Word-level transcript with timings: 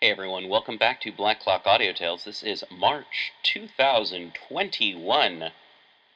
Hey 0.00 0.12
everyone, 0.12 0.48
welcome 0.48 0.78
back 0.78 1.00
to 1.00 1.10
Black 1.10 1.40
Clock 1.40 1.66
Audio 1.66 1.92
Tales. 1.92 2.22
This 2.22 2.44
is 2.44 2.62
March 2.70 3.32
2021. 3.42 5.50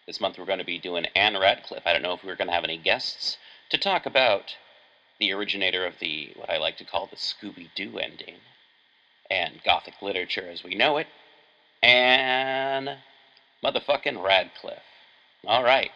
This 0.06 0.20
month 0.20 0.38
we're 0.38 0.44
going 0.44 0.60
to 0.60 0.64
be 0.64 0.78
doing 0.78 1.06
Ann 1.16 1.36
Radcliffe. 1.36 1.84
I 1.84 1.92
don't 1.92 2.02
know 2.02 2.12
if 2.12 2.22
we're 2.22 2.36
going 2.36 2.46
to 2.46 2.54
have 2.54 2.62
any 2.62 2.76
guests 2.76 3.38
to 3.70 3.78
talk 3.78 4.06
about 4.06 4.54
the 5.18 5.32
originator 5.32 5.84
of 5.84 5.94
the, 5.98 6.30
what 6.36 6.48
I 6.48 6.58
like 6.58 6.76
to 6.76 6.84
call 6.84 7.08
the 7.08 7.16
Scooby 7.16 7.70
Doo 7.74 7.98
ending, 7.98 8.36
and 9.28 9.60
Gothic 9.64 10.00
literature 10.00 10.48
as 10.48 10.62
we 10.62 10.76
know 10.76 10.98
it, 10.98 11.08
and 11.82 12.98
motherfucking 13.64 14.24
Radcliffe. 14.24 14.78
Alright. 15.44 15.90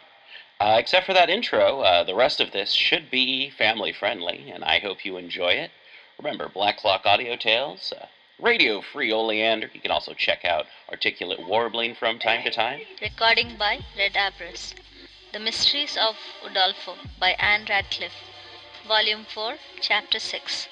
Uh, 0.59 0.75
except 0.77 1.05
for 1.05 1.13
that 1.13 1.29
intro, 1.29 1.79
uh, 1.79 2.03
the 2.03 2.15
rest 2.15 2.41
of 2.41 2.51
this 2.51 2.73
should 2.73 3.09
be 3.09 3.49
family 3.49 3.93
friendly, 3.93 4.51
and 4.53 4.65
I 4.65 4.79
hope 4.79 5.05
you 5.05 5.15
enjoy 5.15 5.51
it. 5.51 5.71
Remember, 6.19 6.49
Black 6.49 6.77
Clock 6.77 7.05
Audio 7.05 7.35
Tales, 7.35 7.93
uh, 7.95 8.07
Radio 8.39 8.81
Free 8.81 9.13
Oleander. 9.13 9.69
You 9.71 9.79
can 9.79 9.91
also 9.91 10.15
check 10.15 10.43
out 10.43 10.65
Articulate 10.89 11.45
Warbling 11.45 11.93
from 11.93 12.17
time 12.17 12.43
to 12.43 12.49
time. 12.49 12.81
Recording 12.99 13.55
by 13.55 13.81
Red 13.95 14.13
Abras. 14.13 14.73
The 15.31 15.37
Mysteries 15.37 15.95
of 15.95 16.15
Udolpho 16.43 16.97
by 17.19 17.33
Ann 17.33 17.65
Radcliffe. 17.69 18.23
Volume 18.87 19.25
4, 19.25 19.57
Chapter 19.79 20.17
6. 20.17 20.67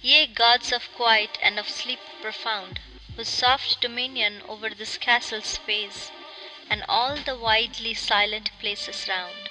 Ye 0.00 0.28
gods 0.28 0.72
of 0.72 0.88
quiet 0.96 1.38
and 1.42 1.58
of 1.58 1.68
sleep 1.68 2.00
profound, 2.22 2.80
whose 3.16 3.28
soft 3.28 3.82
dominion 3.82 4.40
over 4.48 4.70
this 4.70 4.96
castle 4.96 5.42
space, 5.42 6.10
and 6.70 6.82
all 6.88 7.16
the 7.16 7.36
widely 7.36 7.92
silent 7.92 8.50
places 8.60 9.06
round, 9.10 9.50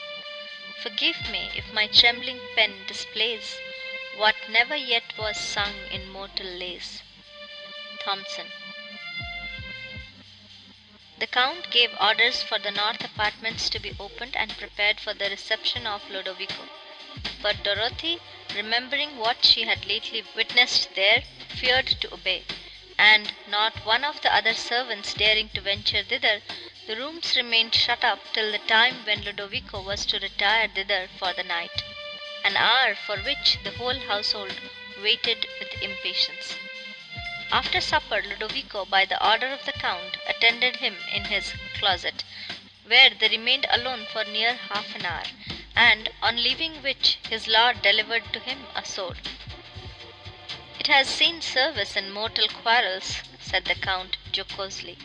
forgive 0.81 1.29
me 1.29 1.51
if 1.55 1.71
my 1.71 1.85
trembling 1.85 2.39
pen 2.55 2.73
displays 2.87 3.57
what 4.15 4.35
never 4.47 4.75
yet 4.75 5.17
was 5.17 5.37
sung 5.37 5.73
in 5.91 6.07
mortal 6.09 6.45
lays. 6.45 7.01
Thomson. 7.99 8.47
The 11.17 11.27
Count 11.27 11.71
gave 11.71 11.95
orders 11.99 12.43
for 12.43 12.59
the 12.59 12.71
north 12.71 13.03
apartments 13.03 13.69
to 13.69 13.79
be 13.79 13.95
opened 13.99 14.35
and 14.35 14.57
prepared 14.57 14.99
for 14.99 15.13
the 15.13 15.29
reception 15.29 15.87
of 15.87 16.09
Ludovico. 16.09 16.67
But 17.41 17.63
Dorothy, 17.63 18.19
remembering 18.53 19.17
what 19.17 19.45
she 19.45 19.63
had 19.63 19.85
lately 19.85 20.23
witnessed 20.35 20.93
there, 20.95 21.23
feared 21.55 21.87
to 22.01 22.13
obey, 22.13 22.43
and, 22.97 23.33
not 23.47 23.85
one 23.85 24.03
of 24.03 24.21
the 24.21 24.35
other 24.35 24.53
servants 24.53 25.13
daring 25.13 25.49
to 25.49 25.61
venture 25.61 26.03
thither, 26.03 26.41
the 26.87 26.97
rooms 26.97 27.35
remained 27.35 27.73
shut 27.73 28.03
up 28.03 28.19
till 28.33 28.51
the 28.51 28.59
time 28.59 29.05
when 29.05 29.23
Ludovico 29.23 29.81
was 29.81 30.05
to 30.07 30.19
retire 30.19 30.67
thither 30.67 31.07
for 31.17 31.33
the 31.33 31.43
night 31.43 31.83
an 32.43 32.57
hour 32.57 32.93
for 32.93 33.17
which 33.17 33.57
the 33.63 33.71
whole 33.71 33.99
household 33.99 34.53
waited 35.01 35.47
with 35.59 35.81
impatience. 35.81 36.55
After 37.51 37.79
supper, 37.79 38.21
Ludovico, 38.21 38.85
by 38.85 39.05
the 39.05 39.23
order 39.25 39.47
of 39.47 39.63
the 39.65 39.73
Count, 39.73 40.17
attended 40.27 40.77
him 40.77 40.95
in 41.13 41.25
his 41.25 41.53
closet, 41.77 42.23
where 42.85 43.09
they 43.11 43.29
remained 43.29 43.65
alone 43.69 44.05
for 44.11 44.23
near 44.23 44.55
half 44.55 44.95
an 44.95 45.05
hour, 45.05 45.23
and 45.75 46.09
on 46.21 46.37
leaving 46.37 46.81
which 46.81 47.17
his 47.29 47.47
lord 47.47 47.81
delivered 47.81 48.23
to 48.33 48.39
him 48.39 48.65
a 48.75 48.83
sword. 48.83 49.19
It 50.79 50.87
has 50.87 51.07
seen 51.07 51.41
service 51.41 51.95
in 51.95 52.11
mortal 52.11 52.47
quarrels, 52.47 53.21
said 53.39 53.65
the 53.65 53.75
Count 53.75 54.17
jocosely. 54.31 54.97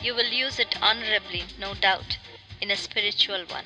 You 0.00 0.14
will 0.14 0.28
use 0.28 0.58
it 0.58 0.76
honorably, 0.82 1.44
no 1.58 1.74
doubt, 1.74 2.18
in 2.60 2.70
a 2.70 2.76
spiritual 2.76 3.44
one. 3.46 3.64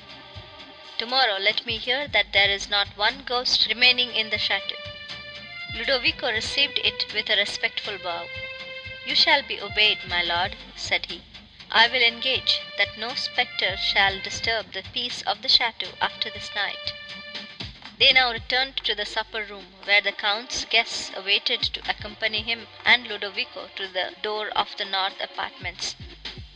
Tomorrow 1.03 1.37
let 1.37 1.65
me 1.65 1.79
hear 1.79 2.07
that 2.07 2.31
there 2.31 2.49
is 2.49 2.69
not 2.69 2.95
one 2.95 3.23
ghost 3.23 3.67
remaining 3.67 4.15
in 4.15 4.29
the 4.29 4.37
chateau. 4.37 4.77
Ludovico 5.75 6.31
received 6.31 6.79
it 6.81 7.13
with 7.13 7.29
a 7.29 7.35
respectful 7.35 7.97
bow. 7.97 8.25
You 9.05 9.13
shall 9.13 9.41
be 9.41 9.59
obeyed, 9.59 9.97
my 10.07 10.21
lord, 10.23 10.55
said 10.77 11.07
he. 11.07 11.21
I 11.69 11.89
will 11.89 12.01
engage 12.01 12.61
that 12.77 12.97
no 12.97 13.15
spectre 13.15 13.75
shall 13.75 14.17
disturb 14.21 14.71
the 14.71 14.83
peace 14.93 15.21
of 15.23 15.41
the 15.41 15.49
chateau 15.49 15.89
after 15.99 16.29
this 16.29 16.55
night. 16.55 16.93
They 17.99 18.13
now 18.13 18.31
returned 18.31 18.77
to 18.85 18.95
the 18.95 19.05
supper 19.05 19.43
room, 19.43 19.73
where 19.83 19.99
the 19.99 20.13
Count's 20.13 20.63
guests 20.63 21.11
awaited 21.17 21.63
to 21.63 21.81
accompany 21.89 22.43
him 22.43 22.65
and 22.85 23.07
Ludovico 23.07 23.67
to 23.75 23.89
the 23.89 24.15
door 24.21 24.47
of 24.55 24.73
the 24.77 24.85
north 24.85 25.19
apartments, 25.19 25.97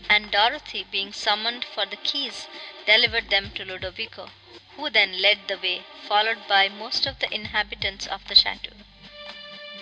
and 0.10 0.32
Dorothy, 0.32 0.86
being 0.90 1.12
summoned 1.12 1.66
for 1.66 1.86
the 1.86 1.98
keys, 1.98 2.48
delivered 2.86 3.30
them 3.30 3.52
to 3.56 3.66
Ludovico, 3.66 4.30
who 4.76 4.90
then 4.90 5.22
led 5.22 5.48
the 5.48 5.58
way, 5.58 5.84
followed 6.08 6.48
by 6.48 6.70
most 6.70 7.06
of 7.06 7.20
the 7.20 7.34
inhabitants 7.34 8.08
of 8.08 8.26
the 8.28 8.36
chateau. 8.36 8.72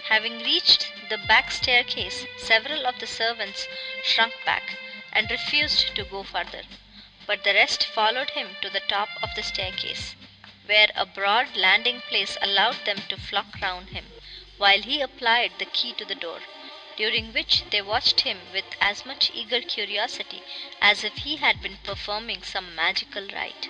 Having 0.09 0.39
reached 0.39 0.91
the 1.09 1.17
back 1.17 1.51
staircase, 1.51 2.25
several 2.37 2.85
of 2.87 2.99
the 2.99 3.07
servants 3.07 3.67
shrunk 4.03 4.33
back, 4.45 4.77
and 5.11 5.29
refused 5.29 5.95
to 5.95 6.03
go 6.03 6.23
further, 6.23 6.63
but 7.27 7.43
the 7.43 7.53
rest 7.53 7.85
followed 7.85 8.31
him 8.31 8.55
to 8.61 8.69
the 8.69 8.79
top 8.81 9.09
of 9.21 9.29
the 9.35 9.43
staircase, 9.43 10.15
where 10.65 10.89
a 10.95 11.05
broad 11.05 11.55
landing 11.55 12.01
place 12.01 12.37
allowed 12.41 12.83
them 12.85 12.97
to 13.09 13.17
flock 13.17 13.61
round 13.61 13.89
him, 13.89 14.05
while 14.57 14.81
he 14.81 15.01
applied 15.01 15.51
the 15.59 15.65
key 15.65 15.93
to 15.93 16.05
the 16.05 16.15
door 16.15 16.39
during 16.97 17.33
which 17.33 17.63
they 17.71 17.81
watched 17.81 18.21
him 18.21 18.39
with 18.53 18.63
as 18.79 19.05
much 19.05 19.29
eager 19.33 19.59
curiosity 19.59 20.41
as 20.81 21.03
if 21.03 21.13
he 21.17 21.35
had 21.35 21.61
been 21.61 21.75
performing 21.83 22.41
some 22.41 22.73
magical 22.73 23.27
rite. 23.33 23.69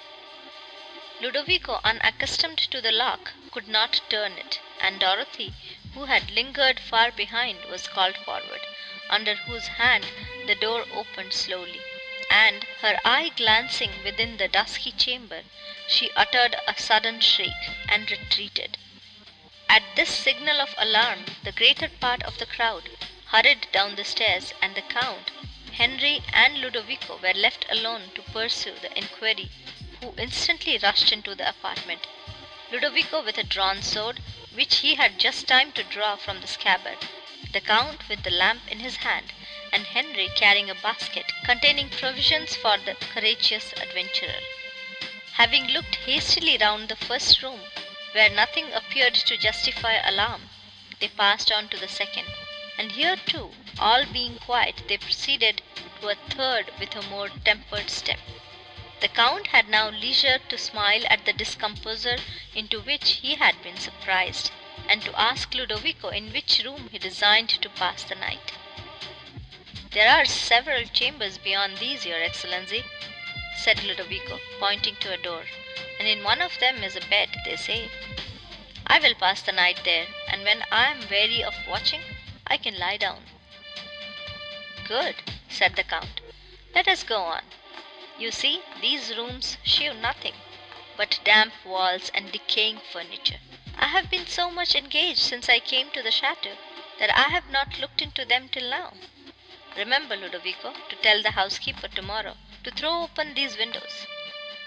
Ludovico, 1.19 1.81
unaccustomed 1.83 2.59
to 2.59 2.79
the 2.81 2.91
lock, 2.91 3.33
could 3.51 3.67
not 3.67 3.99
turn 4.09 4.33
it, 4.33 4.59
and 4.79 4.99
Dorothy, 4.99 5.53
who 5.95 6.05
had 6.05 6.29
lingered 6.29 6.79
far 6.79 7.11
behind, 7.11 7.65
was 7.65 7.87
called 7.87 8.15
forward, 8.17 8.61
under 9.09 9.33
whose 9.33 9.67
hand 9.69 10.05
the 10.45 10.53
door 10.53 10.85
opened 10.93 11.33
slowly, 11.33 11.81
and, 12.29 12.63
her 12.81 12.99
eye 13.03 13.29
glancing 13.35 14.03
within 14.03 14.37
the 14.37 14.47
dusky 14.47 14.91
chamber, 14.91 15.41
she 15.87 16.11
uttered 16.11 16.55
a 16.67 16.77
sudden 16.79 17.19
shriek, 17.21 17.57
and 17.89 18.11
retreated. 18.11 18.77
At 19.67 19.81
this 19.95 20.09
signal 20.09 20.61
of 20.61 20.75
alarm, 20.77 21.25
the 21.43 21.51
greater 21.51 21.89
part 21.89 22.21
of 22.21 22.37
the 22.37 22.45
crowd 22.45 22.87
hurried 23.35 23.67
down 23.73 23.95
the 23.95 24.05
stairs, 24.05 24.53
and 24.61 24.75
the 24.75 24.81
Count, 24.83 25.29
Henry, 25.73 26.23
and 26.31 26.61
Ludovico 26.61 27.17
were 27.21 27.33
left 27.33 27.65
alone 27.69 28.03
to 28.15 28.21
pursue 28.21 28.75
the 28.81 28.97
inquiry, 28.97 29.51
who 29.99 30.13
instantly 30.17 30.77
rushed 30.77 31.11
into 31.11 31.35
the 31.35 31.49
apartment. 31.49 32.07
Ludovico 32.71 33.21
with 33.21 33.37
a 33.37 33.43
drawn 33.43 33.81
sword, 33.81 34.21
which 34.53 34.77
he 34.77 34.95
had 34.95 35.19
just 35.19 35.49
time 35.49 35.73
to 35.73 35.83
draw 35.83 36.15
from 36.15 36.39
the 36.39 36.47
scabbard, 36.47 36.97
the 37.51 37.59
Count 37.59 38.07
with 38.07 38.23
the 38.23 38.31
lamp 38.31 38.61
in 38.71 38.79
his 38.79 38.95
hand, 39.07 39.33
and 39.73 39.83
Henry 39.87 40.29
carrying 40.37 40.69
a 40.69 40.75
basket 40.75 41.33
containing 41.43 41.89
provisions 41.89 42.55
for 42.55 42.77
the 42.77 42.95
courageous 43.13 43.73
adventurer. 43.73 44.39
Having 45.33 45.67
looked 45.67 45.95
hastily 45.95 46.57
round 46.57 46.87
the 46.87 46.95
first 46.95 47.43
room, 47.43 47.59
where 48.13 48.29
nothing 48.29 48.71
appeared 48.71 49.13
to 49.13 49.35
justify 49.35 49.95
alarm, 50.07 50.43
they 51.01 51.09
passed 51.09 51.51
on 51.51 51.67
to 51.67 51.77
the 51.77 51.89
second 51.89 52.27
and 52.77 52.91
here 52.91 53.15
too, 53.15 53.51
all 53.79 54.05
being 54.05 54.37
quiet, 54.37 54.83
they 54.87 54.97
proceeded 54.97 55.61
to 56.01 56.09
a 56.09 56.15
third 56.15 56.71
with 56.79 56.95
a 56.95 57.01
more 57.03 57.29
tempered 57.43 57.89
step. 57.89 58.19
The 59.01 59.07
Count 59.07 59.47
had 59.47 59.69
now 59.69 59.89
leisure 59.89 60.39
to 60.49 60.57
smile 60.57 61.03
at 61.09 61.25
the 61.25 61.33
discomposure 61.33 62.17
into 62.53 62.81
which 62.81 63.11
he 63.21 63.35
had 63.35 63.61
been 63.61 63.77
surprised, 63.77 64.51
and 64.89 65.01
to 65.03 65.19
ask 65.19 65.53
Ludovico 65.53 66.09
in 66.09 66.31
which 66.31 66.61
room 66.63 66.89
he 66.91 66.97
designed 66.97 67.49
to 67.49 67.69
pass 67.69 68.03
the 68.03 68.15
night. 68.15 68.53
There 69.91 70.09
are 70.09 70.25
several 70.25 70.85
chambers 70.85 71.37
beyond 71.37 71.77
these, 71.77 72.05
your 72.05 72.21
Excellency, 72.21 72.83
said 73.57 73.83
Ludovico, 73.83 74.39
pointing 74.59 74.95
to 74.97 75.13
a 75.13 75.17
door, 75.17 75.45
and 75.99 76.07
in 76.07 76.23
one 76.23 76.41
of 76.41 76.59
them 76.59 76.83
is 76.83 76.95
a 76.95 77.01
bed, 77.01 77.29
they 77.45 77.55
say. 77.55 77.89
I 78.87 78.99
will 78.99 79.15
pass 79.15 79.41
the 79.41 79.51
night 79.51 79.81
there, 79.85 80.07
and 80.27 80.43
when 80.43 80.63
I 80.71 80.91
am 80.91 81.09
weary 81.09 81.43
of 81.43 81.55
watching, 81.67 82.01
I 82.47 82.57
can 82.57 82.77
lie 82.77 82.97
down." 82.97 83.25
"Good," 84.87 85.15
said 85.49 85.75
the 85.75 85.83
Count. 85.83 86.21
"Let 86.75 86.87
us 86.87 87.01
go 87.01 87.23
on. 87.23 87.43
You 88.19 88.29
see, 88.29 88.61
these 88.81 89.15
rooms 89.17 89.57
shew 89.63 89.95
nothing 89.95 90.35
but 90.95 91.19
damp 91.23 91.53
walls 91.65 92.09
and 92.13 92.31
decaying 92.31 92.81
furniture. 92.91 93.39
I 93.79 93.87
have 93.87 94.11
been 94.11 94.27
so 94.27 94.51
much 94.51 94.75
engaged 94.75 95.21
since 95.21 95.49
I 95.49 95.59
came 95.59 95.89
to 95.89 96.03
the 96.03 96.11
chateau 96.11 96.55
that 96.99 97.09
I 97.17 97.29
have 97.29 97.49
not 97.49 97.79
looked 97.79 98.01
into 98.01 98.23
them 98.25 98.47
till 98.49 98.69
now. 98.69 98.93
Remember, 99.75 100.15
Ludovico, 100.15 100.73
to 100.89 100.95
tell 100.97 101.23
the 101.23 101.31
housekeeper 101.31 101.87
tomorrow 101.87 102.37
to 102.63 102.69
throw 102.69 103.01
open 103.01 103.33
these 103.33 103.57
windows. 103.57 104.05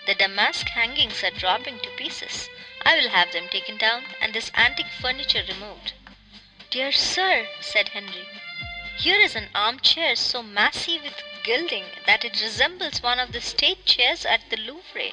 The 0.07 0.17
damask 0.17 0.69
hangings 0.71 1.23
are 1.23 1.31
dropping 1.31 1.79
to 1.81 1.91
pieces. 1.91 2.49
I 2.85 2.97
will 2.97 3.11
have 3.11 3.33
them 3.33 3.49
taken 3.49 3.79
down, 3.79 4.05
and 4.21 4.35
this 4.35 4.51
antique 4.55 4.91
furniture 5.01 5.45
removed. 5.49 5.93
"Dear 6.71 6.93
sir," 6.93 7.49
said 7.63 7.89
Henry, 7.89 8.29
"here 8.99 9.19
is 9.19 9.35
an 9.35 9.49
armchair 9.55 10.15
so 10.15 10.43
massive 10.43 11.03
with 11.03 11.23
gilding 11.43 11.87
that 12.05 12.27
it 12.27 12.43
resembles 12.43 13.01
one 13.03 13.19
of 13.19 13.33
the 13.33 13.41
state 13.41 13.87
chairs 13.87 14.27
at 14.27 14.51
the 14.51 14.59
Louvre 14.59 15.13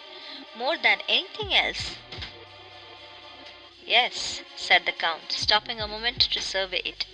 more 0.53 0.75
than 0.75 0.99
anything 1.07 1.53
else." 1.55 1.95
Yes, 3.85 4.41
said 4.57 4.85
the 4.85 4.91
Count, 4.91 5.31
stopping 5.31 5.79
a 5.79 5.87
moment 5.87 6.23
to 6.23 6.41
survey 6.41 6.81
it. 6.83 7.05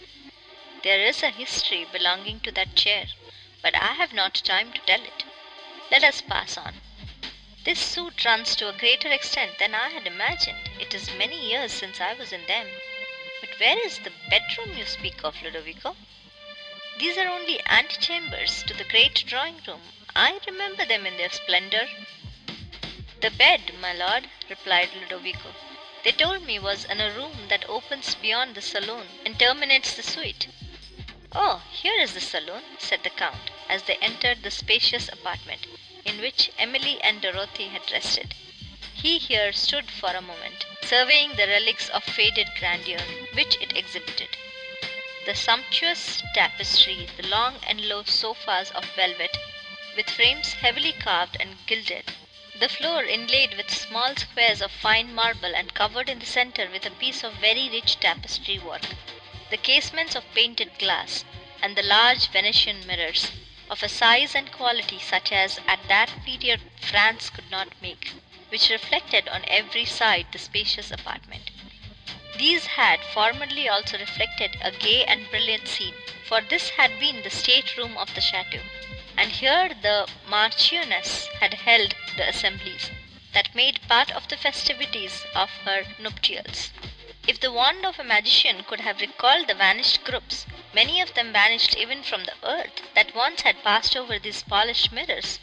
There 0.81 0.99
is 1.05 1.21
a 1.21 1.29
history 1.29 1.85
belonging 1.85 2.39
to 2.39 2.51
that 2.53 2.75
chair, 2.75 3.05
but 3.61 3.75
I 3.75 3.93
have 3.93 4.11
not 4.11 4.33
time 4.33 4.73
to 4.73 4.81
tell 4.81 5.03
it. 5.03 5.23
Let 5.91 6.03
us 6.03 6.21
pass 6.21 6.57
on. 6.57 6.81
This 7.63 7.79
suit 7.79 8.25
runs 8.25 8.55
to 8.55 8.69
a 8.69 8.73
greater 8.73 9.11
extent 9.11 9.59
than 9.59 9.75
I 9.75 9.89
had 9.89 10.07
imagined. 10.07 10.67
It 10.79 10.95
is 10.95 11.11
many 11.11 11.39
years 11.39 11.71
since 11.71 12.01
I 12.01 12.13
was 12.13 12.31
in 12.33 12.47
them. 12.47 12.67
Where 13.61 13.85
is 13.85 13.99
the 13.99 14.11
bedroom 14.27 14.75
you 14.75 14.87
speak 14.87 15.23
of, 15.23 15.39
Ludovico? 15.43 15.95
These 16.97 17.15
are 17.19 17.27
only 17.27 17.61
antechambers 17.67 18.63
to 18.63 18.73
the 18.73 18.85
great 18.85 19.23
drawing 19.27 19.61
room. 19.67 19.83
I 20.15 20.39
remember 20.47 20.83
them 20.83 21.05
in 21.05 21.15
their 21.17 21.29
splendor. 21.29 21.87
The 23.21 23.29
bed, 23.29 23.71
my 23.79 23.93
lord, 23.93 24.31
replied 24.49 24.89
Ludovico, 24.95 25.53
they 26.03 26.11
told 26.11 26.41
me 26.41 26.57
was 26.57 26.85
in 26.85 26.99
a 26.99 27.13
room 27.13 27.49
that 27.49 27.69
opens 27.69 28.15
beyond 28.15 28.55
the 28.55 28.63
saloon 28.63 29.05
and 29.27 29.37
terminates 29.37 29.93
the 29.95 30.01
suite. 30.01 30.47
Oh, 31.31 31.61
here 31.71 32.01
is 32.01 32.15
the 32.15 32.19
saloon, 32.19 32.63
said 32.79 33.03
the 33.03 33.11
Count, 33.11 33.51
as 33.69 33.83
they 33.83 33.97
entered 33.97 34.41
the 34.41 34.49
spacious 34.49 35.07
apartment 35.07 35.67
in 36.03 36.19
which 36.19 36.49
Emily 36.57 36.99
and 37.03 37.21
Dorothy 37.21 37.67
had 37.67 37.91
rested. 37.91 38.33
He 39.03 39.17
here 39.17 39.51
stood 39.51 39.89
for 39.89 40.11
a 40.11 40.21
moment, 40.21 40.63
surveying 40.83 41.35
the 41.35 41.47
relics 41.47 41.89
of 41.89 42.03
faded 42.03 42.49
grandeur 42.59 42.99
which 43.33 43.55
it 43.59 43.75
exhibited. 43.75 44.37
The 45.25 45.33
sumptuous 45.33 46.21
tapestry, 46.35 47.07
the 47.17 47.25
long 47.25 47.59
and 47.65 47.81
low 47.89 48.03
sofas 48.03 48.69
of 48.69 48.85
velvet, 48.93 49.35
with 49.95 50.07
frames 50.07 50.53
heavily 50.53 50.91
carved 50.93 51.35
and 51.39 51.57
gilded, 51.65 52.13
the 52.59 52.69
floor 52.69 53.03
inlaid 53.03 53.57
with 53.57 53.73
small 53.75 54.15
squares 54.15 54.61
of 54.61 54.71
fine 54.71 55.15
marble 55.15 55.55
and 55.55 55.73
covered 55.73 56.07
in 56.07 56.19
the 56.19 56.27
center 56.27 56.69
with 56.69 56.85
a 56.85 56.91
piece 56.91 57.23
of 57.23 57.33
very 57.37 57.69
rich 57.71 57.99
tapestry 57.99 58.59
work, 58.59 58.85
the 59.49 59.57
casements 59.57 60.13
of 60.13 60.31
painted 60.35 60.77
glass, 60.77 61.25
and 61.59 61.75
the 61.75 61.81
large 61.81 62.27
Venetian 62.27 62.85
mirrors, 62.85 63.31
of 63.67 63.81
a 63.81 63.89
size 63.89 64.35
and 64.35 64.51
quality 64.51 64.99
such 64.99 65.31
as 65.31 65.59
at 65.65 65.87
that 65.87 66.11
period 66.23 66.61
France 66.79 67.31
could 67.31 67.49
not 67.49 67.69
make, 67.81 68.11
which 68.51 68.69
reflected 68.69 69.27
on 69.29 69.43
every 69.47 69.85
side 69.85 70.27
the 70.31 70.37
spacious 70.37 70.91
apartment. 70.91 71.49
These 72.37 72.65
had 72.65 72.99
formerly 73.13 73.69
also 73.69 73.97
reflected 73.97 74.57
a 74.61 74.71
gay 74.71 75.05
and 75.05 75.29
brilliant 75.29 75.67
scene, 75.67 75.93
for 76.27 76.41
this 76.41 76.69
had 76.71 76.99
been 76.99 77.23
the 77.23 77.29
state 77.29 77.77
room 77.77 77.97
of 77.97 78.13
the 78.13 78.21
chateau, 78.21 78.59
and 79.15 79.31
here 79.31 79.69
the 79.81 80.07
Marchioness 80.27 81.27
had 81.39 81.53
held 81.53 81.95
the 82.17 82.27
assemblies 82.27 82.89
that 83.33 83.55
made 83.55 83.87
part 83.87 84.11
of 84.11 84.27
the 84.27 84.35
festivities 84.37 85.23
of 85.33 85.49
her 85.65 85.83
nuptials. 85.99 86.71
If 87.27 87.39
the 87.39 87.51
wand 87.51 87.85
of 87.85 87.99
a 87.99 88.03
magician 88.03 88.63
could 88.63 88.81
have 88.81 88.99
recalled 88.99 89.47
the 89.47 89.53
vanished 89.53 90.03
groups, 90.03 90.45
many 90.73 90.99
of 90.99 91.13
them 91.13 91.31
vanished 91.31 91.75
even 91.77 92.03
from 92.03 92.25
the 92.25 92.35
earth, 92.43 92.81
that 92.95 93.15
once 93.15 93.41
had 93.41 93.63
passed 93.63 93.95
over 93.95 94.17
these 94.19 94.43
polished 94.43 94.91
mirrors, 94.91 95.39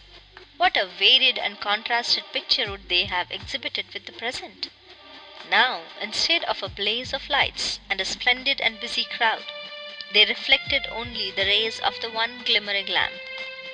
what 0.58 0.76
a 0.76 0.84
varied 0.86 1.38
and 1.38 1.60
contrasted 1.60 2.24
picture 2.32 2.68
would 2.68 2.88
they 2.88 3.04
have 3.04 3.30
exhibited 3.30 3.86
with 3.94 4.06
the 4.06 4.12
present! 4.12 4.68
Now, 5.48 5.84
instead 6.00 6.42
of 6.46 6.64
a 6.64 6.68
blaze 6.68 7.12
of 7.12 7.30
lights 7.30 7.78
and 7.88 8.00
a 8.00 8.04
splendid 8.04 8.60
and 8.60 8.80
busy 8.80 9.04
crowd, 9.04 9.44
they 10.10 10.24
reflected 10.24 10.88
only 10.90 11.30
the 11.30 11.44
rays 11.46 11.78
of 11.78 12.00
the 12.00 12.10
one 12.10 12.42
glimmering 12.42 12.86
lamp, 12.88 13.14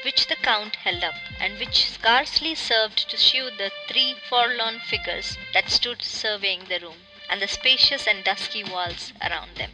which 0.02 0.26
the 0.26 0.36
Count 0.36 0.76
held 0.76 1.02
up, 1.02 1.14
and 1.40 1.58
which 1.58 1.86
scarcely 1.86 2.54
served 2.54 3.08
to 3.08 3.16
shew 3.16 3.48
the 3.50 3.72
three 3.88 4.12
forlorn 4.28 4.78
figures 4.80 5.38
that 5.54 5.70
stood 5.70 6.02
surveying 6.02 6.66
the 6.66 6.80
room, 6.80 7.06
and 7.30 7.40
the 7.40 7.48
spacious 7.48 8.06
and 8.06 8.24
dusky 8.24 8.62
walls 8.62 9.14
around 9.22 9.56
them. 9.56 9.72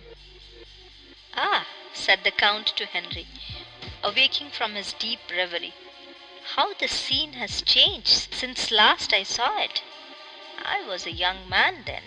"Ah!" 1.35 1.67
said 1.93 2.23
the 2.23 2.31
Count 2.31 2.69
to 2.77 2.87
Henry, 2.87 3.27
awaking 4.05 4.53
from 4.53 4.77
his 4.77 4.93
deep 4.93 5.19
reverie, 5.29 5.75
"how 6.57 6.75
the 6.75 6.89
scene 6.89 7.35
has 7.35 7.63
changed 7.63 8.35
since 8.35 8.73
last 8.73 9.13
I 9.13 9.23
saw 9.23 9.57
it! 9.59 9.83
I 10.59 10.81
was 10.83 11.07
a 11.07 11.13
young 11.13 11.49
man 11.49 11.85
then. 11.85 12.03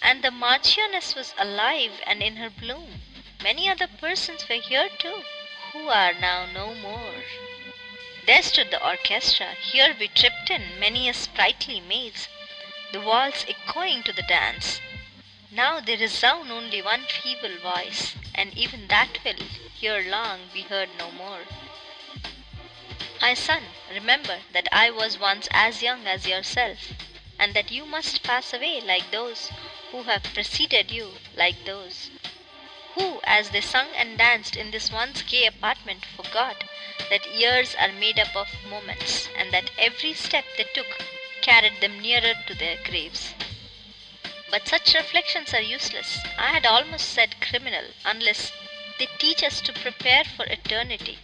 And 0.00 0.22
the 0.22 0.30
Marchioness 0.30 1.16
was 1.16 1.34
alive 1.36 2.00
and 2.06 2.22
in 2.22 2.36
her 2.36 2.50
bloom. 2.50 3.02
Many 3.42 3.68
other 3.68 3.88
persons 3.88 4.48
were 4.48 4.60
here 4.60 4.88
too, 4.88 5.24
who 5.72 5.88
are 5.88 6.12
now 6.12 6.46
no 6.46 6.72
more. 6.72 7.24
There 8.26 8.44
stood 8.44 8.70
the 8.70 8.80
orchestra. 8.80 9.54
Here 9.54 9.92
we 9.98 10.06
tripped 10.06 10.50
in 10.50 10.78
many 10.78 11.08
a 11.08 11.12
sprightly 11.12 11.80
maze, 11.80 12.28
the 12.92 13.00
walls 13.00 13.44
echoing 13.48 14.04
to 14.04 14.12
the 14.12 14.22
dance. 14.22 14.80
Now 15.50 15.80
they 15.80 15.96
resound 15.96 16.52
only 16.52 16.80
one 16.80 17.06
feeble 17.06 17.56
voice, 17.56 18.14
and 18.36 18.56
even 18.56 18.86
that 18.86 19.18
will, 19.24 19.48
ere 19.82 20.08
long, 20.08 20.48
be 20.54 20.62
heard 20.62 20.90
no 20.96 21.10
more. 21.10 21.40
My 23.20 23.34
son, 23.34 23.64
remember 23.90 24.42
that 24.52 24.68
I 24.70 24.90
was 24.90 25.18
once 25.18 25.48
as 25.50 25.82
young 25.82 26.06
as 26.06 26.24
yourself 26.24 26.78
and 27.36 27.52
that 27.52 27.70
you 27.72 27.84
must 27.84 28.22
pass 28.22 28.52
away 28.52 28.80
like 28.80 29.10
those 29.10 29.50
who 29.90 30.04
have 30.04 30.22
preceded 30.22 30.92
you, 30.92 31.18
like 31.34 31.64
those 31.64 32.10
who, 32.94 33.20
as 33.24 33.50
they 33.50 33.60
sung 33.60 33.88
and 33.96 34.16
danced 34.16 34.54
in 34.56 34.70
this 34.70 34.90
once 34.92 35.22
gay 35.22 35.46
apartment, 35.46 36.04
forgot 36.04 36.62
that 37.10 37.26
years 37.34 37.74
are 37.74 37.90
made 37.92 38.20
up 38.20 38.36
of 38.36 38.48
moments, 38.70 39.28
and 39.36 39.52
that 39.52 39.70
every 39.78 40.14
step 40.14 40.44
they 40.56 40.66
took 40.72 40.86
carried 41.40 41.80
them 41.80 41.98
nearer 42.00 42.34
to 42.46 42.54
their 42.54 42.76
graves. 42.84 43.34
But 44.48 44.68
such 44.68 44.94
reflections 44.94 45.52
are 45.52 45.60
useless, 45.60 46.18
I 46.38 46.50
had 46.52 46.64
almost 46.66 47.08
said 47.08 47.40
criminal, 47.40 47.86
unless 48.04 48.52
they 48.98 49.06
teach 49.18 49.42
us 49.42 49.60
to 49.62 49.72
prepare 49.72 50.22
for 50.24 50.44
eternity, 50.46 51.18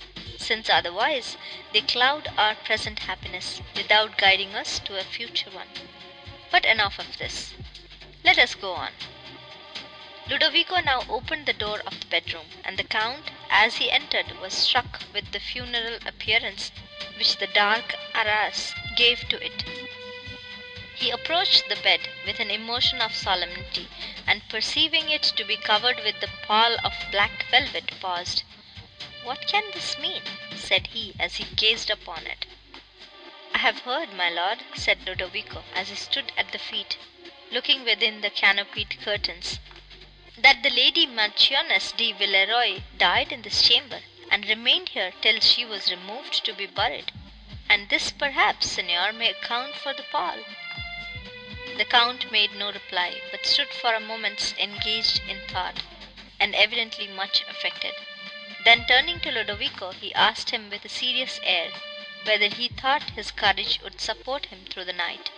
since 0.47 0.69
otherwise 0.69 1.37
they 1.73 1.81
cloud 1.81 2.29
our 2.37 2.55
present 2.55 2.99
happiness 3.01 3.63
without 3.75 4.19
guiding 4.19 4.55
us 4.55 4.79
to 4.79 4.99
a 4.99 5.03
future 5.03 5.51
one. 5.51 5.69
But 6.51 6.67
enough 6.67 6.99
of 6.99 7.17
this. 7.19 7.55
Let 8.23 8.39
us 8.39 8.55
go 8.55 8.73
on. 8.73 8.93
Ludovico 10.27 10.81
now 10.81 11.05
opened 11.09 11.47
the 11.47 11.53
door 11.53 11.81
of 11.87 12.01
the 12.01 12.07
bedroom, 12.07 12.47
and 12.65 12.79
the 12.79 12.85
Count, 12.85 13.31
as 13.51 13.77
he 13.77 13.91
entered, 13.91 14.41
was 14.41 14.55
struck 14.55 15.01
with 15.13 15.33
the 15.33 15.41
funereal 15.41 15.99
appearance 16.07 16.73
which 17.19 17.37
the 17.37 17.47
dark 17.47 17.95
arras 18.15 18.75
gave 18.97 19.29
to 19.29 19.45
it. 19.45 19.65
He 20.95 21.11
approached 21.11 21.69
the 21.69 21.77
bed 21.77 22.01
with 22.25 22.41
an 22.41 22.51
emotion 22.51 23.03
of 23.03 23.15
solemnity, 23.15 23.89
and 24.27 24.49
perceiving 24.49 25.11
it 25.11 25.23
to 25.23 25.45
be 25.45 25.57
covered 25.57 26.01
with 26.05 26.21
the 26.21 26.31
pall 26.47 26.77
of 26.83 26.95
black 27.11 27.45
velvet, 27.51 27.91
paused. 28.01 28.45
"What 29.27 29.47
can 29.47 29.71
this 29.71 29.97
mean?" 29.97 30.23
said 30.55 30.89
he, 30.89 31.15
as 31.19 31.37
he 31.37 31.45
gazed 31.57 31.89
upon 31.89 32.27
it. 32.27 32.45
"I 33.55 33.59
have 33.61 33.79
heard, 33.79 34.13
my 34.13 34.29
lord," 34.29 34.67
said 34.75 35.07
Ludovico, 35.07 35.65
as 35.73 35.89
he 35.89 35.95
stood 35.97 36.31
at 36.37 36.53
the 36.53 36.59
feet, 36.59 36.99
looking 37.51 37.85
within 37.85 38.21
the 38.21 38.29
canopied 38.29 39.01
curtains, 39.01 39.61
"that 40.37 40.63
the 40.63 40.69
Lady 40.69 41.07
Marchioness 41.07 41.91
de 41.93 42.13
Villeroi 42.13 42.83
died 42.99 43.33
in 43.33 43.41
this 43.41 43.63
chamber, 43.67 44.03
and 44.29 44.45
remained 44.47 44.91
here 44.91 45.15
till 45.23 45.41
she 45.41 45.65
was 45.65 45.91
removed 45.91 46.45
to 46.45 46.53
be 46.53 46.67
buried; 46.67 47.11
and 47.67 47.89
this, 47.89 48.11
perhaps, 48.13 48.73
Signor, 48.73 49.15
may 49.15 49.31
account 49.31 49.75
for 49.75 49.95
the 49.95 50.03
pall." 50.03 50.37
The 51.79 51.87
Count 51.87 52.31
made 52.31 52.55
no 52.55 52.71
reply, 52.71 53.23
but 53.31 53.47
stood 53.47 53.73
for 53.73 53.95
a 53.95 54.01
moment 54.01 54.53
engaged 54.59 55.23
in 55.27 55.41
thought, 55.49 55.81
and 56.39 56.55
evidently 56.55 57.09
much 57.09 57.41
affected. 57.49 57.95
Then 58.65 58.87
turning 58.87 59.21
to 59.21 59.31
Ludovico, 59.31 59.91
he 59.93 60.15
asked 60.15 60.49
him 60.49 60.71
with 60.71 60.87
a 60.87 60.89
serious 60.89 61.39
air 61.43 61.71
whether 62.23 62.49
he 62.49 62.69
thought 62.69 63.11
his 63.11 63.31
courage 63.31 63.79
would 63.83 64.01
support 64.01 64.47
him 64.47 64.65
through 64.65 64.87
the 64.87 64.95
night. 64.95 65.29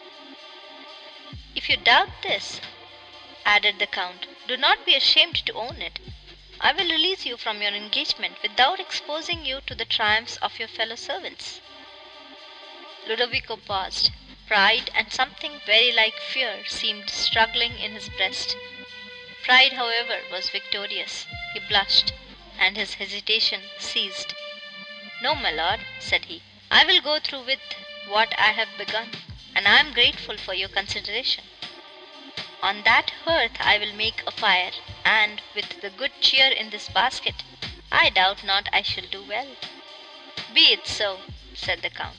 "If 1.56 1.68
you 1.68 1.76
doubt 1.76 2.22
this," 2.22 2.60
added 3.44 3.80
the 3.80 3.88
Count, 3.88 4.26
"do 4.46 4.56
not 4.56 4.84
be 4.86 4.94
ashamed 4.94 5.44
to 5.44 5.54
own 5.54 5.82
it. 5.82 5.98
I 6.60 6.70
will 6.70 6.88
release 6.88 7.26
you 7.26 7.36
from 7.36 7.60
your 7.62 7.72
engagement 7.74 8.40
without 8.42 8.78
exposing 8.78 9.44
you 9.44 9.60
to 9.62 9.74
the 9.74 9.84
triumphs 9.84 10.36
of 10.36 10.60
your 10.60 10.68
fellow 10.68 10.94
servants." 10.94 11.60
Ludovico 13.08 13.56
paused. 13.56 14.12
Pride 14.46 14.88
and 14.94 15.12
something 15.12 15.60
very 15.66 15.90
like 15.90 16.20
fear 16.20 16.64
seemed 16.68 17.10
struggling 17.10 17.76
in 17.80 17.94
his 17.94 18.08
breast. 18.08 18.54
Pride, 19.42 19.72
however, 19.72 20.22
was 20.30 20.48
victorious. 20.48 21.26
He 21.54 21.58
blushed, 21.58 22.12
and 22.58 22.76
his 22.76 22.94
hesitation 22.94 23.62
ceased. 23.78 24.34
"No, 25.20 25.34
my 25.34 25.50
lord," 25.50 25.80
said 26.00 26.24
he. 26.24 26.42
I 26.70 26.84
will 26.84 27.00
go 27.00 27.18
through 27.18 27.42
with 27.44 27.60
what 28.06 28.32
I 28.38 28.52
have 28.52 28.76
begun, 28.78 29.10
and 29.54 29.68
I 29.68 29.78
am 29.80 29.92
grateful 29.92 30.36
for 30.36 30.54
your 30.54 30.68
consideration. 30.68 31.44
On 32.62 32.82
that 32.82 33.10
hearth 33.24 33.56
I 33.60 33.78
will 33.78 33.92
make 33.92 34.22
a 34.26 34.30
fire, 34.30 34.72
and, 35.04 35.42
with 35.54 35.80
the 35.80 35.90
good 35.90 36.12
cheer 36.20 36.48
in 36.50 36.70
this 36.70 36.88
basket, 36.88 37.34
I 37.92 38.10
doubt 38.10 38.42
not 38.42 38.68
I 38.72 38.82
shall 38.82 39.06
do 39.06 39.22
well." 39.22 39.54
"Be 40.52 40.72
it 40.72 40.86
so," 40.86 41.20
said 41.54 41.82
the 41.82 41.90
Count. 41.90 42.18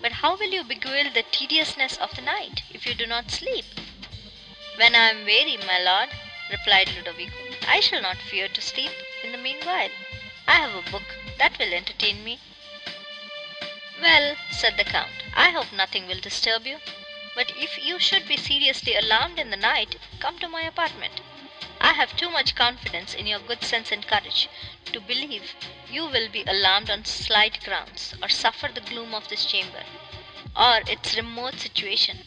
"But 0.00 0.12
how 0.12 0.36
will 0.36 0.50
you 0.50 0.62
beguile 0.62 1.10
the 1.10 1.24
tediousness 1.24 1.96
of 1.96 2.14
the 2.14 2.22
night, 2.22 2.62
if 2.70 2.86
you 2.86 2.94
do 2.94 3.06
not 3.06 3.30
sleep?" 3.30 3.64
When 4.76 4.94
I 4.94 5.10
am 5.10 5.24
weary, 5.24 5.56
my 5.56 5.78
lord, 5.78 6.10
replied 6.50 6.88
Ludovico, 6.90 7.56
I 7.66 7.80
shall 7.80 8.02
not 8.02 8.18
fear 8.18 8.48
to 8.48 8.60
sleep 8.60 8.92
in 9.24 9.32
the 9.32 9.38
meanwhile. 9.38 9.90
I 10.46 10.52
have 10.52 10.74
a 10.74 10.90
book 10.90 11.16
that 11.38 11.58
will 11.58 11.72
entertain 11.72 12.24
me. 12.24 12.38
Well, 14.00 14.36
said 14.50 14.76
the 14.76 14.84
Count, 14.84 15.12
I 15.36 15.50
hope 15.50 15.72
nothing 15.72 16.06
will 16.06 16.20
disturb 16.20 16.66
you. 16.66 16.78
But 17.34 17.52
if 17.56 17.78
you 17.84 17.98
should 17.98 18.26
be 18.26 18.36
seriously 18.36 18.96
alarmed 18.96 19.38
in 19.38 19.50
the 19.50 19.56
night, 19.56 19.96
come 20.18 20.38
to 20.38 20.48
my 20.48 20.62
apartment. 20.62 21.20
I 21.80 21.92
have 21.92 22.16
too 22.16 22.30
much 22.30 22.54
confidence 22.54 23.14
in 23.14 23.26
your 23.26 23.38
good 23.38 23.62
sense 23.62 23.92
and 23.92 24.06
courage 24.06 24.48
to 24.86 25.00
believe 25.00 25.54
you 25.90 26.06
will 26.06 26.28
be 26.28 26.44
alarmed 26.46 26.90
on 26.90 27.04
slight 27.04 27.64
grounds, 27.64 28.14
or 28.22 28.28
suffer 28.28 28.68
the 28.68 28.80
gloom 28.80 29.14
of 29.14 29.28
this 29.28 29.46
chamber, 29.46 29.84
or 30.56 30.82
its 30.86 31.16
remote 31.16 31.60
situation, 31.60 32.18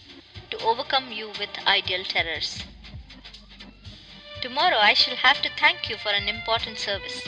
to 0.50 0.58
overcome 0.60 1.12
you 1.12 1.28
with 1.40 1.50
ideal 1.68 2.04
terrors. 2.04 2.64
Tomorrow 4.44 4.78
I 4.78 4.94
shall 4.94 5.16
have 5.16 5.42
to 5.44 5.50
thank 5.58 5.90
you 5.90 5.96
for 5.96 6.10
an 6.10 6.28
important 6.28 6.78
service. 6.78 7.26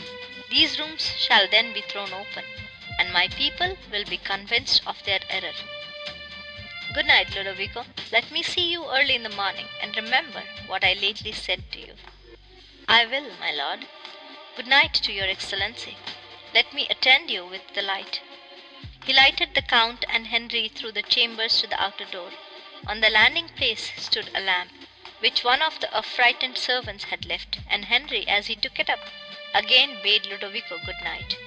These 0.50 0.78
rooms 0.78 1.14
shall 1.18 1.48
then 1.48 1.72
be 1.72 1.80
thrown 1.80 2.12
open, 2.12 2.44
and 3.00 3.14
my 3.14 3.30
people 3.30 3.78
will 3.90 4.04
be 4.04 4.18
convinced 4.18 4.82
of 4.86 5.02
their 5.06 5.22
error. 5.30 5.54
Good 6.94 7.06
night, 7.06 7.34
Ludovico. 7.34 7.86
Let 8.12 8.32
me 8.32 8.44
see 8.44 8.70
you 8.70 8.84
early 8.92 9.16
in 9.16 9.24
the 9.24 9.30
morning, 9.30 9.68
and 9.82 9.96
remember 9.96 10.44
what 10.68 10.84
I 10.84 10.92
lately 10.92 11.32
said 11.32 11.72
to 11.72 11.80
you. 11.80 11.94
I 12.86 13.06
will, 13.06 13.32
my 13.40 13.54
lord. 13.54 13.88
Good 14.58 14.68
night 14.68 14.94
to 14.96 15.14
your 15.14 15.30
excellency. 15.30 15.96
Let 16.54 16.74
me 16.74 16.86
attend 16.90 17.32
you 17.32 17.46
with 17.46 17.62
the 17.76 17.82
light. 17.82 18.20
He 19.06 19.14
lighted 19.14 19.56
the 19.56 19.62
Count 19.62 20.04
and 20.10 20.28
Henry 20.28 20.68
through 20.68 20.92
the 20.92 21.02
chambers 21.02 21.62
to 21.62 21.68
the 21.68 21.82
outer 21.82 22.08
door. 22.12 22.32
On 22.86 23.00
the 23.00 23.10
landing 23.10 23.48
place 23.56 23.94
stood 23.96 24.30
a 24.36 24.42
lamp, 24.42 24.72
which 25.20 25.44
one 25.46 25.62
of 25.62 25.80
the 25.80 25.96
affrighted 25.96 26.58
servants 26.58 27.06
had 27.06 27.26
left, 27.26 27.60
and 27.70 27.86
Henry, 27.86 28.28
as 28.28 28.48
he 28.48 28.56
took 28.56 28.78
it 28.80 28.90
up, 28.90 29.00
again 29.54 30.02
bade 30.04 30.26
Ludovico 30.26 30.78
good 30.86 31.00
night, 31.02 31.38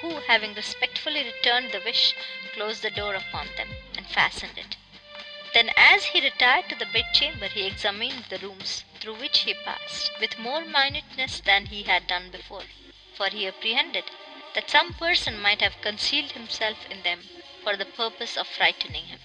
who, 0.00 0.20
having 0.20 0.54
respectfully 0.54 1.24
returned 1.24 1.70
the 1.72 1.80
wish, 1.80 2.14
closed 2.54 2.80
the 2.82 2.90
door 2.90 3.14
upon 3.14 3.46
them, 3.56 3.68
and 3.96 4.06
fastened 4.08 4.56
it. 4.56 4.76
Then, 5.52 5.70
as 5.76 6.06
he 6.06 6.20
retired 6.20 6.68
to 6.70 6.74
the 6.74 6.86
bedchamber, 6.86 7.48
he 7.48 7.66
examined 7.66 8.24
the 8.30 8.38
rooms 8.38 8.84
through 8.98 9.16
which 9.16 9.40
he 9.40 9.54
passed, 9.54 10.10
with 10.20 10.38
more 10.38 10.64
minuteness 10.64 11.40
than 11.40 11.66
he 11.66 11.82
had 11.82 12.06
done 12.06 12.30
before, 12.30 12.64
for 13.14 13.28
he 13.28 13.46
apprehended 13.46 14.04
that 14.54 14.70
some 14.70 14.94
person 14.94 15.38
might 15.40 15.60
have 15.60 15.80
concealed 15.82 16.32
himself 16.32 16.78
in 16.90 17.02
them 17.02 17.28
for 17.62 17.76
the 17.76 17.84
purpose 17.84 18.36
of 18.36 18.46
frightening 18.46 19.04
him. 19.06 19.20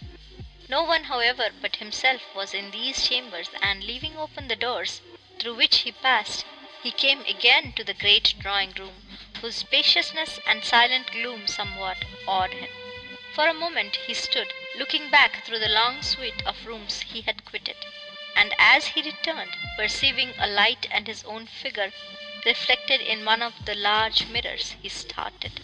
No 0.69 0.81
one, 0.83 1.03
however, 1.03 1.49
but 1.59 1.75
himself 1.75 2.21
was 2.33 2.53
in 2.53 2.71
these 2.71 3.05
chambers, 3.05 3.49
and 3.61 3.83
leaving 3.83 4.15
open 4.15 4.47
the 4.47 4.55
doors 4.55 5.01
through 5.37 5.55
which 5.55 5.79
he 5.79 5.91
passed, 5.91 6.45
he 6.81 6.89
came 6.93 7.19
again 7.25 7.73
to 7.73 7.83
the 7.83 7.93
great 7.93 8.33
drawing 8.39 8.71
room, 8.71 9.03
whose 9.41 9.57
spaciousness 9.57 10.39
and 10.45 10.63
silent 10.63 11.11
gloom 11.11 11.47
somewhat 11.47 12.05
awed 12.25 12.53
him. 12.53 12.69
For 13.33 13.45
a 13.49 13.53
moment 13.53 13.97
he 14.07 14.13
stood, 14.13 14.53
looking 14.73 15.09
back 15.09 15.43
through 15.43 15.59
the 15.59 15.67
long 15.67 16.01
suite 16.01 16.41
of 16.45 16.65
rooms 16.65 17.01
he 17.01 17.23
had 17.23 17.43
quitted, 17.43 17.75
and 18.33 18.55
as 18.57 18.87
he 18.87 19.01
returned, 19.01 19.57
perceiving 19.75 20.33
a 20.37 20.47
light 20.47 20.85
and 20.89 21.07
his 21.07 21.25
own 21.25 21.45
figure 21.45 21.91
reflected 22.45 23.01
in 23.01 23.25
one 23.25 23.41
of 23.41 23.65
the 23.65 23.75
large 23.75 24.27
mirrors, 24.27 24.77
he 24.81 24.87
started. 24.87 25.59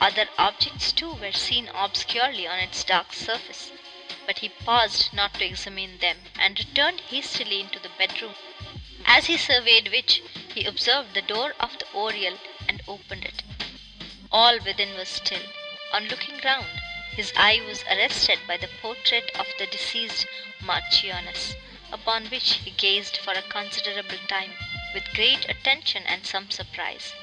Other 0.00 0.28
objects, 0.38 0.92
too, 0.92 1.14
were 1.14 1.32
seen 1.32 1.68
obscurely 1.70 2.46
on 2.46 2.60
its 2.60 2.84
dark 2.84 3.12
surface, 3.12 3.72
but 4.26 4.38
he 4.38 4.48
paused 4.48 5.12
not 5.12 5.34
to 5.34 5.44
examine 5.44 5.98
them, 5.98 6.22
and 6.38 6.56
returned 6.56 7.00
hastily 7.00 7.58
into 7.58 7.80
the 7.80 7.88
bedroom, 7.98 8.36
as 9.04 9.26
he 9.26 9.36
surveyed 9.36 9.88
which, 9.90 10.22
he 10.54 10.64
observed 10.66 11.14
the 11.14 11.20
door 11.22 11.56
of 11.58 11.76
the 11.80 11.86
oriel 11.92 12.38
and 12.68 12.80
opened 12.86 13.24
it. 13.24 13.42
All 14.30 14.60
within 14.60 14.94
was 14.96 15.08
still. 15.08 15.42
On 15.92 16.06
looking 16.06 16.38
round, 16.44 16.68
his 17.10 17.32
eye 17.36 17.60
was 17.66 17.82
arrested 17.90 18.38
by 18.46 18.56
the 18.56 18.68
portrait 18.80 19.32
of 19.34 19.48
the 19.58 19.66
deceased 19.66 20.26
Marchioness, 20.60 21.56
upon 21.90 22.26
which 22.26 22.52
he 22.64 22.70
gazed 22.70 23.16
for 23.16 23.32
a 23.32 23.42
considerable 23.42 24.18
time 24.28 24.52
with 24.94 25.12
great 25.14 25.48
attention 25.50 26.04
and 26.06 26.24
some 26.24 26.52
surprise 26.52 27.14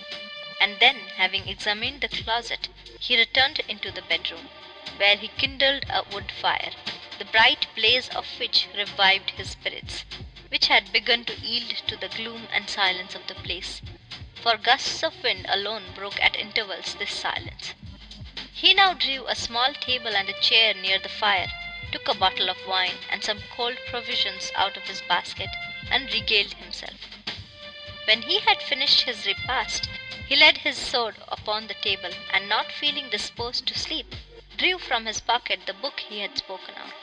and 0.60 0.80
then, 0.80 0.98
having 1.18 1.48
examined 1.48 2.02
the 2.02 2.08
closet, 2.08 2.70
he 3.00 3.18
returned 3.18 3.60
into 3.68 3.92
the 3.92 4.02
bedroom, 4.04 4.50
where 4.98 5.18
he 5.18 5.28
kindled 5.28 5.86
a 5.90 6.04
wood 6.14 6.32
fire, 6.32 6.72
the 7.20 7.26
bright 7.26 7.68
blaze 7.76 8.10
of 8.10 8.26
which 8.40 8.68
revived 8.76 9.32
his 9.32 9.52
spirits, 9.52 10.06
which 10.50 10.68
had 10.68 10.92
begun 10.94 11.26
to 11.26 11.36
yield 11.40 11.70
to 11.88 11.96
the 11.98 12.10
gloom 12.10 12.48
and 12.54 12.70
silence 12.70 13.16
of 13.16 13.28
the 13.28 13.36
place, 13.36 13.82
for 14.36 14.58
gusts 14.58 15.04
of 15.04 15.24
wind 15.24 15.46
alone 15.50 15.84
broke 15.96 16.22
at 16.22 16.36
intervals 16.36 16.96
this 16.96 17.12
silence. 17.12 17.74
He 18.54 18.74
now 18.74 18.94
drew 18.94 19.28
a 19.28 19.36
small 19.36 19.74
table 19.74 20.16
and 20.16 20.30
a 20.30 20.42
chair 20.42 20.74
near 20.74 21.00
the 21.00 21.10
fire, 21.10 21.52
took 21.92 22.08
a 22.08 22.14
bottle 22.14 22.50
of 22.50 22.58
wine 22.68 22.98
and 23.10 23.24
some 23.24 23.42
cold 23.56 23.78
provisions 23.88 24.52
out 24.56 24.78
of 24.78 24.84
his 24.84 25.02
basket, 25.02 25.50
and 25.92 26.12
regaled 26.14 26.54
himself. 26.54 27.00
When 28.06 28.22
he 28.22 28.40
had 28.40 28.62
finished 28.62 29.02
his 29.02 29.26
repast, 29.26 29.90
he 30.28 30.36
laid 30.36 30.58
his 30.60 30.78
sword 30.78 31.16
upon 31.28 31.66
the 31.68 31.74
table, 31.74 32.12
and 32.32 32.48
not 32.48 32.72
feeling 32.72 33.10
disposed 33.10 33.66
to 33.66 33.78
sleep, 33.78 34.14
drew 34.58 34.78
from 34.78 35.08
his 35.08 35.20
pocket 35.22 35.66
the 35.66 35.74
book 35.74 36.00
he 36.02 36.20
had 36.20 36.38
spoken 36.38 36.76
of. 36.76 36.94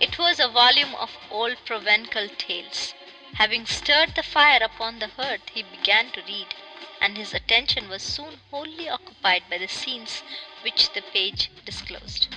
It 0.00 0.18
was 0.18 0.40
a 0.40 0.48
volume 0.48 0.94
of 0.94 1.16
old 1.30 1.62
Provencal 1.66 2.30
tales. 2.38 2.94
Having 3.34 3.66
stirred 3.66 4.14
the 4.14 4.22
fire 4.22 4.62
upon 4.62 5.00
the 5.00 5.08
hearth, 5.08 5.48
he 5.52 5.62
began 5.62 6.10
to 6.12 6.22
read, 6.22 6.54
and 7.00 7.18
his 7.18 7.34
attention 7.34 7.88
was 7.90 8.02
soon 8.02 8.40
wholly 8.50 8.88
occupied 8.88 9.42
by 9.50 9.58
the 9.58 9.68
scenes 9.68 10.22
which 10.62 10.92
the 10.94 11.02
page 11.02 11.50
disclosed. 11.66 12.28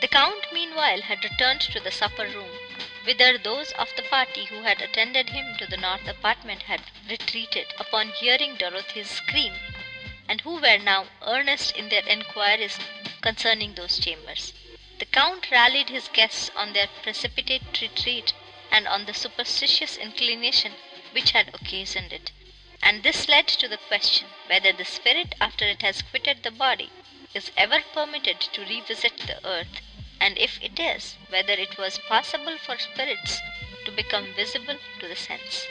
The 0.00 0.08
Count 0.08 0.52
meanwhile 0.52 1.02
had 1.02 1.24
returned 1.24 1.60
to 1.62 1.80
the 1.80 1.90
supper 1.90 2.26
room, 2.28 2.67
whither 3.08 3.38
those 3.38 3.72
of 3.72 3.88
the 3.96 4.02
party 4.02 4.44
who 4.44 4.64
had 4.64 4.82
attended 4.82 5.30
him 5.30 5.56
to 5.56 5.64
the 5.66 5.78
north 5.78 6.06
apartment 6.06 6.64
had 6.64 6.82
retreated 7.08 7.72
upon 7.78 8.10
hearing 8.10 8.54
Dorothy's 8.54 9.08
scream, 9.08 9.54
and 10.28 10.42
who 10.42 10.56
were 10.60 10.76
now 10.76 11.06
earnest 11.22 11.74
in 11.74 11.88
their 11.88 12.06
enquiries 12.06 12.78
concerning 13.22 13.72
those 13.72 13.98
chambers. 13.98 14.52
The 14.98 15.06
Count 15.06 15.50
rallied 15.50 15.88
his 15.88 16.08
guests 16.08 16.50
on 16.54 16.74
their 16.74 16.88
precipitate 17.02 17.80
retreat, 17.80 18.34
and 18.70 18.86
on 18.86 19.06
the 19.06 19.14
superstitious 19.14 19.96
inclination 19.96 20.74
which 21.12 21.30
had 21.30 21.48
occasioned 21.54 22.12
it; 22.12 22.30
and 22.82 23.02
this 23.02 23.26
led 23.26 23.48
to 23.48 23.68
the 23.68 23.78
question, 23.78 24.28
whether 24.48 24.70
the 24.74 24.84
spirit, 24.84 25.34
after 25.40 25.64
it 25.66 25.80
has 25.80 26.02
quitted 26.02 26.42
the 26.42 26.50
body, 26.50 26.90
is 27.32 27.50
ever 27.56 27.80
permitted 27.94 28.38
to 28.38 28.66
revisit 28.66 29.16
the 29.16 29.42
earth 29.46 29.80
and 30.20 30.36
if 30.38 30.58
it 30.62 30.78
is, 30.78 31.16
whether 31.28 31.52
it 31.52 31.78
was 31.78 31.98
possible 32.08 32.58
for 32.58 32.78
spirits 32.78 33.40
to 33.84 33.92
become 33.92 34.34
visible 34.34 34.78
to 35.00 35.08
the 35.08 35.16
sense. 35.16 35.66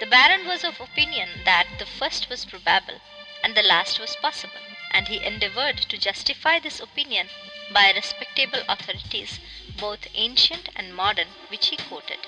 The 0.00 0.06
Baron 0.06 0.46
was 0.46 0.64
of 0.64 0.80
opinion 0.80 1.42
that 1.44 1.66
the 1.78 1.86
first 1.86 2.28
was 2.28 2.44
probable, 2.44 3.00
and 3.44 3.54
the 3.54 3.62
last 3.62 4.00
was 4.00 4.16
possible, 4.16 4.60
and 4.90 5.08
he 5.08 5.24
endeavored 5.24 5.76
to 5.78 5.98
justify 5.98 6.58
this 6.58 6.80
opinion 6.80 7.28
by 7.72 7.92
respectable 7.92 8.62
authorities, 8.68 9.38
both 9.78 10.08
ancient 10.14 10.68
and 10.74 10.94
modern, 10.94 11.28
which 11.48 11.68
he 11.68 11.76
quoted. 11.76 12.18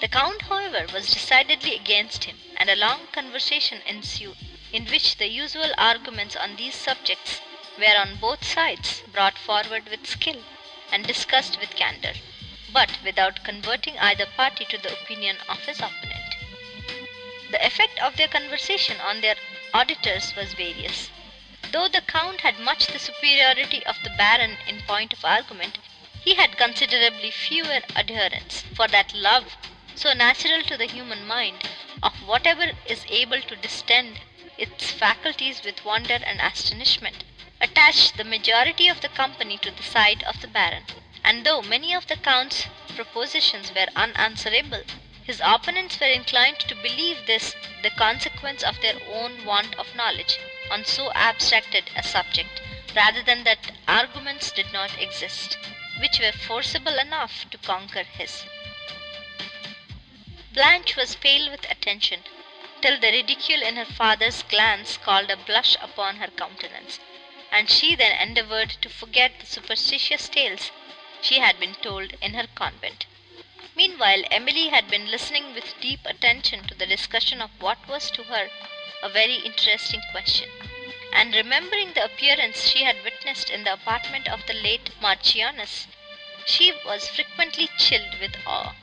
The 0.00 0.08
Count, 0.08 0.42
however, 0.42 0.86
was 0.92 1.10
decidedly 1.10 1.74
against 1.74 2.24
him, 2.24 2.36
and 2.56 2.70
a 2.70 2.76
long 2.76 3.08
conversation 3.12 3.82
ensued, 3.86 4.36
in 4.72 4.86
which 4.86 5.16
the 5.16 5.28
usual 5.28 5.72
arguments 5.76 6.34
on 6.34 6.56
these 6.56 6.74
subjects 6.74 7.40
were 7.78 7.96
on 7.96 8.16
both 8.16 8.44
sides 8.44 9.02
brought 9.12 9.36
forward 9.36 9.88
with 9.88 10.06
skill 10.06 10.42
and 10.92 11.06
discussed 11.06 11.58
with 11.58 11.74
candor, 11.74 12.12
but 12.72 12.90
without 13.02 13.42
converting 13.42 13.98
either 13.98 14.26
party 14.26 14.64
to 14.66 14.78
the 14.78 14.92
opinion 14.92 15.38
of 15.48 15.58
his 15.64 15.78
opponent. 15.80 16.36
The 17.50 17.64
effect 17.66 17.98
of 17.98 18.16
their 18.16 18.28
conversation 18.28 19.00
on 19.00 19.20
their 19.20 19.36
auditors 19.74 20.36
was 20.36 20.52
various. 20.52 21.10
Though 21.70 21.88
the 21.88 22.02
Count 22.02 22.42
had 22.42 22.58
much 22.60 22.86
the 22.86 22.98
superiority 22.98 23.84
of 23.86 23.96
the 24.04 24.10
Baron 24.10 24.58
in 24.68 24.82
point 24.82 25.12
of 25.12 25.24
argument, 25.24 25.78
he 26.22 26.34
had 26.34 26.56
considerably 26.56 27.30
fewer 27.30 27.80
adherents, 27.96 28.62
for 28.74 28.86
that 28.88 29.12
love, 29.14 29.56
so 29.94 30.12
natural 30.12 30.62
to 30.62 30.76
the 30.76 30.86
human 30.86 31.26
mind, 31.26 31.68
of 32.02 32.12
whatever 32.26 32.72
is 32.86 33.04
able 33.08 33.40
to 33.42 33.56
distend 33.56 34.20
its 34.58 34.90
faculties 34.90 35.62
with 35.64 35.84
wonder 35.84 36.18
and 36.24 36.40
astonishment, 36.40 37.24
attached 37.62 38.16
the 38.16 38.24
majority 38.24 38.88
of 38.88 39.00
the 39.00 39.08
company 39.08 39.56
to 39.56 39.70
the 39.70 39.82
side 39.84 40.22
of 40.24 40.40
the 40.40 40.48
Baron, 40.48 40.84
and 41.24 41.46
though 41.46 41.62
many 41.62 41.94
of 41.94 42.06
the 42.08 42.16
Count's 42.16 42.66
propositions 42.96 43.72
were 43.72 43.86
unanswerable, 43.94 44.82
his 45.24 45.40
opponents 45.44 46.00
were 46.00 46.08
inclined 46.08 46.58
to 46.58 46.74
believe 46.74 47.24
this 47.26 47.54
the 47.82 47.90
consequence 47.90 48.64
of 48.64 48.80
their 48.80 48.98
own 49.08 49.44
want 49.44 49.76
of 49.76 49.94
knowledge 49.94 50.38
on 50.72 50.84
so 50.84 51.12
abstracted 51.12 51.84
a 51.94 52.02
subject, 52.02 52.60
rather 52.96 53.22
than 53.22 53.44
that 53.44 53.70
arguments 53.86 54.50
did 54.50 54.72
not 54.72 54.90
exist, 55.00 55.56
which 56.00 56.18
were 56.18 56.32
forcible 56.32 56.98
enough 56.98 57.46
to 57.50 57.58
conquer 57.58 58.02
his. 58.02 58.44
Blanche 60.52 60.96
was 60.96 61.14
pale 61.14 61.48
with 61.50 61.70
attention, 61.70 62.24
till 62.80 62.98
the 62.98 63.12
ridicule 63.12 63.62
in 63.62 63.76
her 63.76 63.84
father's 63.84 64.42
glance 64.42 64.96
called 64.96 65.30
a 65.30 65.36
blush 65.36 65.76
upon 65.80 66.16
her 66.16 66.28
countenance, 66.28 66.98
and 67.52 67.68
she 67.68 67.94
then 67.94 68.18
endeavored 68.18 68.70
to 68.80 68.88
forget 68.88 69.38
the 69.38 69.46
superstitious 69.46 70.26
tales 70.28 70.70
she 71.20 71.38
had 71.38 71.60
been 71.60 71.74
told 71.74 72.14
in 72.22 72.32
her 72.32 72.46
convent. 72.54 73.04
Meanwhile 73.76 74.22
Emily 74.30 74.68
had 74.70 74.88
been 74.88 75.10
listening 75.10 75.54
with 75.54 75.78
deep 75.78 76.00
attention 76.06 76.66
to 76.66 76.74
the 76.74 76.86
discussion 76.86 77.42
of 77.42 77.50
what 77.60 77.86
was 77.86 78.10
to 78.12 78.24
her 78.24 78.48
a 79.02 79.08
very 79.10 79.36
interesting 79.36 80.00
question, 80.12 80.48
and 81.12 81.34
remembering 81.34 81.92
the 81.92 82.04
appearance 82.04 82.68
she 82.68 82.84
had 82.84 83.04
witnessed 83.04 83.50
in 83.50 83.64
the 83.64 83.74
apartment 83.74 84.28
of 84.28 84.46
the 84.46 84.54
late 84.54 84.90
Marchioness, 85.00 85.86
she 86.46 86.72
was 86.86 87.08
frequently 87.08 87.68
chilled 87.78 88.18
with 88.18 88.34
awe. 88.46 88.74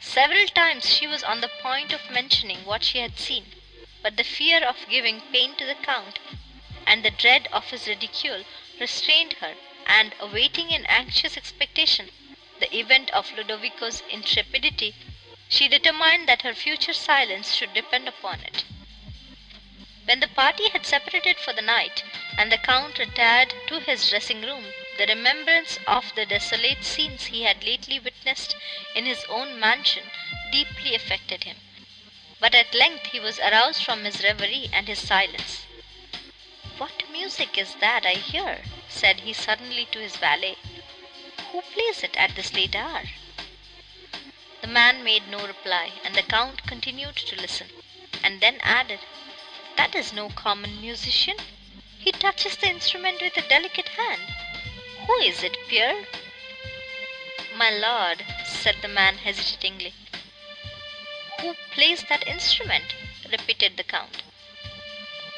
Several 0.00 0.46
times 0.48 0.92
she 0.92 1.06
was 1.06 1.22
on 1.22 1.40
the 1.40 1.50
point 1.60 1.92
of 1.92 2.10
mentioning 2.10 2.64
what 2.64 2.82
she 2.82 2.98
had 2.98 3.18
seen, 3.18 3.46
but 4.02 4.16
the 4.16 4.24
fear 4.24 4.64
of 4.64 4.88
giving 4.90 5.20
pain 5.32 5.54
to 5.56 5.64
the 5.64 5.76
Count, 5.76 6.18
and 6.86 7.04
the 7.04 7.10
dread 7.10 7.48
of 7.52 7.70
his 7.70 7.86
ridicule, 7.86 8.44
restrained 8.80 9.34
her, 9.34 9.54
and 9.86 10.14
awaiting 10.18 10.70
in 10.70 10.86
anxious 10.86 11.36
expectation 11.36 12.10
the 12.60 12.76
event 12.76 13.10
of 13.10 13.32
Ludovico's 13.32 14.02
intrepidity, 14.08 14.94
she 15.48 15.68
determined 15.68 16.28
that 16.28 16.42
her 16.42 16.54
future 16.54 16.92
silence 16.92 17.54
should 17.54 17.74
depend 17.74 18.06
upon 18.08 18.40
it. 18.40 18.64
When 20.04 20.20
the 20.20 20.28
party 20.28 20.68
had 20.70 20.86
separated 20.86 21.38
for 21.38 21.52
the 21.52 21.62
night, 21.62 22.04
and 22.38 22.50
the 22.50 22.58
Count 22.58 22.98
retired 22.98 23.52
to 23.68 23.80
his 23.80 24.08
dressing 24.08 24.42
room, 24.42 24.72
the 24.98 25.06
remembrance 25.06 25.78
of 25.86 26.12
the 26.14 26.24
desolate 26.26 26.84
scenes 26.84 27.26
he 27.26 27.42
had 27.42 27.64
lately 27.64 27.98
witnessed 27.98 28.54
in 28.94 29.06
his 29.06 29.24
own 29.28 29.58
mansion 29.58 30.04
deeply 30.50 30.94
affected 30.94 31.44
him. 31.44 31.56
But 32.40 32.54
at 32.54 32.74
length 32.74 33.06
he 33.06 33.20
was 33.20 33.38
aroused 33.38 33.84
from 33.84 34.04
his 34.04 34.22
reverie 34.22 34.70
and 34.72 34.88
his 34.88 35.00
silence. 35.00 35.66
"What 36.82 37.08
music 37.08 37.56
is 37.56 37.76
that 37.76 38.04
I 38.04 38.14
hear?" 38.14 38.64
said 38.88 39.20
he 39.20 39.32
suddenly 39.32 39.86
to 39.92 40.00
his 40.00 40.16
valet. 40.16 40.56
Who 41.52 41.62
plays 41.62 42.02
it 42.02 42.16
at 42.16 42.34
this 42.34 42.52
late 42.52 42.74
hour?" 42.74 43.04
The 44.62 44.66
man 44.66 45.04
made 45.04 45.28
no 45.28 45.46
reply, 45.46 46.00
and 46.02 46.16
the 46.16 46.24
Count 46.24 46.66
continued 46.66 47.14
to 47.18 47.36
listen, 47.36 47.70
and 48.24 48.40
then 48.40 48.58
added, 48.62 48.98
"That 49.76 49.94
is 49.94 50.12
no 50.12 50.30
common 50.30 50.80
musician. 50.80 51.36
He 52.00 52.10
touches 52.10 52.56
the 52.56 52.66
instrument 52.66 53.22
with 53.22 53.36
a 53.36 53.42
delicate 53.42 53.90
hand. 53.90 54.34
Who 55.06 55.14
is 55.20 55.44
it, 55.44 55.56
Pierre?" 55.68 56.08
"My 57.54 57.70
lord," 57.70 58.24
said 58.44 58.82
the 58.82 58.88
man 58.88 59.18
hesitatingly. 59.18 59.94
"Who 61.40 61.54
plays 61.70 62.02
that 62.08 62.26
instrument?" 62.26 62.92
repeated 63.30 63.76
the 63.76 63.84
Count. 63.84 64.22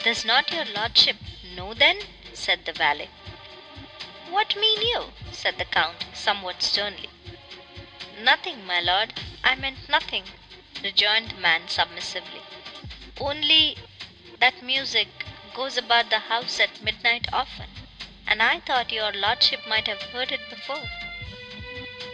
"Does 0.03 0.25
not 0.25 0.51
your 0.51 0.65
lordship 0.65 1.17
know, 1.55 1.73
then?" 1.73 2.01
said 2.33 2.65
the 2.65 2.73
valet. 2.73 3.09
"What 4.29 4.57
mean 4.57 4.83
you?" 4.83 5.13
said 5.31 5.57
the 5.57 5.65
Count, 5.65 6.05
somewhat 6.13 6.63
sternly. 6.65 7.11
"Nothing, 8.19 8.67
my 8.67 8.81
lord, 8.81 9.15
I 9.45 9.55
meant 9.55 9.89
nothing," 9.89 10.25
rejoined 10.83 11.31
the 11.31 11.37
man 11.37 11.69
submissively. 11.69 12.43
"Only 13.21 13.79
that 14.41 14.63
music 14.63 15.07
goes 15.53 15.77
about 15.77 16.11
the 16.11 16.19
house 16.19 16.59
at 16.59 16.81
midnight 16.81 17.29
often, 17.33 17.71
and 18.27 18.43
I 18.43 18.59
thought 18.59 18.91
your 18.91 19.13
lordship 19.13 19.65
might 19.65 19.87
have 19.87 20.03
heard 20.11 20.33
it 20.33 20.51
before." 20.51 20.89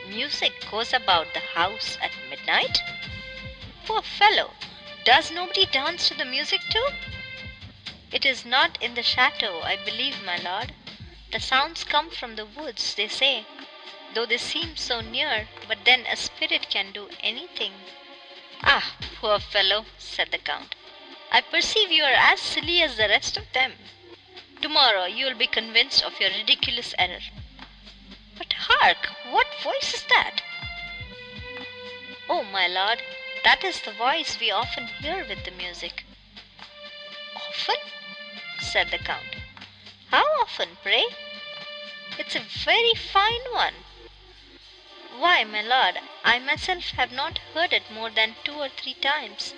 "Music 0.07 0.53
goes 0.71 0.93
about 0.93 1.33
the 1.33 1.41
house 1.41 1.97
at 2.03 2.13
midnight? 2.29 2.83
Poor 3.87 4.03
fellow! 4.03 4.55
Does 5.05 5.31
nobody 5.31 5.65
dance 5.65 6.09
to 6.09 6.15
the 6.15 6.27
music 6.27 6.61
too?" 6.69 6.89
"It 8.13 8.25
is 8.27 8.45
not 8.45 8.77
in 8.83 8.95
the 8.95 9.05
chateau, 9.05 9.63
I 9.63 9.77
believe, 9.77 10.21
my 10.21 10.37
lord. 10.37 10.75
The 11.31 11.39
sounds 11.39 11.85
come 11.85 12.11
from 12.11 12.35
the 12.35 12.45
woods, 12.45 12.93
they 12.95 13.07
say, 13.07 13.47
though 14.13 14.27
they 14.27 14.37
seem 14.37 14.77
so 14.77 15.01
near; 15.01 15.49
but 15.69 15.85
then 15.85 16.05
a 16.07 16.17
spirit 16.17 16.69
can 16.69 16.91
do 16.91 17.09
anything." 17.21 17.73
"Ah, 18.65 18.97
poor 19.15 19.39
fellow!" 19.39 19.87
said 19.97 20.33
the 20.33 20.39
Count. 20.39 20.75
"I 21.31 21.41
perceive 21.41 21.93
you 21.93 22.03
are 22.03 22.11
as 22.33 22.41
silly 22.41 22.83
as 22.83 22.97
the 22.97 23.09
rest 23.09 23.37
of 23.37 23.51
them. 23.53 23.79
To 24.61 24.69
morrow 24.69 25.05
you 25.05 25.27
will 25.27 25.35
be 25.37 25.47
convinced 25.47 26.03
of 26.03 26.19
your 26.21 26.31
ridiculous 26.31 26.95
error. 26.99 27.21
But 28.37 28.53
hark! 28.55 29.07
what 29.27 29.47
voice 29.63 29.95
is 29.95 30.03
that?" 30.07 30.43
"Oh, 32.29 32.43
my 32.43 32.67
lord, 32.67 33.03
that 33.45 33.63
is 33.63 33.81
the 33.81 33.93
voice 33.93 34.37
we 34.41 34.51
often 34.51 34.89
hear 34.89 35.25
with 35.25 35.45
the 35.45 35.53
music." 35.53 36.05
"Often?" 37.37 37.77
Said 38.63 38.91
the 38.91 38.99
Count. 38.99 39.37
"How 40.11 40.23
often, 40.43 40.77
pray?" 40.83 41.07
"It's 42.19 42.35
a 42.37 42.41
very 42.41 42.93
fine 42.95 43.51
one." 43.53 43.87
"Why, 45.17 45.45
my 45.45 45.63
lord, 45.63 45.99
I 46.23 46.41
myself 46.41 46.91
have 46.91 47.11
not 47.11 47.39
heard 47.55 47.73
it 47.73 47.91
more 47.91 48.11
than 48.11 48.37
two 48.45 48.61
or 48.61 48.69
three 48.69 48.93
times. 48.93 49.55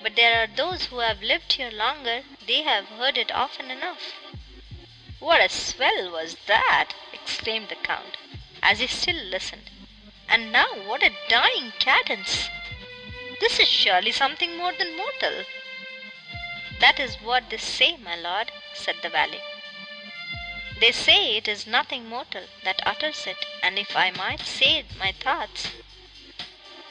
But 0.00 0.14
there 0.14 0.40
are 0.40 0.46
those 0.46 0.84
who 0.84 1.00
have 1.00 1.20
lived 1.20 1.54
here 1.54 1.72
longer; 1.72 2.22
they 2.40 2.62
have 2.62 2.86
heard 2.90 3.18
it 3.18 3.32
often 3.32 3.72
enough." 3.72 4.12
"What 5.18 5.40
a 5.40 5.48
swell 5.48 6.12
was 6.12 6.36
that!" 6.46 6.94
exclaimed 7.12 7.70
the 7.70 7.74
Count, 7.74 8.18
as 8.62 8.78
he 8.78 8.86
still 8.86 9.16
listened. 9.16 9.68
"And 10.28 10.52
now 10.52 10.68
what 10.84 11.02
a 11.02 11.10
dying 11.28 11.72
cadence! 11.80 12.48
This 13.40 13.58
is 13.58 13.66
surely 13.68 14.12
something 14.12 14.56
more 14.56 14.70
than 14.72 14.96
mortal." 14.96 15.44
"That 16.80 17.00
is 17.00 17.16
what 17.20 17.50
they 17.50 17.56
say, 17.56 17.96
my 17.96 18.14
lord," 18.14 18.52
said 18.72 19.02
the 19.02 19.08
valet. 19.08 19.42
They 20.78 20.92
say 20.92 21.36
it 21.36 21.48
is 21.48 21.66
nothing 21.66 22.08
mortal 22.08 22.46
that 22.62 22.86
utters 22.86 23.26
it, 23.26 23.44
and 23.64 23.80
if 23.80 23.96
I 23.96 24.12
might 24.12 24.46
say 24.46 24.84
my 24.96 25.10
thoughts 25.10 25.70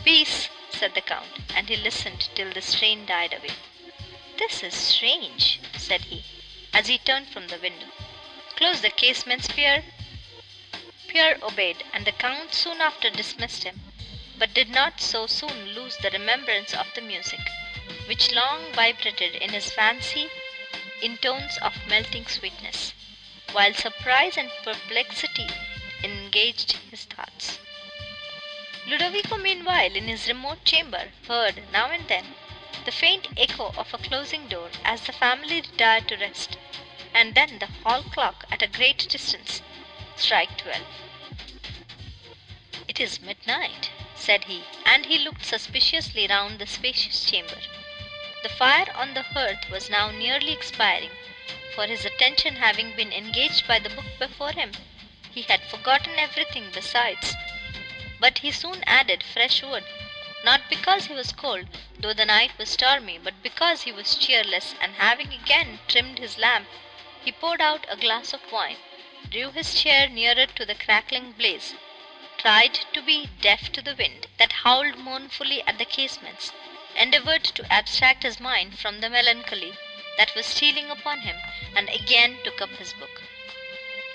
"Peace!" 0.04 0.50
said 0.72 0.94
the 0.94 1.00
Count, 1.00 1.40
and 1.56 1.70
he 1.70 1.78
listened 1.78 2.28
till 2.36 2.52
the 2.52 2.62
strain 2.62 3.06
died 3.06 3.32
away. 3.34 3.56
"This 4.38 4.62
is 4.62 4.74
strange," 4.76 5.62
said 5.78 6.02
he, 6.02 6.26
as 6.74 6.88
he 6.88 6.98
turned 6.98 7.30
from 7.30 7.48
the 7.48 7.58
window. 7.58 7.88
"Close 8.58 8.82
the 8.82 8.90
casements, 8.90 9.48
Pierre." 9.48 9.86
Pierre 11.08 11.38
obeyed, 11.42 11.86
and 11.94 12.06
the 12.06 12.12
Count 12.12 12.54
soon 12.54 12.82
after 12.82 13.10
dismissed 13.10 13.64
him, 13.64 13.80
but 14.38 14.54
did 14.54 14.68
not 14.70 15.00
so 15.00 15.28
soon 15.28 15.70
lose 15.76 15.96
the 15.96 16.12
remembrance 16.12 16.74
of 16.74 16.94
the 16.94 17.00
music, 17.02 17.40
which 18.06 18.32
long 18.32 18.74
vibrated 18.74 19.36
in 19.36 19.52
his 19.52 19.72
fancy 19.72 20.30
in 21.02 21.18
tones 21.18 21.58
of 21.60 21.86
melting 21.88 22.26
sweetness 22.28 22.94
while 23.52 23.74
surprise 23.74 24.36
and 24.38 24.52
perplexity 24.64 25.48
engaged 26.04 26.74
his 26.92 27.06
thoughts. 27.06 27.60
Ludovico, 28.86 29.38
meanwhile, 29.38 29.96
in 29.96 30.08
his 30.08 30.28
remote 30.28 30.64
chamber, 30.66 31.12
heard, 31.28 31.72
now 31.72 31.90
and 31.92 32.08
then, 32.08 32.36
the 32.86 32.92
faint 32.92 33.28
echo 33.38 33.74
of 33.78 33.94
a 33.94 33.98
closing 33.98 34.48
door 34.48 34.70
as 34.84 35.02
the 35.02 35.14
family 35.14 35.62
retired 35.62 36.08
to 36.08 36.18
rest, 36.18 36.58
and 37.14 37.36
then 37.36 37.60
the 37.60 37.68
hall 37.84 38.04
clock, 38.04 38.46
at 38.52 38.62
a 38.62 38.68
great 38.68 39.08
distance, 39.10 39.62
strike 40.16 40.58
twelve. 40.58 40.88
"It 42.88 43.00
is 43.00 43.22
midnight," 43.22 43.92
said 44.18 44.46
he, 44.46 44.64
and 44.86 45.06
he 45.06 45.20
looked 45.20 45.46
suspiciously 45.46 46.28
round 46.28 46.60
the 46.60 46.68
spacious 46.68 47.24
chamber. 47.24 47.62
The 48.44 48.50
fire 48.50 48.92
on 48.96 49.14
the 49.14 49.22
hearth 49.24 49.70
was 49.70 49.90
now 49.90 50.12
nearly 50.12 50.52
expiring 50.52 51.12
for 51.78 51.86
his 51.86 52.06
attention 52.06 52.56
having 52.56 52.96
been 52.96 53.14
engaged 53.14 53.68
by 53.68 53.78
the 53.78 53.90
book 53.92 54.08
before 54.18 54.52
him, 54.52 54.72
he 55.32 55.44
had 55.44 55.62
forgotten 55.62 56.18
everything 56.18 56.72
besides. 56.74 57.36
But 58.20 58.40
he 58.40 58.52
soon 58.52 58.84
added 58.88 59.22
fresh 59.22 59.62
wood, 59.62 59.84
not 60.44 60.62
because 60.72 61.06
he 61.06 61.14
was 61.14 61.32
cold, 61.32 61.68
though 62.00 62.14
the 62.14 62.26
night 62.26 62.58
was 62.58 62.70
stormy, 62.70 63.20
but 63.20 63.44
because 63.44 63.84
he 63.84 63.92
was 63.92 64.16
cheerless, 64.16 64.74
and 64.82 64.96
having 64.96 65.32
again 65.32 65.80
trimmed 65.88 66.18
his 66.18 66.40
lamp, 66.40 66.68
he 67.24 67.32
poured 67.32 67.62
out 67.62 67.86
a 67.90 67.96
glass 67.96 68.34
of 68.34 68.52
wine, 68.52 68.78
drew 69.30 69.52
his 69.52 69.80
chair 69.80 70.10
nearer 70.10 70.48
to 70.48 70.66
the 70.66 70.74
crackling 70.74 71.34
blaze, 71.34 71.76
tried 72.48 72.76
to 72.94 73.02
be 73.02 73.28
deaf 73.42 73.70
to 73.74 73.82
the 73.82 73.94
wind 73.96 74.26
that 74.40 74.54
howled 74.64 74.98
mournfully 74.98 75.62
at 75.68 75.78
the 75.78 75.84
casements, 75.84 76.54
endeavored 76.96 77.44
to 77.44 77.70
abstract 77.70 78.24
his 78.24 78.40
mind 78.40 78.80
from 78.80 79.02
the 79.02 79.10
melancholy 79.10 79.74
that 80.18 80.34
was 80.34 80.46
stealing 80.46 80.90
upon 80.90 81.20
him, 81.20 81.36
and 81.76 81.90
again 81.90 82.38
took 82.46 82.62
up 82.62 82.70
his 82.78 82.94
book. 82.94 83.22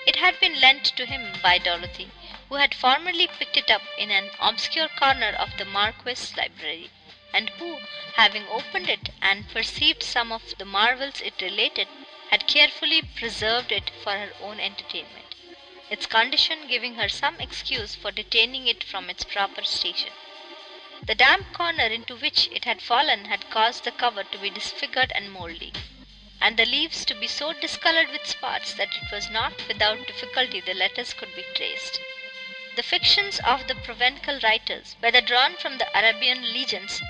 It 0.06 0.16
had 0.16 0.40
been 0.40 0.58
lent 0.62 0.86
to 0.96 1.04
him 1.04 1.34
by 1.42 1.58
Dorothy, 1.58 2.10
who 2.48 2.54
had 2.54 2.74
formerly 2.74 3.26
picked 3.26 3.58
it 3.58 3.70
up 3.70 3.82
in 3.98 4.10
an 4.10 4.30
obscure 4.40 4.88
corner 4.88 5.32
of 5.38 5.54
the 5.58 5.66
Marquis's 5.66 6.34
library, 6.34 6.90
and 7.34 7.50
who, 7.58 7.80
having 8.14 8.48
opened 8.48 8.88
it 8.88 9.10
and 9.20 9.50
perceived 9.50 10.02
some 10.02 10.32
of 10.32 10.54
the 10.56 10.64
marvels 10.64 11.20
it 11.20 11.42
related, 11.42 11.86
had 12.30 12.46
carefully 12.46 13.02
preserved 13.02 13.70
it 13.70 13.90
for 14.02 14.12
her 14.12 14.32
own 14.40 14.58
entertainment, 14.58 15.21
its 15.92 16.06
condition 16.06 16.66
giving 16.68 16.94
her 16.94 17.06
some 17.08 17.38
excuse 17.38 17.94
for 17.94 18.10
detaining 18.10 18.66
it 18.66 18.82
from 18.82 19.10
its 19.10 19.24
proper 19.24 19.62
station. 19.62 20.10
The 21.02 21.14
damp 21.14 21.52
corner 21.52 21.84
into 21.84 22.16
which 22.16 22.46
it 22.48 22.64
had 22.64 22.80
fallen 22.80 23.26
had 23.26 23.50
caused 23.50 23.84
the 23.84 23.90
cover 23.92 24.24
to 24.24 24.38
be 24.38 24.48
disfigured 24.48 25.12
and 25.14 25.30
mouldy, 25.30 25.72
and 26.40 26.56
the 26.56 26.64
leaves 26.64 27.04
to 27.04 27.14
be 27.14 27.26
so 27.26 27.52
discolored 27.52 28.08
with 28.08 28.26
spots 28.26 28.72
that 28.74 28.96
it 28.96 29.12
was 29.12 29.28
not 29.28 29.52
without 29.68 30.06
difficulty 30.06 30.60
the 30.60 30.72
letters 30.72 31.12
could 31.12 31.34
be 31.36 31.44
traced. 31.54 32.00
The 32.74 32.82
fictions 32.82 33.38
of 33.40 33.68
the 33.68 33.74
Provencal 33.74 34.40
writers, 34.42 34.96
whether 35.00 35.20
drawn 35.20 35.56
from 35.56 35.76
the 35.76 35.90
Arabian 35.98 36.54
legends 36.54 37.02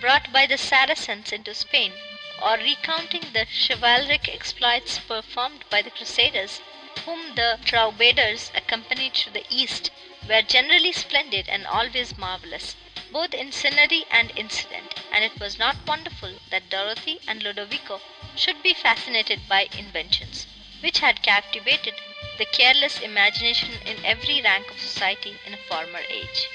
brought 0.00 0.32
by 0.32 0.46
the 0.46 0.56
Saracens 0.56 1.32
into 1.32 1.52
Spain, 1.52 1.92
or 2.40 2.58
recounting 2.58 3.32
the 3.32 3.44
chivalric 3.44 4.28
exploits 4.28 5.00
performed 5.00 5.64
by 5.68 5.82
the 5.82 5.90
Crusaders, 5.90 6.60
whom 7.06 7.34
the 7.34 7.58
troubadours 7.64 8.50
accompanied 8.54 9.14
to 9.14 9.30
the 9.30 9.44
East, 9.48 9.90
were 10.28 10.42
generally 10.42 10.92
splendid 10.92 11.48
and 11.48 11.66
always 11.66 12.18
marvellous, 12.18 12.76
both 13.10 13.32
in 13.32 13.50
scenery 13.50 14.04
and 14.10 14.30
incident, 14.36 14.94
and 15.10 15.24
it 15.24 15.40
was 15.40 15.58
not 15.58 15.76
wonderful 15.86 16.38
that 16.50 16.68
Dorothy 16.68 17.18
and 17.26 17.42
Ludovico 17.42 18.00
should 18.36 18.62
be 18.62 18.74
fascinated 18.74 19.40
by 19.48 19.68
inventions 19.78 20.46
which 20.82 20.98
had 20.98 21.22
captivated 21.22 21.94
the 22.36 22.44
careless 22.44 23.00
imagination 23.00 23.70
in 23.86 24.04
every 24.04 24.42
rank 24.42 24.70
of 24.70 24.78
society 24.78 25.38
in 25.46 25.54
a 25.54 25.64
former 25.68 26.02
age. 26.10 26.48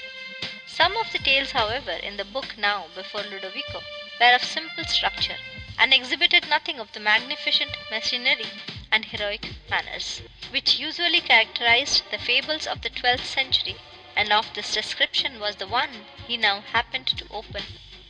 Some 0.66 0.96
of 0.96 1.10
the 1.12 1.18
tales, 1.18 1.50
however, 1.50 1.92
in 1.92 2.16
the 2.16 2.24
book 2.24 2.56
now 2.56 2.86
before 2.94 3.22
Ludovico 3.22 3.82
were 4.20 4.34
of 4.34 4.44
simple 4.44 4.84
structure, 4.84 5.38
and 5.78 5.92
exhibited 5.92 6.48
nothing 6.48 6.78
of 6.78 6.92
the 6.92 7.00
magnificent 7.00 7.72
machinery 7.90 8.50
and 8.92 9.04
heroic 9.06 9.48
manners 9.68 10.22
which 10.50 10.78
usually 10.78 11.20
characterized 11.20 12.02
the 12.10 12.18
fables 12.18 12.66
of 12.66 12.80
the 12.82 12.90
twelfth 12.90 13.26
century, 13.26 13.76
and 14.14 14.32
of 14.32 14.52
this 14.54 14.72
description 14.72 15.38
was 15.40 15.56
the 15.56 15.66
one 15.66 16.06
he 16.26 16.36
now 16.36 16.60
happened 16.60 17.06
to 17.06 17.26
open, 17.30 17.62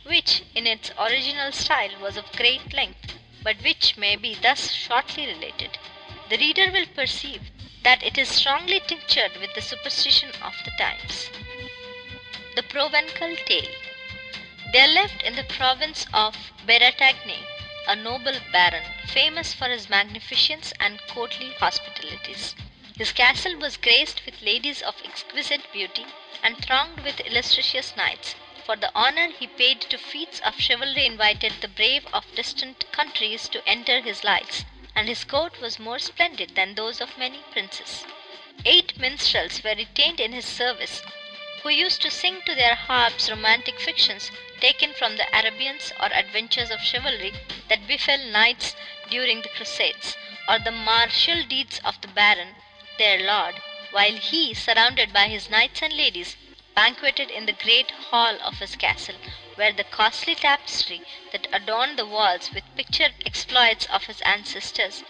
which 0.03 0.41
in 0.55 0.65
its 0.67 0.91
original 0.97 1.51
style 1.51 1.97
was 1.99 2.15
of 2.17 2.31
great 2.33 2.73
length, 2.73 3.13
but 3.43 3.57
which 3.63 3.97
may 3.97 4.15
be 4.15 4.33
thus 4.35 4.73
shortly 4.73 5.25
related. 5.25 5.77
The 6.29 6.37
reader 6.37 6.71
will 6.71 6.85
perceive 6.85 7.49
that 7.83 8.03
it 8.03 8.17
is 8.17 8.29
strongly 8.29 8.81
tinctured 8.81 9.37
with 9.37 9.53
the 9.55 9.61
superstition 9.61 10.31
of 10.41 10.53
the 10.65 10.71
times. 10.77 11.29
The 12.55 12.63
Provencal 12.63 13.35
Tale 13.45 13.71
There 14.73 14.87
lived 14.87 15.23
in 15.23 15.35
the 15.35 15.43
province 15.43 16.05
of 16.13 16.35
Bretagne 16.65 17.56
a 17.87 17.95
noble 17.95 18.39
baron, 18.51 18.83
famous 19.07 19.53
for 19.53 19.69
his 19.69 19.89
magnificence 19.89 20.73
and 20.79 20.99
courtly 21.07 21.51
hospitalities. 21.53 22.53
His 22.97 23.13
castle 23.13 23.55
was 23.57 23.77
graced 23.77 24.25
with 24.25 24.41
ladies 24.41 24.81
of 24.81 25.01
exquisite 25.05 25.71
beauty, 25.71 26.05
and 26.43 26.57
thronged 26.57 26.99
with 26.99 27.21
illustrious 27.25 27.95
knights. 27.95 28.35
For 28.65 28.75
the 28.75 28.91
honor 28.93 29.29
he 29.29 29.47
paid 29.47 29.79
to 29.81 29.97
feats 29.97 30.41
of 30.41 30.59
chivalry 30.59 31.05
invited 31.05 31.53
the 31.61 31.69
brave 31.69 32.05
of 32.11 32.25
distant 32.35 32.91
countries 32.91 33.47
to 33.49 33.65
enter 33.67 34.01
his 34.01 34.23
lights, 34.23 34.65
and 34.93 35.07
his 35.07 35.23
court 35.23 35.61
was 35.61 35.79
more 35.79 35.99
splendid 35.99 36.55
than 36.55 36.75
those 36.75 36.99
of 36.99 37.17
many 37.17 37.39
princes. 37.51 38.03
Eight 38.65 38.97
minstrels 38.97 39.63
were 39.63 39.75
retained 39.75 40.19
in 40.19 40.33
his 40.33 40.45
service, 40.45 41.01
who 41.63 41.69
used 41.69 42.01
to 42.01 42.11
sing 42.11 42.41
to 42.45 42.53
their 42.53 42.75
harps 42.75 43.29
romantic 43.29 43.79
fictions 43.79 44.29
taken 44.59 44.91
from 44.91 45.17
the 45.17 45.37
Arabians 45.37 45.93
or 45.99 46.07
adventures 46.11 46.71
of 46.71 46.81
chivalry 46.81 47.31
that 47.67 47.85
befell 47.85 48.17
knights 48.17 48.75
during 49.07 49.43
the 49.43 49.49
Crusades, 49.49 50.17
or 50.47 50.57
the 50.57 50.71
martial 50.71 51.43
deeds 51.43 51.79
of 51.85 52.01
the 52.01 52.07
baron, 52.07 52.55
their 52.97 53.19
lord, 53.19 53.61
while 53.91 54.15
he, 54.17 54.55
surrounded 54.55 55.13
by 55.13 55.27
his 55.27 55.49
knights 55.51 55.83
and 55.83 55.93
ladies, 55.95 56.35
banqueted 56.73 57.29
in 57.29 57.45
the 57.45 57.53
great 57.53 57.91
hall 57.91 58.35
of 58.41 58.57
his 58.57 58.75
castle, 58.75 59.15
where 59.55 59.71
the 59.71 59.83
costly 59.83 60.33
tapestry 60.33 61.03
that 61.31 61.47
adorned 61.53 61.99
the 61.99 62.05
walls 62.07 62.49
with 62.51 62.63
pictured 62.75 63.13
exploits 63.25 63.85
of 63.85 64.05
his 64.05 64.21
ancestors, 64.21 65.03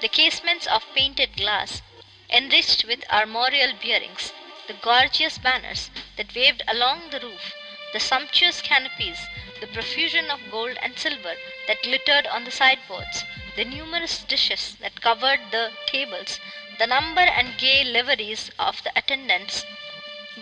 the 0.00 0.08
casements 0.08 0.66
of 0.66 0.82
painted 0.94 1.36
glass, 1.36 1.82
enriched 2.30 2.84
with 2.84 3.04
armorial 3.10 3.74
bearings, 3.82 4.32
the 4.66 4.72
gorgeous 4.74 5.36
banners 5.36 5.90
that 6.16 6.34
waved 6.34 6.62
along 6.66 7.10
the 7.10 7.20
roof, 7.20 7.54
the 7.94 8.00
sumptuous 8.00 8.60
canopies, 8.60 9.20
the 9.60 9.68
profusion 9.68 10.28
of 10.28 10.50
gold 10.50 10.76
and 10.82 10.98
silver 10.98 11.34
that 11.68 11.82
glittered 11.84 12.26
on 12.26 12.44
the 12.44 12.50
sideboards, 12.50 13.22
the 13.56 13.64
numerous 13.64 14.24
dishes 14.24 14.76
that 14.80 15.00
covered 15.00 15.38
the 15.52 15.70
tables, 15.86 16.40
the 16.80 16.88
number 16.88 17.20
and 17.20 17.56
gay 17.56 17.84
liveries 17.84 18.50
of 18.58 18.82
the 18.82 18.92
attendants, 18.98 19.64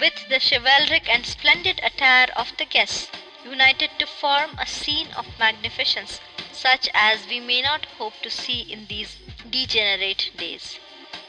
with 0.01 0.27
the 0.31 0.41
chivalric 0.41 1.07
and 1.11 1.27
splendid 1.27 1.79
attire 1.85 2.29
of 2.35 2.57
the 2.57 2.65
guests, 2.65 3.11
united 3.45 3.91
to 3.99 4.07
form 4.07 4.59
a 4.59 4.67
scene 4.67 5.09
of 5.13 5.39
magnificence 5.39 6.21
such 6.53 6.89
as 6.95 7.27
we 7.27 7.39
may 7.39 7.61
not 7.61 7.85
hope 7.99 8.15
to 8.23 8.31
see 8.31 8.61
in 8.61 8.87
these 8.87 9.17
degenerate 9.51 10.31
days. 10.39 10.79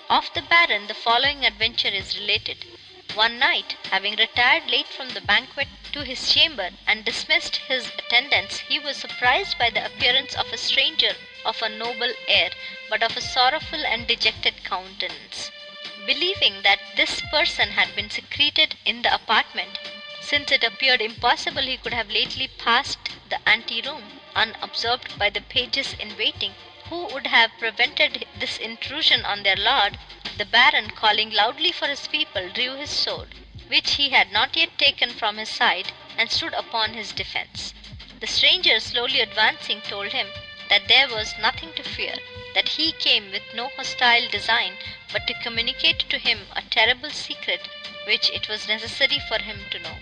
Of 0.10 0.32
the 0.34 0.42
Baron 0.42 0.88
the 0.88 0.94
following 0.94 1.46
adventure 1.46 1.90
is 1.90 2.18
related. 2.18 2.66
One 3.16 3.38
night, 3.38 3.76
having 3.92 4.16
retired 4.16 4.72
late 4.72 4.88
from 4.88 5.10
the 5.10 5.22
banquet 5.22 5.68
to 5.92 6.02
his 6.04 6.34
chamber, 6.34 6.72
and 6.88 7.06
dismissed 7.06 7.58
his 7.58 7.90
attendants, 7.90 8.58
he 8.62 8.80
was 8.80 8.98
surprised 8.98 9.60
by 9.60 9.70
the 9.70 9.86
appearance 9.86 10.34
of 10.34 10.52
a 10.52 10.58
stranger 10.58 11.16
of 11.46 11.62
a 11.62 11.70
noble 11.70 12.12
air, 12.28 12.50
but 12.90 13.04
of 13.04 13.16
a 13.16 13.22
sorrowful 13.22 13.86
and 13.86 14.08
dejected 14.08 14.64
countenance. 14.64 15.52
Believing 16.08 16.64
that 16.64 16.80
this 16.96 17.22
person 17.30 17.70
had 17.70 17.96
been 17.96 18.10
secreted 18.10 18.78
in 18.84 19.04
the 19.04 19.14
apartment, 19.14 19.78
since 20.20 20.52
it 20.52 20.64
appeared 20.64 21.00
impossible 21.00 21.62
he 21.62 21.78
could 21.78 21.94
have 21.94 22.10
lately 22.10 22.48
passed 22.48 22.98
the 23.30 23.38
ante 23.48 23.82
room 23.84 24.22
unobserved 24.36 25.20
by 25.20 25.30
the 25.30 25.42
pages 25.42 25.94
in 26.00 26.18
waiting, 26.18 26.56
who 26.94 27.06
would 27.12 27.26
have 27.26 27.50
prevented 27.58 28.24
this 28.38 28.60
intrusion 28.60 29.26
on 29.26 29.42
their 29.42 29.56
lord, 29.56 29.98
the 30.38 30.46
Baron, 30.46 30.92
calling 30.92 31.32
loudly 31.32 31.72
for 31.72 31.88
his 31.88 32.08
people, 32.08 32.48
drew 32.50 32.76
his 32.76 32.92
sword, 32.92 33.34
which 33.68 33.96
he 33.96 34.12
had 34.12 34.32
not 34.32 34.56
yet 34.56 34.78
taken 34.78 35.10
from 35.10 35.38
his 35.38 35.50
side, 35.50 35.92
and 36.20 36.30
stood 36.30 36.54
upon 36.54 36.94
his 36.94 37.12
defence. 37.12 37.74
The 38.20 38.28
stranger, 38.28 38.80
slowly 38.80 39.22
advancing, 39.22 39.82
told 39.82 40.12
him 40.12 40.28
that 40.70 40.88
there 40.88 41.08
was 41.08 41.34
nothing 41.40 41.74
to 41.78 41.82
fear, 41.82 42.14
that 42.54 42.70
he 42.78 42.92
came 42.92 43.32
with 43.32 43.56
no 43.56 43.70
hostile 43.70 44.30
design, 44.30 44.78
but 45.12 45.26
to 45.26 45.34
communicate 45.42 46.08
to 46.10 46.20
him 46.20 46.46
a 46.56 46.62
terrible 46.62 47.10
secret 47.10 47.62
which 48.06 48.30
it 48.30 48.48
was 48.48 48.68
necessary 48.68 49.18
for 49.28 49.40
him 49.40 49.58
to 49.72 49.80
know. 49.80 49.98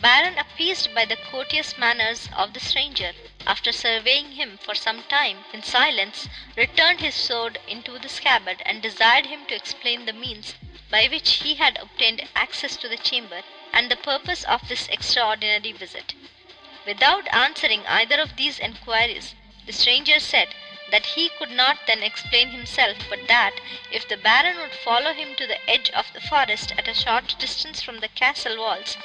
Baron, 0.00 0.38
appeased 0.38 0.94
by 0.94 1.04
the 1.04 1.16
courteous 1.16 1.76
manners 1.76 2.28
of 2.36 2.52
the 2.52 2.60
stranger, 2.60 3.14
after 3.44 3.72
surveying 3.72 4.30
him 4.36 4.56
for 4.56 4.72
some 4.76 5.02
time 5.02 5.44
in 5.52 5.60
silence, 5.64 6.28
returned 6.54 7.00
his 7.00 7.16
sword 7.16 7.58
into 7.66 7.98
the 7.98 8.08
scabbard, 8.08 8.62
and 8.64 8.80
desired 8.80 9.26
him 9.26 9.44
to 9.46 9.56
explain 9.56 10.06
the 10.06 10.12
means 10.12 10.54
by 10.88 11.06
which 11.08 11.38
he 11.42 11.56
had 11.56 11.76
obtained 11.78 12.22
access 12.36 12.76
to 12.76 12.88
the 12.88 12.96
chamber, 12.96 13.42
and 13.72 13.90
the 13.90 13.96
purpose 13.96 14.44
of 14.44 14.68
this 14.68 14.86
extraordinary 14.86 15.72
visit. 15.72 16.14
Without 16.86 17.26
answering 17.34 17.84
either 17.88 18.20
of 18.20 18.36
these 18.36 18.60
enquiries, 18.60 19.34
the 19.66 19.72
stranger 19.72 20.20
said 20.20 20.54
that 20.92 21.06
he 21.06 21.28
could 21.28 21.50
not 21.50 21.88
then 21.88 22.04
explain 22.04 22.50
himself, 22.50 22.96
but 23.10 23.26
that, 23.26 23.54
if 23.90 24.06
the 24.06 24.16
Baron 24.16 24.58
would 24.58 24.74
follow 24.74 25.12
him 25.12 25.34
to 25.34 25.44
the 25.48 25.68
edge 25.68 25.90
of 25.90 26.06
the 26.12 26.20
forest 26.20 26.70
at 26.78 26.86
a 26.86 26.94
short 26.94 27.34
distance 27.40 27.82
from 27.82 27.98
the 27.98 28.06
castle 28.06 28.58
walls, 28.58 28.96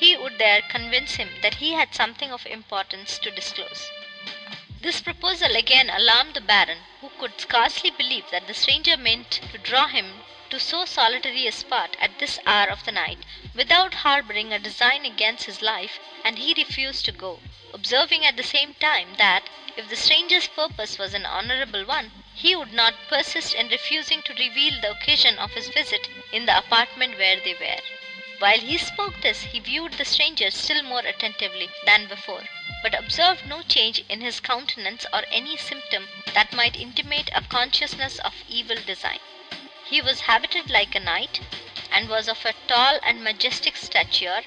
he 0.00 0.16
would 0.16 0.38
there 0.38 0.62
convince 0.62 1.16
him 1.16 1.28
that 1.42 1.56
he 1.56 1.74
had 1.74 1.94
something 1.94 2.32
of 2.32 2.46
importance 2.46 3.18
to 3.18 3.30
disclose. 3.30 3.90
This 4.80 5.02
proposal 5.02 5.54
again 5.54 5.90
alarmed 5.90 6.32
the 6.32 6.40
Baron, 6.40 6.78
who 7.02 7.10
could 7.18 7.38
scarcely 7.38 7.90
believe 7.90 8.24
that 8.30 8.46
the 8.46 8.54
stranger 8.54 8.96
meant 8.96 9.30
to 9.52 9.58
draw 9.58 9.88
him 9.88 10.22
to 10.48 10.58
so 10.58 10.86
solitary 10.86 11.46
a 11.46 11.52
spot 11.52 11.98
at 12.00 12.18
this 12.18 12.38
hour 12.46 12.70
of 12.70 12.82
the 12.86 12.92
night, 12.92 13.18
without 13.54 13.92
harboring 13.92 14.54
a 14.54 14.58
design 14.58 15.04
against 15.04 15.44
his 15.44 15.60
life, 15.60 16.00
and 16.24 16.38
he 16.38 16.54
refused 16.54 17.04
to 17.04 17.12
go, 17.12 17.40
observing 17.74 18.24
at 18.24 18.38
the 18.38 18.42
same 18.42 18.72
time 18.80 19.08
that, 19.18 19.50
if 19.76 19.90
the 19.90 19.96
stranger's 19.96 20.48
purpose 20.48 20.98
was 20.98 21.12
an 21.12 21.26
honorable 21.26 21.84
one, 21.84 22.10
he 22.34 22.56
would 22.56 22.72
not 22.72 22.94
persist 23.10 23.54
in 23.54 23.68
refusing 23.68 24.22
to 24.22 24.32
reveal 24.32 24.80
the 24.80 24.90
occasion 24.92 25.38
of 25.38 25.50
his 25.50 25.68
visit 25.68 26.08
in 26.32 26.46
the 26.46 26.56
apartment 26.56 27.18
where 27.18 27.38
they 27.38 27.52
were. 27.52 27.99
While 28.40 28.60
he 28.60 28.78
spoke 28.78 29.20
this, 29.20 29.42
he 29.52 29.60
viewed 29.60 29.92
the 29.92 30.04
stranger 30.06 30.50
still 30.50 30.82
more 30.82 31.00
attentively 31.04 31.68
than 31.84 32.06
before, 32.06 32.44
but 32.82 32.94
observed 32.94 33.46
no 33.46 33.60
change 33.60 34.02
in 34.08 34.22
his 34.22 34.40
countenance 34.40 35.04
or 35.12 35.24
any 35.30 35.58
symptom 35.58 36.08
that 36.32 36.54
might 36.54 36.74
intimate 36.74 37.28
a 37.34 37.42
consciousness 37.42 38.18
of 38.20 38.32
evil 38.48 38.78
design. 38.86 39.18
He 39.90 40.00
was 40.00 40.20
habited 40.22 40.70
like 40.70 40.94
a 40.94 41.00
knight, 41.00 41.40
and 41.92 42.08
was 42.08 42.28
of 42.28 42.46
a 42.46 42.54
tall 42.66 42.98
and 43.02 43.22
majestic 43.22 43.76
stature, 43.76 44.40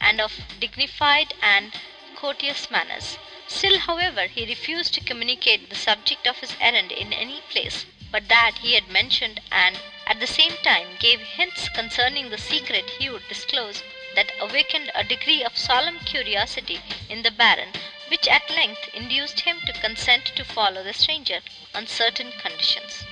and 0.00 0.20
of 0.20 0.32
dignified 0.58 1.32
and 1.40 1.72
courteous 2.16 2.68
manners. 2.72 3.18
Still, 3.46 3.78
however, 3.78 4.26
he 4.26 4.46
refused 4.46 4.94
to 4.94 5.00
communicate 5.00 5.70
the 5.70 5.76
subject 5.76 6.26
of 6.26 6.38
his 6.38 6.56
errand 6.60 6.90
in 6.90 7.12
any 7.12 7.40
place 7.52 7.86
but 8.10 8.26
that 8.28 8.58
he 8.62 8.72
had 8.72 8.88
mentioned, 8.88 9.40
and 9.52 9.78
at 10.08 10.20
the 10.20 10.26
same 10.26 10.56
time 10.62 10.96
gave 10.98 11.20
hints 11.20 11.68
concerning 11.68 12.30
the 12.30 12.38
secret 12.38 12.88
he 12.98 13.10
would 13.10 13.28
disclose 13.28 13.82
that 14.14 14.32
awakened 14.40 14.90
a 14.94 15.04
degree 15.04 15.44
of 15.44 15.58
solemn 15.58 15.98
curiosity 16.00 16.80
in 17.10 17.20
the 17.20 17.30
Baron 17.30 17.74
which 18.08 18.26
at 18.26 18.48
length 18.48 18.88
induced 18.94 19.40
him 19.40 19.60
to 19.66 19.72
consent 19.74 20.24
to 20.34 20.42
follow 20.46 20.82
the 20.82 20.94
stranger 20.94 21.40
on 21.74 21.86
certain 21.86 22.32
conditions. 22.32 23.04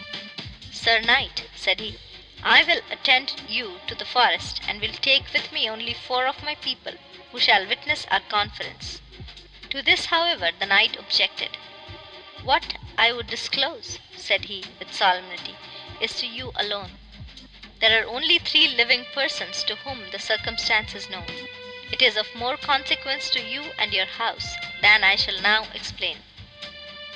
"Sir 0.73 1.01
Knight," 1.03 1.45
said 1.55 1.81
he, 1.81 1.99
"I 2.43 2.63
will 2.65 2.81
attend 2.91 3.43
you 3.47 3.79
to 3.89 3.95
the 3.95 4.07
forest, 4.07 4.63
and 4.67 4.81
will 4.81 4.95
take 4.95 5.31
with 5.35 5.53
me 5.53 5.69
only 5.69 5.93
four 5.93 6.27
of 6.27 6.43
my 6.43 6.55
people, 6.55 6.95
who 7.31 7.39
shall 7.39 7.67
witness 7.67 8.07
our 8.11 8.21
conference." 8.21 9.03
To 9.69 9.83
this, 9.83 10.07
however, 10.07 10.51
the 10.59 10.65
knight 10.65 10.97
objected. 10.97 11.59
"What 12.43 12.77
I 12.97 13.13
would 13.13 13.27
disclose," 13.27 13.99
said 14.17 14.47
he, 14.47 14.65
with 14.79 14.95
solemnity, 14.95 15.57
"is 16.01 16.15
to 16.17 16.27
you 16.27 16.53
alone. 16.57 16.99
There 17.81 18.03
are 18.03 18.07
only 18.07 18.39
three 18.39 18.69
living 18.69 19.07
persons 19.15 19.63
to 19.65 19.77
whom 19.77 20.11
the 20.11 20.19
circumstance 20.19 20.95
is 20.95 21.09
known. 21.11 21.27
It 21.93 22.03
is 22.03 22.17
of 22.17 22.35
more 22.35 22.57
consequence 22.57 23.31
to 23.31 23.41
you 23.41 23.73
and 23.79 23.93
your 23.93 24.07
house 24.07 24.55
than 24.81 25.05
I 25.05 25.17
shall 25.17 25.41
now 25.41 25.69
explain. 25.73 26.19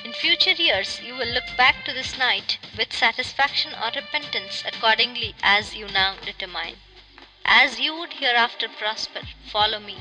In 0.03 0.13
future 0.13 0.51
years 0.53 0.99
you 1.01 1.15
will 1.15 1.27
look 1.27 1.55
back 1.57 1.83
to 1.85 1.93
this 1.93 2.17
night 2.17 2.57
with 2.77 2.93
satisfaction 2.93 3.73
or 3.75 3.91
repentance 3.93 4.63
accordingly 4.65 5.35
as 5.43 5.75
you 5.75 5.87
now 5.87 6.15
determine. 6.15 6.77
As 7.45 7.79
you 7.79 7.95
would 7.95 8.13
hereafter 8.13 8.67
prosper, 8.69 9.21
follow 9.45 9.79
me. 9.79 9.97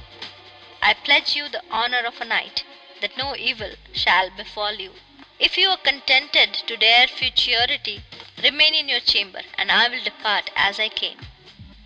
I 0.81 0.95
pledge 0.95 1.37
you 1.37 1.49
the 1.49 1.63
honor 1.71 2.05
of 2.07 2.21
a 2.21 2.25
knight 2.25 2.65
that 3.01 3.17
no 3.17 3.37
evil 3.37 3.73
shall 3.93 4.31
befall 4.31 4.73
you. 4.75 4.95
If 5.43 5.57
you 5.57 5.71
are 5.71 5.79
contented 5.79 6.53
to 6.53 6.77
dare 6.77 7.07
futurity, 7.09 8.03
remain 8.43 8.75
in 8.75 8.91
your 8.91 9.01
chamber, 9.01 9.41
and 9.57 9.73
I 9.73 9.89
will 9.89 10.03
depart 10.05 10.51
as 10.55 10.79
I 10.79 10.91
came." 10.91 11.19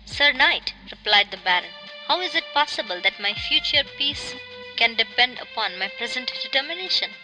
"Sir 0.05 0.33
Knight," 0.33 0.73
replied 0.91 1.31
the 1.31 1.37
Baron, 1.37 1.71
"how 2.09 2.19
is 2.19 2.35
it 2.35 2.53
possible 2.53 2.99
that 2.99 3.17
my 3.17 3.33
future 3.33 3.85
peace 3.97 4.35
can 4.75 4.95
depend 4.95 5.39
upon 5.39 5.79
my 5.79 5.87
present 5.87 6.33
determination?" 6.43 7.15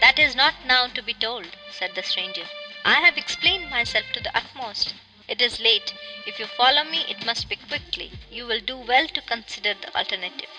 "That 0.00 0.18
is 0.18 0.34
not 0.36 0.66
now 0.66 0.88
to 0.88 1.00
be 1.00 1.14
told," 1.14 1.56
said 1.70 1.94
the 1.94 2.02
stranger. 2.02 2.46
"I 2.84 3.00
have 3.00 3.16
explained 3.16 3.70
myself 3.70 4.04
to 4.12 4.20
the 4.20 4.36
utmost. 4.36 4.92
It 5.28 5.40
is 5.40 5.60
late. 5.60 5.94
If 6.26 6.38
you 6.38 6.46
follow 6.46 6.84
me, 6.84 7.06
it 7.08 7.24
must 7.24 7.48
be 7.48 7.56
quickly. 7.56 8.12
You 8.30 8.44
will 8.46 8.60
do 8.60 8.76
well 8.76 9.08
to 9.08 9.22
consider 9.22 9.72
the 9.72 9.96
alternative." 9.96 10.50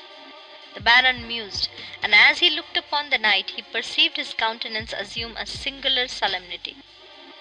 The 0.75 0.81
Baron 0.81 1.25
mused, 1.25 1.69
and 2.03 2.13
as 2.13 2.39
he 2.39 2.49
looked 2.49 2.75
upon 2.75 3.09
the 3.09 3.17
knight 3.17 3.51
he 3.51 3.61
perceived 3.61 4.17
his 4.17 4.33
countenance 4.33 4.91
assume 4.91 5.37
a 5.37 5.45
singular 5.45 6.09
solemnity. 6.09 6.75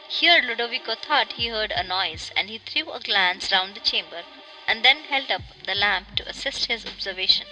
Here 0.08 0.40
Ludovico 0.40 0.94
thought 0.94 1.32
he 1.32 1.48
heard 1.48 1.72
a 1.72 1.82
noise, 1.82 2.30
and 2.36 2.48
he 2.48 2.58
threw 2.58 2.92
a 2.92 3.00
glance 3.00 3.50
round 3.50 3.74
the 3.74 3.80
chamber, 3.80 4.22
and 4.68 4.84
then 4.84 5.02
held 5.02 5.32
up 5.32 5.42
the 5.64 5.74
lamp 5.74 6.14
to 6.14 6.28
assist 6.28 6.66
his 6.66 6.86
observation. 6.86 7.48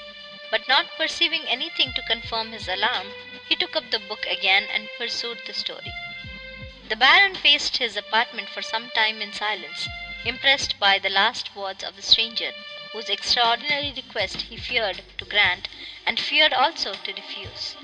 But 0.53 0.69
not 0.69 0.87
perceiving 0.97 1.49
anything 1.49 1.93
to 1.95 2.03
confirm 2.03 2.53
his 2.53 2.69
alarm, 2.69 3.13
he 3.49 3.57
took 3.57 3.75
up 3.75 3.91
the 3.91 3.99
book 3.99 4.25
again 4.27 4.69
and 4.73 4.89
pursued 4.97 5.41
the 5.49 5.53
story. 5.53 5.93
The 6.91 6.95
Baron 6.95 7.35
paced 7.35 7.79
his 7.79 7.97
apartment 7.97 8.49
for 8.51 8.63
some 8.63 8.89
time 8.91 9.21
in 9.21 9.33
silence, 9.33 9.89
impressed 10.25 10.79
by 10.79 11.01
the 11.01 11.11
last 11.11 11.57
words 11.57 11.83
of 11.83 11.97
the 11.97 12.03
stranger, 12.03 12.53
whose 12.93 13.09
extraordinary 13.09 13.91
request 13.97 14.43
he 14.43 14.57
feared 14.57 15.03
to 15.17 15.25
grant, 15.25 15.67
and 16.05 16.21
feared 16.21 16.53
also 16.53 16.93
to 16.93 17.13
refuse. 17.15 17.75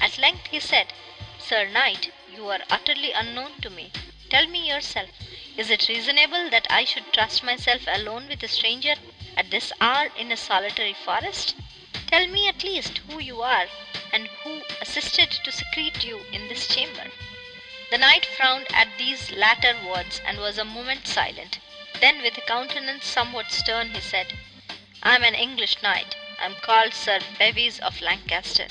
At 0.00 0.18
length 0.18 0.48
he 0.48 0.60
said, 0.60 0.92
"Sir 1.38 1.66
Knight, 1.66 2.12
you 2.34 2.50
are 2.50 2.60
utterly 2.68 3.12
unknown 3.12 3.60
to 3.62 3.70
me. 3.70 3.90
Tell 4.28 4.46
me 4.46 4.68
yourself, 4.68 5.08
is 5.56 5.70
it 5.70 5.88
reasonable 5.88 6.50
that 6.50 6.66
I 6.68 6.84
should 6.84 7.12
trust 7.14 7.42
myself 7.42 7.82
alone 7.86 8.28
with 8.28 8.42
a 8.42 8.48
stranger 8.48 8.96
at 9.38 9.50
this 9.50 9.72
hour 9.80 10.10
in 10.18 10.30
a 10.30 10.36
solitary 10.36 10.92
forest? 10.92 11.54
Tell 12.08 12.26
me 12.26 12.46
at 12.46 12.62
least 12.62 12.98
who 13.08 13.18
you 13.20 13.40
are, 13.40 13.68
and 14.12 14.28
who 14.42 14.62
assisted 14.82 15.30
to 15.30 15.50
secrete 15.50 16.04
you 16.04 16.26
in 16.30 16.48
this 16.48 16.68
chamber." 16.68 17.10
The 17.90 17.96
knight 17.96 18.26
frowned 18.26 18.66
at 18.74 18.98
these 18.98 19.30
latter 19.30 19.74
words, 19.86 20.20
and 20.26 20.38
was 20.38 20.58
a 20.58 20.64
moment 20.64 21.06
silent. 21.06 21.58
Then, 22.00 22.20
with 22.20 22.36
a 22.36 22.42
countenance 22.42 23.06
somewhat 23.06 23.50
stern, 23.50 23.94
he 23.94 24.00
said, 24.00 24.34
"I 25.00 25.14
am 25.14 25.22
an 25.22 25.36
English 25.36 25.80
knight. 25.80 26.16
I 26.40 26.46
am 26.46 26.56
called 26.56 26.92
Sir 26.92 27.20
Bevis 27.20 27.78
of 27.78 28.00
Lancaster, 28.00 28.70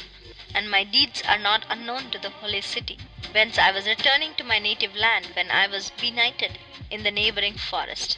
and 0.54 0.70
my 0.70 0.84
deeds 0.84 1.22
are 1.22 1.38
not 1.38 1.66
unknown 1.70 2.12
to 2.12 2.20
the 2.20 2.32
Holy 2.32 2.60
City 2.60 3.00
whence 3.32 3.58
I 3.58 3.72
was 3.72 3.88
returning 3.88 4.36
to 4.36 4.44
my 4.44 4.60
native 4.60 4.94
land 4.94 5.32
when 5.36 5.50
I 5.50 5.68
was 5.68 5.90
benighted 5.90 6.60
in 6.90 7.04
the 7.04 7.12
neighboring 7.12 7.56
forest." 7.56 8.18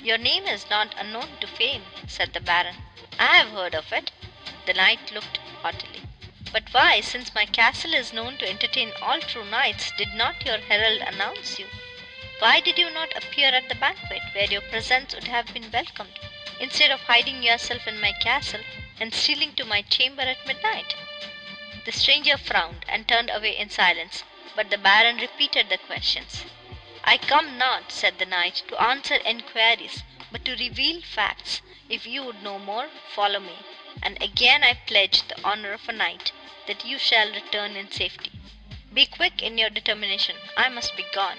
"Your 0.00 0.16
name 0.16 0.46
is 0.46 0.70
not 0.70 0.94
unknown 0.96 1.38
to 1.38 1.48
fame," 1.48 1.90
said 2.06 2.34
the 2.34 2.40
Baron. 2.40 2.78
"I 3.18 3.38
have 3.38 3.50
heard 3.50 3.74
of 3.74 3.92
it." 3.92 4.12
The 4.66 4.74
knight 4.74 5.10
looked 5.10 5.40
haughtily. 5.60 6.04
"But 6.52 6.72
why, 6.72 7.00
since 7.00 7.34
my 7.34 7.46
castle 7.46 7.94
is 7.94 8.12
known 8.12 8.38
to 8.38 8.48
entertain 8.48 8.92
all 9.02 9.20
true 9.20 9.44
knights, 9.44 9.90
did 9.90 10.14
not 10.14 10.46
your 10.46 10.60
herald 10.60 11.00
announce 11.00 11.58
you? 11.58 11.68
Why 12.38 12.60
did 12.60 12.78
you 12.78 12.90
not 12.90 13.16
appear 13.16 13.52
at 13.52 13.68
the 13.68 13.74
banquet, 13.74 14.22
where 14.34 14.46
your 14.46 14.62
presence 14.62 15.12
would 15.16 15.26
have 15.26 15.52
been 15.52 15.68
welcomed, 15.72 16.16
instead 16.60 16.90
of 16.90 17.00
hiding 17.04 17.42
yourself 17.42 17.86
in 17.86 17.98
my 17.98 18.12
castle 18.12 18.60
and 19.00 19.14
stealing 19.14 19.54
to 19.54 19.64
my 19.64 19.80
chamber 19.80 20.20
at 20.22 20.46
midnight?" 20.46 20.94
The 21.86 21.92
stranger 21.92 22.36
frowned, 22.36 22.84
and 22.86 23.08
turned 23.08 23.30
away 23.30 23.56
in 23.56 23.70
silence. 23.70 24.24
But 24.54 24.68
the 24.68 24.76
Baron 24.76 25.16
repeated 25.16 25.70
the 25.70 25.78
questions. 25.78 26.44
"I 27.02 27.16
come 27.16 27.56
not," 27.56 27.90
said 27.90 28.18
the 28.18 28.26
knight, 28.26 28.62
"to 28.68 28.78
answer 28.80 29.14
enquiries, 29.14 30.02
but 30.30 30.44
to 30.44 30.54
reveal 30.56 31.00
facts. 31.00 31.62
If 31.88 32.06
you 32.06 32.24
would 32.24 32.42
know 32.42 32.58
more, 32.58 32.90
follow 33.14 33.40
me, 33.40 33.56
and 34.02 34.22
again 34.22 34.62
I 34.62 34.74
pledge 34.74 35.22
the 35.22 35.40
honor 35.42 35.72
of 35.72 35.88
a 35.88 35.92
knight 35.92 36.32
that 36.66 36.84
you 36.84 36.98
shall 36.98 37.32
return 37.32 37.74
in 37.74 37.90
safety. 37.90 38.32
Be 38.92 39.06
quick 39.06 39.40
in 39.40 39.56
your 39.56 39.70
determination. 39.70 40.36
I 40.58 40.68
must 40.68 40.94
be 40.94 41.04
gone." 41.14 41.38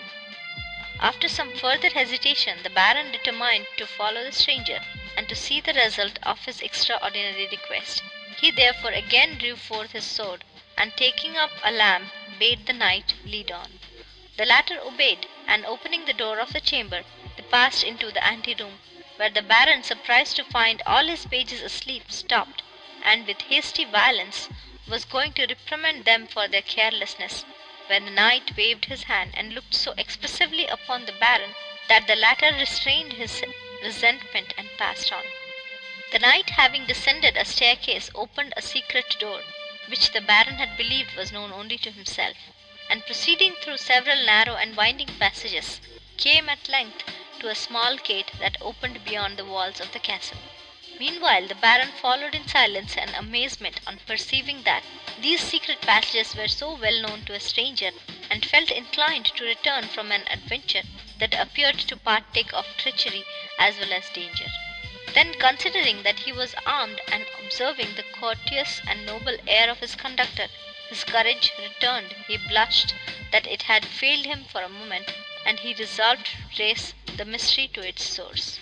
After 1.03 1.27
some 1.27 1.55
further 1.55 1.89
hesitation, 1.89 2.61
the 2.61 2.69
Baron 2.69 3.11
determined 3.11 3.65
to 3.77 3.87
follow 3.87 4.23
the 4.23 4.31
stranger, 4.31 4.81
and 5.17 5.27
to 5.29 5.35
see 5.35 5.59
the 5.59 5.73
result 5.73 6.19
of 6.21 6.45
his 6.45 6.61
extraordinary 6.61 7.47
request. 7.47 8.03
He 8.39 8.51
therefore 8.51 8.91
again 8.91 9.39
drew 9.39 9.55
forth 9.55 9.93
his 9.93 10.05
sword, 10.05 10.43
and 10.77 10.95
taking 10.95 11.35
up 11.37 11.49
a 11.63 11.71
lamp 11.71 12.11
bade 12.37 12.67
the 12.67 12.73
knight 12.73 13.15
lead 13.25 13.51
on. 13.51 13.79
The 14.37 14.45
latter 14.45 14.79
obeyed, 14.79 15.27
and 15.47 15.65
opening 15.65 16.05
the 16.05 16.13
door 16.13 16.37
of 16.39 16.53
the 16.53 16.61
chamber, 16.61 17.03
they 17.35 17.41
passed 17.41 17.83
into 17.83 18.11
the 18.11 18.23
anteroom, 18.23 18.79
where 19.15 19.31
the 19.31 19.41
Baron, 19.41 19.81
surprised 19.81 20.35
to 20.35 20.43
find 20.43 20.83
all 20.85 21.07
his 21.07 21.25
pages 21.25 21.63
asleep, 21.63 22.11
stopped, 22.11 22.61
and 23.01 23.25
with 23.25 23.41
hasty 23.41 23.85
violence 23.85 24.49
was 24.87 25.03
going 25.05 25.33
to 25.33 25.47
reprimand 25.47 26.05
them 26.05 26.27
for 26.27 26.47
their 26.47 26.61
carelessness, 26.61 27.43
when 27.91 28.05
the 28.05 28.11
knight 28.11 28.55
waved 28.55 28.85
his 28.85 29.03
hand 29.03 29.31
and 29.33 29.51
looked 29.53 29.73
so 29.73 29.93
expressively 29.97 30.65
upon 30.67 31.05
the 31.05 31.11
Baron 31.11 31.53
that 31.89 32.07
the 32.07 32.15
latter 32.15 32.53
restrained 32.57 33.11
his 33.13 33.43
resentment 33.83 34.53
and 34.57 34.69
passed 34.77 35.11
on. 35.11 35.23
The 36.13 36.19
knight, 36.19 36.51
having 36.51 36.85
descended 36.85 37.35
a 37.35 37.43
staircase, 37.43 38.09
opened 38.15 38.53
a 38.55 38.61
secret 38.61 39.17
door 39.19 39.41
which 39.87 40.11
the 40.13 40.21
Baron 40.21 40.55
had 40.55 40.77
believed 40.77 41.17
was 41.17 41.33
known 41.33 41.51
only 41.51 41.77
to 41.79 41.91
himself, 41.91 42.37
and 42.89 43.05
proceeding 43.05 43.55
through 43.55 43.77
several 43.77 44.23
narrow 44.25 44.55
and 44.55 44.77
winding 44.77 45.09
passages, 45.19 45.81
came 46.15 46.47
at 46.47 46.69
length 46.69 47.03
to 47.41 47.49
a 47.49 47.55
small 47.55 47.97
gate 47.97 48.31
that 48.39 48.55
opened 48.61 49.03
beyond 49.03 49.35
the 49.35 49.43
walls 49.43 49.81
of 49.81 49.91
the 49.91 49.99
castle. 49.99 50.37
Meanwhile 51.03 51.47
the 51.47 51.55
Baron 51.55 51.93
followed 51.93 52.35
in 52.35 52.45
silence 52.47 52.95
and 52.95 53.15
amazement 53.15 53.81
on 53.87 53.97
perceiving 54.05 54.61
that 54.65 54.83
these 55.17 55.41
secret 55.41 55.83
passages 55.83 56.35
were 56.35 56.47
so 56.47 56.75
well 56.75 57.01
known 57.01 57.23
to 57.23 57.33
a 57.33 57.39
stranger, 57.39 57.89
and 58.29 58.45
felt 58.45 58.69
inclined 58.69 59.25
to 59.35 59.43
return 59.43 59.87
from 59.87 60.11
an 60.11 60.23
adventure 60.29 60.83
that 61.17 61.33
appeared 61.33 61.79
to 61.79 61.97
partake 61.97 62.53
of 62.53 62.67
treachery 62.77 63.25
as 63.57 63.79
well 63.79 63.91
as 63.93 64.11
danger. 64.11 64.45
Then, 65.15 65.33
considering 65.39 66.03
that 66.03 66.19
he 66.19 66.31
was 66.31 66.53
armed, 66.67 67.01
and 67.11 67.25
observing 67.43 67.95
the 67.95 68.03
courteous 68.03 68.79
and 68.85 69.03
noble 69.03 69.37
air 69.47 69.71
of 69.71 69.79
his 69.79 69.95
conductor, 69.95 70.49
his 70.87 71.03
courage 71.03 71.51
returned. 71.57 72.13
He 72.27 72.37
blushed 72.37 72.93
that 73.31 73.47
it 73.47 73.63
had 73.63 73.85
failed 73.87 74.25
him 74.25 74.45
for 74.45 74.61
a 74.61 74.69
moment, 74.69 75.07
and 75.47 75.61
he 75.61 75.73
resolved 75.73 76.27
to 76.27 76.55
trace 76.55 76.93
the 77.17 77.25
mystery 77.25 77.67
to 77.69 77.81
its 77.81 78.03
source. 78.03 78.59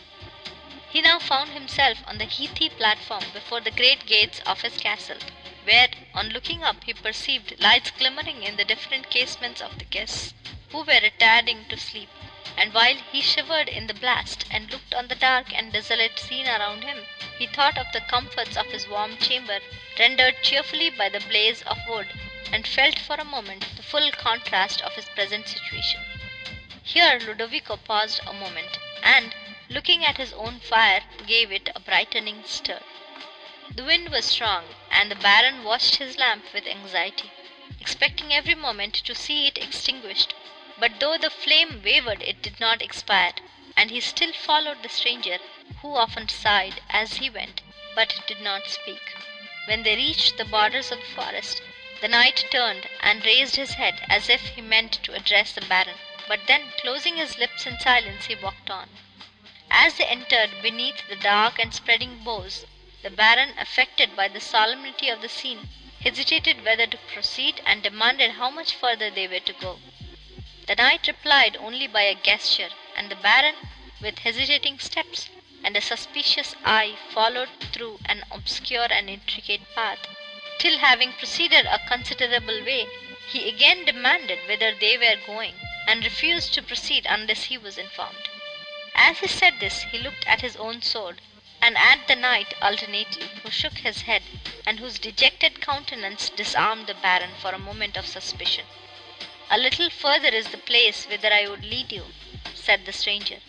He 0.89 1.02
now 1.02 1.19
found 1.19 1.52
himself 1.52 1.99
on 2.08 2.17
the 2.17 2.25
heathy 2.25 2.69
platform 2.69 3.23
before 3.32 3.62
the 3.62 3.71
great 3.71 4.06
gates 4.08 4.39
of 4.45 4.62
his 4.62 4.75
castle, 4.78 5.19
where, 5.63 5.89
on 6.13 6.30
looking 6.30 6.63
up, 6.63 6.84
he 6.84 6.93
perceived 6.93 7.60
lights 7.60 7.91
glimmering 7.91 8.43
in 8.43 8.56
the 8.56 8.65
different 8.65 9.10
casements 9.12 9.62
of 9.62 9.78
the 9.78 9.86
guests, 9.86 10.34
who 10.71 10.80
were 10.80 10.99
retiring 11.02 11.65
to 11.69 11.78
sleep 11.78 12.10
and 12.60 12.73
while 12.73 12.95
he 13.12 13.21
shivered 13.21 13.69
in 13.69 13.88
the 13.88 13.93
blast, 13.93 14.43
and 14.52 14.69
looked 14.69 14.93
on 14.93 15.08
the 15.08 15.15
dark 15.15 15.54
and 15.54 15.71
desolate 15.71 16.19
scene 16.19 16.45
around 16.45 16.84
him, 16.84 17.06
he 17.38 17.47
thought 17.47 17.78
of 17.78 17.86
the 17.93 18.02
comforts 18.02 18.58
of 18.58 18.65
his 18.65 18.86
warm 18.86 19.15
chamber, 19.17 19.60
rendered 19.97 20.36
cheerfully 20.43 20.89
by 20.89 21.08
the 21.08 21.21
blaze 21.21 21.62
of 21.62 21.78
wood, 21.88 22.08
and 22.52 22.67
felt 22.67 22.99
for 22.99 23.15
a 23.15 23.23
moment 23.23 23.65
the 23.78 23.82
full 23.84 24.12
contrast 24.12 24.82
of 24.82 24.93
his 24.95 25.06
present 25.06 25.47
situation. 25.47 26.02
Here 26.84 27.17
Ludovico 27.19 27.78
paused 27.78 28.19
a 28.28 28.34
moment, 28.34 28.78
and, 29.02 29.34
looking 29.71 30.03
at 30.03 30.17
his 30.17 30.34
own 30.34 30.60
fire, 30.60 31.03
gave 31.27 31.51
it 31.51 31.69
a 31.75 31.79
brightening 31.79 32.43
stir. 32.43 32.82
The 33.69 33.84
wind 33.84 34.10
was 34.10 34.25
strong, 34.25 34.65
and 34.89 35.12
the 35.12 35.15
Baron 35.15 35.63
watched 35.63 35.97
his 35.97 36.17
lamp 36.17 36.43
with 36.55 36.65
anxiety, 36.65 37.29
expecting 37.79 38.34
every 38.34 38.55
moment 38.55 38.95
to 38.95 39.13
see 39.13 39.45
it 39.45 39.60
extinguished; 39.60 40.34
but 40.79 40.99
though 40.99 41.19
the 41.19 41.29
flame 41.29 41.84
wavered 41.86 42.23
it 42.23 42.41
did 42.41 42.60
not 42.60 42.82
expire, 42.82 43.34
and 43.77 43.91
he 43.91 43.99
still 43.99 44.34
followed 44.34 44.82
the 44.82 44.89
stranger, 44.89 45.38
who 45.84 45.95
often 45.95 46.27
sighed 46.27 46.82
as 46.89 47.17
he 47.17 47.29
went, 47.29 47.62
but 47.93 48.23
did 48.25 48.41
not 48.41 48.67
speak. 48.67 49.13
When 49.65 49.84
they 49.84 49.95
reached 49.95 50.38
the 50.38 50.45
borders 50.45 50.91
of 50.91 50.99
the 50.99 51.05
forest, 51.13 51.62
the 52.01 52.08
knight 52.08 52.43
turned 52.49 52.89
and 53.01 53.23
raised 53.23 53.55
his 53.55 53.73
head 53.75 54.03
as 54.10 54.29
if 54.29 54.41
he 54.55 54.62
meant 54.62 54.93
to 55.03 55.13
address 55.13 55.51
the 55.53 55.62
Baron, 55.62 55.99
but 56.27 56.47
then, 56.47 56.71
closing 56.79 57.17
his 57.17 57.38
lips 57.38 57.67
in 57.67 57.79
silence, 57.79 58.25
he 58.25 58.34
walked 58.34 58.71
on. 58.71 58.89
As 59.71 59.93
they 59.93 60.05
entered 60.05 60.63
beneath 60.63 61.08
the 61.08 61.15
dark 61.15 61.60
and 61.60 61.71
spreading 61.71 62.23
boughs, 62.23 62.65
the 63.03 63.12
Baron, 63.12 63.53
affected 63.60 64.15
by 64.15 64.27
the 64.27 64.41
solemnity 64.41 65.10
of 65.10 65.21
the 65.21 65.29
scene, 65.29 65.69
hesitated 66.01 66.65
whether 66.65 66.88
to 66.88 66.97
proceed, 66.97 67.62
and 67.67 67.84
demanded 67.84 68.32
how 68.32 68.49
much 68.49 68.73
further 68.73 69.12
they 69.12 69.27
were 69.27 69.41
to 69.41 69.53
go. 69.53 69.79
The 70.65 70.75
knight 70.75 71.05
replied 71.08 71.55
only 71.58 71.86
by 71.86 72.01
a 72.01 72.15
gesture, 72.15 72.69
and 72.95 73.12
the 73.12 73.15
Baron, 73.15 73.55
with 74.01 74.19
hesitating 74.19 74.79
steps 74.79 75.29
and 75.63 75.77
a 75.77 75.82
suspicious 75.82 76.55
eye, 76.65 76.97
followed 77.12 77.49
through 77.60 77.99
an 78.05 78.23
obscure 78.32 78.88
and 78.89 79.10
intricate 79.10 79.62
path, 79.75 79.99
till, 80.58 80.79
having 80.79 81.13
proceeded 81.13 81.65
a 81.67 81.77
considerable 81.88 82.63
way, 82.63 82.88
he 83.29 83.47
again 83.47 83.86
demanded 83.86 84.39
whither 84.47 84.73
they 84.73 84.97
were 84.97 85.15
going, 85.27 85.53
and 85.86 86.03
refused 86.03 86.53
to 86.55 86.63
proceed 86.63 87.05
unless 87.08 87.43
he 87.43 87.58
was 87.58 87.77
informed. 87.77 88.28
As 88.95 89.19
he 89.19 89.28
said 89.28 89.60
this 89.60 89.82
he 89.84 89.99
looked 89.99 90.25
at 90.25 90.41
his 90.41 90.56
own 90.56 90.82
sword 90.82 91.21
and 91.62 91.78
at 91.78 92.08
the 92.08 92.15
knight 92.15 92.56
alternately, 92.60 93.36
who 93.43 93.52
shook 93.52 93.78
his 93.78 94.02
head, 94.02 94.23
and 94.65 94.80
whose 94.80 94.97
dejected 94.97 95.62
countenance 95.62 96.28
disarmed 96.32 96.88
the 96.88 96.95
Baron 96.95 97.36
for 97.36 97.52
a 97.52 97.60
moment 97.60 97.95
of 97.97 98.08
suspicion. 98.08 98.65
"A 99.47 99.60
little 99.60 99.91
further 99.91 100.30
is 100.30 100.49
the 100.49 100.58
place 100.58 101.06
whither 101.08 101.32
I 101.32 101.47
would 101.47 101.63
lead 101.63 101.91
you," 101.91 102.15
said 102.56 102.88
the 102.88 102.91
stranger. 102.91 103.41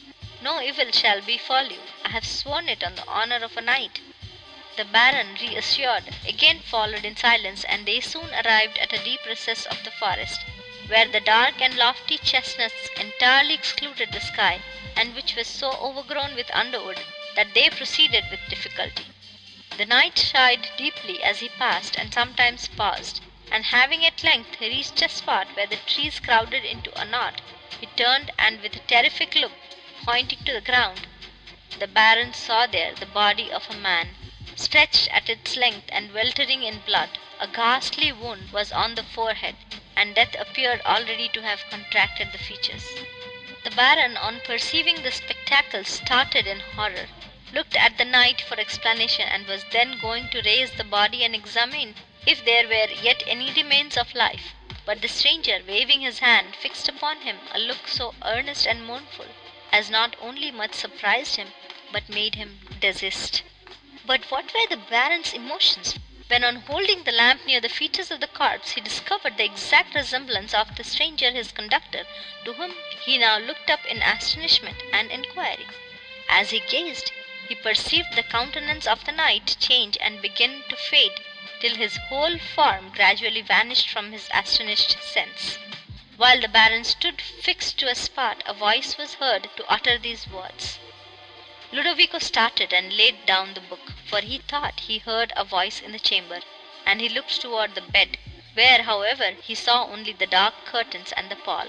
"No 0.43 0.61
evil 0.61 0.93
shall 0.93 1.23
befall 1.23 1.65
you. 1.73 1.89
I 2.05 2.11
have 2.11 2.27
sworn 2.27 2.69
it 2.69 2.85
on 2.85 2.97
the 2.97 3.09
honor 3.09 3.43
of 3.43 3.57
a 3.57 3.63
knight." 3.63 4.03
The 4.77 4.85
Baron, 4.85 5.37
reassured, 5.37 6.15
again 6.23 6.61
followed 6.61 7.07
in 7.07 7.17
silence, 7.17 7.65
and 7.65 7.87
they 7.89 8.03
soon 8.03 8.35
arrived 8.35 8.77
at 8.77 8.93
a 8.93 8.99
deep 8.99 9.25
recess 9.25 9.65
of 9.65 9.85
the 9.85 9.91
forest, 9.91 10.45
where 10.91 11.07
the 11.07 11.21
dark 11.21 11.61
and 11.63 11.77
lofty 11.77 12.19
chestnuts 12.19 12.89
entirely 12.97 13.55
excluded 13.55 14.11
the 14.13 14.21
sky, 14.21 14.61
and 14.97 15.15
which 15.15 15.37
was 15.37 15.47
so 15.47 15.71
overgrown 15.75 16.35
with 16.35 16.51
underwood 16.53 16.99
that 17.37 17.55
they 17.55 17.71
proceeded 17.71 18.25
with 18.29 18.41
difficulty. 18.49 19.05
The 19.77 19.87
knight 19.87 20.19
sighed 20.19 20.69
deeply 20.77 21.23
as 21.23 21.39
he 21.39 21.49
passed, 21.49 21.97
and 21.97 22.13
sometimes 22.13 22.67
paused, 22.67 23.21
and 23.53 23.67
having 23.67 24.05
at 24.05 24.25
length 24.25 24.61
reached 24.61 25.01
a 25.01 25.09
spot 25.09 25.47
where 25.55 25.69
the 25.69 25.77
trees 25.87 26.19
crowded 26.19 26.65
into 26.65 26.93
a 27.01 27.05
knot, 27.05 27.41
he 27.81 27.87
turned 27.87 28.33
and 28.37 28.61
with 28.61 28.75
a 28.75 28.81
terrific 28.81 29.37
look, 29.37 29.53
pointing 30.05 30.43
to 30.45 30.53
the 30.53 30.61
ground, 30.61 31.07
the 31.79 31.87
Baron 31.87 32.35
saw 32.35 32.67
there 32.67 32.95
the 32.97 33.07
body 33.07 33.51
of 33.53 33.71
a 33.71 33.75
man, 33.75 34.17
stretched 34.57 35.07
at 35.09 35.29
its 35.29 35.57
length 35.57 35.89
and 35.93 36.13
weltering 36.13 36.65
in 36.65 36.81
blood. 36.81 37.11
A 37.39 37.47
ghastly 37.47 38.11
wound 38.11 38.51
was 38.53 38.73
on 38.73 38.97
the 38.97 39.05
forehead, 39.05 39.55
and 40.01 40.15
death 40.15 40.35
appeared 40.39 40.81
already 40.87 41.29
to 41.29 41.43
have 41.43 41.69
contracted 41.69 42.33
the 42.33 42.39
features. 42.39 42.87
The 43.65 43.71
Baron, 43.71 44.17
on 44.17 44.41
perceiving 44.41 45.03
the 45.03 45.13
spectacle, 45.13 45.85
started 45.85 46.47
in 46.47 46.61
horror 46.61 47.07
looked 47.53 47.77
at 47.77 47.99
the 47.99 48.05
knight 48.07 48.41
for 48.41 48.59
explanation, 48.59 49.29
and 49.29 49.47
was 49.47 49.65
then 49.73 49.99
going 50.01 50.31
to 50.31 50.41
raise 50.43 50.71
the 50.71 50.85
body 50.85 51.23
and 51.23 51.35
examine 51.35 51.95
if 52.27 52.43
there 52.47 52.67
were 52.67 52.89
yet 53.03 53.23
any 53.27 53.53
remains 53.53 53.99
of 53.99 54.15
life. 54.15 54.55
But 54.87 55.03
the 55.03 55.09
stranger, 55.09 55.61
waving 55.69 56.01
his 56.01 56.21
hand, 56.21 56.57
fixed 56.57 56.89
upon 56.89 57.21
him 57.21 57.37
a 57.53 57.59
look 57.59 57.87
so 57.87 58.15
earnest 58.25 58.67
and 58.67 58.87
mournful 58.87 59.27
as 59.71 59.91
not 59.91 60.17
only 60.21 60.51
much 60.51 60.73
surprised 60.73 61.37
him, 61.37 61.49
but 61.93 62.09
made 62.09 62.37
him 62.37 62.61
desist. 62.81 63.43
But 64.07 64.31
what 64.31 64.53
were 64.55 64.67
the 64.69 64.83
Baron's 64.89 65.35
emotions 65.35 65.99
when, 66.31 66.45
on 66.45 66.55
holding 66.63 67.03
the 67.03 67.11
lamp 67.11 67.45
near 67.45 67.61
the 67.61 67.69
features 67.69 68.13
of 68.13 68.21
the 68.21 68.29
corpse, 68.29 68.71
he 68.71 68.81
discovered 68.81 69.37
the 69.37 69.45
exact 69.45 69.97
resemblance 69.97 70.55
of 70.55 70.77
the 70.77 70.85
stranger, 70.85 71.33
his 71.33 71.51
conductor, 71.51 72.05
to 72.45 72.53
whom 72.53 72.73
he 73.05 73.19
now 73.19 73.37
looked 73.37 73.69
up 73.69 73.85
in 73.85 74.01
astonishment 74.01 74.77
and 74.93 75.11
inquiry. 75.11 75.67
As 76.29 76.51
he 76.51 76.61
gazed, 76.61 77.11
he 77.49 77.57
perceived 77.57 78.15
the 78.15 78.23
countenance 78.23 78.87
of 78.87 79.05
the 79.05 79.11
knight 79.11 79.57
change 79.59 79.99
and 80.01 80.23
begin 80.23 80.63
to 80.69 80.77
fade, 80.77 81.19
till 81.61 81.75
his 81.75 81.97
whole 82.09 82.39
form 82.39 82.93
gradually 82.95 83.43
vanished 83.43 83.91
from 83.91 84.13
his 84.13 84.29
astonished 84.33 85.03
sense. 85.03 85.59
While 86.17 86.41
the 86.41 86.47
Baron 86.47 86.85
stood 86.85 87.21
fixed 87.21 87.77
to 87.79 87.89
a 87.89 87.97
spot, 87.97 88.45
a 88.47 88.55
voice 88.55 88.97
was 88.97 89.15
heard 89.15 89.51
to 89.57 89.67
utter 89.67 89.99
these 89.99 90.29
words. 90.29 90.79
Ludovico 91.73 92.19
started 92.19 92.73
and 92.73 92.97
laid 92.97 93.25
down 93.27 93.55
the 93.55 93.61
book, 93.61 93.93
for 94.05 94.21
he 94.21 94.39
thought 94.39 94.81
he 94.81 94.99
heard 94.99 95.33
a 95.37 95.45
voice 95.45 95.81
in 95.81 95.93
the 95.93 96.01
chamber, 96.01 96.41
and 96.85 97.01
he 97.01 97.09
looked 97.09 97.41
toward 97.41 97.77
the 97.77 97.81
bed, 97.81 98.19
where, 98.55 98.83
however, 98.83 99.37
he 99.41 99.55
saw 99.55 99.85
only 99.85 100.13
the 100.13 100.27
dark 100.27 100.65
curtains 100.65 101.13
and 101.13 101.31
the 101.31 101.37
pall. 101.37 101.69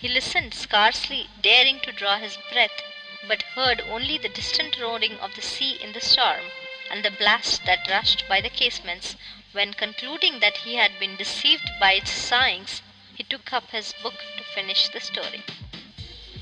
He 0.00 0.08
listened, 0.08 0.52
scarcely 0.52 1.30
daring 1.40 1.78
to 1.82 1.92
draw 1.92 2.18
his 2.18 2.36
breath, 2.50 2.82
but 3.28 3.42
heard 3.54 3.80
only 3.82 4.18
the 4.18 4.28
distant 4.28 4.80
roaring 4.80 5.16
of 5.20 5.36
the 5.36 5.42
sea 5.42 5.80
in 5.80 5.92
the 5.92 6.00
storm, 6.00 6.50
and 6.90 7.04
the 7.04 7.12
blast 7.12 7.64
that 7.66 7.88
rushed 7.88 8.26
by 8.28 8.40
the 8.40 8.50
casements, 8.50 9.14
when, 9.52 9.74
concluding 9.74 10.40
that 10.40 10.56
he 10.56 10.74
had 10.74 10.98
been 10.98 11.14
deceived 11.14 11.70
by 11.78 11.92
its 11.92 12.10
sighings, 12.10 12.82
he 13.14 13.22
took 13.22 13.52
up 13.52 13.70
his 13.70 13.92
book 14.02 14.24
to 14.36 14.42
finish 14.42 14.88
the 14.88 14.98
story. 14.98 15.44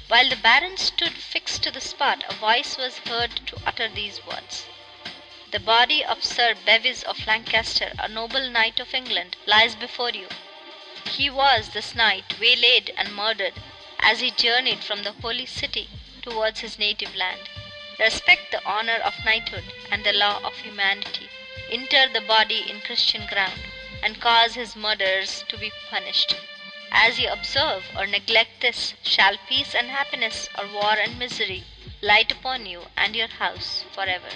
While 0.06 0.28
the 0.28 0.36
Baron 0.36 0.76
stood 0.76 1.16
fixed 1.16 1.62
to 1.62 1.70
the 1.70 1.80
spot, 1.80 2.24
a 2.28 2.34
voice 2.34 2.76
was 2.76 2.98
heard 3.08 3.40
to 3.46 3.56
utter 3.64 3.88
these 3.88 4.22
words: 4.22 4.66
"The 5.50 5.58
body 5.58 6.04
of 6.04 6.22
Sir 6.22 6.54
Bevis 6.54 7.02
of 7.04 7.26
Lancaster, 7.26 7.94
a 7.98 8.06
noble 8.06 8.50
knight 8.50 8.80
of 8.80 8.92
England, 8.92 9.38
lies 9.46 9.74
before 9.74 10.10
you. 10.10 10.28
He 11.06 11.30
was, 11.30 11.70
this 11.70 11.94
night, 11.94 12.34
waylaid 12.38 12.92
and 12.98 13.14
murdered, 13.14 13.62
as 13.98 14.20
he 14.20 14.30
journeyed 14.30 14.84
from 14.84 15.04
the 15.04 15.12
Holy 15.12 15.46
City 15.46 15.88
towards 16.20 16.60
his 16.60 16.78
native 16.78 17.14
land. 17.14 17.48
Respect 17.98 18.50
the 18.50 18.62
honor 18.66 18.98
of 18.98 19.24
knighthood 19.24 19.72
and 19.90 20.04
the 20.04 20.12
law 20.12 20.38
of 20.44 20.58
humanity. 20.58 21.30
Inter 21.70 22.08
the 22.08 22.20
body 22.20 22.68
in 22.68 22.82
Christian 22.82 23.24
ground, 23.24 23.58
and 24.02 24.20
cause 24.20 24.52
his 24.52 24.76
murderers 24.76 25.44
to 25.48 25.56
be 25.56 25.72
punished. 25.88 26.34
As 26.96 27.18
ye 27.18 27.26
observe 27.26 27.90
or 27.96 28.06
neglect 28.06 28.60
this, 28.60 28.94
shall 29.02 29.36
peace 29.48 29.74
and 29.74 29.90
happiness, 29.90 30.48
or 30.56 30.68
war 30.68 30.92
and 30.92 31.18
misery, 31.18 31.64
light 32.00 32.30
upon 32.30 32.66
you 32.66 32.86
and 32.96 33.16
your 33.16 33.26
house 33.26 33.84
forever. 33.92 34.30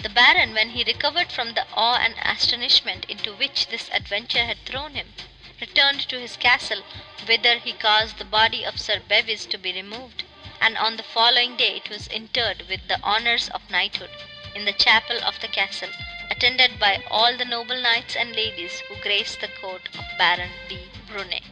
The 0.00 0.08
Baron, 0.08 0.54
when 0.54 0.70
he 0.70 0.84
recovered 0.84 1.32
from 1.32 1.54
the 1.54 1.66
awe 1.74 1.96
and 1.96 2.14
astonishment 2.22 3.04
into 3.06 3.34
which 3.34 3.66
this 3.66 3.90
adventure 3.92 4.44
had 4.46 4.64
thrown 4.64 4.94
him, 4.94 5.12
returned 5.60 6.08
to 6.08 6.20
his 6.20 6.36
castle, 6.36 6.82
whither 7.26 7.58
he 7.58 7.72
caused 7.72 8.18
the 8.18 8.24
body 8.24 8.64
of 8.64 8.80
Sir 8.80 9.00
Bevis 9.00 9.44
to 9.46 9.58
be 9.58 9.72
removed 9.72 10.22
and 10.62 10.78
on 10.78 10.96
the 10.96 11.02
following 11.02 11.56
day 11.56 11.76
it 11.78 11.90
was 11.90 12.06
interred 12.06 12.62
with 12.68 12.86
the 12.86 13.00
honors 13.02 13.48
of 13.48 13.68
knighthood 13.68 14.10
in 14.54 14.64
the 14.64 14.72
chapel 14.72 15.18
of 15.24 15.40
the 15.40 15.48
castle, 15.48 15.88
attended 16.30 16.78
by 16.78 17.02
all 17.10 17.36
the 17.36 17.44
noble 17.44 17.80
knights 17.82 18.14
and 18.14 18.36
ladies 18.36 18.78
who 18.88 18.94
graced 19.02 19.40
the 19.40 19.48
court 19.60 19.88
of 19.98 20.04
Baron 20.16 20.50
de 20.68 20.78
Brunet. 21.08 21.42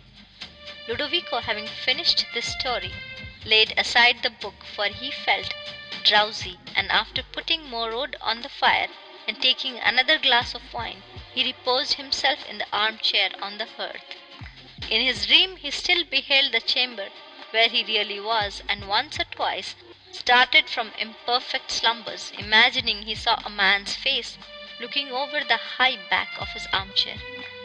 Ludovico, 0.90 1.38
having 1.40 1.68
finished 1.68 2.26
this 2.34 2.46
story, 2.58 2.92
laid 3.44 3.72
aside 3.78 4.24
the 4.24 4.28
book, 4.28 4.64
for 4.74 4.86
he 4.86 5.12
felt 5.12 5.54
drowsy, 6.02 6.58
and 6.74 6.90
after 6.90 7.22
putting 7.22 7.70
more 7.70 7.96
wood 7.96 8.16
on 8.20 8.42
the 8.42 8.48
fire, 8.48 8.88
and 9.28 9.40
taking 9.40 9.78
another 9.78 10.18
glass 10.18 10.52
of 10.52 10.74
wine, 10.74 11.04
he 11.32 11.44
reposed 11.44 11.92
himself 11.94 12.44
in 12.48 12.58
the 12.58 12.66
armchair 12.72 13.30
on 13.40 13.58
the 13.58 13.66
hearth. 13.66 14.16
In 14.90 15.00
his 15.00 15.26
dream 15.26 15.58
he 15.58 15.70
still 15.70 16.02
beheld 16.02 16.50
the 16.50 16.60
chamber 16.60 17.10
where 17.52 17.68
he 17.68 17.84
really 17.84 18.18
was, 18.18 18.60
and 18.68 18.88
once 18.88 19.20
or 19.20 19.24
twice 19.26 19.76
started 20.10 20.68
from 20.68 20.90
imperfect 20.98 21.70
slumbers, 21.70 22.32
imagining 22.36 23.02
he 23.02 23.14
saw 23.14 23.36
a 23.44 23.48
man's 23.48 23.94
face 23.94 24.38
looking 24.80 25.12
over 25.12 25.44
the 25.44 25.56
high 25.56 25.98
back 26.10 26.30
of 26.40 26.48
his 26.48 26.66
armchair. 26.72 27.18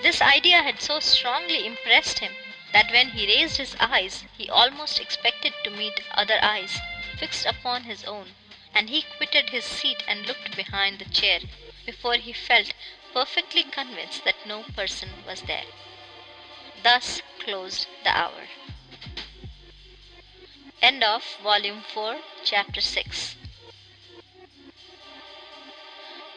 This 0.03 0.21
idea 0.21 0.61
had 0.61 0.80
so 0.80 0.99
strongly 0.99 1.65
impressed 1.65 2.19
him 2.19 2.32
that 2.76 2.91
when 2.91 3.11
he 3.11 3.26
raised 3.26 3.55
his 3.55 3.73
eyes 3.80 4.26
he 4.38 4.49
almost 4.49 4.99
expected 4.99 5.53
to 5.63 5.69
meet 5.69 6.01
other 6.13 6.38
eyes 6.41 6.78
fixed 7.17 7.45
upon 7.45 7.84
his 7.84 8.03
own, 8.03 8.28
and 8.73 8.89
he 8.89 9.05
quitted 9.15 9.51
his 9.51 9.63
seat 9.63 10.03
and 10.09 10.28
looked 10.28 10.57
behind 10.57 10.99
the 10.99 11.05
chair 11.19 11.39
before 11.86 12.15
he 12.15 12.34
felt 12.34 12.73
perfectly 13.13 13.63
convinced 13.63 14.26
that 14.26 14.45
no 14.45 14.63
person 14.76 15.07
was 15.26 15.43
there. 15.43 15.69
Thus 16.84 17.21
closed 17.39 17.88
the 18.03 18.09
hour. 18.09 18.43
End 20.82 21.01
of 21.01 21.23
Volume 21.41 21.82
4, 21.93 22.17
Chapter 22.43 22.82
6. 22.82 23.36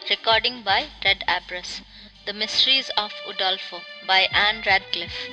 Recording 0.09 0.62
by 0.62 0.86
Red 1.05 1.24
Abras. 1.26 1.80
The 2.29 2.35
Mysteries 2.35 2.91
of 2.91 3.11
Udolpho 3.26 3.81
by 4.07 4.29
Ann 4.35 4.61
Radcliffe. 4.66 5.31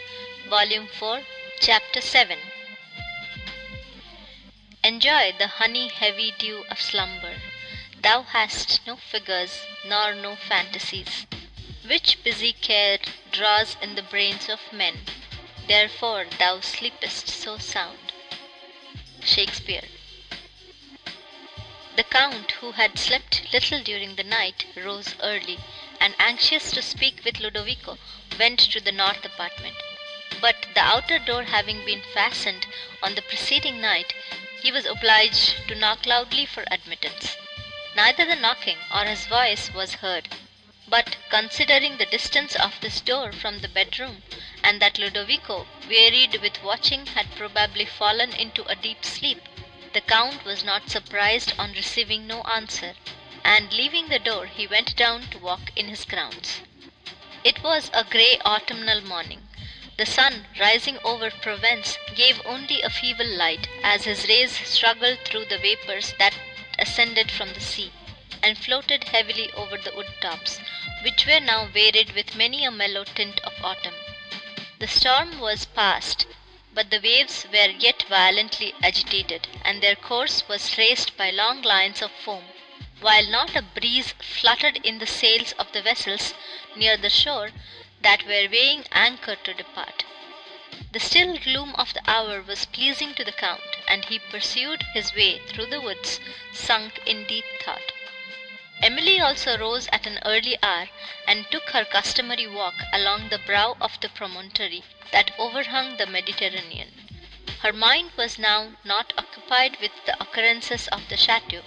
Volume 0.47 0.87
4, 0.87 1.23
Chapter 1.59 1.99
7. 1.99 2.37
Enjoy 4.81 5.33
the 5.37 5.47
honey 5.47 5.89
heavy 5.89 6.33
dew 6.39 6.63
of 6.71 6.79
slumber. 6.81 7.33
Thou 8.01 8.21
hast 8.21 8.79
no 8.87 8.95
figures, 8.95 9.65
nor 9.85 10.15
no 10.15 10.37
fantasies, 10.37 11.27
which 11.85 12.23
busy 12.23 12.53
care 12.53 12.99
draws 13.29 13.75
in 13.81 13.95
the 13.95 14.03
brains 14.03 14.47
of 14.47 14.61
men. 14.71 14.99
Therefore 15.67 16.23
thou 16.39 16.61
sleepest 16.61 17.27
so 17.27 17.57
sound. 17.57 18.13
Shakespeare. 19.21 19.89
The 21.97 22.03
Count, 22.03 22.51
who 22.61 22.71
had 22.71 22.97
slept 22.97 23.51
little 23.51 23.83
during 23.83 24.15
the 24.15 24.23
night, 24.23 24.65
rose 24.77 25.13
early, 25.21 25.59
and 26.01 26.13
anxious 26.19 26.71
to 26.71 26.81
speak 26.81 27.23
with 27.23 27.39
Ludovico, 27.39 27.97
went 28.37 28.59
to 28.59 28.81
the 28.81 28.91
north 28.91 29.23
apartment. 29.23 29.77
But 30.41 30.65
the 30.73 30.81
outer 30.81 31.19
door 31.19 31.45
having 31.45 31.85
been 31.85 32.01
fastened 32.13 32.67
on 33.01 33.15
the 33.15 33.21
preceding 33.21 33.79
night, 33.79 34.13
he 34.61 34.73
was 34.73 34.85
obliged 34.85 35.55
to 35.69 35.73
knock 35.73 36.05
loudly 36.05 36.45
for 36.45 36.65
admittance. 36.69 37.37
Neither 37.95 38.25
the 38.25 38.35
knocking 38.35 38.79
or 38.93 39.05
his 39.05 39.25
voice 39.25 39.71
was 39.71 39.93
heard; 40.03 40.27
but, 40.85 41.15
considering 41.29 41.95
the 41.95 42.05
distance 42.05 42.57
of 42.57 42.81
this 42.81 42.99
door 42.99 43.31
from 43.31 43.59
the 43.61 43.69
bedroom, 43.69 44.21
and 44.61 44.81
that 44.81 44.97
Ludovico, 44.97 45.65
wearied 45.87 46.41
with 46.41 46.61
watching, 46.61 47.05
had 47.05 47.33
probably 47.37 47.85
fallen 47.85 48.33
into 48.33 48.65
a 48.65 48.75
deep 48.75 49.05
sleep, 49.05 49.47
the 49.93 50.01
Count 50.01 50.43
was 50.43 50.61
not 50.61 50.89
surprised 50.89 51.53
on 51.57 51.71
receiving 51.71 52.27
no 52.27 52.41
answer, 52.41 52.95
and, 53.45 53.71
leaving 53.73 54.09
the 54.09 54.17
door, 54.17 54.47
he 54.47 54.65
went 54.65 54.95
down 54.95 55.21
to 55.29 55.37
walk 55.37 55.71
in 55.75 55.87
his 55.87 56.03
grounds. 56.03 56.61
It 57.43 57.61
was 57.61 57.91
a 57.93 58.03
grey 58.03 58.39
autumnal 58.43 59.01
morning. 59.01 59.47
The 59.97 60.07
sun, 60.07 60.47
rising 60.59 60.97
over 61.03 61.29
Provence, 61.29 61.99
gave 62.15 62.41
only 62.43 62.81
a 62.81 62.89
feeble 62.89 63.37
light, 63.37 63.69
as 63.83 64.05
his 64.05 64.27
rays 64.27 64.51
struggled 64.67 65.19
through 65.23 65.45
the 65.45 65.59
vapours 65.59 66.15
that 66.17 66.33
ascended 66.79 67.29
from 67.29 67.53
the 67.53 67.61
sea, 67.61 67.91
and 68.41 68.57
floated 68.57 69.03
heavily 69.05 69.51
over 69.53 69.77
the 69.77 69.93
wood 69.95 70.11
tops, 70.21 70.59
which 71.03 71.27
were 71.27 71.39
now 71.39 71.67
varied 71.67 72.15
with 72.15 72.35
many 72.35 72.65
a 72.65 72.71
mellow 72.71 73.03
tint 73.03 73.39
of 73.41 73.53
autumn. 73.63 73.93
The 74.79 74.87
storm 74.87 75.39
was 75.39 75.65
past, 75.65 76.25
but 76.73 76.89
the 76.89 76.99
waves 76.99 77.45
were 77.53 77.69
yet 77.69 78.03
violently 78.09 78.73
agitated, 78.81 79.47
and 79.63 79.83
their 79.83 79.95
course 79.95 80.47
was 80.47 80.71
traced 80.71 81.15
by 81.15 81.29
long 81.29 81.61
lines 81.61 82.01
of 82.01 82.11
foam, 82.11 82.43
while 83.05 83.27
not 83.27 83.55
a 83.55 83.61
breeze 83.61 84.15
fluttered 84.19 84.77
in 84.83 84.97
the 84.97 85.05
sails 85.05 85.51
of 85.59 85.71
the 85.73 85.81
vessels 85.81 86.33
near 86.75 86.97
the 86.97 87.09
shore 87.09 87.51
that 88.01 88.25
were 88.25 88.49
weighing 88.51 88.83
anchor 88.91 89.35
to 89.35 89.53
depart. 89.53 90.03
The 90.91 90.99
still 90.99 91.37
gloom 91.37 91.75
of 91.75 91.93
the 91.93 92.01
hour 92.09 92.41
was 92.41 92.65
pleasing 92.65 93.13
to 93.13 93.23
the 93.23 93.31
Count, 93.31 93.77
and 93.87 94.05
he 94.05 94.17
pursued 94.17 94.83
his 94.95 95.13
way 95.13 95.37
through 95.47 95.67
the 95.67 95.81
woods, 95.81 96.19
sunk 96.51 96.99
in 97.05 97.25
deep 97.25 97.45
thought. 97.63 97.91
Emily 98.81 99.19
also 99.19 99.55
rose 99.55 99.87
at 99.91 100.07
an 100.07 100.19
early 100.25 100.57
hour, 100.63 100.89
and 101.27 101.45
took 101.51 101.69
her 101.69 101.85
customary 101.85 102.47
walk 102.47 102.73
along 102.91 103.29
the 103.29 103.37
brow 103.37 103.77
of 103.79 103.99
the 104.01 104.09
promontory 104.09 104.83
that 105.11 105.29
overhung 105.37 105.97
the 105.97 106.07
Mediterranean. 106.07 106.91
Her 107.61 107.71
mind 107.71 108.13
was 108.17 108.39
now 108.39 108.71
not 108.83 109.13
occupied 109.15 109.77
with 109.79 109.91
the 110.07 110.19
occurrences 110.19 110.87
of 110.87 111.07
the 111.09 111.17
chateau, 111.17 111.61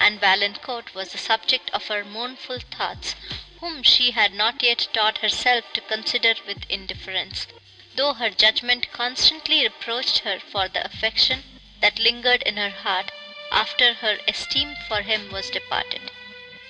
and 0.00 0.20
Valancourt 0.20 0.94
was 0.94 1.10
the 1.10 1.18
subject 1.18 1.70
of 1.70 1.88
her 1.88 2.04
mournful 2.04 2.60
thoughts, 2.60 3.16
whom 3.58 3.82
she 3.82 4.12
had 4.12 4.32
not 4.32 4.62
yet 4.62 4.86
taught 4.92 5.18
herself 5.18 5.64
to 5.72 5.80
consider 5.80 6.36
with 6.46 6.62
indifference, 6.70 7.48
though 7.96 8.12
her 8.14 8.30
judgment 8.30 8.92
constantly 8.92 9.64
reproached 9.64 10.20
her 10.20 10.38
for 10.38 10.68
the 10.68 10.84
affection 10.84 11.42
that 11.80 11.98
lingered 11.98 12.42
in 12.44 12.56
her 12.56 12.70
heart 12.70 13.10
after 13.50 13.94
her 13.94 14.20
esteem 14.28 14.76
for 14.86 15.02
him 15.02 15.32
was 15.32 15.50
departed. 15.50 16.12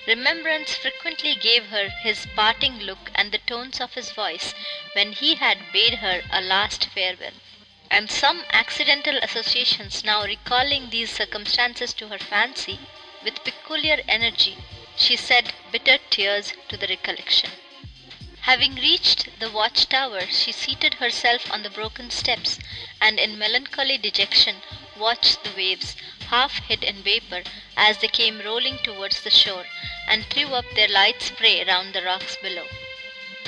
Remembrance 0.07 0.75
frequently 0.75 1.35
gave 1.35 1.67
her 1.67 1.89
his 2.01 2.25
parting 2.35 2.79
look 2.79 3.11
and 3.13 3.31
the 3.31 3.37
tones 3.37 3.79
of 3.79 3.93
his 3.93 4.09
voice 4.09 4.55
when 4.93 5.11
he 5.11 5.35
had 5.35 5.71
bade 5.71 5.99
her 5.99 6.23
a 6.31 6.41
last 6.41 6.85
farewell; 6.85 7.33
and 7.91 8.09
some 8.09 8.43
accidental 8.49 9.17
associations 9.17 10.03
now 10.03 10.23
recalling 10.23 10.89
these 10.89 11.11
circumstances 11.11 11.93
to 11.93 12.07
her 12.07 12.17
fancy, 12.17 12.79
with 13.23 13.43
peculiar 13.43 14.01
energy, 14.07 14.57
she 14.95 15.15
shed 15.15 15.53
bitter 15.71 15.97
tears 16.09 16.53
to 16.67 16.77
the 16.77 16.87
recollection. 16.87 17.49
Having 18.41 18.75
reached 18.75 19.39
the 19.39 19.51
watch 19.51 19.87
tower, 19.89 20.21
she 20.27 20.51
seated 20.51 20.95
herself 20.95 21.51
on 21.51 21.63
the 21.63 21.69
broken 21.69 22.09
steps, 22.09 22.57
and 23.01 23.19
in 23.19 23.37
melancholy 23.37 23.97
dejection 23.97 24.55
watched 24.97 25.43
the 25.43 25.51
waves, 25.51 25.95
half 26.29 26.53
hid 26.67 26.83
in 26.83 27.03
vapour, 27.03 27.43
as 27.77 27.97
they 27.97 28.07
came 28.07 28.41
rolling 28.41 28.77
towards 28.79 29.21
the 29.21 29.29
shore, 29.29 29.65
and 30.07 30.25
threw 30.25 30.53
up 30.53 30.65
their 30.75 30.87
light 30.87 31.21
spray 31.21 31.63
round 31.63 31.93
the 31.93 32.01
rocks 32.01 32.37
below. 32.41 32.65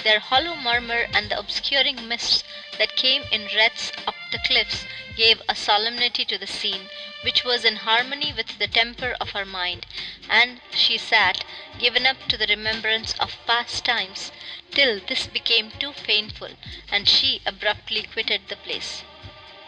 Their 0.04 0.20
hollow 0.20 0.56
murmur 0.56 1.08
and 1.14 1.30
the 1.30 1.38
obscuring 1.38 2.08
mists 2.08 2.43
that 2.80 2.95
came 2.95 3.24
in 3.32 3.45
wreaths 3.54 3.91
up 4.08 4.16
the 4.32 4.39
cliffs 4.39 4.84
gave 5.16 5.41
a 5.47 5.56
solemnity 5.56 6.26
to 6.26 6.39
the 6.39 6.47
scene, 6.47 6.89
which 7.24 7.43
was 7.43 7.64
in 7.64 7.76
harmony 7.76 8.34
with 8.34 8.58
the 8.58 8.68
temper 8.68 9.16
of 9.22 9.30
her 9.32 9.45
mind, 9.45 9.86
and 10.28 10.60
she 10.74 10.97
sat, 10.97 11.43
given 11.78 12.08
up 12.08 12.18
to 12.30 12.38
the 12.38 12.47
remembrance 12.47 13.14
of 13.20 13.38
past 13.45 13.86
times, 13.86 14.32
till 14.72 14.99
this 15.02 15.28
became 15.28 15.70
too 15.70 15.93
painful, 15.93 16.49
and 16.91 17.08
she 17.08 17.41
abruptly 17.45 18.02
quitted 18.02 18.47
the 18.47 18.56
place. 18.56 19.04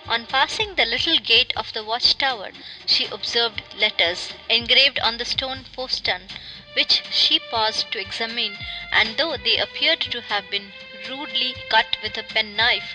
On 0.07 0.25
passing 0.25 0.75
the 0.75 0.85
little 0.85 1.17
gate 1.19 1.53
of 1.55 1.71
the 1.73 1.83
watch 1.83 2.17
tower, 2.17 2.51
she 2.87 3.05
observed 3.05 3.61
letters, 3.75 4.31
engraved 4.49 4.97
on 4.99 5.17
the 5.17 5.25
stone 5.25 5.65
postern, 5.75 6.27
which 6.73 7.03
she 7.11 7.39
paused 7.39 7.91
to 7.91 7.99
examine, 7.99 8.57
and 8.91 9.17
though 9.17 9.37
they 9.37 9.57
appeared 9.57 9.99
to 10.01 10.21
have 10.21 10.49
been 10.49 10.73
rudely 11.07 11.55
cut 11.69 11.97
with 12.01 12.17
a 12.17 12.23
penknife, 12.23 12.93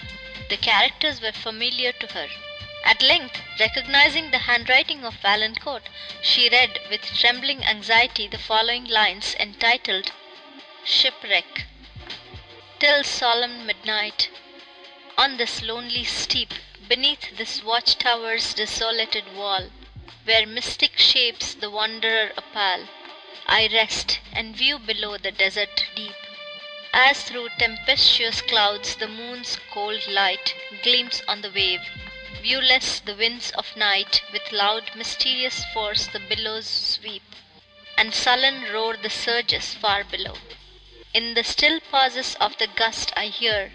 the 0.48 0.56
characters 0.56 1.20
were 1.20 1.32
familiar 1.32 1.92
to 1.92 2.06
her. 2.08 2.28
At 2.84 3.02
length, 3.02 3.40
recognizing 3.58 4.30
the 4.30 4.38
handwriting 4.38 5.04
of 5.04 5.14
Valancourt, 5.16 5.88
she 6.22 6.48
read 6.48 6.78
with 6.90 7.02
trembling 7.18 7.64
anxiety 7.64 8.28
the 8.28 8.38
following 8.38 8.84
lines, 8.84 9.34
entitled 9.38 10.12
"Shipwreck." 10.84 11.64
Till 12.78 13.04
solemn 13.04 13.66
midnight, 13.66 14.30
on 15.16 15.36
this 15.36 15.62
lonely 15.62 16.04
steep, 16.04 16.54
Beneath 16.88 17.36
this 17.36 17.62
watch 17.62 17.98
tower's 17.98 18.54
desolated 18.54 19.34
wall, 19.36 19.68
Where 20.24 20.46
mystic 20.46 20.98
shapes 20.98 21.52
the 21.52 21.68
wanderer 21.68 22.32
appall, 22.34 22.88
I 23.47 23.68
rest, 23.68 24.18
and 24.32 24.57
view 24.57 24.80
below 24.80 25.16
the 25.16 25.30
desert 25.30 25.84
deep, 25.95 26.16
As 26.93 27.22
through 27.22 27.51
tempestuous 27.57 28.41
clouds 28.41 28.97
the 28.97 29.07
moon's 29.07 29.57
cold 29.70 30.09
light 30.09 30.57
Gleams 30.82 31.22
on 31.28 31.43
the 31.43 31.51
wave; 31.53 31.82
viewless 32.43 32.99
the 32.99 33.14
winds 33.14 33.53
of 33.53 33.76
night 33.76 34.22
With 34.32 34.51
loud 34.51 34.93
mysterious 34.97 35.64
force 35.72 36.09
the 36.09 36.18
billows 36.18 36.66
sweep, 36.66 37.22
And 37.97 38.12
sullen 38.12 38.72
roar 38.72 38.97
the 38.97 39.09
surges 39.09 39.72
far 39.72 40.03
below. 40.03 40.34
In 41.14 41.34
the 41.34 41.45
still 41.45 41.78
pauses 41.78 42.34
of 42.41 42.59
the 42.59 42.66
gust 42.66 43.12
I 43.16 43.26
hear 43.28 43.70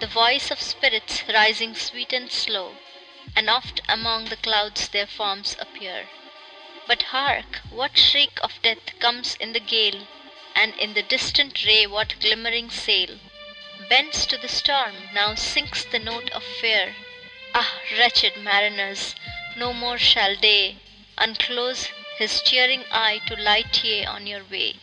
The 0.00 0.08
voice 0.08 0.50
of 0.50 0.60
spirits 0.60 1.22
rising 1.32 1.76
sweet 1.76 2.12
and 2.12 2.32
slow, 2.32 2.74
And 3.36 3.48
oft 3.48 3.80
among 3.88 4.24
the 4.24 4.36
clouds 4.38 4.88
their 4.88 5.06
forms 5.06 5.54
appear. 5.60 6.08
But 6.86 7.04
hark! 7.04 7.62
what 7.70 7.96
shriek 7.96 8.38
of 8.42 8.60
death 8.60 8.98
comes 8.98 9.36
in 9.36 9.54
the 9.54 9.58
gale, 9.58 10.06
And 10.54 10.74
in 10.78 10.92
the 10.92 11.00
distant 11.02 11.64
ray 11.64 11.86
what 11.86 12.20
glimmering 12.20 12.68
sail 12.68 13.18
Bends 13.88 14.26
to 14.26 14.36
the 14.36 14.50
storm? 14.50 15.08
now 15.14 15.34
sinks 15.34 15.82
the 15.86 15.98
note 15.98 16.28
of 16.32 16.44
fear. 16.44 16.94
Ah, 17.54 17.78
wretched 17.96 18.36
mariners! 18.36 19.14
no 19.56 19.72
more 19.72 19.96
shall 19.96 20.36
day 20.36 20.76
Unclose 21.16 21.88
his 22.18 22.42
cheering 22.42 22.84
eye 22.90 23.22
to 23.28 23.34
light 23.34 23.82
ye 23.82 24.04
on 24.04 24.26
your 24.26 24.44
way. 24.44 24.76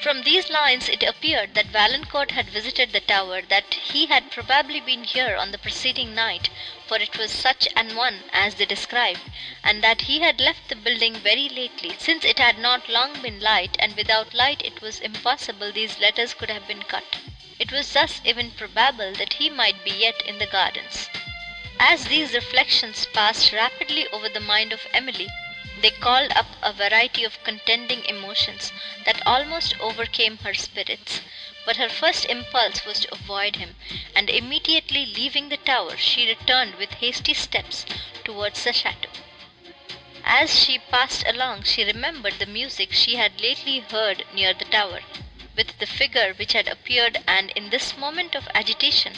From 0.00 0.22
these 0.22 0.48
lines 0.48 0.88
it 0.88 1.02
appeared 1.02 1.54
that 1.54 1.66
Valancourt 1.72 2.30
had 2.30 2.50
visited 2.50 2.92
the 2.92 3.00
tower, 3.00 3.42
that 3.42 3.74
he 3.74 4.06
had 4.06 4.30
probably 4.30 4.78
been 4.78 5.02
here 5.02 5.34
on 5.36 5.50
the 5.50 5.58
preceding 5.58 6.14
night, 6.14 6.50
for 6.86 6.98
it 6.98 7.18
was 7.18 7.32
such 7.32 7.66
an 7.74 7.96
one 7.96 8.22
as 8.32 8.54
they 8.54 8.64
described, 8.64 9.18
and 9.64 9.82
that 9.82 10.02
he 10.02 10.20
had 10.20 10.40
left 10.40 10.68
the 10.68 10.76
building 10.76 11.14
very 11.16 11.48
lately, 11.48 11.96
since 11.98 12.24
it 12.24 12.38
had 12.38 12.58
not 12.58 12.88
long 12.88 13.20
been 13.20 13.40
light, 13.40 13.74
and 13.80 13.96
without 13.96 14.34
light 14.34 14.62
it 14.64 14.80
was 14.80 15.00
impossible 15.00 15.72
these 15.72 15.98
letters 15.98 16.32
could 16.32 16.48
have 16.50 16.68
been 16.68 16.84
cut. 16.84 17.16
It 17.58 17.72
was 17.72 17.92
thus 17.92 18.20
even 18.24 18.52
probable 18.52 19.12
that 19.14 19.32
he 19.32 19.50
might 19.50 19.84
be 19.84 19.90
yet 19.90 20.22
in 20.24 20.38
the 20.38 20.46
gardens. 20.46 21.08
As 21.80 22.04
these 22.04 22.34
reflections 22.34 23.04
passed 23.12 23.52
rapidly 23.52 24.06
over 24.12 24.28
the 24.28 24.38
mind 24.38 24.72
of 24.72 24.86
Emily, 24.94 25.26
They 25.80 25.90
called 25.92 26.32
up 26.32 26.56
a 26.60 26.72
variety 26.72 27.22
of 27.22 27.40
contending 27.44 28.04
emotions 28.06 28.72
that 29.04 29.24
almost 29.24 29.78
overcame 29.78 30.38
her 30.38 30.52
spirits, 30.52 31.20
but 31.64 31.76
her 31.76 31.88
first 31.88 32.24
impulse 32.24 32.84
was 32.84 32.98
to 32.98 33.14
avoid 33.14 33.54
him, 33.54 33.76
and 34.12 34.28
immediately 34.28 35.06
leaving 35.06 35.50
the 35.50 35.56
tower 35.56 35.96
she 35.96 36.26
returned 36.26 36.74
with 36.74 36.94
hasty 36.94 37.32
steps 37.32 37.86
towards 38.24 38.64
the 38.64 38.72
chateau. 38.72 39.08
As 40.24 40.60
she 40.64 40.80
passed 40.80 41.22
along 41.28 41.62
she 41.62 41.84
remembered 41.84 42.40
the 42.40 42.46
music 42.46 42.92
she 42.92 43.14
had 43.14 43.40
lately 43.40 43.78
heard 43.78 44.24
near 44.34 44.52
the 44.52 44.64
tower, 44.64 45.02
with 45.54 45.78
the 45.78 45.86
figure 45.86 46.34
which 46.34 46.54
had 46.54 46.66
appeared, 46.66 47.18
and 47.28 47.50
in 47.52 47.70
this 47.70 47.96
moment 47.96 48.34
of 48.34 48.48
agitation 48.52 49.14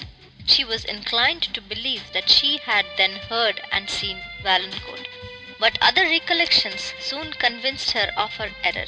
she 0.46 0.62
was 0.62 0.84
inclined 0.84 1.42
to 1.54 1.62
believe 1.62 2.12
that 2.12 2.28
she 2.28 2.58
had 2.58 2.84
then 2.98 3.16
heard 3.30 3.62
and 3.72 3.88
seen 3.88 4.22
Valancourt. 4.42 5.08
But 5.60 5.76
other 5.82 6.04
recollections 6.04 6.94
soon 6.98 7.34
convinced 7.34 7.90
her 7.90 8.14
of 8.16 8.36
her 8.36 8.50
error. 8.64 8.86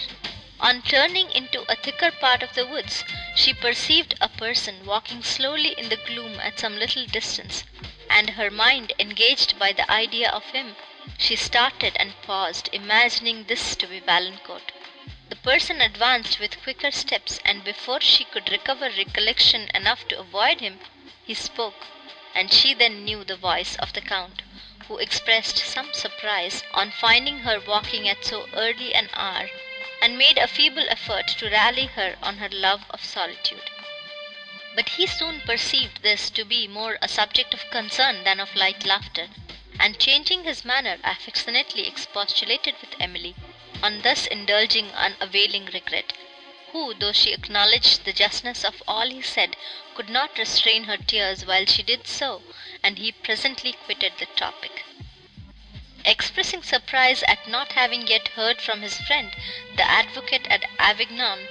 On 0.58 0.80
turning 0.80 1.30
into 1.32 1.70
a 1.70 1.76
thicker 1.76 2.10
part 2.10 2.42
of 2.42 2.54
the 2.54 2.64
woods, 2.64 3.04
she 3.36 3.52
perceived 3.52 4.14
a 4.22 4.30
person 4.30 4.86
walking 4.86 5.22
slowly 5.22 5.72
in 5.76 5.90
the 5.90 5.98
gloom 5.98 6.40
at 6.40 6.58
some 6.58 6.78
little 6.78 7.04
distance, 7.04 7.64
and 8.08 8.30
her 8.30 8.50
mind 8.50 8.94
engaged 8.98 9.58
by 9.58 9.74
the 9.74 9.90
idea 9.90 10.30
of 10.30 10.44
him, 10.44 10.74
she 11.18 11.36
started 11.36 11.94
and 11.96 12.14
paused, 12.22 12.70
imagining 12.72 13.44
this 13.44 13.76
to 13.76 13.86
be 13.86 14.00
Valancourt. 14.00 14.72
The 15.28 15.36
person 15.36 15.82
advanced 15.82 16.40
with 16.40 16.62
quicker 16.62 16.90
steps, 16.90 17.38
and 17.44 17.62
before 17.64 18.00
she 18.00 18.24
could 18.24 18.50
recover 18.50 18.88
recollection 18.88 19.68
enough 19.74 20.08
to 20.08 20.18
avoid 20.18 20.60
him, 20.60 20.80
he 21.22 21.34
spoke, 21.34 21.84
and 22.34 22.50
she 22.50 22.72
then 22.72 23.04
knew 23.04 23.24
the 23.24 23.36
voice 23.36 23.76
of 23.76 23.92
the 23.92 24.00
Count 24.00 24.40
who 24.88 24.98
expressed 24.98 25.58
some 25.58 25.92
surprise 25.94 26.64
on 26.74 26.90
finding 26.90 27.38
her 27.38 27.60
walking 27.60 28.08
at 28.08 28.24
so 28.24 28.48
early 28.52 28.92
an 28.92 29.08
hour, 29.14 29.48
and 30.00 30.18
made 30.18 30.36
a 30.36 30.48
feeble 30.48 30.84
effort 30.88 31.28
to 31.28 31.48
rally 31.48 31.86
her 31.86 32.16
on 32.20 32.38
her 32.38 32.48
love 32.48 32.82
of 32.90 33.04
solitude. 33.04 33.70
But 34.74 34.88
he 34.88 35.06
soon 35.06 35.40
perceived 35.42 36.02
this 36.02 36.30
to 36.30 36.44
be 36.44 36.66
more 36.66 36.98
a 37.00 37.06
subject 37.06 37.54
of 37.54 37.70
concern 37.70 38.24
than 38.24 38.40
of 38.40 38.56
light 38.56 38.84
laughter, 38.84 39.28
and 39.78 40.00
changing 40.00 40.42
his 40.42 40.64
manner, 40.64 40.98
affectionately 41.04 41.86
expostulated 41.86 42.74
with 42.80 42.96
Emily 42.98 43.36
on 43.84 44.00
thus 44.02 44.26
indulging 44.26 44.90
unavailing 44.90 45.66
regret, 45.66 46.12
who, 46.72 46.92
though 46.94 47.12
she 47.12 47.32
acknowledged 47.32 48.04
the 48.04 48.12
justness 48.12 48.64
of 48.64 48.82
all 48.88 49.08
he 49.08 49.22
said, 49.22 49.56
could 49.94 50.08
not 50.08 50.36
restrain 50.38 50.84
her 50.84 50.96
tears 50.96 51.46
while 51.46 51.66
she 51.66 51.84
did 51.84 52.08
so, 52.08 52.42
and 52.84 52.98
he 52.98 53.12
presently 53.12 53.72
quitted 53.72 54.12
the 54.18 54.26
topic. 54.26 54.84
Expressing 56.04 56.64
surprise 56.64 57.22
at 57.28 57.46
not 57.46 57.72
having 57.72 58.08
yet 58.08 58.26
heard 58.28 58.60
from 58.60 58.82
his 58.82 58.98
friend, 59.00 59.36
the 59.76 59.88
advocate 59.88 60.46
at 60.48 60.64
Avignon, 60.80 61.46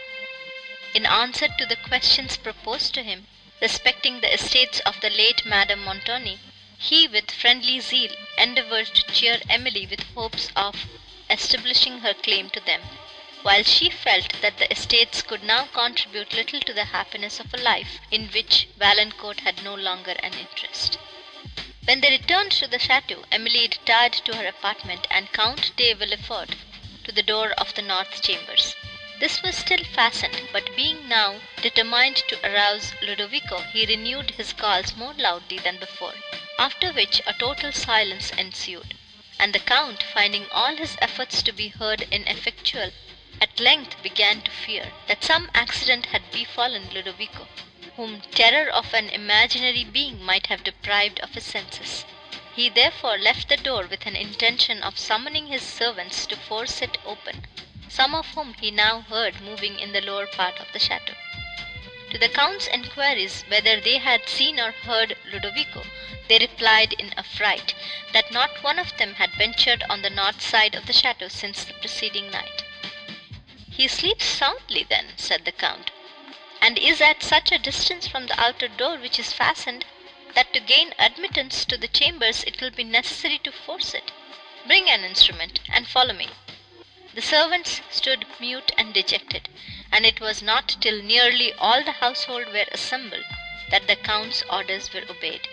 in 0.94 1.06
answer 1.06 1.48
to 1.48 1.66
the 1.66 1.78
questions 1.78 2.36
proposed 2.36 2.94
to 2.94 3.02
him, 3.02 3.28
respecting 3.62 4.20
the 4.20 4.34
estates 4.34 4.82
of 4.82 5.00
the 5.00 5.10
late 5.10 5.46
Madame 5.46 5.86
Montoni, 5.86 6.38
he 6.78 7.08
with 7.08 7.32
friendly 7.32 7.80
zeal 7.80 8.12
endeavoured 8.38 8.88
to 8.88 9.12
cheer 9.14 9.40
Emily 9.50 9.86
with 9.86 10.04
hopes 10.14 10.50
of 10.56 10.86
establishing 11.30 12.00
her 12.00 12.14
claim 12.14 12.50
to 12.50 12.60
them 12.60 12.82
while 13.44 13.64
she 13.64 13.90
felt 13.90 14.40
that 14.42 14.58
the 14.60 14.72
estates 14.72 15.22
could 15.22 15.44
now 15.44 15.66
contribute 15.66 16.34
little 16.34 16.60
to 16.60 16.74
the 16.74 16.86
happiness 16.86 17.40
of 17.40 17.52
a 17.54 17.58
life 17.58 18.00
in 18.12 18.28
which 18.30 18.68
Valancourt 18.78 19.40
had 19.40 19.64
no 19.64 19.74
longer 19.74 20.12
an 20.20 20.34
interest. 20.34 20.98
When 21.86 22.02
they 22.02 22.12
returned 22.12 22.52
to 22.52 22.68
the 22.68 22.78
château, 22.78 23.26
Emily 23.32 23.62
retired 23.62 24.14
to 24.14 24.36
her 24.36 24.46
apartment, 24.46 25.08
and 25.10 25.34
Count 25.34 25.76
de 25.78 25.92
Villefort 25.94 26.50
to 27.06 27.12
the 27.12 27.24
door 27.24 27.54
of 27.54 27.74
the 27.74 27.82
north 27.82 28.22
chambers. 28.22 28.76
This 29.20 29.42
was 29.42 29.58
still 29.58 29.84
fastened, 29.84 30.48
but 30.54 30.76
being 30.76 31.10
now 31.10 31.42
determined 31.60 32.18
to 32.28 32.38
arouse 32.48 32.94
Ludovico, 33.02 33.62
he 33.74 33.88
renewed 33.88 34.30
his 34.30 34.54
calls 34.54 34.96
more 34.96 35.16
loudly 35.16 35.58
than 35.58 35.78
before, 35.78 36.14
after 36.60 36.94
which 36.94 37.20
a 37.26 37.34
total 37.34 37.72
silence 37.72 38.30
ensued, 38.30 38.94
and 39.40 39.52
the 39.52 39.60
Count, 39.60 40.04
finding 40.04 40.48
all 40.52 40.76
his 40.76 40.96
efforts 41.02 41.42
to 41.42 41.52
be 41.52 41.70
heard 41.70 42.08
ineffectual, 42.12 42.92
at 43.42 43.60
length 43.60 43.96
began 44.04 44.44
to 44.44 44.52
fear 44.52 44.92
that 45.08 45.24
some 45.24 45.50
accident 45.56 46.06
had 46.06 46.30
befallen 46.30 46.92
Ludovico, 46.94 47.48
whom 48.02 48.20
terror 48.32 48.68
of 48.72 48.96
an 48.96 49.08
imaginary 49.10 49.84
being 49.84 50.24
might 50.26 50.48
have 50.48 50.64
deprived 50.64 51.20
of 51.20 51.36
his 51.36 51.44
senses. 51.44 52.04
He 52.56 52.68
therefore 52.68 53.20
left 53.20 53.48
the 53.48 53.58
door 53.58 53.86
with 53.86 54.08
an 54.08 54.16
intention 54.16 54.82
of 54.82 54.98
summoning 54.98 55.46
his 55.46 55.62
servants 55.62 56.26
to 56.26 56.36
force 56.36 56.82
it 56.82 56.98
open, 57.06 57.46
some 57.88 58.16
of 58.16 58.26
whom 58.30 58.56
he 58.56 58.72
now 58.72 59.02
heard 59.02 59.40
moving 59.42 59.80
in 59.80 59.92
the 59.92 60.02
lower 60.02 60.26
part 60.26 60.60
of 60.60 60.72
the 60.74 60.80
château. 60.80 61.14
To 62.10 62.18
the 62.18 62.28
Count's 62.28 62.66
inquiries 62.66 63.44
whether 63.48 63.80
they 63.80 64.00
had 64.00 64.28
seen 64.28 64.60
or 64.60 64.72
heard 64.72 65.16
Ludovico, 65.32 65.86
they 66.28 66.40
replied 66.40 66.94
in 66.94 67.14
affright, 67.20 67.76
that 68.14 68.32
not 68.32 68.64
one 68.64 68.80
of 68.80 68.98
them 68.98 69.14
had 69.14 69.30
ventured 69.36 69.84
on 69.92 70.02
the 70.02 70.10
north 70.10 70.42
side 70.42 70.74
of 70.74 70.88
the 70.88 70.94
château 70.94 71.30
since 71.30 71.64
the 71.66 71.74
preceding 71.76 72.32
night. 72.32 72.64
"He 73.70 73.88
sleeps 73.88 74.26
soundly, 74.26 74.88
then," 74.90 75.14
said 75.18 75.46
the 75.46 75.52
Count, 75.52 75.92
"and 76.64 76.78
is 76.78 77.02
at 77.02 77.24
such 77.24 77.52
a 77.52 77.58
distance 77.58 78.08
from 78.08 78.28
the 78.28 78.40
outer 78.40 78.68
door, 78.68 78.96
which 79.00 79.18
is 79.18 79.34
fastened, 79.34 79.84
that 80.36 80.54
to 80.54 80.60
gain 80.60 80.94
admittance 81.00 81.66
to 81.66 81.76
the 81.76 81.88
chambers 81.88 82.44
it 82.44 82.62
will 82.62 82.70
be 82.70 82.84
necessary 82.84 83.40
to 83.40 83.52
force 83.52 83.96
it. 83.96 84.12
Bring 84.68 84.88
an 84.88 85.04
instrument, 85.04 85.60
and 85.68 85.88
follow 85.88 86.14
me." 86.14 86.30
The 87.16 87.22
servants 87.24 87.82
stood 87.90 88.28
mute 88.40 88.72
and 88.78 88.94
dejected, 88.94 89.50
and 89.92 90.06
it 90.06 90.20
was 90.22 90.44
not 90.44 90.76
till 90.80 91.02
nearly 91.02 91.52
all 91.54 91.84
the 91.84 91.94
household 91.94 92.50
were 92.54 92.68
assembled, 92.72 93.26
that 93.72 93.88
the 93.88 93.96
Count's 93.96 94.44
orders 94.48 94.94
were 94.94 95.10
obeyed. 95.10 95.48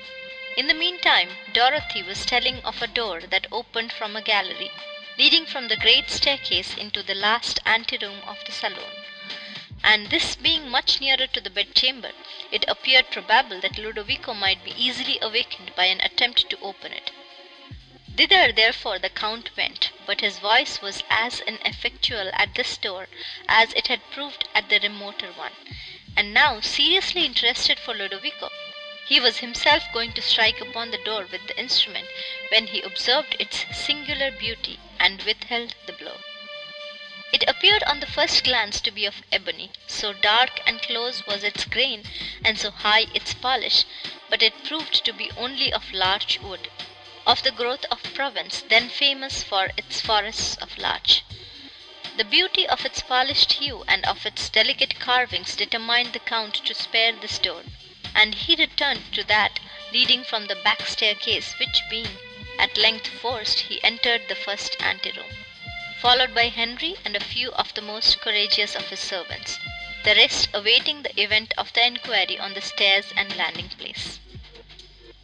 In 0.58 0.66
the 0.66 0.74
meantime, 0.74 1.38
Dorothy 1.54 2.02
was 2.02 2.26
telling 2.26 2.60
of 2.64 2.82
a 2.82 2.86
door 2.86 3.22
that 3.22 3.46
opened 3.50 3.94
from 3.94 4.14
a 4.14 4.20
gallery, 4.20 4.70
leading 5.16 5.46
from 5.46 5.68
the 5.68 5.76
great 5.78 6.10
staircase 6.10 6.74
into 6.74 7.02
the 7.02 7.14
last 7.14 7.60
anteroom 7.64 8.20
of 8.26 8.44
the 8.44 8.52
saloon; 8.52 8.92
and 9.84 10.10
this 10.10 10.34
being 10.34 10.68
much 10.68 11.00
nearer 11.00 11.26
to 11.26 11.40
the 11.40 11.50
bedchamber, 11.50 12.12
it 12.50 12.64
appeared 12.66 13.10
probable 13.10 13.60
that 13.60 13.78
Ludovico 13.78 14.34
might 14.34 14.64
be 14.64 14.72
easily 14.72 15.18
awakened 15.22 15.74
by 15.76 15.84
an 15.84 16.00
attempt 16.00 16.50
to 16.50 16.58
open 16.60 16.92
it. 16.92 17.10
Thither, 18.16 18.50
therefore, 18.50 18.98
the 18.98 19.08
Count 19.10 19.50
went, 19.56 19.92
but 20.04 20.20
his 20.20 20.40
voice 20.40 20.80
was 20.80 21.04
as 21.08 21.40
ineffectual 21.42 22.30
at 22.32 22.54
this 22.54 22.76
door 22.76 23.06
as 23.48 23.72
it 23.74 23.86
had 23.86 24.10
proved 24.10 24.48
at 24.54 24.68
the 24.68 24.80
remoter 24.80 25.30
one, 25.32 25.52
and 26.16 26.34
now, 26.34 26.60
seriously 26.60 27.24
interested 27.24 27.78
for 27.78 27.94
Ludovico, 27.94 28.50
he 29.06 29.20
was 29.20 29.38
himself 29.38 29.84
going 29.92 30.12
to 30.12 30.20
strike 30.20 30.60
upon 30.60 30.90
the 30.90 30.98
door 31.04 31.26
with 31.30 31.46
the 31.46 31.56
instrument, 31.58 32.08
when 32.50 32.66
he 32.66 32.82
observed 32.82 33.36
its 33.38 33.64
singular 33.72 34.32
beauty, 34.32 34.80
and 34.98 35.22
withheld 35.22 35.74
the 35.86 35.92
blow. 35.92 36.18
It 37.30 37.44
appeared 37.46 37.82
on 37.82 38.00
the 38.00 38.06
first 38.06 38.42
glance 38.44 38.80
to 38.80 38.90
be 38.90 39.04
of 39.04 39.20
ebony, 39.30 39.70
so 39.86 40.14
dark 40.14 40.62
and 40.66 40.80
close 40.80 41.26
was 41.26 41.44
its 41.44 41.66
grain, 41.66 42.04
and 42.42 42.58
so 42.58 42.70
high 42.70 43.04
its 43.12 43.34
polish, 43.34 43.84
but 44.30 44.42
it 44.42 44.64
proved 44.64 45.04
to 45.04 45.12
be 45.12 45.30
only 45.36 45.70
of 45.70 45.92
larch 45.92 46.40
wood, 46.40 46.70
of 47.26 47.42
the 47.42 47.50
growth 47.50 47.84
of 47.90 48.02
Provence, 48.14 48.62
then 48.62 48.88
famous 48.88 49.42
for 49.42 49.70
its 49.76 50.00
forests 50.00 50.56
of 50.56 50.78
larch. 50.78 51.22
The 52.16 52.24
beauty 52.24 52.66
of 52.66 52.86
its 52.86 53.02
polished 53.02 53.52
hue 53.52 53.84
and 53.86 54.06
of 54.06 54.24
its 54.24 54.48
delicate 54.48 54.98
carvings 54.98 55.54
determined 55.54 56.14
the 56.14 56.20
Count 56.20 56.54
to 56.64 56.72
spare 56.74 57.12
this 57.12 57.38
door 57.38 57.62
and 58.14 58.34
he 58.34 58.56
returned 58.56 59.12
to 59.12 59.22
that 59.24 59.60
leading 59.92 60.24
from 60.24 60.46
the 60.46 60.56
back 60.56 60.86
staircase, 60.86 61.52
which 61.60 61.82
being 61.90 62.08
at 62.58 62.78
length 62.78 63.06
forced, 63.06 63.60
he 63.60 63.84
entered 63.84 64.22
the 64.28 64.34
first 64.34 64.76
anteroom, 64.80 65.26
followed 66.00 66.32
by 66.32 66.48
Henry 66.48 66.94
and 67.04 67.16
a 67.16 67.20
few 67.20 67.50
of 67.54 67.74
the 67.74 67.82
most 67.82 68.20
courageous 68.20 68.76
of 68.76 68.88
his 68.88 69.00
servants, 69.00 69.58
the 70.04 70.14
rest 70.14 70.48
awaiting 70.54 71.02
the 71.02 71.20
event 71.20 71.52
of 71.58 71.72
the 71.72 71.84
enquiry 71.84 72.38
on 72.38 72.54
the 72.54 72.60
stairs 72.60 73.12
and 73.16 73.36
landing 73.36 73.68
place. 73.70 74.20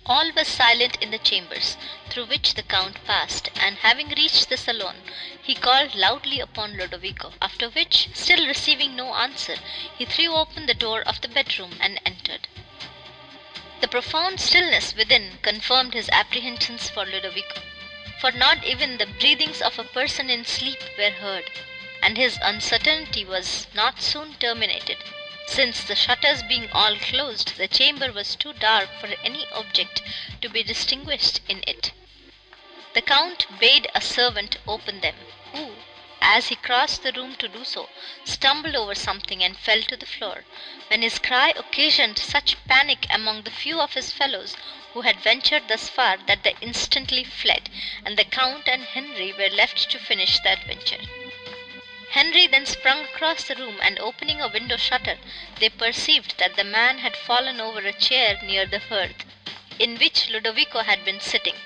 All 0.04 0.32
was 0.32 0.48
silent 0.48 0.98
in 1.00 1.12
the 1.12 1.18
chambers, 1.18 1.76
through 2.10 2.26
which 2.26 2.54
the 2.54 2.62
Count 2.64 3.04
passed, 3.04 3.50
and 3.54 3.78
having 3.78 4.08
reached 4.08 4.48
the 4.48 4.56
salon, 4.56 4.96
he 5.40 5.54
called 5.54 5.94
loudly 5.94 6.40
upon 6.40 6.76
Ludovico, 6.76 7.32
after 7.40 7.70
which, 7.70 8.08
still 8.12 8.44
receiving 8.44 8.96
no 8.96 9.14
answer, 9.14 9.56
he 9.96 10.04
threw 10.04 10.34
open 10.34 10.66
the 10.66 10.74
door 10.74 11.02
of 11.02 11.20
the 11.20 11.28
bedroom 11.28 11.78
and 11.80 12.00
entered. 12.04 12.48
The 13.80 13.86
profound 13.88 14.40
stillness 14.40 14.92
within 14.94 15.38
confirmed 15.40 15.94
his 15.94 16.08
apprehensions 16.10 16.90
for 16.90 17.06
Ludovico, 17.06 17.62
for 18.20 18.30
not 18.32 18.64
even 18.64 18.98
the 18.98 19.06
breathings 19.06 19.60
of 19.60 19.78
a 19.78 19.84
person 19.84 20.30
in 20.30 20.44
sleep 20.44 20.78
were 20.96 21.10
heard, 21.10 21.50
and 22.02 22.16
his 22.16 22.38
uncertainty 22.42 23.24
was 23.24 23.66
not 23.74 24.00
soon 24.00 24.34
terminated, 24.34 24.98
since 25.46 25.84
the 25.84 25.96
shutters 25.96 26.42
being 26.42 26.70
all 26.72 26.96
closed, 26.96 27.56
the 27.56 27.68
chamber 27.68 28.12
was 28.12 28.36
too 28.36 28.52
dark 28.54 28.88
for 29.00 29.08
any 29.22 29.46
object 29.52 30.02
to 30.40 30.48
be 30.48 30.62
distinguished 30.62 31.40
in 31.48 31.62
it. 31.66 31.92
The 32.94 33.02
Count 33.02 33.46
bade 33.58 33.88
a 33.94 34.00
servant 34.00 34.56
open 34.66 35.00
them, 35.00 35.16
who, 35.52 35.74
as 36.26 36.48
he 36.48 36.56
crossed 36.56 37.02
the 37.02 37.12
room 37.12 37.36
to 37.36 37.46
do 37.48 37.62
so, 37.66 37.90
stumbled 38.24 38.74
over 38.74 38.94
something 38.94 39.44
and 39.44 39.58
fell 39.58 39.82
to 39.82 39.94
the 39.94 40.06
floor, 40.06 40.42
when 40.88 41.02
his 41.02 41.18
cry 41.18 41.50
occasioned 41.54 42.16
such 42.18 42.56
panic 42.66 43.04
among 43.10 43.42
the 43.42 43.50
few 43.50 43.78
of 43.78 43.92
his 43.92 44.10
fellows 44.10 44.56
who 44.94 45.02
had 45.02 45.20
ventured 45.20 45.68
thus 45.68 45.90
far 45.90 46.16
that 46.16 46.42
they 46.42 46.56
instantly 46.62 47.24
fled, 47.24 47.68
and 48.06 48.16
the 48.16 48.24
Count 48.24 48.66
and 48.66 48.84
Henry 48.84 49.34
were 49.34 49.50
left 49.50 49.90
to 49.90 49.98
finish 49.98 50.38
the 50.40 50.48
adventure. 50.52 51.02
Henry 52.12 52.46
then 52.46 52.64
sprung 52.64 53.04
across 53.04 53.44
the 53.44 53.56
room, 53.56 53.78
and 53.82 53.98
opening 53.98 54.40
a 54.40 54.48
window 54.48 54.78
shutter, 54.78 55.18
they 55.60 55.68
perceived 55.68 56.38
that 56.38 56.56
the 56.56 56.64
man 56.64 57.00
had 57.00 57.18
fallen 57.18 57.60
over 57.60 57.80
a 57.80 57.92
chair 57.92 58.38
near 58.42 58.64
the 58.64 58.78
hearth, 58.78 59.26
in 59.78 59.98
which 59.98 60.30
Ludovico 60.30 60.84
had 60.84 61.04
been 61.04 61.20
sitting, 61.20 61.56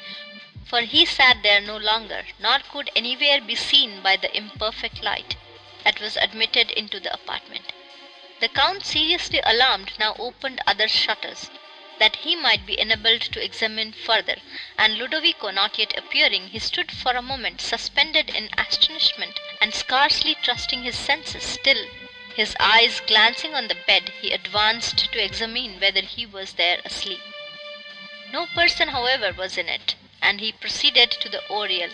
for 0.69 0.83
he 0.83 1.07
sat 1.07 1.43
there 1.43 1.62
no 1.62 1.79
longer, 1.79 2.27
nor 2.39 2.59
could 2.71 2.91
anywhere 2.95 3.41
be 3.41 3.55
seen 3.55 4.03
by 4.03 4.16
the 4.16 4.37
imperfect 4.37 5.03
light 5.03 5.35
that 5.83 5.99
was 5.99 6.16
admitted 6.19 6.71
into 6.73 7.01
the 7.01 7.12
apartment. 7.14 7.73
The 8.41 8.49
Count, 8.49 8.85
seriously 8.85 9.41
alarmed, 9.45 9.93
now 9.99 10.14
opened 10.19 10.61
other 10.66 10.87
shutters, 10.87 11.49
that 11.99 12.16
he 12.16 12.37
might 12.37 12.66
be 12.66 12.79
enabled 12.79 13.23
to 13.23 13.43
examine 13.43 13.93
further, 13.93 14.37
and 14.77 14.99
Ludovico 14.99 15.51
not 15.51 15.79
yet 15.79 15.97
appearing, 15.97 16.49
he 16.49 16.59
stood 16.59 16.93
for 16.93 17.12
a 17.12 17.23
moment 17.23 17.62
suspended 17.62 18.29
in 18.29 18.51
astonishment, 18.59 19.41
and 19.62 19.75
scarcely 19.75 20.37
trusting 20.43 20.83
his 20.83 20.97
senses, 20.97 21.59
till, 21.64 21.87
his 22.37 22.55
eyes 22.61 23.01
glancing 23.07 23.55
on 23.55 23.69
the 23.69 23.77
bed, 23.87 24.12
he 24.21 24.33
advanced 24.33 25.11
to 25.12 25.25
examine 25.25 25.81
whether 25.81 26.03
he 26.03 26.27
was 26.27 26.53
there 26.53 26.81
asleep. 26.85 27.21
No 28.33 28.47
person, 28.55 28.89
however, 28.89 29.33
was 29.33 29.57
in 29.57 29.69
it, 29.69 29.95
and 30.21 30.41
he 30.41 30.53
proceeded 30.53 31.11
to 31.11 31.29
the 31.29 31.47
oriel, 31.49 31.91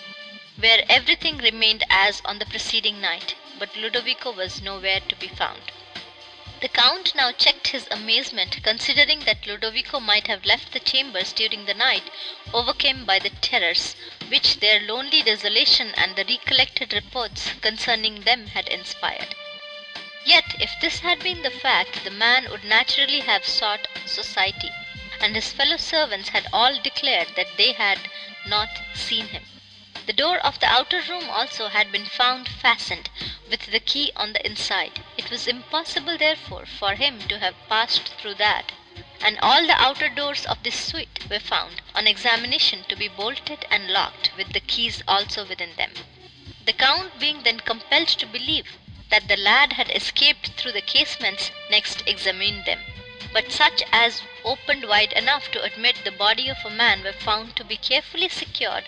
where 0.57 0.85
everything 0.89 1.39
remained 1.39 1.85
as 1.91 2.21
on 2.25 2.39
the 2.39 2.47
preceding 2.47 3.01
night, 3.01 3.35
but 3.59 3.77
Ludovico 3.77 4.31
was 4.31 4.63
nowhere 4.63 5.01
to 5.01 5.17
be 5.17 5.29
found. 5.29 5.73
The 6.61 6.69
Count 6.69 7.15
now 7.15 7.31
checked 7.31 7.69
his 7.69 7.87
amazement, 7.91 8.63
considering 8.63 9.21
that 9.27 9.47
Ludovico 9.47 10.01
might 10.01 10.29
have 10.29 10.47
left 10.47 10.73
the 10.73 10.81
chambers 10.81 11.33
during 11.33 11.67
the 11.67 11.75
night, 11.75 12.05
overcome 12.55 13.05
by 13.05 13.19
the 13.19 13.29
terrors 13.31 13.95
which 14.29 14.61
their 14.61 14.81
lonely 14.81 15.23
desolation 15.23 15.93
and 15.95 16.17
the 16.17 16.25
recollected 16.25 16.95
reports 16.95 17.51
concerning 17.61 18.23
them 18.23 18.47
had 18.47 18.69
inspired. 18.69 19.35
Yet, 20.25 20.55
if 20.59 20.71
this 20.81 21.01
had 21.01 21.19
been 21.23 21.43
the 21.43 21.51
fact, 21.51 22.03
the 22.03 22.11
man 22.11 22.51
would 22.51 22.65
naturally 22.65 23.21
have 23.21 23.45
sought 23.47 23.87
society, 24.07 24.71
and 25.25 25.37
his 25.37 25.53
fellow 25.55 25.79
servants 25.79 26.29
had 26.29 26.47
all 26.53 26.79
declared 26.83 27.29
that 27.35 27.57
they 27.57 27.73
had 27.73 27.99
not 28.47 28.69
seen 28.93 29.27
him. 29.29 29.43
The 30.05 30.13
door 30.13 30.37
of 30.41 30.61
the 30.61 30.67
outer 30.67 31.01
room 31.01 31.31
also 31.31 31.69
had 31.69 31.91
been 31.91 32.05
found 32.05 32.47
fastened, 32.47 33.09
with 33.49 33.73
the 33.73 33.81
key 33.81 34.13
on 34.15 34.35
the 34.35 34.45
inside. 34.45 35.01
It 35.17 35.31
was 35.31 35.49
impossible, 35.49 36.19
therefore, 36.19 36.67
for 36.67 36.95
him 36.95 37.21
to 37.29 37.39
have 37.39 37.55
passed 37.71 38.09
through 38.21 38.35
that, 38.35 38.73
and 39.23 39.39
all 39.41 39.67
the 39.67 39.81
outer 39.81 40.11
doors 40.11 40.45
of 40.45 40.63
this 40.63 40.79
suite 40.79 41.21
were 41.31 41.41
found, 41.41 41.81
on 41.95 42.07
examination, 42.07 42.85
to 42.91 42.95
be 42.95 43.09
bolted 43.09 43.65
and 43.71 43.89
locked, 43.89 44.31
with 44.37 44.53
the 44.53 44.61
keys 44.61 45.03
also 45.09 45.47
within 45.47 45.75
them. 45.77 45.93
The 46.67 46.75
Count 46.75 47.19
being 47.19 47.45
then 47.45 47.61
compelled 47.61 48.09
to 48.09 48.27
believe 48.27 48.77
that 49.09 49.29
the 49.29 49.39
lad 49.39 49.73
had 49.73 49.91
escaped 49.91 50.49
through 50.59 50.73
the 50.73 50.83
casements, 50.83 51.51
next 51.71 52.03
examined 52.07 52.67
them, 52.67 52.81
but 53.35 53.51
such 53.51 53.83
as 53.91 54.23
opened 54.45 54.87
wide 54.87 55.13
enough 55.15 55.51
to 55.51 55.61
admit 55.61 55.97
the 56.05 56.13
body 56.13 56.49
of 56.49 56.57
a 56.65 56.71
man 56.71 57.03
were 57.03 57.13
found 57.13 57.57
to 57.57 57.65
be 57.65 57.77
carefully 57.77 58.29
secured 58.29 58.85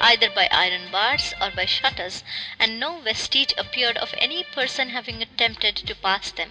either 0.00 0.30
by 0.30 0.48
iron 0.50 0.90
bars 0.90 1.34
or 1.38 1.50
by 1.50 1.66
shutters, 1.66 2.24
and 2.58 2.80
no 2.80 2.98
vestige 3.00 3.52
appeared 3.58 3.98
of 3.98 4.14
any 4.16 4.42
person 4.42 4.88
having 4.88 5.20
attempted 5.20 5.76
to 5.76 5.94
pass 5.94 6.30
them. 6.30 6.50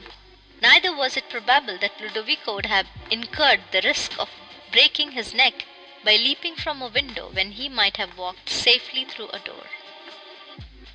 Neither 0.62 0.96
was 0.96 1.18
it 1.18 1.28
probable 1.28 1.80
that 1.80 2.00
Ludovico 2.00 2.54
would 2.54 2.68
have 2.68 2.86
incurred 3.10 3.64
the 3.72 3.82
risk 3.82 4.20
of 4.20 4.30
breaking 4.72 5.14
his 5.14 5.34
neck 5.34 5.66
by 6.04 6.18
leaping 6.18 6.56
from 6.56 6.84
a 6.84 6.88
window 6.88 7.30
when 7.32 7.54
he 7.54 7.68
might 7.68 7.98
have 7.98 8.16
walked 8.16 8.48
safely 8.52 9.06
through 9.06 9.30
a 9.30 9.40
door. 9.40 9.66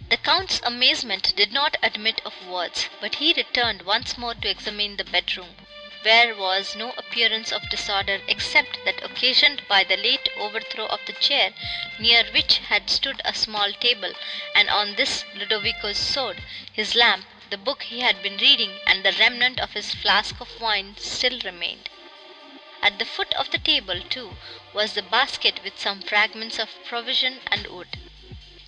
The 0.09 0.19
Count's 0.19 0.61
amazement 0.63 1.35
did 1.35 1.53
not 1.53 1.77
admit 1.83 2.23
of 2.25 2.47
words, 2.47 2.89
but 3.01 3.17
he 3.17 3.33
returned 3.33 3.83
once 3.83 4.17
more 4.17 4.35
to 4.35 4.49
examine 4.49 4.99
the 4.99 5.05
bedroom 5.05 5.57
where 6.05 6.35
was 6.35 6.77
no 6.77 6.93
appearance 6.99 7.51
of 7.51 7.69
disorder 7.71 8.21
except 8.29 8.79
that 8.85 9.03
occasioned 9.03 9.63
by 9.69 9.83
the 9.83 9.97
late 9.97 10.29
overthrow 10.37 10.87
of 10.87 11.01
the 11.07 11.13
chair 11.15 11.53
near 11.99 12.25
which 12.33 12.59
had 12.59 12.89
stood 12.91 13.21
a 13.25 13.35
small 13.35 13.73
table, 13.73 14.13
and 14.55 14.69
on 14.69 14.95
this 14.95 15.25
Ludovico's 15.35 15.99
sword, 15.99 16.43
his 16.73 16.95
lamp, 16.95 17.25
the 17.51 17.57
book 17.57 17.85
he 17.85 18.01
had 18.01 18.23
been 18.23 18.37
reading, 18.37 18.79
and 18.87 19.03
the 19.05 19.17
remnant 19.19 19.59
of 19.59 19.73
his 19.73 19.95
flask 19.95 20.41
of 20.41 20.61
wine 20.61 20.95
still 20.99 21.39
remained. 21.41 21.89
At 22.83 22.99
the 22.99 23.07
foot 23.07 23.33
of 23.35 23.51
the 23.51 23.59
table, 23.59 24.01
too, 24.11 24.37
was 24.75 24.93
the 24.93 25.03
basket 25.03 25.61
with 25.65 25.81
some 25.81 26.03
fragments 26.03 26.59
of 26.59 26.69
provision 26.85 27.41
and 27.51 27.67
wood. 27.67 27.89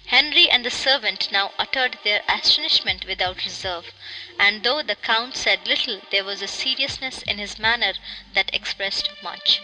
Henry 0.09 0.48
and 0.48 0.64
the 0.64 0.70
servant 0.70 1.32
now 1.32 1.52
uttered 1.59 1.98
their 2.04 2.22
astonishment 2.28 3.04
without 3.07 3.44
reserve, 3.44 3.92
and 4.38 4.62
though 4.62 4.80
the 4.80 4.94
Count 4.94 5.36
said 5.36 5.66
little, 5.66 6.00
there 6.12 6.22
was 6.22 6.40
a 6.40 6.46
seriousness 6.46 7.22
in 7.22 7.38
his 7.38 7.59
manner 7.59 7.92
that 8.32 8.54
expressed 8.54 9.11
much. 9.20 9.61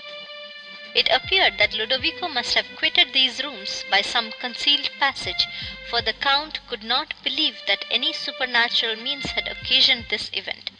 It 0.97 1.09
appeared 1.13 1.59
that 1.59 1.75
Ludovico 1.75 2.27
must 2.29 2.55
have 2.55 2.75
quitted 2.77 3.13
these 3.13 3.41
rooms 3.43 3.85
by 3.89 4.03
some 4.03 4.33
concealed 4.33 4.91
passage, 4.99 5.47
for 5.89 6.03
the 6.03 6.13
Count 6.13 6.59
could 6.67 6.83
not 6.83 7.15
believe 7.23 7.63
that 7.69 7.85
any 7.89 8.13
supernatural 8.13 8.97
means 8.97 9.31
had 9.31 9.47
occasioned 9.47 10.07
this 10.09 10.29
event. 10.33 10.73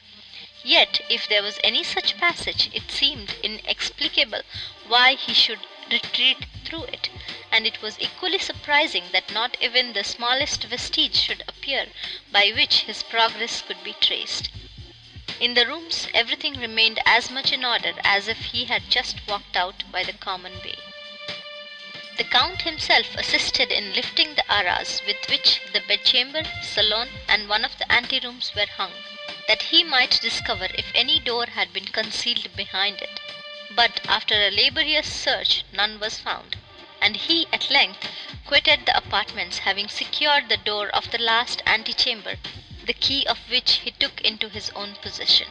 Yet, 0.65 1.01
if 1.09 1.29
there 1.29 1.43
was 1.43 1.59
any 1.65 1.85
such 1.85 2.19
passage, 2.19 2.69
it 2.73 2.91
seemed 2.91 3.35
inexplicable 3.43 4.43
why 4.87 5.15
he 5.15 5.35
should 5.35 5.61
retreat 5.91 6.47
through 6.65 6.85
it, 6.85 7.09
and 7.51 7.67
it 7.67 7.83
was 7.83 8.01
equally 8.01 8.39
surprising 8.39 9.05
that 9.13 9.33
not 9.33 9.57
even 9.61 9.93
the 9.93 10.05
smallest 10.05 10.65
vestige 10.65 11.17
should 11.17 11.43
appear 11.49 11.87
by 12.31 12.51
which 12.55 12.81
his 12.83 13.03
progress 13.03 13.63
could 13.63 13.83
be 13.83 13.95
traced. 13.95 14.49
In 15.41 15.55
the 15.55 15.67
rooms 15.67 16.07
everything 16.15 16.61
remained 16.61 17.01
as 17.05 17.31
much 17.31 17.53
in 17.53 17.65
order 17.65 17.93
as 18.05 18.29
if 18.29 18.39
he 18.39 18.67
had 18.67 18.91
just 18.91 19.17
walked 19.27 19.57
out 19.57 19.83
by 19.91 20.03
the 20.05 20.13
common 20.13 20.55
way. 20.61 20.77
The 22.17 22.25
Count 22.25 22.63
himself 22.63 23.15
assisted 23.17 23.73
in 23.73 23.95
lifting 23.95 24.35
the 24.35 24.53
arras 24.53 25.01
with 25.07 25.29
which 25.29 25.61
the 25.73 25.81
bedchamber, 25.81 26.45
salon, 26.63 27.09
and 27.29 27.49
one 27.49 27.65
of 27.65 27.79
the 27.79 27.91
anterooms 27.91 28.55
were 28.55 28.67
hung, 28.77 28.93
that 29.49 29.63
he 29.63 29.83
might 29.83 30.21
discover 30.21 30.69
if 30.75 30.87
any 30.95 31.19
door 31.19 31.47
had 31.47 31.73
been 31.73 31.87
concealed 31.87 32.55
behind 32.55 33.01
it 33.01 33.19
but 33.75 34.01
after 34.07 34.35
a 34.35 34.51
laborious 34.51 35.11
search 35.11 35.63
none 35.73 35.99
was 35.99 36.19
found, 36.21 36.57
and 37.01 37.17
he 37.17 37.47
at 37.55 37.71
length 37.71 38.07
quitted 38.45 38.85
the 38.85 38.95
apartments, 38.95 39.61
having 39.61 39.89
secured 39.89 40.51
the 40.51 40.59
door 40.59 40.89
of 40.91 41.11
the 41.11 41.17
last 41.17 41.63
antechamber, 41.65 42.37
the 42.85 42.93
key 42.93 43.27
of 43.27 43.39
which 43.49 43.77
he 43.77 43.91
took 43.93 44.21
into 44.21 44.51
his 44.51 44.69
own 44.77 44.95
possession. 44.97 45.49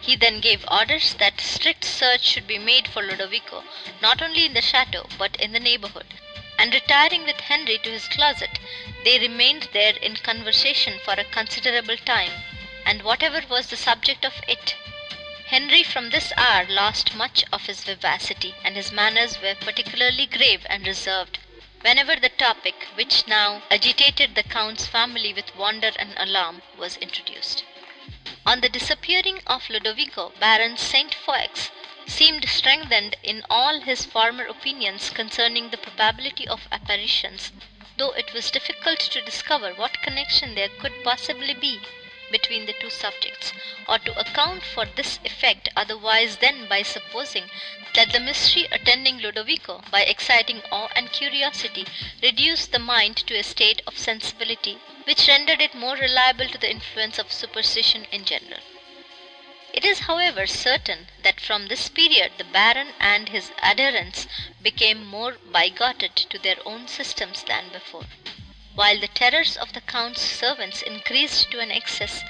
He 0.00 0.16
then 0.16 0.40
gave 0.40 0.64
orders 0.68 1.14
that 1.14 1.40
strict 1.40 1.84
search 1.84 2.24
should 2.24 2.48
be 2.48 2.58
made 2.58 2.88
for 2.88 3.02
Ludovico, 3.04 3.62
not 4.02 4.20
only 4.20 4.46
in 4.46 4.54
the 4.54 4.60
chateau, 4.60 5.08
but 5.16 5.36
in 5.36 5.52
the 5.52 5.60
neighborhood, 5.60 6.12
and 6.58 6.74
retiring 6.74 7.22
with 7.22 7.38
Henry 7.38 7.78
to 7.78 7.90
his 7.90 8.08
closet, 8.08 8.58
they 9.04 9.20
remained 9.20 9.68
there 9.72 9.96
in 9.98 10.16
conversation 10.16 10.98
for 11.04 11.14
a 11.14 11.24
considerable 11.24 11.98
time, 11.98 12.32
and 12.84 13.02
whatever 13.02 13.42
was 13.48 13.68
the 13.68 13.76
subject 13.76 14.24
of 14.24 14.34
it 14.48 14.74
Henry 15.54 15.84
from 15.84 16.10
this 16.10 16.32
hour 16.36 16.66
lost 16.66 17.14
much 17.14 17.44
of 17.52 17.66
his 17.66 17.84
vivacity, 17.84 18.56
and 18.64 18.74
his 18.74 18.90
manners 18.90 19.40
were 19.40 19.54
particularly 19.54 20.26
grave 20.26 20.66
and 20.68 20.84
reserved 20.84 21.38
whenever 21.82 22.16
the 22.16 22.28
topic 22.30 22.88
which 22.96 23.28
now 23.28 23.62
agitated 23.70 24.34
the 24.34 24.42
Count's 24.42 24.88
family 24.88 25.32
with 25.32 25.54
wonder 25.54 25.92
and 25.96 26.12
alarm 26.16 26.60
was 26.76 26.96
introduced. 26.96 27.62
On 28.44 28.62
the 28.62 28.68
disappearing 28.68 29.42
of 29.46 29.70
Ludovico, 29.70 30.32
Baron 30.40 30.76
St. 30.76 31.14
Foix 31.14 31.70
seemed 32.04 32.48
strengthened 32.48 33.14
in 33.22 33.44
all 33.48 33.80
his 33.80 34.04
former 34.04 34.46
opinions 34.46 35.08
concerning 35.08 35.70
the 35.70 35.78
probability 35.78 36.48
of 36.48 36.66
apparitions, 36.72 37.52
though 37.96 38.10
it 38.10 38.34
was 38.34 38.50
difficult 38.50 38.98
to 38.98 39.20
discover 39.22 39.72
what 39.74 40.02
connection 40.02 40.56
there 40.56 40.70
could 40.80 41.04
possibly 41.04 41.54
be 41.54 41.78
between 42.30 42.64
the 42.66 42.72
two 42.72 42.88
subjects, 42.90 43.52
or 43.86 43.98
to 43.98 44.18
account 44.18 44.64
for 44.64 44.86
this 44.86 45.18
effect 45.24 45.68
otherwise 45.76 46.38
than 46.38 46.66
by 46.66 46.82
supposing 46.82 47.50
that 47.92 48.12
the 48.12 48.20
mystery 48.20 48.66
attending 48.72 49.18
Ludovico, 49.18 49.82
by 49.90 50.02
exciting 50.02 50.62
awe 50.70 50.88
and 50.96 51.12
curiosity, 51.12 51.86
reduced 52.22 52.72
the 52.72 52.78
mind 52.78 53.16
to 53.16 53.36
a 53.38 53.42
state 53.42 53.82
of 53.86 53.98
sensibility 53.98 54.78
which 55.04 55.28
rendered 55.28 55.60
it 55.60 55.74
more 55.74 55.96
reliable 55.96 56.48
to 56.48 56.58
the 56.58 56.70
influence 56.70 57.18
of 57.18 57.32
superstition 57.32 58.06
in 58.10 58.24
general. 58.24 58.60
It 59.74 59.84
is, 59.84 60.00
however, 60.00 60.46
certain 60.46 61.08
that 61.24 61.40
from 61.40 61.66
this 61.66 61.88
period 61.88 62.32
the 62.38 62.44
Baron 62.44 62.94
and 63.00 63.28
his 63.28 63.50
adherents 63.60 64.28
became 64.62 65.04
more 65.04 65.32
bigoted 65.32 66.14
to 66.16 66.38
their 66.38 66.56
own 66.64 66.86
systems 66.86 67.42
than 67.42 67.70
before, 67.70 68.06
while 68.74 68.98
the 68.98 69.08
terrors 69.08 69.56
of 69.56 69.72
the 69.72 69.80
Count's 69.80 70.20
servants 70.20 70.82
increased 70.82 71.50
to 71.50 71.60
an 71.60 71.70
excess 71.70 72.22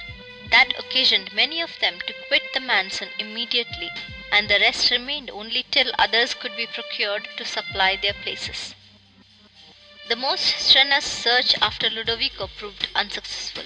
that 0.51 0.79
occasioned 0.79 1.33
many 1.33 1.61
of 1.61 1.79
them 1.81 1.99
to 2.07 2.15
quit 2.29 2.43
the 2.53 2.61
mansion 2.61 3.09
immediately, 3.19 3.91
and 4.31 4.49
the 4.49 4.61
rest 4.61 4.91
remained 4.91 5.31
only 5.31 5.65
till 5.71 5.91
others 5.99 6.35
could 6.35 6.57
be 6.57 6.67
procured 6.67 7.27
to 7.37 7.45
supply 7.45 7.97
their 7.97 8.13
places. 8.13 8.75
The 10.09 10.17
most 10.17 10.45
strenuous 10.59 11.07
search 11.07 11.55
after 11.63 11.89
Ludovico 11.89 12.49
proved 12.49 12.89
unsuccessful, 12.95 13.65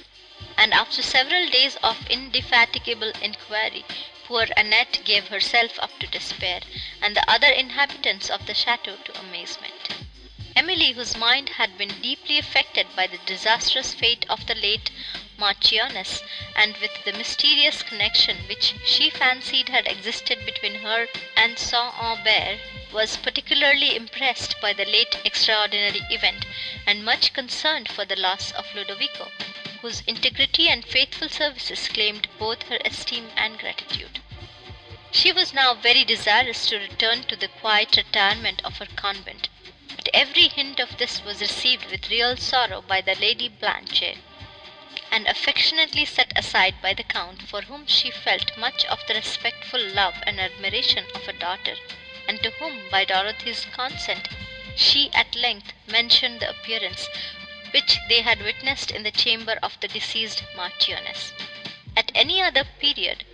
and 0.56 0.72
after 0.72 1.02
several 1.02 1.48
days 1.48 1.76
of 1.82 2.06
indefatigable 2.08 3.12
inquiry 3.20 3.84
poor 4.24 4.46
Annette 4.56 5.00
gave 5.04 5.28
herself 5.28 5.78
up 5.80 5.90
to 5.98 6.06
despair, 6.06 6.60
and 7.02 7.16
the 7.16 7.28
other 7.28 7.48
inhabitants 7.48 8.30
of 8.30 8.46
the 8.46 8.54
chateau 8.54 8.96
to 9.04 9.18
amazement. 9.18 9.97
Emily, 10.60 10.90
whose 10.90 11.14
mind 11.14 11.50
had 11.50 11.78
been 11.78 12.00
deeply 12.02 12.36
affected 12.36 12.88
by 12.96 13.06
the 13.06 13.18
disastrous 13.18 13.94
fate 13.94 14.26
of 14.28 14.46
the 14.46 14.56
late 14.56 14.90
Marchioness, 15.36 16.20
and 16.56 16.76
with 16.78 17.04
the 17.04 17.12
mysterious 17.12 17.84
connection 17.84 18.38
which 18.48 18.74
she 18.84 19.08
fancied 19.08 19.68
had 19.68 19.86
existed 19.86 20.44
between 20.44 20.80
her 20.80 21.06
and 21.36 21.60
St. 21.60 21.94
Aubert, 21.96 22.58
was 22.90 23.16
particularly 23.16 23.94
impressed 23.94 24.60
by 24.60 24.72
the 24.72 24.84
late 24.84 25.16
extraordinary 25.24 26.00
event, 26.10 26.44
and 26.84 27.04
much 27.04 27.32
concerned 27.32 27.88
for 27.88 28.04
the 28.04 28.16
loss 28.16 28.50
of 28.50 28.74
Ludovico, 28.74 29.30
whose 29.80 30.00
integrity 30.08 30.68
and 30.68 30.84
faithful 30.84 31.28
services 31.28 31.86
claimed 31.86 32.26
both 32.36 32.64
her 32.64 32.80
esteem 32.84 33.30
and 33.36 33.60
gratitude. 33.60 34.18
She 35.12 35.30
was 35.30 35.54
now 35.54 35.74
very 35.74 36.02
desirous 36.02 36.66
to 36.66 36.78
return 36.80 37.22
to 37.28 37.36
the 37.36 37.46
quiet 37.46 37.96
retirement 37.96 38.60
of 38.64 38.78
her 38.78 38.86
convent, 38.96 39.48
every 40.14 40.48
hint 40.48 40.80
of 40.80 40.96
this 40.98 41.22
was 41.22 41.40
received 41.40 41.90
with 41.90 42.10
real 42.10 42.36
sorrow 42.36 42.80
by 42.80 43.00
the 43.00 43.14
Lady 43.16 43.48
Blanche, 43.48 44.16
and 45.10 45.26
affectionately 45.26 46.04
set 46.04 46.32
aside 46.36 46.74
by 46.82 46.94
the 46.94 47.02
Count, 47.02 47.42
for 47.42 47.62
whom 47.62 47.86
she 47.86 48.10
felt 48.10 48.56
much 48.56 48.84
of 48.86 49.00
the 49.06 49.14
respectful 49.14 49.80
love 49.80 50.14
and 50.24 50.38
admiration 50.40 51.04
of 51.14 51.26
a 51.28 51.32
daughter 51.32 51.74
and 52.28 52.42
to 52.42 52.50
whom, 52.52 52.88
by 52.90 53.04
Dorothy's 53.04 53.64
consent, 53.72 54.28
she 54.76 55.10
at 55.14 55.34
length 55.34 55.72
mentioned 55.86 56.40
the 56.40 56.50
appearance 56.50 57.08
which 57.72 57.98
they 58.08 58.20
had 58.20 58.42
witnessed 58.42 58.90
in 58.90 59.02
the 59.02 59.10
chamber 59.10 59.58
of 59.62 59.78
the 59.80 59.88
deceased 59.88 60.42
Marchioness. 60.54 61.32
At 61.96 62.12
any 62.14 62.40
other 62.42 62.64
period, 62.78 63.24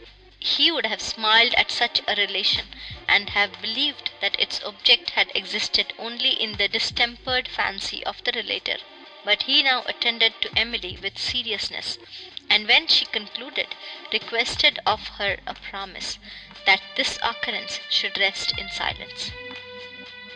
he 0.46 0.70
would 0.70 0.84
have 0.84 1.00
smiled 1.00 1.54
at 1.54 1.70
such 1.70 2.02
a 2.06 2.14
relation, 2.16 2.68
and 3.08 3.30
have 3.30 3.62
believed 3.62 4.10
that 4.20 4.38
its 4.38 4.62
object 4.62 5.08
had 5.12 5.32
existed 5.34 5.94
only 5.98 6.32
in 6.38 6.58
the 6.58 6.68
distempered 6.68 7.48
fancy 7.48 8.04
of 8.04 8.22
the 8.24 8.32
relator; 8.32 8.76
but 9.24 9.44
he 9.44 9.62
now 9.62 9.82
attended 9.86 10.34
to 10.42 10.50
Emily 10.54 10.98
with 11.00 11.16
seriousness, 11.18 11.96
and 12.50 12.68
when 12.68 12.86
she 12.86 13.06
concluded, 13.06 13.68
requested 14.12 14.78
of 14.84 15.08
her 15.16 15.38
a 15.46 15.54
promise, 15.54 16.18
that 16.66 16.82
this 16.94 17.18
occurrence 17.22 17.80
should 17.88 18.18
rest 18.18 18.52
in 18.58 18.68
silence. 18.70 19.30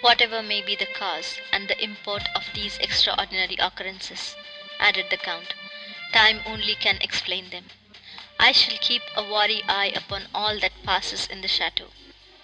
"Whatever 0.01 0.43
may 0.43 0.63
be 0.63 0.75
the 0.75 0.87
cause 0.87 1.39
and 1.53 1.69
the 1.69 1.79
import 1.85 2.23
of 2.35 2.49
these 2.55 2.79
extraordinary 2.79 3.57
occurrences," 3.59 4.37
added 4.81 5.11
the 5.11 5.19
Count, 5.19 5.53
"time 6.15 6.43
only 6.47 6.75
can 6.77 6.97
explain 7.03 7.51
them. 7.51 7.69
I 8.41 8.53
shall 8.53 8.79
keep 8.79 9.03
a 9.17 9.23
wary 9.25 9.65
eye 9.69 9.91
upon 9.97 10.29
all 10.33 10.61
that 10.61 10.85
passes 10.85 11.27
in 11.27 11.41
the 11.41 11.49
château, 11.49 11.91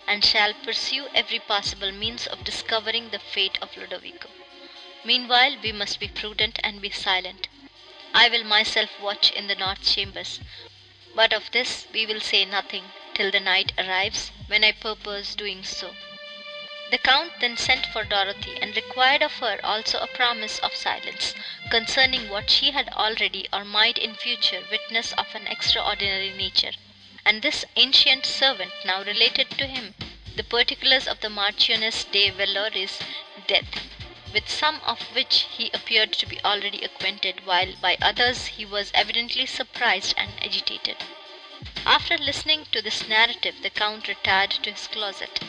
and 0.08 0.24
shall 0.24 0.52
pursue 0.52 1.06
every 1.14 1.38
possible 1.38 1.92
means 1.92 2.26
of 2.26 2.42
discovering 2.42 3.10
the 3.10 3.20
fate 3.20 3.58
of 3.62 3.76
Ludovico. 3.76 4.28
Meanwhile 5.04 5.58
we 5.62 5.70
must 5.70 6.00
be 6.00 6.08
prudent 6.08 6.58
and 6.64 6.82
be 6.82 6.90
silent. 6.90 7.46
I 8.12 8.28
will 8.28 8.42
myself 8.42 8.98
watch 8.98 9.30
in 9.30 9.46
the 9.46 9.54
north 9.54 9.88
chambers, 9.88 10.40
but 11.14 11.32
of 11.32 11.52
this 11.52 11.86
we 11.92 12.06
will 12.06 12.20
say 12.20 12.44
nothing 12.44 12.90
till 13.14 13.30
the 13.30 13.38
night 13.38 13.70
arrives, 13.78 14.32
when 14.48 14.64
I 14.64 14.72
purpose 14.72 15.36
doing 15.36 15.62
so." 15.62 15.94
The 16.90 16.98
Count 16.98 17.40
then 17.40 17.56
sent 17.56 17.86
for 17.86 18.04
Dorothy, 18.04 18.58
and 18.60 18.76
required 18.76 19.22
of 19.22 19.38
her 19.38 19.58
also 19.64 20.00
a 20.00 20.06
promise 20.06 20.58
of 20.58 20.76
silence, 20.76 21.32
concerning 21.70 22.28
what 22.28 22.50
she 22.50 22.72
had 22.72 22.90
already, 22.90 23.48
or 23.50 23.64
might 23.64 23.96
in 23.96 24.14
future, 24.14 24.62
witness 24.70 25.12
of 25.14 25.34
an 25.34 25.46
extraordinary 25.46 26.28
nature; 26.28 26.72
and 27.24 27.40
this 27.40 27.64
ancient 27.76 28.26
servant 28.26 28.70
now 28.84 29.02
related 29.02 29.48
to 29.52 29.66
him 29.66 29.94
the 30.36 30.44
particulars 30.44 31.08
of 31.08 31.20
the 31.20 31.30
Marchioness 31.30 32.04
de 32.04 32.28
Villeroi's 32.28 32.98
death, 33.46 33.86
with 34.34 34.50
some 34.50 34.82
of 34.84 35.00
which 35.14 35.46
he 35.56 35.70
appeared 35.72 36.12
to 36.12 36.26
be 36.26 36.38
already 36.44 36.84
acquainted, 36.84 37.46
while 37.46 37.72
by 37.80 37.96
others 38.02 38.48
he 38.58 38.66
was 38.66 38.90
evidently 38.92 39.46
surprised 39.46 40.12
and 40.18 40.32
agitated. 40.44 40.98
After 41.86 42.18
listening 42.18 42.66
to 42.72 42.82
this 42.82 43.08
narrative, 43.08 43.62
the 43.62 43.70
Count 43.70 44.06
retired 44.06 44.50
to 44.50 44.70
his 44.70 44.86
closet, 44.86 45.40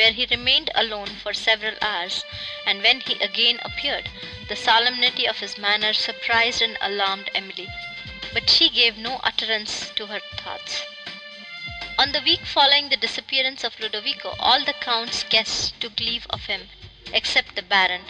where 0.00 0.12
he 0.12 0.24
remained 0.30 0.70
alone 0.74 1.08
for 1.22 1.34
several 1.34 1.74
hours, 1.82 2.24
and 2.64 2.82
when 2.82 3.00
he 3.00 3.14
again 3.22 3.58
appeared, 3.62 4.08
the 4.48 4.56
solemnity 4.56 5.26
of 5.28 5.40
his 5.40 5.58
manner 5.58 5.92
surprised 5.92 6.62
and 6.62 6.78
alarmed 6.80 7.28
Emily, 7.34 7.68
but 8.32 8.48
she 8.48 8.70
gave 8.70 8.96
no 8.96 9.20
utterance 9.22 9.90
to 9.96 10.06
her 10.06 10.20
thoughts. 10.38 10.82
On 11.98 12.12
the 12.12 12.22
week 12.22 12.46
following 12.46 12.88
the 12.88 12.96
disappearance 12.96 13.62
of 13.62 13.78
Ludovico, 13.78 14.34
all 14.40 14.64
the 14.64 14.72
Count's 14.72 15.22
guests 15.24 15.74
took 15.80 16.00
leave 16.00 16.26
of 16.30 16.46
him, 16.46 16.70
except 17.12 17.54
the 17.54 17.60
Baron, 17.62 18.06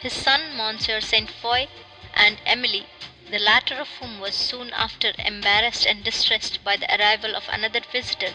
his 0.00 0.14
son 0.14 0.56
Monsieur 0.56 1.02
St. 1.02 1.30
Foix, 1.30 1.68
and 2.14 2.38
Emily 2.46 2.86
the 3.30 3.38
latter 3.38 3.74
of 3.74 3.88
whom 3.98 4.20
was 4.20 4.34
soon 4.34 4.72
after 4.72 5.12
embarrassed 5.18 5.84
and 5.86 6.02
distressed 6.02 6.64
by 6.64 6.76
the 6.76 6.90
arrival 6.98 7.36
of 7.36 7.44
another 7.50 7.80
visitor, 7.92 8.34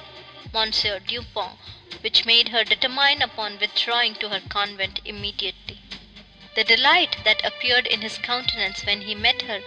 Monsieur 0.57 0.99
Du 0.99 1.21
Pont, 1.21 1.59
which 1.99 2.23
made 2.23 2.47
her 2.47 2.63
determine 2.63 3.21
upon 3.21 3.59
withdrawing 3.59 4.15
to 4.15 4.29
her 4.29 4.39
convent 4.39 5.01
immediately. 5.03 5.81
The 6.55 6.63
delight 6.63 7.17
that 7.25 7.43
appeared 7.43 7.85
in 7.85 8.01
his 8.01 8.17
countenance 8.17 8.85
when 8.85 9.01
he 9.01 9.15
met 9.15 9.41
her 9.41 9.59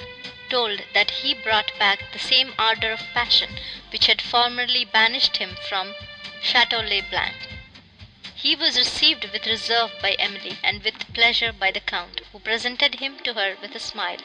told 0.48 0.80
that 0.94 1.10
he 1.10 1.34
brought 1.34 1.78
back 1.78 2.10
the 2.14 2.18
same 2.18 2.54
ardour 2.58 2.92
of 2.92 3.02
passion 3.12 3.58
which 3.92 4.06
had 4.06 4.22
formerly 4.22 4.86
banished 4.86 5.36
him 5.36 5.58
from 5.68 5.94
Château 6.42 6.80
le 6.82 7.02
Blanc. 7.10 7.36
He 8.34 8.56
was 8.56 8.78
received 8.78 9.24
with 9.30 9.44
reserve 9.46 9.92
by 10.00 10.12
Emily, 10.12 10.56
and 10.64 10.82
with 10.82 11.12
pleasure 11.12 11.52
by 11.52 11.70
the 11.70 11.80
Count, 11.80 12.22
who 12.32 12.38
presented 12.38 12.94
him 12.94 13.18
to 13.24 13.34
her 13.34 13.58
with 13.60 13.74
a 13.74 13.78
smile 13.78 14.22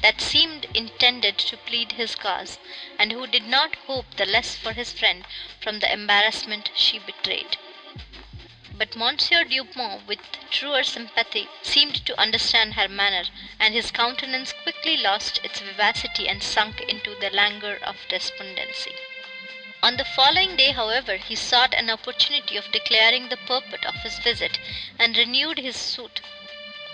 that 0.00 0.20
seemed 0.20 0.64
intended 0.74 1.36
to 1.36 1.56
plead 1.56 1.92
his 1.92 2.14
cause, 2.14 2.58
and 2.98 3.12
who 3.12 3.26
did 3.26 3.44
not 3.44 3.76
hope 3.86 4.06
the 4.16 4.24
less 4.24 4.56
for 4.56 4.72
his 4.72 4.92
friend 4.92 5.24
from 5.60 5.80
the 5.80 5.92
embarrassment 5.92 6.70
she 6.74 6.98
betrayed. 6.98 7.56
But 8.74 8.96
Monsieur 8.96 9.44
Dupont, 9.44 10.06
with 10.06 10.18
truer 10.50 10.82
sympathy, 10.82 11.48
seemed 11.62 12.06
to 12.06 12.18
understand 12.18 12.74
her 12.74 12.88
manner, 12.88 13.24
and 13.60 13.74
his 13.74 13.90
countenance 13.90 14.54
quickly 14.62 14.96
lost 14.96 15.40
its 15.44 15.60
vivacity 15.60 16.26
and 16.26 16.42
sunk 16.42 16.80
into 16.80 17.14
the 17.14 17.30
languor 17.30 17.78
of 17.84 17.96
despondency. 18.08 18.94
On 19.82 19.96
the 19.96 20.04
following 20.04 20.56
day, 20.56 20.70
however, 20.72 21.16
he 21.16 21.34
sought 21.34 21.74
an 21.74 21.90
opportunity 21.90 22.56
of 22.56 22.72
declaring 22.72 23.28
the 23.28 23.36
purport 23.36 23.84
of 23.84 23.94
his 23.96 24.18
visit, 24.20 24.58
and 24.98 25.16
renewed 25.16 25.58
his 25.58 25.76
suit 25.76 26.20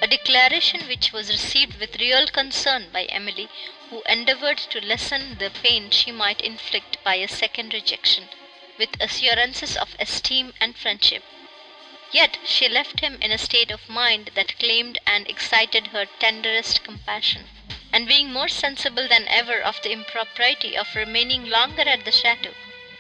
a 0.01 0.07
declaration 0.07 0.86
which 0.86 1.12
was 1.12 1.28
received 1.28 1.80
with 1.80 1.99
real 1.99 2.26
concern 2.28 2.88
by 2.92 3.05
Emily, 3.07 3.49
who 3.90 4.01
endeavoured 4.03 4.59
to 4.59 4.80
lessen 4.80 5.36
the 5.38 5.51
pain 5.51 5.90
she 5.90 6.12
might 6.12 6.40
inflict 6.40 7.03
by 7.03 7.16
a 7.16 7.26
second 7.26 7.74
rejection, 7.74 8.28
with 8.78 8.90
assurances 9.01 9.76
of 9.76 9.96
esteem 9.99 10.53
and 10.61 10.76
friendship. 10.76 11.24
Yet 12.12 12.38
she 12.46 12.68
left 12.68 13.01
him 13.01 13.18
in 13.20 13.32
a 13.32 13.38
state 13.38 13.72
of 13.72 13.88
mind 13.88 14.30
that 14.34 14.59
claimed 14.59 14.99
and 15.05 15.28
excited 15.28 15.88
her 15.88 16.07
tenderest 16.20 16.84
compassion, 16.84 17.49
and 17.92 18.07
being 18.07 18.32
more 18.32 18.49
sensible 18.49 19.09
than 19.09 19.26
ever 19.26 19.61
of 19.61 19.82
the 19.82 19.90
impropriety 19.90 20.76
of 20.76 20.94
remaining 20.94 21.49
longer 21.49 21.82
at 21.82 22.05
the 22.05 22.12
château, 22.12 22.55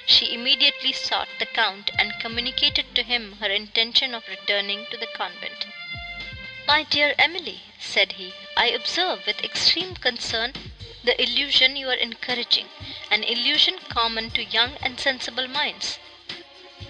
she 0.04 0.34
immediately 0.34 0.92
sought 0.92 1.28
the 1.38 1.46
Count, 1.46 1.90
and 1.96 2.18
communicated 2.18 2.92
to 2.94 3.02
him 3.04 3.36
her 3.40 3.50
intention 3.50 4.14
of 4.14 4.26
returning 4.26 4.84
to 4.90 4.96
the 4.96 5.06
convent. 5.14 5.66
"My 6.70 6.82
dear 6.82 7.14
Emily," 7.18 7.62
said 7.80 8.12
he, 8.20 8.34
"I 8.54 8.66
observe 8.68 9.24
with 9.26 9.42
extreme 9.42 9.96
concern 9.96 10.54
the 11.02 11.18
illusion 11.18 11.76
you 11.76 11.88
are 11.88 11.94
encouraging, 11.94 12.68
an 13.10 13.24
illusion 13.24 13.78
common 13.88 14.30
to 14.32 14.44
young 14.44 14.76
and 14.82 15.00
sensible 15.00 15.48
minds. 15.48 15.98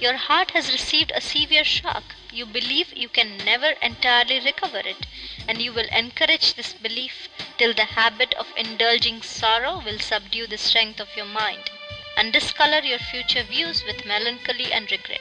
Your 0.00 0.16
heart 0.16 0.50
has 0.50 0.72
received 0.72 1.12
a 1.14 1.20
severe 1.20 1.62
shock; 1.62 2.16
you 2.32 2.44
believe 2.44 2.92
you 2.92 3.08
can 3.08 3.44
never 3.44 3.68
entirely 3.80 4.40
recover 4.40 4.80
it, 4.80 5.06
and 5.46 5.62
you 5.62 5.72
will 5.72 5.86
encourage 5.92 6.54
this 6.54 6.72
belief 6.74 7.28
till 7.56 7.72
the 7.72 7.84
habit 7.84 8.34
of 8.34 8.52
indulging 8.56 9.22
sorrow 9.22 9.78
will 9.78 10.00
subdue 10.00 10.48
the 10.48 10.58
strength 10.58 10.98
of 10.98 11.14
your 11.16 11.24
mind. 11.24 11.70
and 12.16 12.32
discolor 12.32 12.80
your 12.80 12.98
future 12.98 13.44
views 13.44 13.84
with 13.84 14.04
melancholy 14.04 14.72
and 14.72 14.90
regret. 14.90 15.20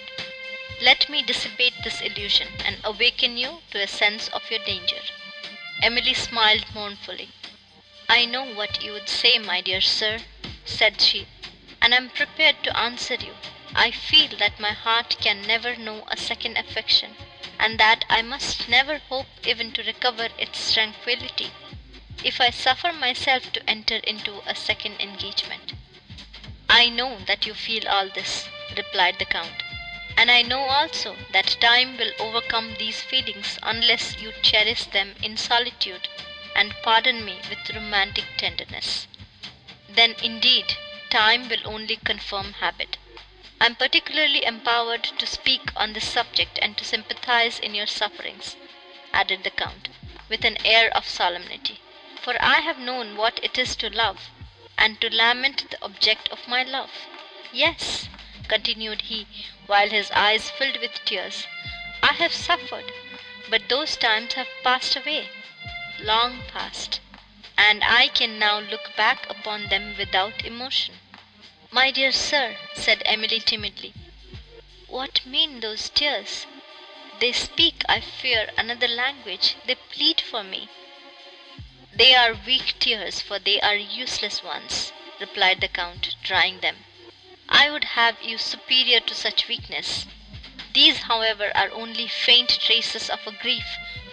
Let 0.79 1.09
me 1.09 1.23
dissipate 1.23 1.73
this 1.83 2.01
illusion 2.01 2.49
and 2.63 2.77
awaken 2.83 3.35
you 3.35 3.61
to 3.71 3.81
a 3.81 3.87
sense 3.87 4.27
of 4.27 4.51
your 4.51 4.63
danger. 4.63 5.01
Emily 5.81 6.13
smiled 6.13 6.65
mournfully. 6.75 7.29
I 8.07 8.25
know 8.25 8.45
what 8.45 8.83
you 8.83 8.91
would 8.91 9.09
say, 9.09 9.39
my 9.39 9.59
dear 9.59 9.81
sir, 9.81 10.19
said 10.65 11.01
she, 11.01 11.25
and 11.81 11.95
am 11.95 12.11
prepared 12.11 12.63
to 12.63 12.77
answer 12.77 13.15
you. 13.15 13.33
I 13.75 13.89
feel 13.89 14.29
that 14.37 14.59
my 14.59 14.71
heart 14.71 15.17
can 15.19 15.41
never 15.41 15.75
know 15.75 16.05
a 16.11 16.17
second 16.17 16.57
affection, 16.57 17.15
and 17.59 17.79
that 17.79 18.05
I 18.07 18.21
must 18.21 18.69
never 18.69 18.99
hope 18.99 19.27
even 19.47 19.71
to 19.73 19.83
recover 19.83 20.29
its 20.37 20.73
tranquillity 20.73 21.49
if 22.23 22.39
I 22.39 22.51
suffer 22.51 22.93
myself 22.93 23.51
to 23.53 23.67
enter 23.67 23.95
into 23.97 24.41
a 24.45 24.53
second 24.53 25.01
engagement. 25.01 25.73
I 26.69 26.89
know 26.89 27.17
that 27.25 27.47
you 27.47 27.55
feel 27.55 27.87
all 27.87 28.09
this, 28.09 28.47
replied 28.75 29.17
the 29.17 29.25
Count, 29.25 29.63
and 30.17 30.31
I 30.31 30.41
know 30.41 30.61
also 30.61 31.15
that 31.31 31.57
time 31.61 31.95
will 31.95 32.11
overcome 32.19 32.75
these 32.79 33.01
feelings 33.01 33.59
unless 33.61 34.19
you 34.19 34.31
cherish 34.41 34.85
them 34.85 35.13
in 35.21 35.37
solitude 35.37 36.07
and 36.55 36.73
pardon 36.81 37.23
me 37.23 37.39
with 37.49 37.75
romantic 37.75 38.25
tenderness. 38.35 39.05
Then 39.87 40.15
indeed 40.23 40.73
time 41.11 41.47
will 41.47 41.65
only 41.65 41.97
confirm 41.97 42.53
habit. 42.53 42.97
I 43.61 43.67
am 43.67 43.75
particularly 43.75 44.43
empowered 44.43 45.03
to 45.03 45.27
speak 45.27 45.71
on 45.75 45.93
this 45.93 46.07
subject 46.09 46.57
and 46.61 46.75
to 46.77 46.83
sympathize 46.83 47.59
in 47.59 47.75
your 47.75 47.87
sufferings, 47.87 48.55
added 49.13 49.43
the 49.43 49.51
Count, 49.51 49.89
with 50.29 50.43
an 50.43 50.57
air 50.65 50.95
of 50.97 51.07
solemnity, 51.07 51.79
for 52.21 52.35
I 52.41 52.61
have 52.61 52.79
known 52.79 53.17
what 53.17 53.39
it 53.43 53.57
is 53.57 53.75
to 53.77 53.89
love 53.89 54.29
and 54.77 54.99
to 55.01 55.15
lament 55.15 55.69
the 55.69 55.83
object 55.83 56.27
of 56.29 56.47
my 56.47 56.63
love. 56.63 56.91
Yes, 57.53 58.09
continued 58.47 59.01
he, 59.01 59.27
while 59.67 59.89
his 59.89 60.09
eyes 60.11 60.49
filled 60.49 60.77
with 60.81 61.05
tears, 61.05 61.45
I 62.01 62.13
have 62.13 62.33
suffered, 62.33 62.91
but 63.49 63.69
those 63.69 63.95
times 63.95 64.33
have 64.33 64.47
passed 64.63 64.95
away, 64.95 65.29
long 65.99 66.41
past, 66.51 66.99
and 67.57 67.83
I 67.83 68.07
can 68.07 68.39
now 68.39 68.59
look 68.59 68.95
back 68.95 69.29
upon 69.29 69.67
them 69.67 69.95
without 69.97 70.43
emotion. 70.43 70.95
My 71.69 71.91
dear 71.91 72.11
sir, 72.11 72.57
said 72.73 73.03
Emily 73.05 73.39
timidly, 73.39 73.93
what 74.87 75.25
mean 75.25 75.59
those 75.59 75.89
tears? 75.89 76.45
They 77.19 77.33
speak, 77.33 77.83
I 77.89 77.99
fear, 77.99 78.49
another 78.57 78.87
language. 78.87 79.55
They 79.65 79.75
plead 79.75 80.21
for 80.21 80.43
me. 80.43 80.69
They 81.93 82.15
are 82.15 82.39
weak 82.45 82.75
tears, 82.79 83.21
for 83.21 83.37
they 83.37 83.59
are 83.59 83.75
useless 83.75 84.43
ones, 84.43 84.93
replied 85.19 85.59
the 85.59 85.67
Count, 85.67 86.15
drying 86.23 86.59
them. 86.59 86.77
I 87.49 87.69
would 87.69 87.83
have 87.83 88.21
you 88.21 88.37
superior 88.37 88.99
to 88.99 89.15
such 89.15 89.47
weakness. 89.47 90.05
These, 90.73 91.03
however, 91.03 91.51
are 91.55 91.71
only 91.71 92.07
faint 92.07 92.59
traces 92.59 93.09
of 93.09 93.25
a 93.25 93.31
grief 93.31 93.65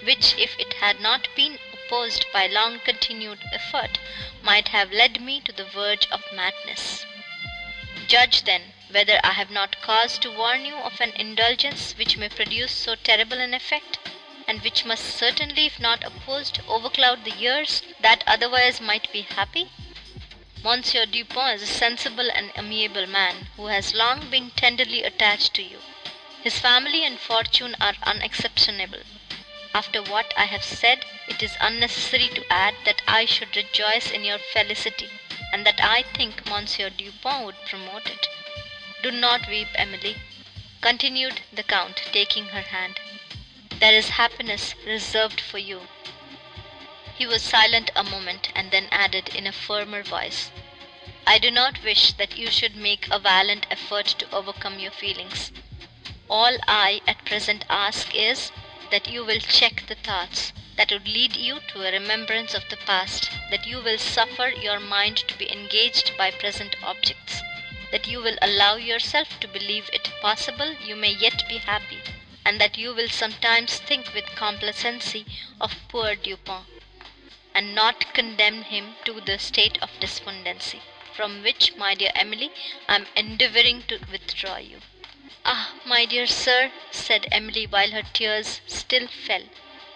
which, 0.02 0.34
if 0.38 0.58
it 0.58 0.74
had 0.74 1.00
not 1.00 1.28
been 1.34 1.58
opposed 1.72 2.26
by 2.32 2.46
long 2.46 2.80
continued 2.80 3.40
effort, 3.52 3.98
might 4.42 4.68
have 4.68 4.92
led 4.92 5.20
me 5.20 5.40
to 5.40 5.52
the 5.52 5.64
verge 5.64 6.06
of 6.10 6.22
madness. 6.32 7.04
Judge, 8.06 8.42
then, 8.42 8.72
whether 8.90 9.18
I 9.24 9.32
have 9.32 9.50
not 9.50 9.80
cause 9.82 10.16
to 10.18 10.30
warn 10.30 10.64
you 10.64 10.76
of 10.76 11.00
an 11.00 11.12
indulgence 11.16 11.94
which 11.98 12.16
may 12.16 12.28
produce 12.28 12.72
so 12.72 12.94
terrible 12.94 13.38
an 13.38 13.52
effect 13.54 13.98
and 14.46 14.62
which 14.62 14.84
must 14.84 15.04
certainly, 15.16 15.66
if 15.66 15.80
not 15.80 16.04
opposed, 16.04 16.60
overcloud 16.68 17.24
the 17.24 17.30
years 17.32 17.82
that 18.00 18.22
otherwise 18.26 18.80
might 18.80 19.10
be 19.12 19.22
happy? 19.22 19.70
Monsieur 20.64 21.04
Dupont 21.04 21.56
is 21.56 21.62
a 21.62 21.66
sensible 21.66 22.30
and 22.34 22.50
amiable 22.56 23.06
man, 23.06 23.48
who 23.54 23.66
has 23.66 23.92
long 23.92 24.30
been 24.30 24.50
tenderly 24.52 25.02
attached 25.02 25.52
to 25.52 25.62
you. 25.62 25.78
His 26.42 26.58
family 26.58 27.04
and 27.04 27.20
fortune 27.20 27.76
are 27.82 27.92
unexceptionable. 28.02 29.02
After 29.74 30.02
what 30.02 30.32
I 30.38 30.46
have 30.46 30.64
said, 30.64 31.04
it 31.28 31.42
is 31.42 31.58
unnecessary 31.60 32.28
to 32.28 32.50
add 32.50 32.76
that 32.86 33.02
I 33.06 33.26
should 33.26 33.54
rejoice 33.54 34.10
in 34.10 34.24
your 34.24 34.38
felicity, 34.38 35.10
and 35.52 35.66
that 35.66 35.84
I 35.84 36.00
think 36.00 36.46
Monsieur 36.46 36.88
Dupont 36.88 37.44
would 37.44 37.56
promote 37.66 38.06
it. 38.06 38.26
Do 39.02 39.10
not 39.10 39.46
weep, 39.46 39.68
Emily, 39.74 40.16
continued 40.80 41.42
the 41.52 41.62
Count, 41.62 42.00
taking 42.10 42.46
her 42.46 42.62
hand. 42.62 42.98
There 43.80 43.92
is 43.92 44.08
happiness 44.08 44.74
reserved 44.86 45.42
for 45.42 45.58
you." 45.58 45.88
He 47.16 47.28
was 47.28 47.44
silent 47.44 47.92
a 47.94 48.02
moment, 48.02 48.48
and 48.56 48.72
then 48.72 48.88
added 48.90 49.28
in 49.28 49.46
a 49.46 49.52
firmer 49.52 50.02
voice, 50.02 50.50
"I 51.24 51.38
do 51.38 51.48
not 51.48 51.80
wish 51.84 52.10
that 52.14 52.36
you 52.36 52.50
should 52.50 52.74
make 52.74 53.06
a 53.08 53.20
violent 53.20 53.66
effort 53.70 54.06
to 54.18 54.26
overcome 54.34 54.80
your 54.80 54.90
feelings. 54.90 55.52
All 56.28 56.58
I 56.66 57.02
at 57.06 57.24
present 57.24 57.66
ask 57.70 58.12
is, 58.16 58.50
that 58.90 59.06
you 59.06 59.24
will 59.24 59.38
check 59.38 59.86
the 59.86 59.94
thoughts 59.94 60.52
that 60.74 60.90
would 60.90 61.06
lead 61.06 61.36
you 61.36 61.60
to 61.68 61.86
a 61.86 61.92
remembrance 61.92 62.52
of 62.52 62.68
the 62.68 62.78
past, 62.78 63.30
that 63.48 63.64
you 63.64 63.80
will 63.80 63.98
suffer 63.98 64.48
your 64.48 64.80
mind 64.80 65.18
to 65.18 65.38
be 65.38 65.52
engaged 65.52 66.16
by 66.18 66.32
present 66.32 66.74
objects, 66.82 67.42
that 67.92 68.08
you 68.08 68.20
will 68.20 68.38
allow 68.42 68.74
yourself 68.74 69.38
to 69.38 69.46
believe 69.46 69.88
it 69.92 70.10
possible 70.20 70.72
you 70.84 70.96
may 70.96 71.12
yet 71.12 71.48
be 71.48 71.58
happy 71.58 72.00
and 72.44 72.60
that 72.60 72.76
you 72.76 72.92
will 72.92 73.08
sometimes 73.08 73.76
think 73.78 74.12
with 74.14 74.26
complacency 74.34 75.24
of 75.60 75.76
poor 75.88 76.16
Dupont, 76.16 76.66
and 77.56 77.72
not 77.72 78.12
condemn 78.12 78.62
him 78.62 78.96
to 79.04 79.20
the 79.20 79.38
state 79.38 79.78
of 79.80 80.00
despondency, 80.00 80.82
from 81.12 81.40
which, 81.44 81.76
my 81.76 81.94
dear 81.94 82.10
Emily, 82.16 82.50
I 82.88 82.96
am 82.96 83.06
endeavouring 83.14 83.84
to 83.84 84.00
withdraw 84.10 84.56
you." 84.56 84.80
"Ah, 85.44 85.74
my 85.84 86.04
dear 86.04 86.26
sir," 86.26 86.72
said 86.90 87.28
Emily, 87.30 87.64
while 87.68 87.92
her 87.92 88.02
tears 88.12 88.60
still 88.66 89.06
fell, 89.06 89.44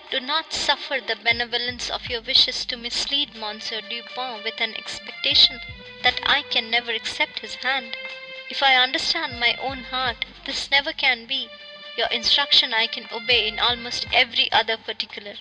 "do 0.09 0.21
not 0.21 0.53
suffer 0.53 1.01
the 1.01 1.17
benevolence 1.17 1.91
of 1.91 2.09
your 2.09 2.21
wishes 2.21 2.65
to 2.67 2.77
mislead 2.77 3.35
Monsieur 3.35 3.81
Dupont 3.81 4.45
with 4.45 4.61
an 4.61 4.77
expectation 4.77 5.61
that 6.03 6.21
I 6.25 6.43
can 6.43 6.71
never 6.71 6.93
accept 6.93 7.41
his 7.41 7.57
hand. 7.57 7.97
If 8.49 8.63
I 8.63 8.77
understand 8.77 9.41
my 9.41 9.55
own 9.55 9.83
heart, 9.83 10.25
this 10.45 10.71
never 10.71 10.93
can 10.93 11.27
be. 11.27 11.51
Your 11.99 12.07
instruction 12.13 12.73
I 12.73 12.87
can 12.87 13.09
obey 13.11 13.49
in 13.49 13.59
almost 13.59 14.07
every 14.13 14.53
other 14.53 14.77
particular 14.77 15.35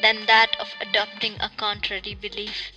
than 0.00 0.26
that 0.26 0.56
of 0.58 0.74
adopting 0.80 1.40
a 1.40 1.50
contrary 1.50 2.14
belief." 2.16 2.72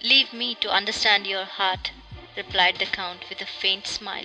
"Leave 0.00 0.32
me 0.32 0.54
to 0.62 0.70
understand 0.70 1.26
your 1.26 1.44
heart," 1.44 1.90
replied 2.36 2.78
the 2.78 2.86
Count, 2.86 3.28
with 3.28 3.42
a 3.42 3.44
faint 3.44 3.86
smile. 3.86 4.24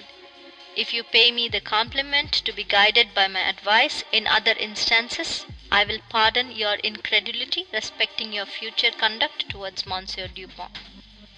"If 0.73 0.93
you 0.93 1.03
pay 1.03 1.31
me 1.33 1.49
the 1.49 1.59
compliment 1.59 2.31
to 2.45 2.53
be 2.53 2.63
guided 2.63 3.13
by 3.13 3.27
my 3.27 3.41
advice 3.41 4.05
in 4.13 4.25
other 4.25 4.53
instances, 4.53 5.45
I 5.69 5.83
will 5.83 5.99
pardon 6.07 6.55
your 6.55 6.75
incredulity 6.75 7.67
respecting 7.73 8.31
your 8.31 8.45
future 8.45 8.91
conduct 8.91 9.49
towards 9.49 9.85
Monsieur 9.85 10.29
Dupont. 10.29 10.77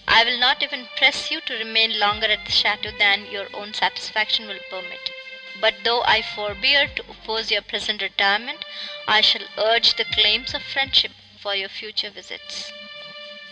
I 0.07 0.23
will 0.23 0.37
not 0.37 0.61
even 0.61 0.87
press 0.97 1.31
you 1.31 1.41
to 1.41 1.55
remain 1.55 1.97
longer 1.97 2.27
at 2.27 2.45
the 2.45 2.51
château 2.51 2.95
than 2.99 3.25
your 3.31 3.47
own 3.55 3.73
satisfaction 3.73 4.47
will 4.47 4.59
permit. 4.69 5.14
But 5.57 5.85
though 5.85 6.03
I 6.03 6.21
forbear 6.21 6.85
to 6.89 7.05
oppose 7.09 7.49
your 7.49 7.61
present 7.61 8.01
retirement, 8.01 8.65
I 9.07 9.21
shall 9.21 9.47
urge 9.57 9.93
the 9.93 10.03
claims 10.03 10.53
of 10.53 10.61
friendship 10.61 11.13
for 11.39 11.55
your 11.55 11.69
future 11.69 12.09
visits." 12.09 12.73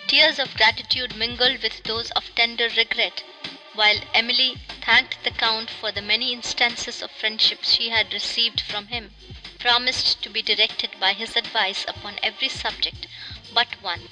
Tears 0.08 0.38
of 0.38 0.54
gratitude 0.54 1.16
mingled 1.16 1.64
with 1.64 1.82
those 1.86 2.12
of 2.12 2.36
tender 2.36 2.68
regret, 2.68 3.24
while 3.72 4.01
Emily 4.14 4.58
thanked 4.82 5.24
the 5.24 5.32
Count 5.32 5.70
for 5.70 5.93
the 5.93 6.01
many 6.01 6.34
instances 6.34 7.01
of 7.01 7.10
friendship 7.10 7.64
she 7.64 7.88
had 7.88 8.12
received 8.12 8.60
from 8.60 8.88
him, 8.88 9.16
promised 9.58 10.22
to 10.24 10.30
be 10.30 10.41
directed 10.41 10.99
by 10.99 11.14
his 11.14 11.38
advice 11.38 11.86
upon 11.88 12.20
every 12.22 12.49
subject 12.49 13.08
but 13.54 13.82
one, 13.82 14.10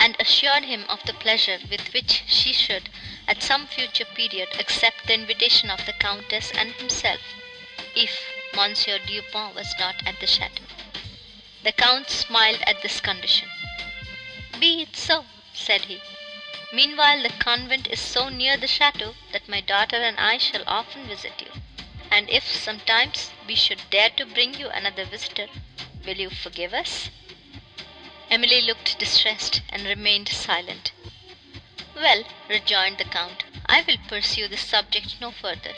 and 0.00 0.16
assured 0.18 0.64
him 0.64 0.86
of 0.88 1.02
the 1.04 1.12
pleasure 1.12 1.58
with 1.70 1.92
which 1.92 2.22
she 2.26 2.52
should 2.52 2.88
at 3.28 3.42
some 3.42 3.66
future 3.66 4.06
period 4.06 4.48
accept 4.58 5.06
the 5.06 5.12
invitation 5.12 5.68
of 5.70 5.84
the 5.84 5.92
Countess 5.92 6.50
and 6.52 6.72
himself, 6.76 7.20
if 7.94 8.24
Monsieur 8.54 8.98
Dupont 8.98 9.54
was 9.54 9.74
not 9.78 9.96
at 10.06 10.18
the 10.18 10.26
château. 10.26 10.66
The 11.62 11.72
Count 11.72 12.08
smiled 12.08 12.62
at 12.66 12.80
this 12.80 13.00
condition. 13.00 13.50
"Be 14.58 14.80
it 14.82 14.96
so," 14.96 15.26
said 15.52 15.84
he. 15.84 16.00
"Meanwhile 16.72 17.22
the 17.22 17.28
convent 17.28 17.86
is 17.86 18.00
so 18.00 18.30
near 18.30 18.56
the 18.56 18.66
château 18.66 19.14
that 19.32 19.46
my 19.48 19.60
daughter 19.60 19.96
and 19.96 20.18
I 20.18 20.38
shall 20.38 20.64
often 20.66 21.06
visit 21.06 21.34
you, 21.40 21.52
and 22.10 22.30
if 22.30 22.46
sometimes 22.56 23.30
we 23.46 23.54
should 23.54 23.90
dare 23.90 24.10
to 24.10 24.24
bring 24.24 24.54
you 24.58 24.68
another 24.70 25.04
visitor, 25.04 25.48
will 26.06 26.16
you 26.16 26.30
forgive 26.30 26.72
us?" 26.72 27.10
Emily 28.34 28.62
looked 28.62 28.98
distressed, 28.98 29.60
and 29.68 29.84
remained 29.84 30.26
silent. 30.30 30.90
"Well," 31.94 32.24
rejoined 32.48 32.96
the 32.96 33.04
Count, 33.04 33.44
"I 33.66 33.82
will 33.82 33.98
pursue 34.08 34.48
this 34.48 34.62
subject 34.62 35.20
no 35.20 35.30
further, 35.32 35.74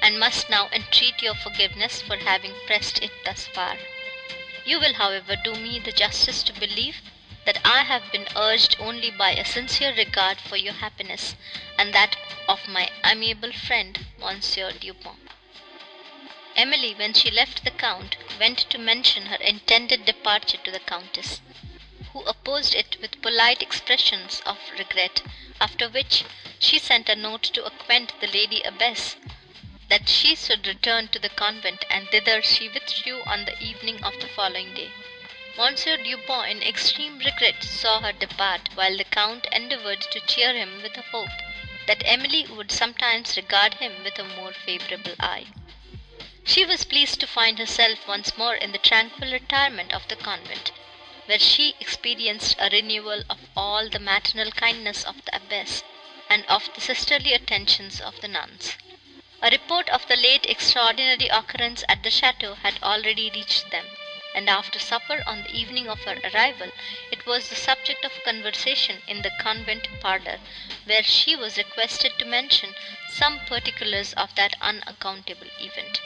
and 0.00 0.18
must 0.18 0.48
now 0.48 0.70
entreat 0.72 1.20
your 1.20 1.34
forgiveness 1.34 2.00
for 2.00 2.16
having 2.16 2.54
pressed 2.66 2.98
it 3.02 3.10
thus 3.26 3.46
far. 3.46 3.76
You 4.64 4.80
will, 4.80 4.94
however, 4.94 5.36
do 5.36 5.54
me 5.56 5.78
the 5.80 5.92
justice 5.92 6.42
to 6.44 6.54
believe 6.54 7.02
that 7.44 7.60
I 7.62 7.82
have 7.84 8.10
been 8.10 8.26
urged 8.34 8.76
only 8.78 9.10
by 9.10 9.32
a 9.32 9.44
sincere 9.44 9.92
regard 9.94 10.40
for 10.40 10.56
your 10.56 10.72
happiness 10.80 11.34
and 11.76 11.92
that 11.92 12.16
of 12.48 12.66
my 12.66 12.88
amiable 13.04 13.52
friend, 13.52 14.06
Monsieur 14.16 14.72
Dupont." 14.72 15.18
Emily, 16.56 16.94
when 16.94 17.12
she 17.12 17.30
left 17.30 17.64
the 17.64 17.70
Count, 17.70 18.16
went 18.40 18.60
to 18.70 18.78
mention 18.78 19.26
her 19.26 19.36
intended 19.42 20.06
departure 20.06 20.56
to 20.64 20.70
the 20.70 20.80
Countess, 20.80 21.42
who 22.14 22.22
opposed 22.24 22.74
it 22.74 22.96
with 23.02 23.20
polite 23.20 23.60
expressions 23.60 24.40
of 24.46 24.56
regret, 24.78 25.20
after 25.60 25.90
which 25.90 26.24
she 26.58 26.78
sent 26.78 27.06
a 27.08 27.14
note 27.14 27.42
to 27.42 27.62
acquaint 27.66 28.18
the 28.20 28.26
Lady 28.26 28.62
Abbess 28.62 29.16
that 29.90 30.08
she 30.08 30.34
should 30.34 30.66
return 30.66 31.08
to 31.08 31.18
the 31.18 31.28
convent, 31.28 31.84
and 31.90 32.08
thither 32.08 32.40
she 32.40 32.68
withdrew 32.68 33.22
on 33.26 33.44
the 33.44 33.62
evening 33.62 34.02
of 34.02 34.18
the 34.20 34.26
following 34.28 34.72
day. 34.72 34.90
Monsieur 35.58 35.96
Dupont, 35.96 36.48
in 36.48 36.62
extreme 36.62 37.18
regret, 37.18 37.62
saw 37.62 38.00
her 38.00 38.12
depart, 38.12 38.68
while 38.74 38.96
the 38.96 39.04
Count 39.04 39.46
endeavoured 39.52 40.00
to 40.00 40.20
cheer 40.20 40.54
him 40.54 40.80
with 40.82 40.94
the 40.94 41.02
hope 41.02 41.28
that 41.86 42.02
Emily 42.06 42.46
would 42.46 42.70
sometimes 42.70 43.36
regard 43.36 43.74
him 43.74 44.04
with 44.04 44.18
a 44.18 44.24
more 44.24 44.52
favourable 44.52 45.14
eye. 45.20 45.46
She 46.44 46.64
was 46.64 46.84
pleased 46.84 47.20
to 47.20 47.26
find 47.26 47.58
herself 47.58 48.06
once 48.06 48.38
more 48.38 48.54
in 48.54 48.72
the 48.72 48.78
tranquil 48.78 49.32
retirement 49.32 49.92
of 49.92 50.06
the 50.08 50.16
convent, 50.16 50.70
where 51.28 51.38
she 51.38 51.74
experienced 51.78 52.56
a 52.58 52.70
renewal 52.70 53.22
of 53.28 53.38
all 53.54 53.86
the 53.90 53.98
maternal 53.98 54.50
kindness 54.50 55.04
of 55.04 55.22
the 55.26 55.36
abbess, 55.36 55.82
and 56.30 56.42
of 56.46 56.70
the 56.74 56.80
sisterly 56.80 57.34
attentions 57.34 58.00
of 58.00 58.18
the 58.22 58.28
nuns. 58.28 58.78
A 59.42 59.50
report 59.50 59.90
of 59.90 60.08
the 60.08 60.16
late 60.16 60.46
extraordinary 60.46 61.28
occurrence 61.28 61.84
at 61.86 62.02
the 62.02 62.10
chateau 62.10 62.54
had 62.54 62.82
already 62.82 63.30
reached 63.34 63.70
them, 63.70 63.84
and 64.34 64.48
after 64.48 64.78
supper 64.78 65.22
on 65.26 65.42
the 65.42 65.54
evening 65.54 65.86
of 65.86 66.00
her 66.04 66.18
arrival 66.32 66.70
it 67.12 67.26
was 67.26 67.50
the 67.50 67.56
subject 67.56 68.06
of 68.06 68.24
conversation 68.24 69.02
in 69.06 69.20
the 69.20 69.30
convent 69.38 69.86
parlour, 70.00 70.38
where 70.86 71.02
she 71.02 71.36
was 71.36 71.58
requested 71.58 72.12
to 72.18 72.24
mention 72.24 72.74
some 73.10 73.38
particulars 73.40 74.14
of 74.14 74.34
that 74.34 74.54
unaccountable 74.62 75.48
event. 75.60 76.00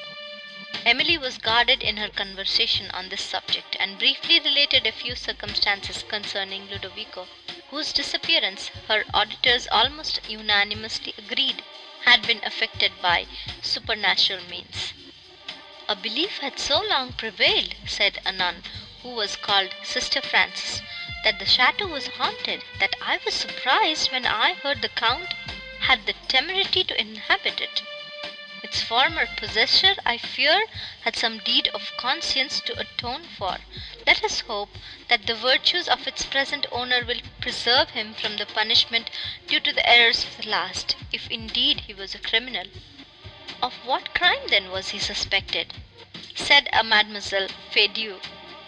Emily 0.87 1.19
was 1.19 1.37
guarded 1.37 1.83
in 1.83 1.99
her 1.99 2.09
conversation 2.09 2.91
on 2.93 3.11
this 3.11 3.21
subject, 3.21 3.77
and 3.79 3.99
briefly 3.99 4.41
related 4.41 4.87
a 4.87 4.91
few 4.93 5.15
circumstances 5.15 6.03
concerning 6.03 6.67
Ludovico, 6.71 7.29
whose 7.69 7.93
disappearance, 7.93 8.69
her 8.89 9.05
auditors 9.13 9.69
almost 9.71 10.21
unanimously 10.27 11.13
agreed, 11.19 11.63
had 12.07 12.27
been 12.27 12.43
effected 12.43 12.91
by 13.03 13.27
supernatural 13.61 14.43
means. 14.45 14.95
"A 15.91 15.95
belief 15.95 16.39
had 16.39 16.59
so 16.59 16.81
long 16.81 17.13
prevailed," 17.13 17.75
said 17.87 18.19
a 18.25 18.33
nun, 18.33 18.65
who 19.03 19.11
was 19.11 19.37
called 19.37 19.75
Sister 19.83 20.23
Frances, 20.23 20.81
"that 21.23 21.39
the 21.39 21.45
chateau 21.45 21.87
was 21.87 22.07
haunted, 22.17 22.63
that 22.79 22.97
I 23.03 23.19
was 23.27 23.35
surprised 23.35 24.11
when 24.11 24.25
I 24.25 24.55
heard 24.55 24.81
the 24.81 24.89
Count 24.89 25.35
had 25.81 26.07
the 26.07 26.15
temerity 26.29 26.83
to 26.85 26.99
inhabit 26.99 27.61
it. 27.61 27.83
Its 28.75 28.81
former 28.81 29.27
possessor, 29.27 29.95
I 30.07 30.17
fear, 30.17 30.65
had 31.03 31.15
some 31.15 31.41
deed 31.41 31.69
of 31.75 31.95
conscience 31.99 32.59
to 32.63 32.81
atone 32.81 33.29
for. 33.29 33.59
Let 34.07 34.25
us 34.25 34.41
hope 34.41 34.79
that 35.09 35.27
the 35.27 35.35
virtues 35.35 35.89
of 35.89 36.07
its 36.07 36.25
present 36.25 36.65
owner 36.73 37.05
will 37.05 37.21
preserve 37.43 37.91
him 37.91 38.15
from 38.15 38.39
the 38.39 38.47
punishment 38.47 39.11
due 39.47 39.61
to 39.61 39.75
the 39.75 39.87
errors 39.87 40.25
of 40.25 40.39
the 40.39 40.49
last, 40.49 40.97
if 41.13 41.31
indeed 41.31 41.81
he 41.81 41.93
was 41.93 42.15
a 42.15 42.19
criminal." 42.19 42.65
"Of 43.61 43.75
what 43.85 44.15
crime, 44.15 44.49
then, 44.49 44.71
was 44.71 44.89
he 44.89 44.99
suspected?" 44.99 45.75
said 46.35 46.71
a 46.73 46.83
Mademoiselle 46.83 47.49
Feydeau, 47.73 48.23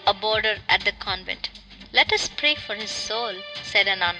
a 0.06 0.12
boarder 0.12 0.58
at 0.68 0.84
the 0.84 0.92
convent. 0.92 1.48
"Let 1.92 2.12
us 2.12 2.28
pray 2.28 2.56
for 2.56 2.74
his 2.74 2.90
soul," 2.90 3.36
said 3.62 3.88
a 3.88 3.96
nun, 3.96 4.18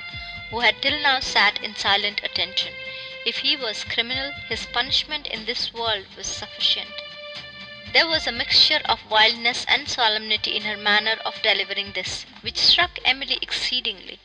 who 0.49 0.61
had 0.61 0.81
till 0.81 0.99
now 1.03 1.21
sat 1.21 1.63
in 1.63 1.77
silent 1.77 2.23
attention. 2.25 2.73
If 3.27 3.39
he 3.39 3.57
was 3.57 3.85
criminal, 3.85 4.33
his 4.51 4.67
punishment 4.67 5.27
in 5.27 5.47
this 5.47 5.73
world 5.73 6.05
was 6.15 6.27
sufficient. 6.27 6.93
There 7.95 8.07
was 8.07 8.27
a 8.27 8.33
mixture 8.33 8.83
of 8.85 9.11
wildness 9.11 9.65
and 9.67 9.89
solemnity 9.89 10.55
in 10.57 10.65
her 10.65 10.77
manner 10.77 11.19
of 11.25 11.41
delivering 11.41 11.93
this, 11.93 12.27
which 12.43 12.59
struck 12.59 12.99
Emily 13.03 13.39
exceedingly. 13.41 14.19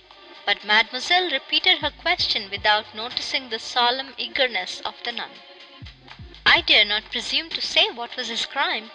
But 0.46 0.66
mademoiselle 0.66 1.30
repeated 1.32 1.80
her 1.80 1.92
question 1.92 2.50
without 2.50 2.94
noticing 2.94 3.48
the 3.48 3.60
solemn 3.60 4.16
eagerness 4.18 4.82
of 4.82 4.96
the 5.04 5.14
nun. 5.14 5.32
"I 6.46 6.60
dare 6.60 6.84
not 6.84 7.10
presume 7.10 7.50
to 7.52 7.62
say 7.62 7.90
what 7.90 8.18
was 8.18 8.28
his 8.28 8.46
crime," 8.46 8.92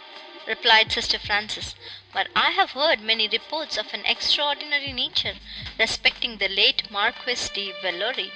replied 0.47 0.93
Sister 0.93 1.19
Frances, 1.19 1.75
"but 2.13 2.29
I 2.37 2.51
have 2.51 2.73
heard 2.73 3.01
many 3.01 3.27
reports 3.27 3.79
of 3.79 3.95
an 3.95 4.05
extraordinary 4.05 4.93
nature 4.93 5.37
respecting 5.79 6.37
the 6.37 6.51
late 6.51 6.91
Marquis 6.91 7.49
de 7.55 7.73
Villeroi 7.81 8.31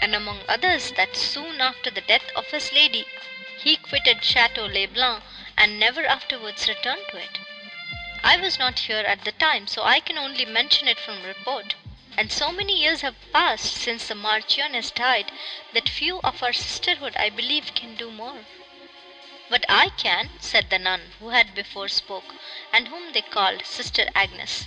and 0.00 0.14
among 0.14 0.40
others 0.48 0.92
that 0.92 1.14
soon 1.14 1.60
after 1.60 1.90
the 1.90 2.00
death 2.00 2.30
of 2.34 2.46
his 2.50 2.72
lady 2.72 3.06
he 3.58 3.76
quitted 3.76 4.24
Chateau 4.24 4.64
le 4.64 4.86
Blanc 4.88 5.22
and 5.58 5.78
never 5.78 6.06
afterwards 6.06 6.66
returned 6.66 7.04
to 7.10 7.18
it. 7.18 7.38
I 8.24 8.36
was 8.38 8.58
not 8.58 8.78
here 8.78 9.00
at 9.04 9.24
the 9.24 9.32
time, 9.32 9.66
so 9.66 9.82
I 9.82 10.00
can 10.00 10.16
only 10.16 10.44
mention 10.46 10.88
it 10.88 10.98
from 10.98 11.22
report, 11.22 11.74
and 12.16 12.32
so 12.32 12.50
many 12.50 12.80
years 12.80 13.02
have 13.02 13.16
passed 13.32 13.74
since 13.74 14.08
the 14.08 14.14
Marchioness 14.14 14.90
died 14.90 15.30
that 15.74 15.88
few 15.88 16.20
of 16.24 16.42
our 16.42 16.52
sisterhood, 16.54 17.14
I 17.16 17.28
believe, 17.28 17.74
can 17.74 17.94
do 17.96 18.10
more." 18.10 18.44
"But 19.50 19.66
I 19.68 19.90
can," 19.90 20.30
said 20.40 20.70
the 20.70 20.78
nun 20.78 21.12
who 21.18 21.28
had 21.30 21.54
before 21.54 21.88
spoke, 21.88 22.34
and 22.72 22.88
whom 22.88 23.12
they 23.12 23.22
called 23.22 23.66
Sister 23.66 24.08
Agnes. 24.14 24.66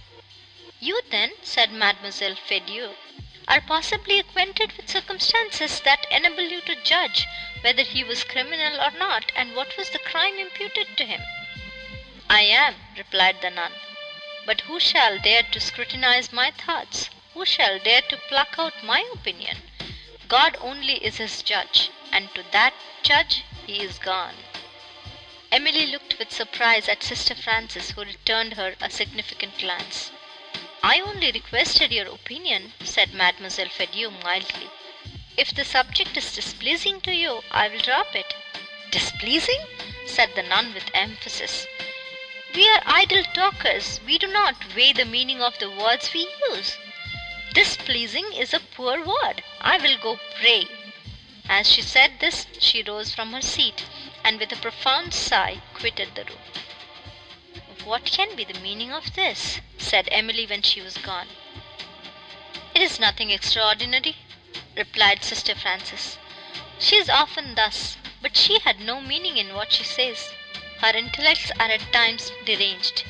"You, 0.80 1.02
then," 1.10 1.32
said 1.42 1.72
Mademoiselle 1.72 2.36
Feydeau, 2.36 2.96
are 3.46 3.60
possibly 3.60 4.20
acquainted 4.20 4.72
with 4.78 4.90
circumstances 4.90 5.82
that 5.82 6.06
enable 6.10 6.44
you 6.44 6.62
to 6.62 6.82
judge 6.82 7.28
whether 7.60 7.84
he 7.84 8.02
was 8.02 8.24
criminal 8.24 8.80
or 8.80 8.92
not, 8.92 9.34
and 9.36 9.54
what 9.54 9.76
was 9.76 9.90
the 9.90 10.00
crime 10.00 10.40
imputed 10.40 10.96
to 10.96 11.06
him." 11.06 11.22
"I 12.30 12.44
am," 12.44 12.78
replied 12.96 13.42
the 13.42 13.50
nun. 13.50 13.74
"But 14.46 14.62
who 14.62 14.80
shall 14.80 15.20
dare 15.20 15.44
to 15.44 15.60
scrutinize 15.60 16.32
my 16.32 16.52
thoughts? 16.52 17.10
Who 17.34 17.46
shall 17.46 17.80
dare 17.80 18.02
to 18.04 18.16
pluck 18.16 18.56
out 18.58 18.82
my 18.82 19.04
opinion? 19.14 19.70
God 20.30 20.56
only 20.62 21.04
is 21.04 21.18
his 21.18 21.42
judge, 21.44 21.90
and 22.14 22.34
to 22.36 22.44
that 22.52 22.74
judge 23.02 23.44
he 23.68 23.82
is 23.82 24.00
gone." 24.00 24.38
Emily 25.52 25.88
looked 25.88 26.18
with 26.18 26.32
surprise 26.32 26.88
at 26.88 27.04
Sister 27.04 27.36
Frances, 27.36 27.92
who 27.92 28.06
returned 28.06 28.54
her 28.54 28.78
a 28.80 28.90
significant 28.90 29.58
glance. 29.58 30.12
"I 30.86 31.00
only 31.00 31.32
requested 31.32 31.94
your 31.94 32.08
opinion," 32.08 32.74
said 32.84 33.14
Mademoiselle 33.14 33.70
Feydeau 33.70 34.10
mildly. 34.22 34.70
"If 35.38 35.54
the 35.56 35.64
subject 35.64 36.18
is 36.18 36.36
displeasing 36.36 37.00
to 37.04 37.14
you, 37.14 37.42
I 37.50 37.70
will 37.70 37.80
drop 37.80 38.14
it." 38.18 38.34
"Displeasing!" 38.92 39.66
said 40.06 40.36
the 40.36 40.44
nun 40.44 40.74
with 40.74 40.92
emphasis. 40.94 41.68
"We 42.54 42.68
are 42.68 42.84
idle 42.86 43.24
talkers; 43.24 44.02
we 44.06 44.18
do 44.18 44.28
not 44.28 44.76
weigh 44.76 44.92
the 44.92 45.06
meaning 45.06 45.42
of 45.42 45.58
the 45.58 45.70
words 45.72 46.12
we 46.14 46.28
use. 46.50 46.76
Displeasing 47.54 48.34
is 48.34 48.54
a 48.54 48.60
poor 48.60 49.02
word. 49.06 49.42
I 49.62 49.78
will 49.78 49.98
go 49.98 50.20
pray." 50.38 50.68
As 51.48 51.72
she 51.72 51.82
said 51.82 52.20
this 52.20 52.46
she 52.60 52.84
rose 52.84 53.16
from 53.16 53.32
her 53.32 53.42
seat, 53.42 53.86
and 54.22 54.38
with 54.38 54.52
a 54.52 54.58
profound 54.58 55.14
sigh 55.14 55.62
quitted 55.76 56.14
the 56.16 56.26
room. 56.26 56.42
"What 57.86 58.06
can 58.06 58.38
be 58.38 58.46
the 58.46 58.54
meaning 58.54 58.94
of 58.94 59.12
this?" 59.14 59.60
said 59.78 60.08
Emily 60.10 60.46
when 60.46 60.62
she 60.62 60.80
was 60.80 60.96
gone. 60.98 61.36
"It 62.74 62.82
is 62.82 62.98
nothing 62.98 63.30
extraordinary," 63.30 64.16
replied 64.74 65.26
Sister 65.26 65.54
Frances. 65.54 66.18
"She 66.80 66.96
is 66.96 67.10
often 67.10 67.56
thus, 67.56 67.98
but 68.22 68.38
she 68.38 68.60
had 68.60 68.80
no 68.80 69.02
meaning 69.02 69.36
in 69.36 69.54
what 69.54 69.74
she 69.74 69.84
says. 69.84 70.32
Her 70.80 70.96
intellects 70.96 71.52
are 71.60 71.70
at 71.70 71.92
times 71.92 72.32
deranged. 72.46 73.04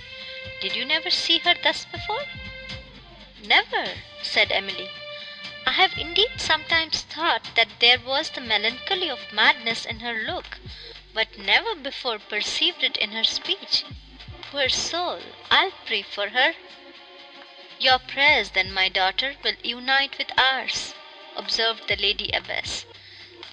Did 0.60 0.76
you 0.76 0.86
never 0.86 1.12
see 1.12 1.38
her 1.38 1.54
thus 1.54 1.86
before?" 1.86 2.26
"Never," 3.44 4.02
said 4.24 4.52
Emily. 4.52 4.90
"I 5.68 5.74
have 5.74 5.96
indeed 6.00 6.42
sometimes 6.42 7.02
thought 7.04 7.44
that 7.54 7.80
there 7.80 8.00
was 8.00 8.32
the 8.32 8.42
melancholy 8.42 9.12
of 9.12 9.32
madness 9.32 9.86
in 9.86 10.00
her 10.00 10.24
look, 10.24 10.58
but 11.14 11.38
never 11.38 11.76
before 11.76 12.18
perceived 12.18 12.82
it 12.82 12.98
in 12.98 13.12
her 13.12 13.24
speech. 13.24 13.84
Poor 14.56 14.70
soul! 14.70 15.20
I'll 15.49 15.72
pray 15.88 16.04
for 16.04 16.30
her." 16.30 16.54
"Your 17.80 17.97
prayers, 17.97 18.51
then, 18.51 18.72
my 18.72 18.88
daughter, 18.88 19.36
will 19.43 19.56
unite 19.64 20.16
with 20.20 20.30
ours," 20.38 20.93
observed 21.36 21.88
the 21.88 21.95
lady 21.95 22.30
abbess. 22.32 22.86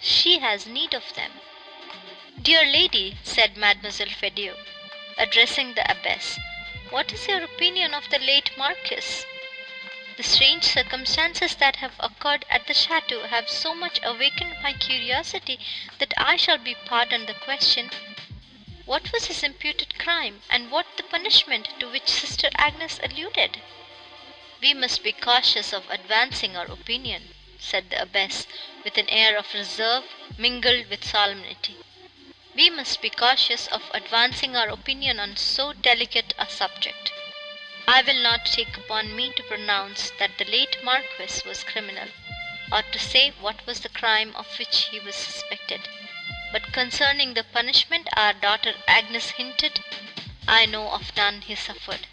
"She 0.02 0.40
has 0.40 0.66
need 0.66 0.92
of 0.92 1.14
them." 1.14 1.40
"Dear 2.42 2.66
lady," 2.66 3.16
said 3.22 3.56
Mademoiselle 3.56 4.10
Feydeau, 4.10 4.58
addressing 5.16 5.72
the 5.72 5.90
abbess, 5.90 6.38
"what 6.90 7.10
is 7.14 7.26
your 7.26 7.42
opinion 7.44 7.94
of 7.94 8.10
the 8.10 8.18
late 8.18 8.50
Marquis? 8.58 9.24
The 10.18 10.22
strange 10.22 10.64
circumstances 10.64 11.54
that 11.54 11.76
have 11.76 11.94
occurred 11.98 12.44
at 12.50 12.66
the 12.66 12.74
chateau 12.74 13.26
have 13.26 13.48
so 13.48 13.72
much 13.74 14.00
awakened 14.02 14.54
my 14.62 14.74
curiosity 14.74 15.58
that 15.96 16.12
I 16.18 16.36
shall 16.36 16.58
be 16.58 16.74
pardoned 16.74 17.26
the 17.26 17.32
question. 17.32 17.88
What 18.86 19.12
was 19.12 19.26
his 19.26 19.42
imputed 19.42 19.98
crime, 19.98 20.40
and 20.48 20.70
what 20.70 20.86
the 20.96 21.02
punishment 21.02 21.68
to 21.80 21.90
which 21.90 22.08
Sister 22.08 22.48
Agnes 22.56 22.98
alluded?" 23.02 23.60
We 24.62 24.72
must 24.72 25.02
be 25.02 25.12
cautious 25.12 25.74
of 25.74 25.90
advancing 25.90 26.56
our 26.56 26.64
opinion, 26.64 27.34
said 27.58 27.90
the 27.90 28.00
abbess, 28.00 28.46
with 28.82 28.96
an 28.96 29.06
air 29.10 29.36
of 29.36 29.52
reserve 29.52 30.04
mingled 30.38 30.88
with 30.88 31.04
solemnity. 31.04 31.76
We 32.54 32.70
must 32.70 33.02
be 33.02 33.10
cautious 33.10 33.66
of 33.66 33.82
advancing 33.92 34.56
our 34.56 34.70
opinion 34.70 35.20
on 35.20 35.36
so 35.36 35.74
delicate 35.74 36.32
a 36.38 36.48
subject. 36.48 37.12
I 37.86 38.00
will 38.00 38.22
not 38.22 38.46
take 38.46 38.78
upon 38.78 39.14
me 39.14 39.30
to 39.34 39.42
pronounce 39.42 40.10
that 40.18 40.38
the 40.38 40.46
late 40.46 40.82
Marquis 40.82 41.42
was 41.44 41.64
criminal, 41.64 42.08
or 42.72 42.80
to 42.80 42.98
say 42.98 43.32
what 43.42 43.66
was 43.66 43.80
the 43.80 43.90
crime 43.90 44.34
of 44.36 44.58
which 44.58 44.84
he 44.86 44.98
was 45.00 45.16
suspected. 45.16 45.82
But 46.52 46.72
concerning 46.72 47.34
the 47.34 47.44
punishment 47.44 48.08
our 48.16 48.32
daughter 48.32 48.74
Agnes 48.88 49.30
hinted, 49.30 49.84
I 50.48 50.66
know 50.66 50.90
of 50.90 51.14
none 51.16 51.42
he 51.42 51.54
suffered. 51.54 52.08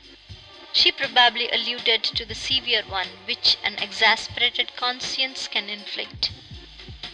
She 0.72 0.92
probably 0.92 1.50
alluded 1.50 2.04
to 2.04 2.24
the 2.24 2.36
severe 2.36 2.84
one 2.84 3.08
which 3.26 3.58
an 3.64 3.80
exasperated 3.80 4.76
conscience 4.76 5.48
can 5.48 5.70
inflict. 5.70 6.30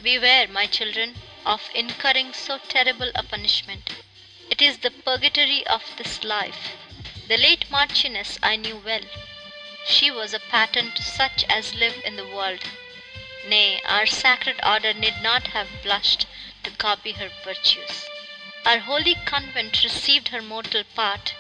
Beware, 0.02 0.50
my 0.50 0.66
children, 0.66 1.16
of 1.46 1.70
incurring 1.74 2.34
so 2.34 2.58
terrible 2.58 3.10
a 3.16 3.24
punishment. 3.24 3.90
It 4.50 4.62
is 4.62 4.80
the 4.80 4.92
purgatory 4.92 5.66
of 5.66 5.96
this 5.96 6.26
life. 6.26 6.72
The 7.30 7.38
late 7.38 7.72
Marchioness 7.72 8.38
I 8.44 8.58
knew 8.58 8.76
well. 8.76 9.06
She 9.88 10.12
was 10.12 10.34
a 10.34 10.40
pattern 10.40 10.92
to 10.92 11.02
such 11.02 11.46
as 11.46 11.74
live 11.74 12.02
in 12.04 12.18
the 12.18 12.28
world. 12.28 12.66
Nay, 13.48 13.82
our 13.86 14.06
sacred 14.06 14.60
order 14.62 14.94
need 14.94 15.22
not 15.22 15.48
have 15.48 15.70
blushed 15.84 16.26
to 16.64 16.72
copy 16.72 17.12
her 17.14 17.30
virtues. 17.44 18.08
Our 18.66 18.80
holy 18.80 19.16
convent 19.26 19.84
received 19.84 20.30
her 20.30 20.42
mortal 20.42 20.84
part. 20.96 21.34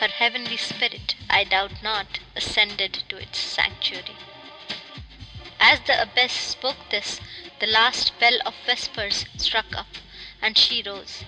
Her 0.00 0.08
heavenly 0.08 0.56
spirit, 0.56 1.14
I 1.28 1.44
doubt 1.44 1.82
not, 1.82 2.20
ascended 2.36 3.02
to 3.08 3.16
its 3.16 3.38
sanctuary. 3.38 4.16
As 5.58 5.80
the 5.80 6.00
abbess 6.00 6.32
spoke 6.32 6.90
this, 6.90 7.20
the 7.58 7.66
last 7.66 8.12
bell 8.20 8.38
of 8.46 8.54
vespers 8.66 9.24
struck 9.36 9.74
up, 9.76 9.88
and 10.40 10.56
she 10.56 10.82
rose. 10.82 11.24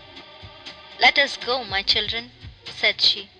Let 1.01 1.19
us 1.19 1.37
go, 1.37 1.65
my 1.65 1.83
children, 1.83 2.31
said 2.67 3.01
she 3.01 3.31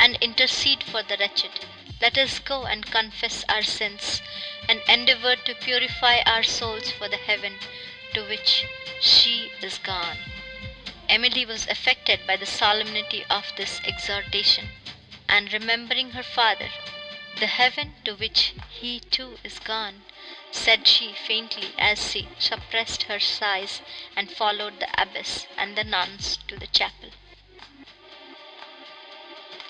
and 0.00 0.16
intercede 0.22 0.82
for 0.82 1.02
the 1.02 1.16
wretched. 1.20 1.66
Let 2.00 2.16
us 2.16 2.38
go 2.38 2.64
and 2.64 2.90
confess 2.90 3.44
our 3.50 3.62
sins, 3.62 4.22
and 4.66 4.80
endeavor 4.88 5.36
to 5.36 5.54
purify 5.54 6.20
our 6.24 6.42
souls 6.42 6.90
for 6.90 7.06
the 7.06 7.18
heaven 7.18 7.52
to 8.14 8.22
which 8.28 8.66
she 9.00 9.50
is 9.62 9.78
gone. 9.78 10.18
Emily 11.08 11.44
was 11.44 11.66
affected 11.68 12.20
by 12.26 12.36
the 12.36 12.46
solemnity 12.46 13.24
of 13.30 13.52
this 13.56 13.80
exhortation, 13.84 14.68
and 15.28 15.52
remembering 15.52 16.10
her 16.10 16.22
father, 16.22 16.68
the 17.38 17.46
heaven 17.46 17.94
to 18.04 18.14
which 18.14 18.54
he 18.68 19.00
too 19.00 19.38
is 19.42 19.58
gone, 19.58 20.02
said 20.52 20.86
she 20.86 21.12
faintly 21.12 21.72
as 21.78 22.10
she 22.12 22.28
suppressed 22.38 23.04
her 23.04 23.20
sighs 23.20 23.80
and 24.16 24.30
followed 24.30 24.78
the 24.80 24.88
abbess 25.00 25.46
and 25.56 25.76
the 25.76 25.84
nuns 25.84 26.38
to 26.48 26.56
the 26.56 26.66
chapel. 26.66 27.10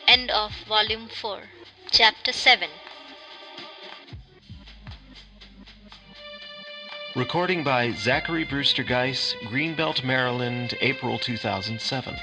End 0.07 0.31
of 0.31 0.53
Volume 0.67 1.09
4, 1.09 1.51
Chapter 1.91 2.33
7. 2.33 2.71
Recording 7.21 7.63
by 7.63 7.91
Zachary 7.91 8.45
Brewster 8.45 8.83
Geisz, 8.83 9.35
Greenbelt, 9.43 10.03
Maryland, 10.03 10.75
April 10.81 11.19
2007. 11.19 12.17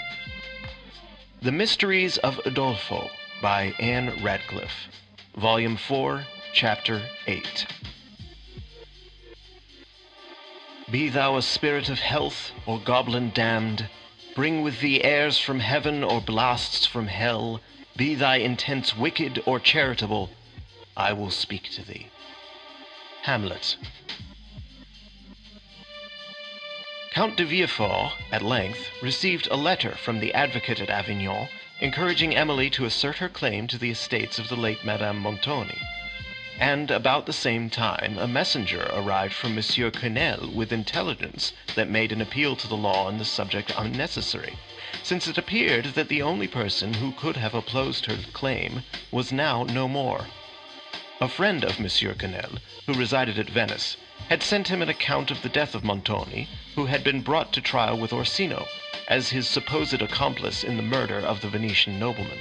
The 1.39 1.52
Mysteries 1.52 2.18
of 2.18 2.38
Udolpho 2.38 3.08
by 3.39 3.76
Ann 3.80 4.24
Radcliffe. 4.24 4.88
Volume 5.36 5.78
4, 5.78 6.24
Chapter 6.52 7.04
8. 7.28 7.68
Be 10.89 11.10
thou 11.10 11.38
a 11.38 11.43
spirit 11.43 11.89
of 11.89 12.00
health, 12.00 12.50
or 12.66 12.80
goblin 12.80 13.30
damned, 13.36 13.88
bring 14.34 14.64
with 14.64 14.82
thee 14.82 15.04
airs 15.04 15.38
from 15.38 15.60
heaven 15.60 16.04
or 16.04 16.22
blasts 16.22 16.88
from 16.88 17.06
hell, 17.06 17.62
be 17.95 18.16
thy 18.16 18.38
intents 18.38 18.98
wicked 18.98 19.43
or 19.45 19.60
charitable, 19.60 20.32
I 20.98 21.14
will 21.14 21.30
speak 21.30 21.70
to 21.74 21.86
thee. 21.86 22.08
Hamlet. 23.22 23.78
Count 27.18 27.36
de 27.36 27.45
Villefort, 27.45 28.11
at 28.32 28.43
length, 28.43 28.91
received 29.01 29.47
a 29.49 29.55
letter 29.57 29.95
from 29.95 30.20
the 30.20 30.32
advocate 30.36 30.80
at 30.80 30.91
Avignon, 30.91 31.49
encouraging 31.80 32.36
Emily 32.36 32.70
to 32.70 32.86
assert 32.86 33.18
her 33.18 33.28
claim 33.28 33.65
to 33.65 33.78
the 33.80 33.89
estates 33.89 34.38
of 34.38 34.49
the 34.49 34.55
late 34.55 34.86
Madame 34.86 35.18
Montoni. 35.18 35.82
And 36.59 36.91
about 36.91 37.26
the 37.26 37.34
same 37.34 37.72
time 37.72 38.20
a 38.20 38.28
messenger 38.28 38.88
arrived 38.93 39.34
from 39.34 39.55
Monsieur 39.55 39.89
Quesnel 39.89 40.53
with 40.53 40.72
intelligence 40.72 41.53
that 41.74 41.89
made 41.89 42.11
an 42.11 42.22
appeal 42.22 42.55
to 42.55 42.68
the 42.68 42.78
law 42.78 43.07
on 43.07 43.18
the 43.18 43.26
subject 43.26 43.72
unnecessary, 43.76 44.53
since 45.01 45.28
it 45.28 45.39
appeared 45.39 45.86
that 45.95 46.09
the 46.09 46.22
only 46.22 46.47
person 46.47 46.93
who 46.93 47.13
could 47.13 47.36
have 47.36 47.55
opposed 47.55 48.05
her 48.05 48.20
claim 48.32 48.84
was 49.09 49.32
now 49.32 49.63
no 49.63 49.88
more. 49.88 50.28
A 51.20 51.28
friend 51.28 51.63
of 51.65 51.80
Monsieur 51.80 52.13
Quesnel, 52.13 52.59
who 52.86 52.93
resided 52.93 53.39
at 53.39 53.49
Venice, 53.49 53.97
had 54.30 54.43
sent 54.43 54.68
him 54.68 54.82
an 54.82 54.89
account 54.89 55.32
of 55.32 55.41
the 55.41 55.47
death 55.47 55.74
of 55.74 55.86
Montoni, 55.86 56.49
who 56.76 56.88
had 56.88 57.01
been 57.01 57.22
brought 57.22 57.53
to 57.53 57.61
trial 57.61 57.97
with 57.97 58.11
Orsino, 58.11 58.68
as 59.07 59.30
his 59.30 59.47
supposed 59.47 60.01
accomplice 60.01 60.65
in 60.65 60.76
the 60.76 60.84
murder 60.84 61.18
of 61.18 61.39
the 61.39 61.47
Venetian 61.47 61.97
nobleman. 61.97 62.39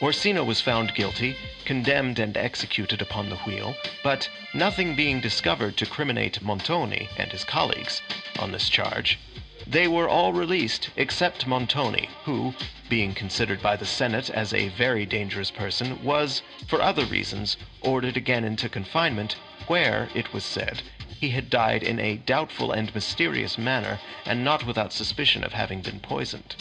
Orsino 0.00 0.44
was 0.44 0.60
found 0.60 0.94
guilty, 0.94 1.34
condemned 1.64 2.20
and 2.20 2.36
executed 2.36 3.02
upon 3.02 3.30
the 3.30 3.36
wheel, 3.38 3.74
but 4.04 4.28
nothing 4.54 4.94
being 4.94 5.20
discovered 5.20 5.76
to 5.78 5.86
criminate 5.86 6.40
Montoni 6.40 7.08
and 7.16 7.32
his 7.32 7.42
colleagues 7.42 8.00
on 8.38 8.52
this 8.52 8.68
charge, 8.68 9.18
they 9.66 9.88
were 9.88 10.08
all 10.08 10.32
released 10.32 10.88
except 10.96 11.48
Montoni, 11.48 12.08
who, 12.24 12.54
being 12.88 13.12
considered 13.12 13.60
by 13.60 13.74
the 13.74 13.84
Senate 13.84 14.30
as 14.30 14.54
a 14.54 14.68
very 14.68 15.04
dangerous 15.04 15.50
person, 15.50 16.02
was, 16.04 16.42
for 16.68 16.80
other 16.80 17.04
reasons, 17.04 17.56
ordered 17.80 18.16
again 18.16 18.44
into 18.44 18.68
confinement, 18.68 19.34
where, 19.66 20.08
it 20.14 20.32
was 20.32 20.44
said, 20.44 20.82
he 21.20 21.30
had 21.30 21.48
died 21.48 21.82
in 21.82 21.98
a 21.98 22.16
doubtful 22.16 22.70
and 22.70 22.94
mysterious 22.94 23.56
manner, 23.56 23.98
and 24.26 24.44
not 24.44 24.66
without 24.66 24.92
suspicion 24.92 25.42
of 25.42 25.54
having 25.54 25.80
been 25.80 25.98
poisoned. 26.00 26.54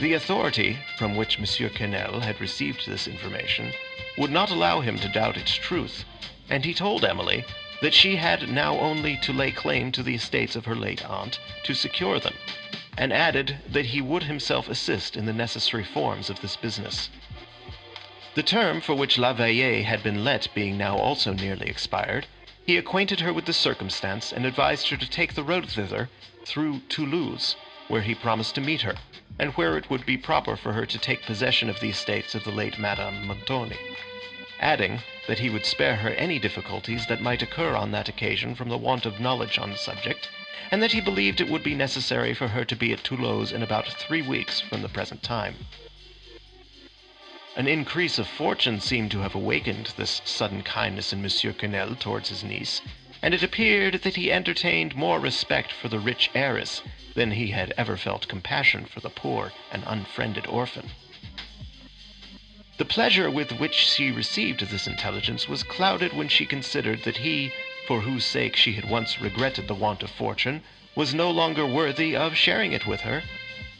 The 0.00 0.14
authority 0.14 0.78
from 0.98 1.14
which 1.14 1.38
Monsieur 1.38 1.68
Quesnel 1.68 2.22
had 2.22 2.40
received 2.40 2.86
this 2.86 3.06
information 3.06 3.72
would 4.18 4.32
not 4.32 4.50
allow 4.50 4.80
him 4.80 4.98
to 4.98 5.08
doubt 5.08 5.36
its 5.36 5.54
truth, 5.54 6.04
and 6.50 6.64
he 6.64 6.74
told 6.74 7.04
Emily 7.04 7.44
that 7.80 7.94
she 7.94 8.16
had 8.16 8.48
now 8.48 8.78
only 8.80 9.16
to 9.18 9.32
lay 9.32 9.52
claim 9.52 9.92
to 9.92 10.02
the 10.02 10.16
estates 10.16 10.56
of 10.56 10.64
her 10.64 10.74
late 10.74 11.04
aunt 11.08 11.38
to 11.62 11.72
secure 11.72 12.18
them, 12.18 12.34
and 12.98 13.12
added 13.12 13.58
that 13.68 13.86
he 13.86 14.00
would 14.00 14.24
himself 14.24 14.68
assist 14.68 15.16
in 15.16 15.24
the 15.24 15.32
necessary 15.32 15.84
forms 15.84 16.28
of 16.28 16.40
this 16.40 16.56
business. 16.56 17.10
The 18.34 18.42
term 18.42 18.80
for 18.80 18.94
which 18.94 19.18
La 19.18 19.32
Vallée 19.34 19.84
had 19.84 20.02
been 20.02 20.24
let 20.24 20.48
being 20.52 20.76
now 20.76 20.98
also 20.98 21.32
nearly 21.32 21.68
expired, 21.68 22.26
he 22.66 22.76
acquainted 22.76 23.20
her 23.20 23.32
with 23.32 23.46
the 23.46 23.52
circumstance 23.52 24.32
and 24.32 24.44
advised 24.44 24.88
her 24.88 24.96
to 24.96 25.08
take 25.08 25.34
the 25.34 25.44
road 25.44 25.68
thither 25.68 26.08
through 26.44 26.80
Toulouse, 26.88 27.56
where 27.88 28.02
he 28.02 28.14
promised 28.14 28.54
to 28.54 28.60
meet 28.60 28.82
her, 28.82 28.94
and 29.38 29.52
where 29.52 29.78
it 29.78 29.88
would 29.88 30.04
be 30.04 30.16
proper 30.16 30.56
for 30.56 30.72
her 30.72 30.84
to 30.84 30.98
take 30.98 31.22
possession 31.22 31.70
of 31.70 31.78
the 31.80 31.90
estates 31.90 32.34
of 32.34 32.44
the 32.44 32.50
late 32.50 32.78
Madame 32.78 33.26
Montoni 33.26 33.78
adding 34.60 35.02
that 35.28 35.38
he 35.38 35.50
would 35.50 35.66
spare 35.66 35.96
her 35.96 36.10
any 36.10 36.38
difficulties 36.38 37.06
that 37.06 37.20
might 37.20 37.42
occur 37.42 37.74
on 37.74 37.90
that 37.90 38.08
occasion 38.08 38.54
from 38.54 38.68
the 38.68 38.78
want 38.78 39.04
of 39.04 39.20
knowledge 39.20 39.58
on 39.58 39.70
the 39.70 39.76
subject, 39.76 40.30
and 40.70 40.82
that 40.82 40.92
he 40.92 41.00
believed 41.00 41.40
it 41.40 41.48
would 41.48 41.62
be 41.62 41.74
necessary 41.74 42.32
for 42.32 42.48
her 42.48 42.64
to 42.64 42.74
be 42.74 42.92
at 42.92 43.04
Toulouse 43.04 43.52
in 43.52 43.62
about 43.62 43.86
three 43.86 44.22
weeks 44.22 44.60
from 44.60 44.82
the 44.82 44.88
present 44.88 45.22
time. 45.22 45.54
An 47.56 47.66
increase 47.66 48.18
of 48.18 48.28
fortune 48.28 48.80
seemed 48.80 49.10
to 49.12 49.20
have 49.20 49.34
awakened 49.34 49.94
this 49.96 50.20
sudden 50.26 50.60
kindness 50.62 51.14
in 51.14 51.22
Monsieur 51.22 51.54
Quesnel 51.54 51.96
towards 51.98 52.28
his 52.28 52.44
niece, 52.44 52.82
and 53.22 53.32
it 53.32 53.42
appeared 53.42 54.02
that 54.02 54.16
he 54.16 54.30
entertained 54.30 54.94
more 54.94 55.18
respect 55.18 55.72
for 55.72 55.88
the 55.88 55.98
rich 55.98 56.28
heiress 56.34 56.82
than 57.14 57.30
he 57.30 57.52
had 57.52 57.72
ever 57.78 57.96
felt 57.96 58.28
compassion 58.28 58.84
for 58.84 59.00
the 59.00 59.08
poor 59.08 59.54
and 59.72 59.84
unfriended 59.86 60.46
orphan. 60.46 60.90
The 62.76 62.84
pleasure 62.84 63.30
with 63.30 63.52
which 63.52 63.74
she 63.74 64.10
received 64.10 64.60
this 64.60 64.86
intelligence 64.86 65.48
was 65.48 65.62
clouded 65.62 66.12
when 66.12 66.28
she 66.28 66.44
considered 66.44 67.04
that 67.04 67.16
he, 67.16 67.52
for 67.86 68.02
whose 68.02 68.26
sake 68.26 68.54
she 68.54 68.74
had 68.74 68.84
once 68.90 69.18
regretted 69.18 69.66
the 69.66 69.74
want 69.74 70.02
of 70.02 70.10
fortune, 70.10 70.62
was 70.94 71.14
no 71.14 71.30
longer 71.30 71.64
worthy 71.64 72.14
of 72.14 72.36
sharing 72.36 72.72
it 72.72 72.86
with 72.86 73.00
her. 73.00 73.22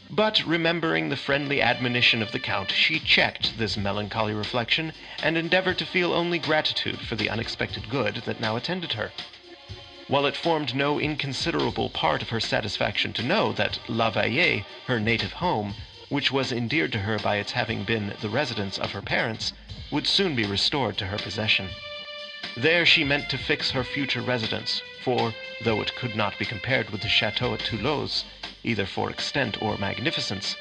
But 0.09 0.41
remembering 0.45 1.09
the 1.09 1.17
friendly 1.17 1.61
admonition 1.61 2.21
of 2.21 2.31
the 2.31 2.39
Count, 2.39 2.71
she 2.71 2.97
checked 2.97 3.57
this 3.57 3.75
melancholy 3.75 4.33
reflection, 4.33 4.93
and 5.21 5.37
endeavored 5.37 5.77
to 5.79 5.85
feel 5.85 6.13
only 6.13 6.39
gratitude 6.39 7.01
for 7.01 7.15
the 7.15 7.29
unexpected 7.29 7.89
good 7.89 8.15
that 8.25 8.39
now 8.39 8.55
attended 8.55 8.93
her. 8.93 9.11
While 10.07 10.25
it 10.25 10.37
formed 10.37 10.73
no 10.73 10.97
inconsiderable 10.97 11.89
part 11.89 12.21
of 12.21 12.29
her 12.29 12.39
satisfaction 12.39 13.11
to 13.13 13.23
know 13.23 13.51
that 13.53 13.79
La 13.89 14.09
Vallée, 14.09 14.63
her 14.85 14.99
native 14.99 15.33
home, 15.33 15.75
which 16.07 16.31
was 16.31 16.53
endeared 16.53 16.93
to 16.93 16.99
her 16.99 17.19
by 17.19 17.35
its 17.35 17.51
having 17.51 17.83
been 17.83 18.13
the 18.21 18.29
residence 18.29 18.77
of 18.77 18.93
her 18.93 19.01
parents, 19.01 19.51
would 19.91 20.07
soon 20.07 20.35
be 20.35 20.45
restored 20.45 20.97
to 20.99 21.07
her 21.07 21.17
possession. 21.17 21.67
There 22.55 22.85
she 22.85 23.03
meant 23.03 23.29
to 23.29 23.37
fix 23.37 23.71
her 23.71 23.83
future 23.83 24.21
residence, 24.21 24.81
for, 25.01 25.33
though 25.61 25.81
it 25.81 25.95
could 25.95 26.15
not 26.15 26.39
be 26.39 26.45
compared 26.45 26.89
with 26.91 27.01
the 27.01 27.09
chateau 27.09 27.53
at 27.53 27.59
Toulouse, 27.59 28.23
either 28.63 28.85
for 28.85 29.09
extent 29.09 29.61
or 29.61 29.77
magnificence, 29.77 30.55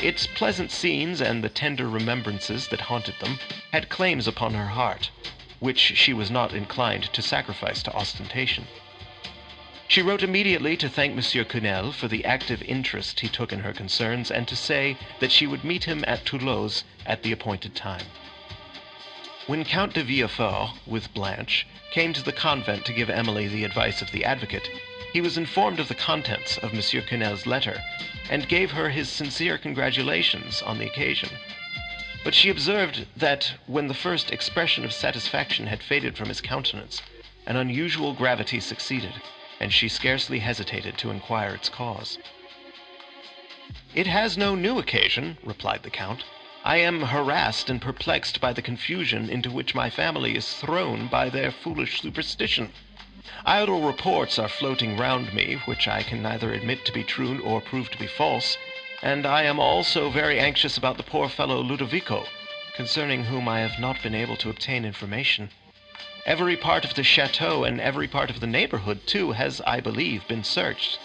its 0.00 0.26
pleasant 0.26 0.70
scenes 0.70 1.20
and 1.20 1.44
the 1.44 1.48
tender 1.48 1.88
remembrances 1.88 2.68
that 2.68 2.80
haunted 2.80 3.14
them 3.20 3.38
had 3.72 3.88
claims 3.88 4.26
upon 4.26 4.54
her 4.54 4.68
heart, 4.68 5.10
which 5.60 5.78
she 5.78 6.12
was 6.12 6.30
not 6.30 6.54
inclined 6.54 7.04
to 7.12 7.20
sacrifice 7.20 7.82
to 7.82 7.92
ostentation. 7.94 8.66
She 9.86 10.02
wrote 10.02 10.22
immediately 10.22 10.76
to 10.78 10.88
thank 10.88 11.14
Monsieur 11.14 11.44
Quesnel 11.44 11.92
for 11.92 12.08
the 12.08 12.24
active 12.24 12.62
interest 12.62 13.20
he 13.20 13.28
took 13.28 13.52
in 13.52 13.60
her 13.60 13.72
concerns, 13.72 14.30
and 14.30 14.46
to 14.48 14.56
say 14.56 14.96
that 15.20 15.32
she 15.32 15.46
would 15.46 15.64
meet 15.64 15.84
him 15.84 16.04
at 16.06 16.24
Toulouse 16.24 16.84
at 17.06 17.22
the 17.22 17.32
appointed 17.32 17.74
time. 17.74 18.04
When 19.48 19.64
Count 19.64 19.94
de 19.94 20.02
Villefort, 20.04 20.72
with 20.86 21.14
Blanche, 21.14 21.66
came 21.90 22.12
to 22.12 22.22
the 22.22 22.34
convent 22.34 22.84
to 22.84 22.92
give 22.92 23.08
Emily 23.08 23.48
the 23.48 23.64
advice 23.64 24.02
of 24.02 24.12
the 24.12 24.22
advocate, 24.22 24.68
he 25.14 25.22
was 25.22 25.38
informed 25.38 25.80
of 25.80 25.88
the 25.88 25.94
contents 25.94 26.58
of 26.58 26.74
Monsieur 26.74 27.00
Quesnel's 27.00 27.46
letter, 27.46 27.82
and 28.28 28.46
gave 28.46 28.72
her 28.72 28.90
his 28.90 29.08
sincere 29.08 29.56
congratulations 29.56 30.60
on 30.60 30.76
the 30.76 30.84
occasion. 30.86 31.30
But 32.24 32.34
she 32.34 32.50
observed 32.50 33.06
that 33.16 33.54
when 33.66 33.88
the 33.88 33.94
first 33.94 34.30
expression 34.32 34.84
of 34.84 34.92
satisfaction 34.92 35.66
had 35.66 35.82
faded 35.82 36.18
from 36.18 36.28
his 36.28 36.42
countenance, 36.42 37.00
an 37.46 37.56
unusual 37.56 38.12
gravity 38.12 38.60
succeeded, 38.60 39.14
and 39.60 39.72
she 39.72 39.88
scarcely 39.88 40.40
hesitated 40.40 40.98
to 40.98 41.10
inquire 41.10 41.54
its 41.54 41.70
cause. 41.70 42.18
"It 43.94 44.06
has 44.06 44.36
no 44.36 44.54
new 44.54 44.78
occasion," 44.78 45.38
replied 45.42 45.84
the 45.84 45.90
count. 45.90 46.22
"I 46.64 46.78
am 46.78 47.02
harassed 47.02 47.70
and 47.70 47.80
perplexed 47.80 48.40
by 48.40 48.52
the 48.52 48.62
confusion 48.62 49.30
into 49.30 49.48
which 49.50 49.76
my 49.76 49.90
family 49.90 50.34
is 50.34 50.54
thrown 50.54 51.06
by 51.06 51.28
their 51.28 51.52
foolish 51.52 52.00
superstition. 52.00 52.72
Idle 53.46 53.82
reports 53.82 54.40
are 54.40 54.48
floating 54.48 54.96
round 54.96 55.32
me, 55.32 55.54
which 55.66 55.86
I 55.86 56.02
can 56.02 56.20
neither 56.20 56.52
admit 56.52 56.84
to 56.86 56.92
be 56.92 57.04
true 57.04 57.40
or 57.42 57.60
prove 57.60 57.90
to 57.92 57.98
be 57.98 58.08
false, 58.08 58.56
and 59.02 59.24
I 59.24 59.44
am 59.44 59.60
also 59.60 60.10
very 60.10 60.40
anxious 60.40 60.76
about 60.76 60.96
the 60.96 61.04
poor 61.04 61.28
fellow 61.28 61.62
Ludovico, 61.62 62.26
concerning 62.74 63.24
whom 63.24 63.48
I 63.48 63.60
have 63.60 63.78
not 63.78 64.02
been 64.02 64.14
able 64.14 64.36
to 64.38 64.50
obtain 64.50 64.84
information. 64.84 65.50
Every 66.26 66.56
part 66.56 66.84
of 66.84 66.94
the 66.94 67.04
chateau 67.04 67.62
and 67.62 67.80
every 67.80 68.08
part 68.08 68.30
of 68.30 68.40
the 68.40 68.46
neighborhood, 68.48 69.06
too, 69.06 69.32
has, 69.32 69.60
I 69.66 69.78
believe, 69.80 70.26
been 70.26 70.42
searched, 70.42 70.98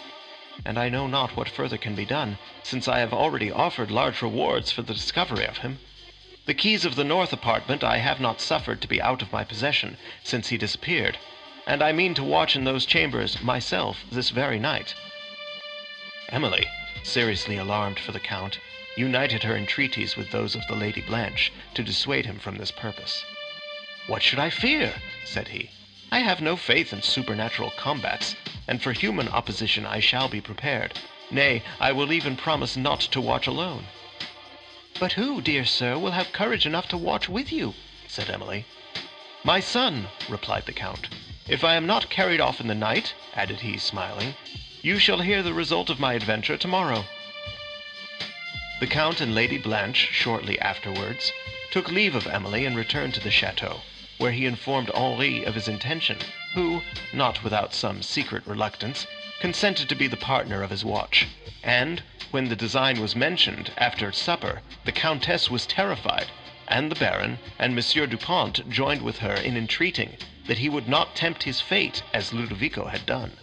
and 0.64 0.78
I 0.78 0.88
know 0.88 1.06
not 1.06 1.36
what 1.36 1.48
further 1.48 1.78
can 1.78 1.94
be 1.94 2.04
done, 2.04 2.38
since 2.62 2.88
I 2.88 2.98
have 3.00 3.12
already 3.12 3.50
offered 3.50 3.90
large 3.90 4.22
rewards 4.22 4.70
for 4.70 4.82
the 4.82 4.94
discovery 4.94 5.46
of 5.46 5.58
him. 5.58 5.78
The 6.46 6.54
keys 6.54 6.84
of 6.84 6.94
the 6.94 7.04
north 7.04 7.32
apartment 7.32 7.82
I 7.82 7.98
have 7.98 8.20
not 8.20 8.40
suffered 8.40 8.80
to 8.82 8.88
be 8.88 9.00
out 9.00 9.22
of 9.22 9.32
my 9.32 9.44
possession 9.44 9.96
since 10.22 10.48
he 10.48 10.58
disappeared, 10.58 11.18
and 11.66 11.82
I 11.82 11.92
mean 11.92 12.14
to 12.14 12.22
watch 12.22 12.54
in 12.54 12.64
those 12.64 12.84
chambers 12.86 13.42
myself 13.42 14.04
this 14.12 14.30
very 14.30 14.58
night. 14.58 14.94
Emily, 16.28 16.66
seriously 17.02 17.56
alarmed 17.56 17.98
for 17.98 18.12
the 18.12 18.20
count, 18.20 18.58
united 18.96 19.42
her 19.42 19.56
entreaties 19.56 20.16
with 20.16 20.30
those 20.30 20.54
of 20.54 20.66
the 20.68 20.76
Lady 20.76 21.00
Blanche 21.00 21.50
to 21.74 21.82
dissuade 21.82 22.26
him 22.26 22.38
from 22.38 22.56
this 22.56 22.70
purpose. 22.70 23.24
"What 24.06 24.22
should 24.22 24.38
I 24.38 24.50
fear?" 24.50 24.94
said 25.24 25.48
he. 25.48 25.70
"I 26.14 26.20
have 26.20 26.40
no 26.40 26.54
faith 26.56 26.92
in 26.92 27.02
supernatural 27.02 27.70
combats, 27.72 28.36
and 28.68 28.80
for 28.80 28.92
human 28.92 29.26
opposition 29.30 29.84
I 29.84 29.98
shall 29.98 30.28
be 30.28 30.40
prepared. 30.40 30.94
Nay, 31.28 31.64
I 31.80 31.90
will 31.90 32.12
even 32.12 32.36
promise 32.36 32.76
not 32.76 33.00
to 33.00 33.20
watch 33.20 33.48
alone." 33.48 33.88
"But 35.00 35.14
who, 35.14 35.40
dear 35.40 35.64
sir, 35.64 35.98
will 35.98 36.12
have 36.12 36.30
courage 36.32 36.66
enough 36.66 36.86
to 36.90 36.96
watch 36.96 37.28
with 37.28 37.50
you?" 37.50 37.74
said 38.06 38.30
Emily. 38.30 38.64
"My 39.42 39.58
son," 39.58 40.06
replied 40.28 40.66
the 40.66 40.72
count. 40.72 41.08
If 41.48 41.64
I 41.64 41.74
am 41.74 41.84
not 41.84 42.10
carried 42.10 42.40
off 42.40 42.60
in 42.60 42.68
the 42.68 42.76
night," 42.76 43.14
added 43.34 43.62
he, 43.62 43.76
smiling, 43.76 44.36
"you 44.82 45.00
shall 45.00 45.18
hear 45.22 45.42
the 45.42 45.52
result 45.52 45.90
of 45.90 45.98
my 45.98 46.14
adventure 46.14 46.56
tomorrow." 46.56 47.06
The 48.78 48.86
Count 48.86 49.20
and 49.20 49.34
Lady 49.34 49.58
Blanche, 49.58 50.10
shortly 50.12 50.60
afterwards, 50.60 51.32
took 51.72 51.90
leave 51.90 52.14
of 52.14 52.28
Emily 52.28 52.64
and 52.64 52.76
returned 52.76 53.14
to 53.14 53.20
the 53.20 53.32
chateau, 53.32 53.80
where 54.18 54.32
he 54.32 54.46
informed 54.46 54.90
Henri 54.94 55.44
of 55.44 55.54
his 55.54 55.68
intention, 55.68 56.16
who, 56.54 56.80
not 57.12 57.42
without 57.42 57.74
some 57.74 58.02
secret 58.02 58.46
reluctance, 58.46 59.06
consented 59.40 59.88
to 59.88 59.94
be 59.94 60.06
the 60.06 60.16
partner 60.16 60.62
of 60.62 60.70
his 60.70 60.84
watch; 60.84 61.26
and, 61.62 62.02
when 62.30 62.48
the 62.48 62.56
design 62.56 63.00
was 63.00 63.16
mentioned, 63.16 63.72
after 63.76 64.12
supper, 64.12 64.62
the 64.84 64.92
Countess 64.92 65.50
was 65.50 65.66
terrified, 65.66 66.26
and 66.68 66.90
the 66.90 66.94
Baron 66.94 67.38
and 67.58 67.74
Monsieur 67.74 68.06
Dupont 68.06 68.68
joined 68.70 69.02
with 69.02 69.18
her 69.18 69.34
in 69.34 69.56
entreating 69.56 70.16
that 70.46 70.58
he 70.58 70.68
would 70.68 70.88
not 70.88 71.16
tempt 71.16 71.42
his 71.42 71.60
fate 71.60 72.02
as 72.12 72.32
Ludovico 72.32 72.86
had 72.86 73.04
done. 73.06 73.36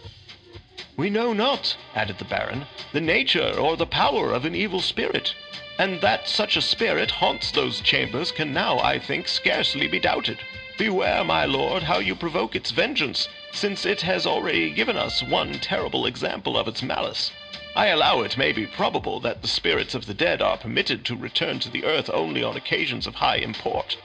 We 0.96 1.10
know 1.10 1.32
not, 1.32 1.76
added 1.94 2.18
the 2.18 2.24
Baron, 2.24 2.66
the 2.92 3.00
nature 3.00 3.58
or 3.58 3.76
the 3.76 3.86
power 3.86 4.32
of 4.32 4.44
an 4.44 4.54
evil 4.54 4.80
spirit, 4.80 5.34
and 5.78 6.00
that 6.00 6.28
such 6.28 6.56
a 6.56 6.62
spirit 6.62 7.10
haunts 7.10 7.50
those 7.50 7.80
chambers 7.80 8.30
can 8.30 8.52
now, 8.52 8.78
I 8.78 8.98
think, 8.98 9.28
scarcely 9.28 9.86
be 9.86 9.98
doubted. 9.98 10.38
Beware, 10.82 11.22
my 11.22 11.44
lord, 11.44 11.84
how 11.84 12.00
you 12.00 12.16
provoke 12.16 12.56
its 12.56 12.72
vengeance, 12.72 13.28
since 13.52 13.86
it 13.86 14.00
has 14.00 14.26
already 14.26 14.68
given 14.68 14.96
us 14.96 15.22
one 15.22 15.60
terrible 15.60 16.06
example 16.06 16.58
of 16.58 16.66
its 16.66 16.82
malice. 16.82 17.30
I 17.76 17.86
allow 17.86 18.22
it 18.22 18.36
may 18.36 18.50
be 18.50 18.66
probable 18.66 19.20
that 19.20 19.42
the 19.42 19.46
spirits 19.46 19.94
of 19.94 20.06
the 20.06 20.12
dead 20.12 20.42
are 20.42 20.56
permitted 20.56 21.04
to 21.04 21.14
return 21.14 21.60
to 21.60 21.70
the 21.70 21.84
earth 21.84 22.10
only 22.12 22.42
on 22.42 22.56
occasions 22.56 23.06
of 23.06 23.14
high 23.14 23.36
import, 23.36 23.96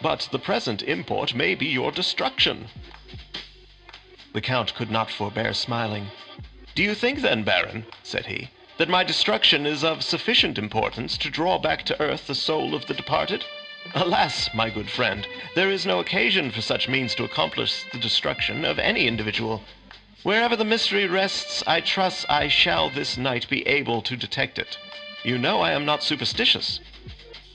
but 0.00 0.28
the 0.30 0.38
present 0.38 0.80
import 0.84 1.34
may 1.34 1.56
be 1.56 1.66
your 1.66 1.90
destruction." 1.90 2.68
The 4.32 4.40
Count 4.40 4.76
could 4.76 4.92
not 4.92 5.10
forbear 5.10 5.52
smiling. 5.52 6.12
"Do 6.76 6.84
you 6.84 6.94
think 6.94 7.22
then, 7.22 7.42
Baron," 7.42 7.84
said 8.04 8.26
he, 8.26 8.50
"that 8.78 8.88
my 8.88 9.02
destruction 9.02 9.66
is 9.66 9.82
of 9.82 10.04
sufficient 10.04 10.56
importance 10.56 11.18
to 11.18 11.30
draw 11.30 11.58
back 11.58 11.84
to 11.86 12.00
earth 12.00 12.28
the 12.28 12.36
soul 12.36 12.76
of 12.76 12.86
the 12.86 12.94
departed? 12.94 13.44
Alas, 13.94 14.48
my 14.54 14.70
good 14.70 14.88
friend, 14.88 15.26
there 15.54 15.70
is 15.70 15.84
no 15.84 15.98
occasion 15.98 16.50
for 16.50 16.62
such 16.62 16.88
means 16.88 17.14
to 17.14 17.24
accomplish 17.24 17.84
the 17.92 17.98
destruction 17.98 18.64
of 18.64 18.78
any 18.78 19.06
individual. 19.06 19.62
Wherever 20.22 20.54
the 20.54 20.64
mystery 20.64 21.06
rests, 21.06 21.64
I 21.66 21.80
trust 21.80 22.24
I 22.28 22.48
shall 22.48 22.90
this 22.90 23.18
night 23.18 23.48
be 23.48 23.66
able 23.66 24.00
to 24.02 24.16
detect 24.16 24.58
it. 24.58 24.78
You 25.24 25.36
know 25.36 25.60
I 25.60 25.72
am 25.72 25.84
not 25.84 26.02
superstitious. 26.02 26.80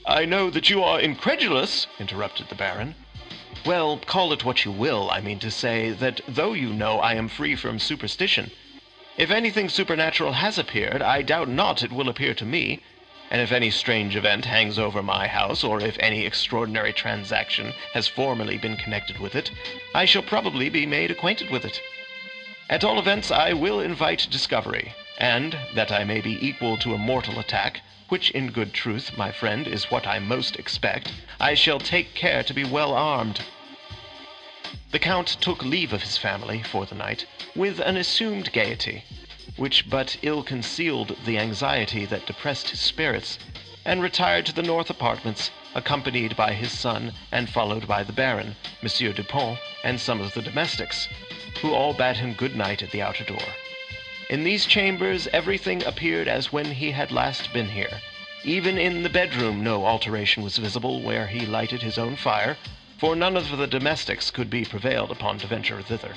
I 0.06 0.26
know 0.26 0.50
that 0.50 0.70
you 0.70 0.82
are 0.82 1.00
incredulous, 1.00 1.86
interrupted 1.98 2.48
the 2.48 2.54
Baron. 2.54 2.94
Well, 3.64 3.98
call 3.98 4.32
it 4.32 4.44
what 4.44 4.64
you 4.64 4.70
will, 4.70 5.10
I 5.10 5.20
mean 5.20 5.38
to 5.40 5.50
say, 5.50 5.90
that 5.90 6.20
though 6.28 6.52
you 6.52 6.72
know 6.72 7.00
I 7.00 7.14
am 7.14 7.28
free 7.28 7.56
from 7.56 7.78
superstition, 7.78 8.50
if 9.16 9.30
anything 9.30 9.68
supernatural 9.68 10.32
has 10.34 10.58
appeared, 10.58 11.02
I 11.02 11.22
doubt 11.22 11.48
not 11.48 11.82
it 11.82 11.90
will 11.90 12.08
appear 12.08 12.34
to 12.34 12.44
me, 12.44 12.82
and 13.30 13.40
if 13.40 13.52
any 13.52 13.70
strange 13.70 14.16
event 14.16 14.44
hangs 14.44 14.78
over 14.78 15.02
my 15.02 15.26
house, 15.26 15.62
or 15.62 15.80
if 15.80 15.96
any 16.00 16.24
extraordinary 16.24 16.92
transaction 16.92 17.72
has 17.92 18.08
formerly 18.08 18.56
been 18.56 18.76
connected 18.76 19.18
with 19.18 19.34
it, 19.34 19.50
I 19.94 20.04
shall 20.04 20.22
probably 20.22 20.68
be 20.68 20.86
made 20.86 21.10
acquainted 21.10 21.50
with 21.50 21.64
it. 21.64 21.80
At 22.70 22.84
all 22.84 22.98
events, 22.98 23.30
I 23.30 23.52
will 23.52 23.80
invite 23.80 24.28
discovery, 24.30 24.94
and, 25.18 25.56
that 25.74 25.90
I 25.90 26.04
may 26.04 26.20
be 26.20 26.46
equal 26.46 26.76
to 26.78 26.94
a 26.94 26.98
mortal 26.98 27.38
attack, 27.38 27.80
which 28.08 28.30
in 28.30 28.50
good 28.50 28.72
truth, 28.72 29.16
my 29.16 29.30
friend, 29.30 29.66
is 29.66 29.90
what 29.90 30.06
I 30.06 30.18
most 30.18 30.56
expect, 30.56 31.12
I 31.38 31.54
shall 31.54 31.78
take 31.78 32.14
care 32.14 32.42
to 32.42 32.54
be 32.54 32.64
well 32.64 32.94
armed. 32.94 33.40
The 34.90 34.98
Count 34.98 35.36
took 35.40 35.62
leave 35.62 35.92
of 35.92 36.02
his 36.02 36.16
family 36.16 36.62
for 36.62 36.86
the 36.86 36.94
night 36.94 37.26
with 37.54 37.78
an 37.78 37.98
assumed 37.98 38.52
gaiety, 38.52 39.04
which 39.58 39.90
but 39.90 40.16
ill 40.22 40.42
concealed 40.42 41.16
the 41.26 41.36
anxiety 41.36 42.06
that 42.06 42.24
depressed 42.26 42.70
his 42.70 42.80
spirits, 42.80 43.38
and 43.84 44.00
retired 44.00 44.46
to 44.46 44.52
the 44.52 44.62
north 44.62 44.88
apartments, 44.88 45.50
accompanied 45.74 46.36
by 46.36 46.52
his 46.52 46.70
son 46.70 47.12
and 47.32 47.50
followed 47.50 47.86
by 47.86 48.02
the 48.02 48.12
Baron, 48.12 48.54
Monsieur 48.82 49.12
Dupont, 49.12 49.58
and 49.82 50.00
some 50.00 50.20
of 50.20 50.32
the 50.34 50.42
domestics, 50.42 51.08
who 51.60 51.74
all 51.74 51.92
bade 51.92 52.16
him 52.16 52.34
good 52.34 52.54
night 52.54 52.82
at 52.82 52.90
the 52.92 53.02
outer 53.02 53.24
door. 53.24 53.42
In 54.30 54.44
these 54.44 54.64
chambers 54.66 55.26
everything 55.32 55.82
appeared 55.84 56.28
as 56.28 56.52
when 56.52 56.66
he 56.66 56.92
had 56.92 57.10
last 57.10 57.52
been 57.52 57.70
here. 57.70 58.00
Even 58.44 58.78
in 58.78 59.02
the 59.02 59.08
bedroom 59.08 59.64
no 59.64 59.84
alteration 59.84 60.42
was 60.42 60.58
visible 60.58 61.00
where 61.02 61.26
he 61.26 61.44
lighted 61.44 61.82
his 61.82 61.98
own 61.98 62.14
fire, 62.14 62.56
for 62.98 63.16
none 63.16 63.36
of 63.36 63.56
the 63.56 63.66
domestics 63.66 64.30
could 64.30 64.50
be 64.50 64.64
prevailed 64.64 65.10
upon 65.10 65.38
to 65.38 65.46
venture 65.46 65.82
thither. 65.82 66.14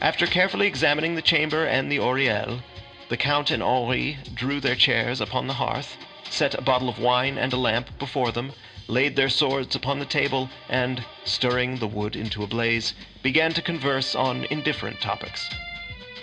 After 0.00 0.26
carefully 0.26 0.66
examining 0.66 1.14
the 1.14 1.22
chamber 1.22 1.64
and 1.64 1.90
the 1.90 2.00
oriel, 2.00 2.62
the 3.08 3.16
Count 3.16 3.52
and 3.52 3.62
Henri 3.62 4.18
drew 4.34 4.58
their 4.60 4.74
chairs 4.74 5.20
upon 5.20 5.46
the 5.46 5.54
hearth, 5.54 5.96
set 6.28 6.52
a 6.54 6.60
bottle 6.60 6.88
of 6.88 6.98
wine 6.98 7.38
and 7.38 7.52
a 7.52 7.56
lamp 7.56 7.96
before 7.98 8.32
them, 8.32 8.54
laid 8.88 9.14
their 9.14 9.28
swords 9.28 9.76
upon 9.76 10.00
the 10.00 10.04
table, 10.04 10.50
and, 10.68 11.04
stirring 11.24 11.78
the 11.78 11.86
wood 11.86 12.16
into 12.16 12.42
a 12.42 12.46
blaze, 12.48 12.92
began 13.22 13.52
to 13.54 13.62
converse 13.62 14.16
on 14.16 14.44
indifferent 14.50 15.00
topics. 15.00 15.48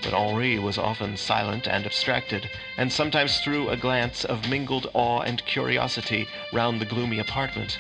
but 0.04 0.14
Henri 0.14 0.60
was 0.60 0.78
often 0.78 1.16
silent 1.16 1.66
and 1.66 1.86
abstracted, 1.86 2.50
and 2.78 2.92
sometimes 2.92 3.40
threw 3.40 3.70
a 3.70 3.78
glance 3.78 4.26
of 4.26 4.50
mingled 4.50 4.90
awe 4.94 5.22
and 5.22 5.46
curiosity 5.46 6.28
round 6.52 6.82
the 6.82 6.86
gloomy 6.86 7.20
apartment, 7.20 7.80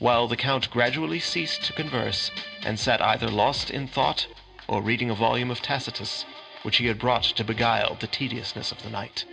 while 0.00 0.26
the 0.26 0.36
Count 0.36 0.68
gradually 0.70 1.20
ceased 1.20 1.62
to 1.62 1.72
converse, 1.72 2.32
and 2.64 2.80
sat 2.80 3.00
either 3.00 3.28
lost 3.28 3.70
in 3.70 3.86
thought 3.86 4.26
or 4.70 4.80
reading 4.80 5.10
a 5.10 5.14
volume 5.14 5.50
of 5.50 5.60
Tacitus, 5.60 6.24
which 6.62 6.76
he 6.76 6.86
had 6.86 6.96
brought 6.96 7.24
to 7.24 7.42
beguile 7.42 7.96
the 7.98 8.06
tediousness 8.06 8.70
of 8.70 8.80
the 8.84 8.88
night. 8.88 9.24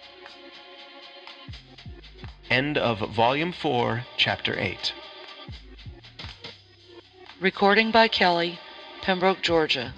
End 2.50 2.76
of 2.76 2.98
Volume 3.12 3.52
4, 3.52 4.04
Chapter 4.18 4.60
8. 4.60 4.94
Recording 7.40 7.92
by 7.92 8.08
Kelly, 8.08 8.60
Pembroke, 9.04 9.44
Georgia. 9.44 9.94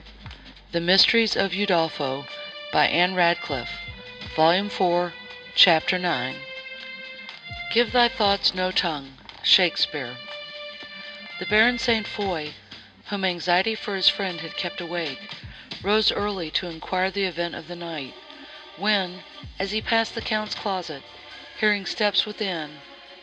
The 0.74 0.82
Mysteries 0.82 1.38
of 1.38 1.52
Udolpho 1.52 2.28
by 2.74 2.88
Ann 2.88 3.16
Radcliffe. 3.16 3.72
Volume 4.36 4.70
4, 4.70 5.14
Chapter 5.56 5.98
9. 5.98 6.36
Give 7.74 7.94
thy 7.94 8.10
thoughts 8.10 8.54
no 8.54 8.72
tongue. 8.72 9.14
Shakespeare. 9.42 10.18
The 11.40 11.46
Baron 11.46 11.80
St. 11.80 12.06
Foix, 12.06 12.56
whom 13.10 13.26
anxiety 13.26 13.74
for 13.74 13.96
his 13.96 14.08
friend 14.08 14.42
had 14.42 14.56
kept 14.56 14.80
awake, 14.80 15.18
rose 15.82 16.12
early 16.12 16.52
to 16.52 16.68
inquire 16.68 17.10
the 17.10 17.24
event 17.24 17.56
of 17.56 17.68
the 17.68 17.76
night, 17.76 18.14
when, 18.78 19.24
as 19.58 19.72
he 19.72 19.82
passed 19.82 20.14
the 20.14 20.22
Count's 20.22 20.54
closet, 20.54 21.02
hearing 21.60 21.88
steps 21.88 22.28
within, 22.28 22.70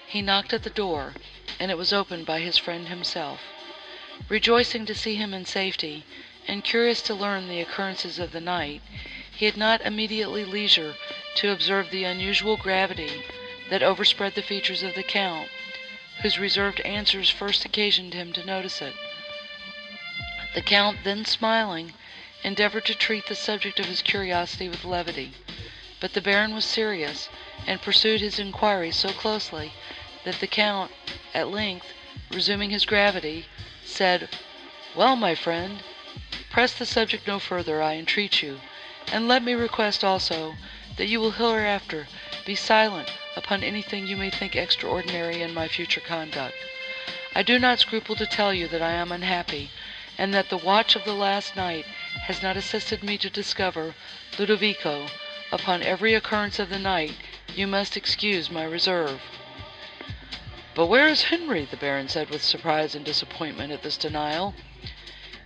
he 0.08 0.20
knocked 0.20 0.52
at 0.52 0.64
the 0.64 0.70
door, 0.70 1.14
and 1.60 1.70
it 1.70 1.78
was 1.78 1.92
opened 1.92 2.26
by 2.26 2.40
his 2.40 2.58
friend 2.58 2.88
himself. 2.88 3.40
Rejoicing 4.28 4.86
to 4.86 4.94
see 4.94 5.14
him 5.14 5.32
in 5.32 5.46
safety, 5.46 6.04
and 6.48 6.64
curious 6.64 7.00
to 7.02 7.14
learn 7.14 7.46
the 7.46 7.60
occurrences 7.60 8.18
of 8.18 8.32
the 8.32 8.40
night, 8.40 8.82
he 9.36 9.44
had 9.46 9.56
not 9.56 9.80
immediately 9.82 10.44
leisure 10.44 10.96
to 11.36 11.52
observe 11.52 11.90
the 11.90 12.02
unusual 12.02 12.56
gravity 12.56 13.22
that 13.70 13.84
overspread 13.84 14.34
the 14.34 14.42
features 14.42 14.82
of 14.82 14.96
the 14.96 15.04
Count, 15.04 15.48
whose 16.22 16.40
reserved 16.40 16.80
answers 16.80 17.30
first 17.30 17.64
occasioned 17.64 18.14
him 18.14 18.32
to 18.32 18.44
notice 18.44 18.82
it. 18.82 18.94
The 20.56 20.62
Count, 20.62 21.04
then 21.04 21.26
smiling, 21.26 21.92
endeavored 22.42 22.86
to 22.86 22.94
treat 22.94 23.26
the 23.26 23.34
subject 23.34 23.78
of 23.78 23.84
his 23.84 24.00
curiosity 24.00 24.70
with 24.70 24.86
levity, 24.86 25.32
but 26.00 26.14
the 26.14 26.22
Baron 26.22 26.54
was 26.54 26.64
serious, 26.64 27.28
and 27.66 27.82
pursued 27.82 28.22
his 28.22 28.38
inquiries 28.38 28.96
so 28.96 29.12
closely 29.12 29.74
that 30.24 30.40
the 30.40 30.46
Count, 30.46 30.92
at 31.34 31.48
length, 31.50 31.92
resuming 32.30 32.70
his 32.70 32.86
gravity, 32.86 33.44
said, 33.84 34.30
"Well, 34.94 35.14
my 35.14 35.34
friend, 35.34 35.82
press 36.48 36.72
the 36.72 36.86
subject 36.86 37.26
no 37.26 37.38
further, 37.38 37.82
I 37.82 37.96
entreat 37.96 38.40
you, 38.40 38.62
and 39.12 39.28
let 39.28 39.42
me 39.42 39.52
request 39.52 40.02
also 40.02 40.56
that 40.96 41.08
you 41.08 41.20
will 41.20 41.32
hereafter 41.32 42.08
be 42.46 42.54
silent 42.54 43.10
upon 43.36 43.62
anything 43.62 44.06
you 44.06 44.16
may 44.16 44.30
think 44.30 44.56
extraordinary 44.56 45.42
in 45.42 45.52
my 45.52 45.68
future 45.68 46.00
conduct. 46.00 46.54
I 47.34 47.42
do 47.42 47.58
not 47.58 47.78
scruple 47.80 48.16
to 48.16 48.24
tell 48.24 48.54
you 48.54 48.66
that 48.68 48.80
I 48.80 48.92
am 48.92 49.12
unhappy, 49.12 49.68
and 50.18 50.32
that 50.32 50.48
the 50.48 50.56
watch 50.56 50.96
of 50.96 51.04
the 51.04 51.12
last 51.12 51.54
night 51.56 51.84
has 52.22 52.40
not 52.42 52.56
assisted 52.56 53.02
me 53.02 53.18
to 53.18 53.28
discover 53.28 53.94
Ludovico. 54.38 55.08
Upon 55.52 55.82
every 55.82 56.14
occurrence 56.14 56.58
of 56.58 56.70
the 56.70 56.78
night 56.78 57.14
you 57.54 57.66
must 57.66 57.98
excuse 57.98 58.50
my 58.50 58.64
reserve." 58.64 59.20
"But 60.74 60.86
where 60.86 61.06
is 61.06 61.24
Henri?" 61.24 61.66
the 61.66 61.76
Baron 61.76 62.08
said 62.08 62.30
with 62.30 62.42
surprise 62.42 62.94
and 62.94 63.04
disappointment 63.04 63.70
at 63.72 63.82
this 63.82 63.98
denial. 63.98 64.54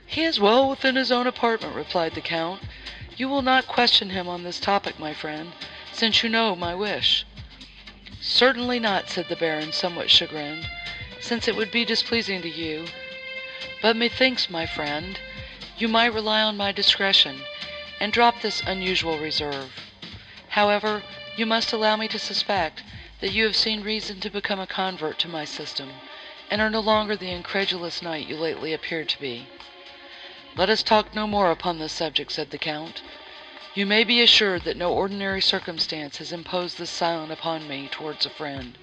"He 0.07 0.23
is 0.23 0.39
well 0.39 0.69
within 0.71 0.95
his 0.95 1.11
own 1.11 1.27
apartment," 1.27 1.75
replied 1.75 2.15
the 2.15 2.21
Count. 2.21 2.63
"You 3.17 3.29
will 3.29 3.43
not 3.43 3.67
question 3.67 4.11
him 4.11 4.29
on 4.29 4.45
this 4.45 4.61
topic, 4.61 5.01
my 5.01 5.13
friend, 5.15 5.53
since 5.93 6.23
you 6.23 6.29
know 6.29 6.55
my 6.55 6.77
wish." 6.77 7.25
"Certainly 8.21 8.79
not," 8.79 9.11
said 9.11 9.29
the 9.29 9.35
Baron, 9.35 9.73
somewhat 9.73 10.13
chagrined, 10.13 10.71
"since 11.19 11.49
it 11.49 11.57
would 11.57 11.73
be 11.73 11.85
displeasing 11.85 12.41
to 12.43 12.49
you. 12.49 12.87
But 13.83 13.95
methinks, 13.95 14.49
my 14.49 14.65
friend, 14.65 15.21
you 15.77 15.87
might 15.87 16.15
rely 16.15 16.41
on 16.41 16.57
my 16.57 16.73
discretion, 16.73 17.45
and 18.01 18.11
drop 18.11 18.41
this 18.41 18.63
unusual 18.63 19.19
reserve. 19.19 19.75
However, 20.57 21.03
you 21.37 21.45
must 21.45 21.71
allow 21.71 21.95
me 21.97 22.09
to 22.09 22.19
suspect 22.19 22.83
that 23.21 23.33
you 23.33 23.45
have 23.45 23.55
seen 23.55 23.83
reason 23.83 24.19
to 24.21 24.31
become 24.31 24.61
a 24.61 24.67
convert 24.67 25.19
to 25.19 25.29
my 25.29 25.45
system, 25.45 26.01
and 26.51 26.63
are 26.63 26.71
no 26.71 26.81
longer 26.81 27.17
the 27.17 27.31
incredulous 27.31 28.01
knight 28.01 28.27
you 28.27 28.39
lately 28.39 28.73
appeared 28.73 29.11
to 29.11 29.21
be. 29.21 29.47
"Let 30.57 30.71
us 30.71 30.83
talk 30.83 31.15
no 31.15 31.27
more 31.27 31.51
upon 31.51 31.79
this 31.81 31.93
subject," 31.93 32.33
said 32.33 32.53
the 32.53 32.57
Count. 32.57 33.03
"You 33.75 33.85
may 33.85 34.05
be 34.05 34.23
assured 34.23 34.65
that 34.65 34.79
no 34.79 34.91
ordinary 34.95 35.43
circumstance 35.43 36.17
has 36.17 36.33
imposed 36.33 36.79
this 36.79 36.89
silence 36.89 37.31
upon 37.31 37.69
me 37.69 37.89
towards 37.89 38.25
a 38.25 38.31
friend, 38.31 38.79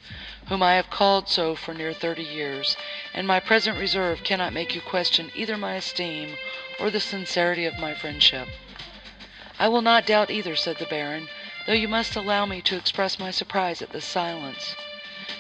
whom 0.47 0.63
I 0.63 0.75
have 0.75 0.89
called 0.89 1.27
so 1.27 1.55
for 1.55 1.73
near 1.73 1.91
thirty 1.91 2.23
years, 2.23 2.77
and 3.13 3.27
my 3.27 3.37
present 3.37 3.77
reserve 3.77 4.23
cannot 4.23 4.53
make 4.53 4.73
you 4.73 4.79
question 4.79 5.29
either 5.35 5.57
my 5.57 5.73
esteem 5.75 6.37
or 6.79 6.89
the 6.89 7.01
sincerity 7.01 7.65
of 7.65 7.77
my 7.77 7.93
friendship." 7.93 8.47
"I 9.59 9.67
will 9.67 9.81
not 9.81 10.05
doubt 10.05 10.29
either," 10.31 10.55
said 10.55 10.77
the 10.77 10.85
Baron, 10.85 11.27
"though 11.65 11.73
you 11.73 11.89
must 11.89 12.15
allow 12.15 12.45
me 12.45 12.61
to 12.61 12.77
express 12.77 13.19
my 13.19 13.29
surprise 13.29 13.81
at 13.81 13.89
this 13.89 14.05
silence." 14.05 14.77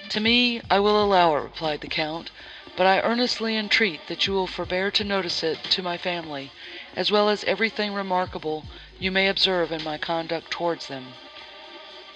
"To 0.09 0.19
me 0.19 0.59
I 0.69 0.81
will 0.81 1.01
allow 1.01 1.37
it," 1.37 1.43
replied 1.43 1.79
the 1.79 1.87
Count. 1.87 2.29
But 2.75 2.85
I 2.85 2.99
earnestly 2.99 3.55
entreat 3.55 4.07
that 4.07 4.27
you 4.27 4.33
will 4.33 4.45
forbear 4.45 4.91
to 4.91 5.05
notice 5.05 5.41
it 5.41 5.63
to 5.69 5.81
my 5.81 5.97
family, 5.97 6.51
as 6.97 7.11
well 7.11 7.29
as 7.29 7.45
everything 7.45 7.93
remarkable 7.93 8.65
you 8.99 9.11
may 9.11 9.29
observe 9.29 9.71
in 9.71 9.83
my 9.85 9.97
conduct 9.97 10.51
towards 10.51 10.87
them." 10.87 11.13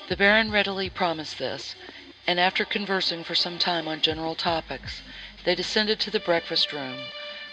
The 0.10 0.18
Baron 0.18 0.52
readily 0.52 0.90
promised 0.90 1.38
this, 1.38 1.74
and 2.28 2.40
after 2.40 2.64
conversing 2.66 3.24
for 3.24 3.34
some 3.36 3.58
time 3.58 3.88
on 3.88 4.00
general 4.02 4.36
topics, 4.36 5.02
they 5.44 5.56
descended 5.56 6.00
to 6.00 6.12
the 6.12 6.20
breakfast 6.20 6.72
room, 6.72 7.06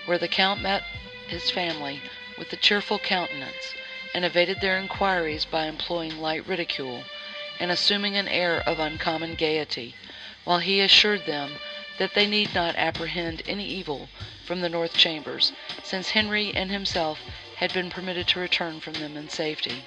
where 0.04 0.18
the 0.18 0.28
Count 0.28 0.60
met 0.60 0.82
his 1.26 1.50
family 1.50 2.02
with 2.36 2.52
a 2.52 2.56
cheerful 2.56 2.98
countenance, 2.98 3.74
and 4.14 4.24
evaded 4.24 4.60
their 4.60 4.78
inquiries 4.78 5.44
by 5.46 5.66
employing 5.66 6.18
light 6.18 6.46
ridicule, 6.46 7.04
and 7.58 7.70
assuming 7.70 8.16
an 8.16 8.28
air 8.28 8.60
of 8.68 8.78
uncommon 8.78 9.34
gaiety, 9.34 9.94
while 10.44 10.58
he 10.58 10.80
assured 10.80 11.24
them 11.26 11.58
that 11.98 12.14
they 12.14 12.26
need 12.26 12.54
not 12.54 12.76
apprehend 12.76 13.42
any 13.46 13.64
evil 13.66 14.08
from 14.44 14.60
the 14.60 14.68
north 14.68 14.94
chambers, 14.96 15.52
since 15.82 16.10
Henri 16.10 16.52
and 16.54 16.70
himself 16.70 17.18
had 17.56 17.72
been 17.72 17.90
permitted 17.90 18.28
to 18.28 18.38
return 18.38 18.80
from 18.80 18.94
them 18.94 19.16
in 19.16 19.28
safety. 19.28 19.84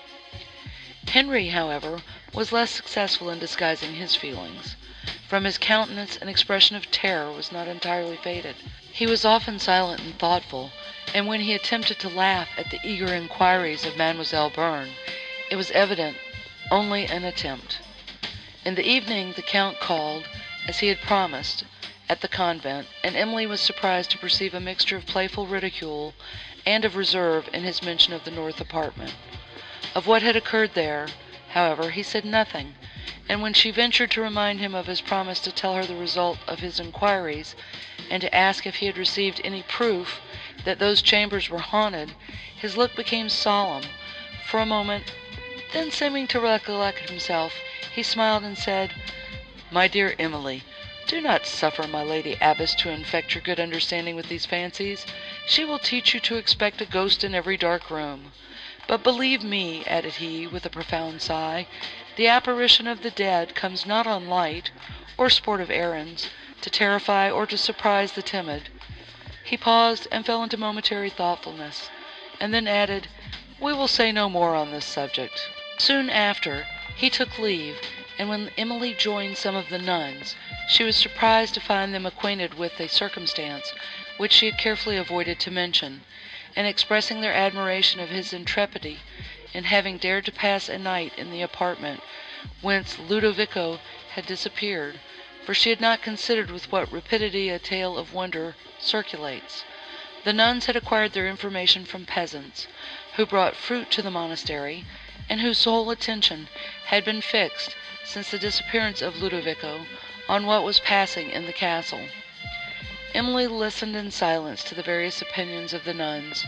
Henri, 1.11 1.47
however, 1.47 2.03
was 2.31 2.51
less 2.51 2.69
successful 2.69 3.31
in 3.31 3.39
disguising 3.39 3.95
his 3.95 4.15
feelings. 4.15 4.75
From 5.27 5.45
his 5.45 5.57
countenance 5.57 6.15
an 6.17 6.29
expression 6.29 6.75
of 6.75 6.91
terror 6.91 7.31
was 7.31 7.51
not 7.51 7.67
entirely 7.67 8.17
faded. 8.17 8.55
He 8.93 9.07
was 9.07 9.25
often 9.25 9.57
silent 9.57 10.01
and 10.01 10.19
thoughtful, 10.19 10.71
and 11.11 11.25
when 11.25 11.41
he 11.41 11.55
attempted 11.55 11.97
to 12.01 12.07
laugh 12.07 12.49
at 12.55 12.69
the 12.69 12.79
eager 12.83 13.11
inquiries 13.15 13.83
of 13.83 13.97
Mademoiselle 13.97 14.51
Bearn, 14.51 14.91
it 15.49 15.55
was 15.55 15.71
evident 15.71 16.17
only 16.69 17.05
an 17.07 17.23
attempt. 17.23 17.79
In 18.63 18.75
the 18.75 18.87
evening 18.87 19.31
the 19.31 19.41
Count 19.41 19.79
called, 19.79 20.25
as 20.67 20.81
he 20.81 20.89
had 20.89 21.01
promised, 21.01 21.63
at 22.09 22.21
the 22.21 22.27
convent, 22.27 22.87
and 23.03 23.15
Emily 23.15 23.47
was 23.47 23.59
surprised 23.59 24.11
to 24.11 24.19
perceive 24.19 24.53
a 24.53 24.59
mixture 24.59 24.97
of 24.97 25.07
playful 25.07 25.47
ridicule 25.47 26.13
and 26.63 26.85
of 26.85 26.95
reserve 26.95 27.49
in 27.53 27.63
his 27.63 27.81
mention 27.81 28.13
of 28.13 28.23
the 28.23 28.29
north 28.29 28.61
apartment. 28.61 29.15
Of 29.95 30.05
what 30.05 30.21
had 30.21 30.35
occurred 30.35 30.75
there, 30.75 31.07
however, 31.53 31.89
he 31.89 32.03
said 32.03 32.23
nothing, 32.23 32.75
and 33.27 33.41
when 33.41 33.55
she 33.55 33.71
ventured 33.71 34.11
to 34.11 34.21
remind 34.21 34.59
him 34.59 34.75
of 34.75 34.85
his 34.85 35.01
promise 35.01 35.39
to 35.39 35.51
tell 35.51 35.73
her 35.73 35.87
the 35.87 35.95
result 35.95 36.37
of 36.47 36.59
his 36.59 36.79
inquiries, 36.79 37.55
and 38.07 38.21
to 38.21 38.31
ask 38.31 38.67
if 38.67 38.75
he 38.75 38.85
had 38.85 38.95
received 38.95 39.41
any 39.43 39.63
proof 39.63 40.21
that 40.65 40.77
those 40.77 41.01
chambers 41.01 41.49
were 41.49 41.57
haunted, 41.57 42.13
his 42.55 42.77
look 42.77 42.95
became 42.95 43.27
solemn 43.27 43.85
for 44.45 44.59
a 44.59 44.67
moment, 44.67 45.05
then 45.73 45.89
seeming 45.89 46.27
to 46.27 46.39
recollect 46.39 47.09
himself, 47.09 47.55
he 47.91 48.03
smiled 48.03 48.43
and 48.43 48.59
said, 48.59 48.93
"My 49.71 49.87
dear 49.87 50.13
Emily, 50.19 50.61
do 51.07 51.19
not 51.21 51.47
suffer 51.47 51.87
my 51.87 52.03
lady 52.03 52.37
abbess 52.39 52.75
to 52.75 52.91
infect 52.91 53.33
your 53.33 53.41
good 53.41 53.59
understanding 53.59 54.15
with 54.15 54.29
these 54.29 54.45
fancies. 54.45 55.07
She 55.47 55.65
will 55.65 55.79
teach 55.79 56.13
you 56.13 56.19
to 56.19 56.35
expect 56.35 56.81
a 56.81 56.85
ghost 56.85 57.23
in 57.23 57.33
every 57.33 57.57
dark 57.57 57.89
room. 57.89 58.31
But 58.87 59.03
believe 59.03 59.43
me," 59.43 59.83
added 59.85 60.15
he, 60.15 60.47
with 60.47 60.65
a 60.65 60.69
profound 60.71 61.21
sigh, 61.21 61.67
"the 62.15 62.27
apparition 62.27 62.87
of 62.87 63.03
the 63.03 63.11
dead 63.11 63.53
comes 63.53 63.85
not 63.85 64.07
on 64.07 64.27
light, 64.27 64.71
or 65.19 65.29
sportive 65.29 65.69
errands, 65.69 66.29
to 66.61 66.69
terrify 66.71 67.29
or 67.29 67.45
to 67.45 67.59
surprise 67.59 68.13
the 68.13 68.23
timid." 68.23 68.69
He 69.43 69.55
paused, 69.55 70.07
and 70.11 70.25
fell 70.25 70.41
into 70.41 70.57
momentary 70.57 71.11
thoughtfulness, 71.11 71.91
and 72.39 72.51
then 72.55 72.67
added, 72.67 73.07
"We 73.59 73.71
will 73.71 73.87
say 73.87 74.11
no 74.11 74.29
more 74.29 74.55
on 74.55 74.71
this 74.71 74.85
subject." 74.85 75.47
Soon 75.77 76.09
after, 76.09 76.65
he 76.95 77.11
took 77.11 77.37
leave, 77.37 77.79
and 78.17 78.29
when 78.29 78.49
Emily 78.57 78.95
joined 78.95 79.37
some 79.37 79.53
of 79.55 79.69
the 79.69 79.77
nuns, 79.77 80.33
she 80.67 80.83
was 80.83 80.95
surprised 80.95 81.53
to 81.53 81.59
find 81.59 81.93
them 81.93 82.07
acquainted 82.07 82.55
with 82.55 82.79
a 82.79 82.89
circumstance 82.89 83.73
which 84.17 84.33
she 84.33 84.47
had 84.47 84.57
carefully 84.57 84.97
avoided 84.97 85.39
to 85.41 85.51
mention, 85.51 86.03
and 86.55 86.67
expressing 86.67 87.21
their 87.21 87.33
admiration 87.33 87.99
of 88.01 88.09
his 88.09 88.33
intrepidity 88.33 88.99
in 89.53 89.63
having 89.65 89.97
dared 89.97 90.25
to 90.25 90.31
pass 90.31 90.67
a 90.67 90.77
night 90.77 91.13
in 91.17 91.31
the 91.31 91.41
apartment 91.41 92.01
whence 92.61 92.97
Ludovico 92.99 93.79
had 94.15 94.25
disappeared, 94.25 94.99
for 95.45 95.53
she 95.53 95.69
had 95.69 95.79
not 95.79 96.01
considered 96.01 96.51
with 96.51 96.71
what 96.71 96.91
rapidity 96.91 97.49
a 97.49 97.59
tale 97.59 97.97
of 97.97 98.13
wonder 98.13 98.55
circulates. 98.79 99.63
The 100.23 100.33
nuns 100.33 100.65
had 100.65 100.75
acquired 100.75 101.13
their 101.13 101.27
information 101.29 101.85
from 101.85 102.05
peasants, 102.05 102.67
who 103.15 103.25
brought 103.25 103.55
fruit 103.55 103.89
to 103.91 104.01
the 104.01 104.11
monastery, 104.11 104.85
and 105.29 105.39
whose 105.41 105.57
sole 105.57 105.89
attention 105.89 106.47
had 106.87 107.05
been 107.05 107.21
fixed, 107.21 107.75
since 108.03 108.29
the 108.29 108.39
disappearance 108.39 109.01
of 109.01 109.21
Ludovico, 109.21 109.85
on 110.27 110.45
what 110.45 110.63
was 110.63 110.79
passing 110.79 111.29
in 111.31 111.45
the 111.45 111.53
castle. 111.53 112.07
Emily 113.13 113.45
listened 113.45 113.93
in 113.93 114.09
silence 114.09 114.63
to 114.63 114.73
the 114.73 114.81
various 114.81 115.21
opinions 115.21 115.73
of 115.73 115.83
the 115.83 115.93
nuns 115.93 116.45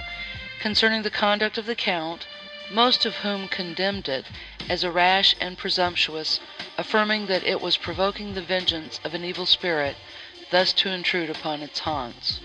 concerning 0.61 1.01
the 1.01 1.09
conduct 1.11 1.57
of 1.57 1.65
the 1.65 1.75
Count, 1.75 2.25
most 2.69 3.03
of 3.05 3.17
whom 3.17 3.49
condemned 3.49 4.07
it 4.07 4.27
as 4.69 4.85
rash 4.85 5.35
and 5.41 5.57
presumptuous, 5.57 6.39
affirming 6.77 7.25
that 7.25 7.43
it 7.43 7.59
was 7.59 7.75
provoking 7.75 8.33
the 8.33 8.41
vengeance 8.41 9.01
of 9.03 9.13
an 9.13 9.25
evil 9.25 9.45
spirit 9.45 9.97
thus 10.51 10.71
to 10.71 10.87
intrude 10.87 11.29
upon 11.29 11.61
its 11.61 11.79
haunts. 11.79 12.39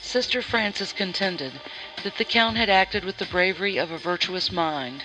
Sister 0.00 0.40
Frances 0.40 0.92
contended 0.92 1.60
that 2.04 2.18
the 2.18 2.24
Count 2.24 2.56
had 2.56 2.70
acted 2.70 3.04
with 3.04 3.16
the 3.16 3.26
bravery 3.26 3.76
of 3.76 3.90
a 3.90 3.98
virtuous 3.98 4.52
mind. 4.52 5.02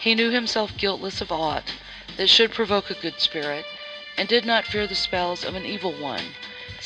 He 0.00 0.16
knew 0.16 0.30
himself 0.32 0.76
guiltless 0.76 1.20
of 1.20 1.30
aught 1.30 1.74
that 2.16 2.26
should 2.28 2.50
provoke 2.50 2.90
a 2.90 2.94
good 2.94 3.20
spirit, 3.20 3.66
and 4.16 4.26
did 4.28 4.44
not 4.44 4.66
fear 4.66 4.88
the 4.88 4.96
spells 4.96 5.44
of 5.44 5.54
an 5.54 5.64
evil 5.64 5.92
one, 5.92 6.34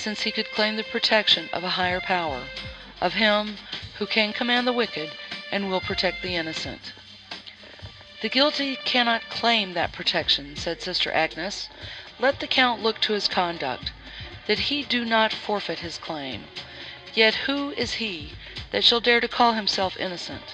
since 0.01 0.23
he 0.23 0.33
could 0.33 0.51
claim 0.53 0.77
the 0.77 0.83
protection 0.83 1.51
of 1.53 1.63
a 1.63 1.77
higher 1.77 2.01
power, 2.01 2.45
of 3.03 3.13
him 3.13 3.59
who 3.99 4.07
can 4.07 4.33
command 4.33 4.67
the 4.67 4.73
wicked 4.73 5.11
and 5.53 5.69
will 5.69 5.81
protect 5.83 6.23
the 6.23 6.35
innocent. 6.37 6.95
The 8.23 8.31
guilty 8.31 8.77
cannot 8.77 9.29
claim 9.29 9.75
that 9.75 9.93
protection, 9.93 10.57
said 10.57 10.81
Sister 10.81 11.13
Agnes. 11.13 11.69
Let 12.19 12.41
the 12.41 12.47
Count 12.47 12.83
look 12.83 12.99
to 13.03 13.13
his 13.13 13.29
conduct, 13.29 13.93
that 14.47 14.71
he 14.71 14.83
do 14.83 15.05
not 15.05 15.35
forfeit 15.35 15.81
his 15.81 15.99
claim. 15.99 16.45
Yet 17.15 17.35
who 17.47 17.73
is 17.73 17.95
he 17.95 18.33
that 18.71 18.85
shall 18.85 19.01
dare 19.01 19.21
to 19.21 19.29
call 19.29 19.53
himself 19.53 19.99
innocent? 19.99 20.45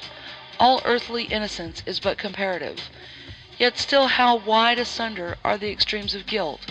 All 0.58 0.82
earthly 0.84 1.24
innocence 1.24 1.84
is 1.86 2.00
but 2.00 2.18
comparative. 2.18 2.90
Yet 3.58 3.78
still 3.78 4.08
how 4.08 4.34
wide 4.34 4.80
asunder 4.80 5.38
are 5.44 5.56
the 5.56 5.70
extremes 5.70 6.14
of 6.16 6.26
guilt, 6.26 6.62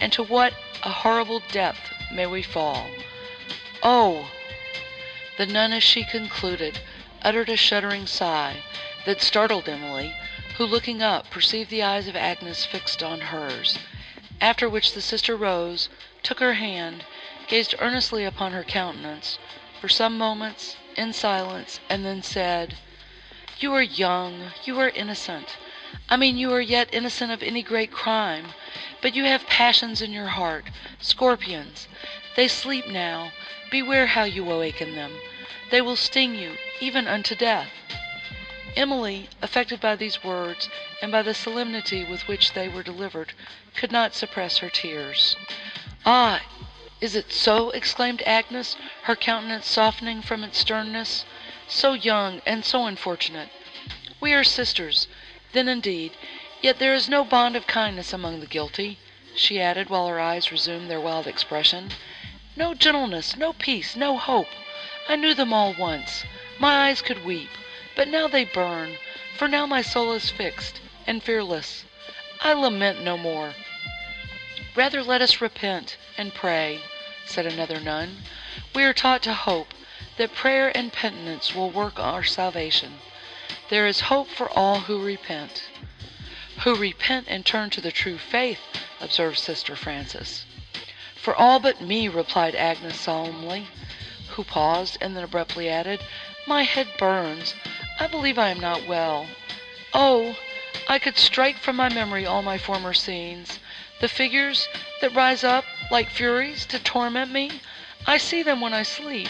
and 0.00 0.12
to 0.12 0.22
what 0.22 0.54
a 0.84 0.90
horrible 0.90 1.40
depth 1.50 1.92
may 2.12 2.24
we 2.26 2.40
fall! 2.42 2.86
Oh! 3.82 4.30
The 5.36 5.46
nun, 5.46 5.72
as 5.72 5.82
she 5.82 6.04
concluded, 6.04 6.80
uttered 7.22 7.48
a 7.48 7.56
shuddering 7.56 8.06
sigh 8.06 8.62
that 9.06 9.20
startled 9.20 9.68
Emily, 9.68 10.16
who, 10.56 10.64
looking 10.66 11.02
up, 11.02 11.30
perceived 11.30 11.70
the 11.70 11.82
eyes 11.82 12.06
of 12.06 12.14
Agnes 12.14 12.64
fixed 12.64 13.02
on 13.02 13.20
hers. 13.20 13.78
After 14.40 14.68
which 14.68 14.92
the 14.92 15.02
sister 15.02 15.34
rose, 15.36 15.88
took 16.22 16.38
her 16.38 16.54
hand, 16.54 17.04
gazed 17.48 17.74
earnestly 17.80 18.24
upon 18.24 18.52
her 18.52 18.62
countenance, 18.62 19.38
for 19.80 19.88
some 19.88 20.16
moments, 20.16 20.76
in 20.96 21.12
silence, 21.12 21.80
and 21.88 22.04
then 22.04 22.22
said, 22.22 22.76
"You 23.58 23.74
are 23.74 23.82
young, 23.82 24.52
you 24.64 24.78
are 24.78 24.90
innocent. 24.90 25.56
I 26.08 26.16
mean 26.16 26.36
you 26.38 26.52
are 26.52 26.60
yet 26.60 26.88
innocent 26.92 27.32
of 27.32 27.42
any 27.42 27.62
great 27.62 27.90
crime, 27.90 28.54
but 29.00 29.14
you 29.14 29.24
have 29.24 29.46
passions 29.46 30.02
in 30.02 30.10
your 30.10 30.26
heart, 30.26 30.64
scorpions. 31.00 31.86
They 32.34 32.48
sleep 32.48 32.88
now. 32.88 33.30
Beware 33.70 34.06
how 34.08 34.24
you 34.24 34.50
awaken 34.50 34.96
them. 34.96 35.20
They 35.70 35.80
will 35.80 35.94
sting 35.94 36.34
you, 36.34 36.58
even 36.80 37.06
unto 37.06 37.36
death." 37.36 37.70
Emily, 38.74 39.28
affected 39.40 39.78
by 39.80 39.94
these 39.94 40.24
words, 40.24 40.68
and 41.00 41.12
by 41.12 41.22
the 41.22 41.32
solemnity 41.32 42.02
with 42.02 42.26
which 42.26 42.54
they 42.54 42.66
were 42.68 42.82
delivered, 42.82 43.34
could 43.76 43.92
not 43.92 44.16
suppress 44.16 44.58
her 44.58 44.68
tears. 44.68 45.36
"Ah! 46.04 46.40
is 47.00 47.14
it 47.14 47.32
so?" 47.32 47.70
exclaimed 47.70 48.22
Agnes, 48.26 48.74
her 49.02 49.14
countenance 49.14 49.68
softening 49.68 50.22
from 50.22 50.42
its 50.42 50.58
sternness. 50.58 51.24
"So 51.68 51.92
young 51.92 52.42
and 52.44 52.64
so 52.64 52.86
unfortunate! 52.86 53.50
We 54.18 54.34
are 54.34 54.42
sisters, 54.42 55.06
then 55.52 55.68
indeed, 55.68 56.14
yet 56.60 56.80
there 56.80 56.92
is 56.92 57.08
no 57.08 57.22
bond 57.24 57.54
of 57.54 57.68
kindness 57.68 58.12
among 58.12 58.40
the 58.40 58.46
guilty," 58.46 58.98
she 59.36 59.60
added, 59.60 59.88
while 59.88 60.08
her 60.08 60.18
eyes 60.18 60.50
resumed 60.50 60.90
their 60.90 61.00
wild 61.00 61.24
expression. 61.24 61.92
"No 62.56 62.74
gentleness, 62.74 63.36
no 63.36 63.52
peace, 63.52 63.94
no 63.94 64.18
hope. 64.18 64.48
I 65.08 65.14
knew 65.14 65.34
them 65.34 65.52
all 65.52 65.72
once. 65.74 66.24
My 66.58 66.88
eyes 66.88 67.00
could 67.00 67.24
weep, 67.24 67.50
but 67.94 68.08
now 68.08 68.26
they 68.26 68.44
burn, 68.44 68.98
for 69.36 69.46
now 69.46 69.66
my 69.66 69.82
soul 69.82 70.12
is 70.14 70.30
fixed 70.30 70.80
and 71.06 71.22
fearless. 71.22 71.84
I 72.40 72.54
lament 72.54 73.02
no 73.02 73.16
more. 73.16 73.54
Rather 74.74 75.00
let 75.04 75.22
us 75.22 75.40
repent 75.40 75.96
and 76.16 76.34
pray," 76.34 76.80
said 77.24 77.46
another 77.46 77.78
nun. 77.78 78.24
"We 78.74 78.82
are 78.82 78.92
taught 78.92 79.22
to 79.22 79.32
hope 79.32 79.72
that 80.16 80.34
prayer 80.34 80.76
and 80.76 80.92
penitence 80.92 81.54
will 81.54 81.70
work 81.70 82.00
our 82.00 82.24
salvation. 82.24 82.98
There 83.68 83.86
is 83.86 84.00
hope 84.10 84.26
for 84.28 84.50
all 84.50 84.80
who 84.80 85.00
repent." 85.00 85.62
"Who 86.62 86.74
repent 86.74 87.26
and 87.28 87.46
turn 87.46 87.70
to 87.70 87.80
the 87.80 87.92
true 87.92 88.18
faith," 88.18 88.58
observed 89.00 89.38
Sister 89.38 89.76
Frances. 89.76 90.44
"For 91.14 91.32
all 91.32 91.60
but 91.60 91.80
me," 91.80 92.08
replied 92.08 92.56
Agnes 92.56 92.98
solemnly, 92.98 93.68
who 94.30 94.42
paused, 94.42 94.98
and 95.00 95.14
then 95.16 95.22
abruptly 95.22 95.68
added, 95.68 96.00
"My 96.48 96.64
head 96.64 96.88
burns. 96.98 97.54
I 98.00 98.08
believe 98.08 98.40
I 98.40 98.48
am 98.48 98.58
not 98.58 98.82
well. 98.88 99.28
Oh! 99.94 100.36
I 100.88 100.98
could 100.98 101.16
strike 101.16 101.58
from 101.58 101.76
my 101.76 101.88
memory 101.88 102.26
all 102.26 102.42
my 102.42 102.58
former 102.58 102.92
scenes. 102.92 103.60
The 104.00 104.08
figures 104.08 104.66
that 105.00 105.14
rise 105.14 105.44
up 105.44 105.64
like 105.92 106.10
furies 106.10 106.66
to 106.66 106.80
torment 106.80 107.30
me, 107.30 107.60
I 108.04 108.18
see 108.18 108.42
them 108.42 108.60
when 108.60 108.74
I 108.74 108.82
sleep, 108.82 109.28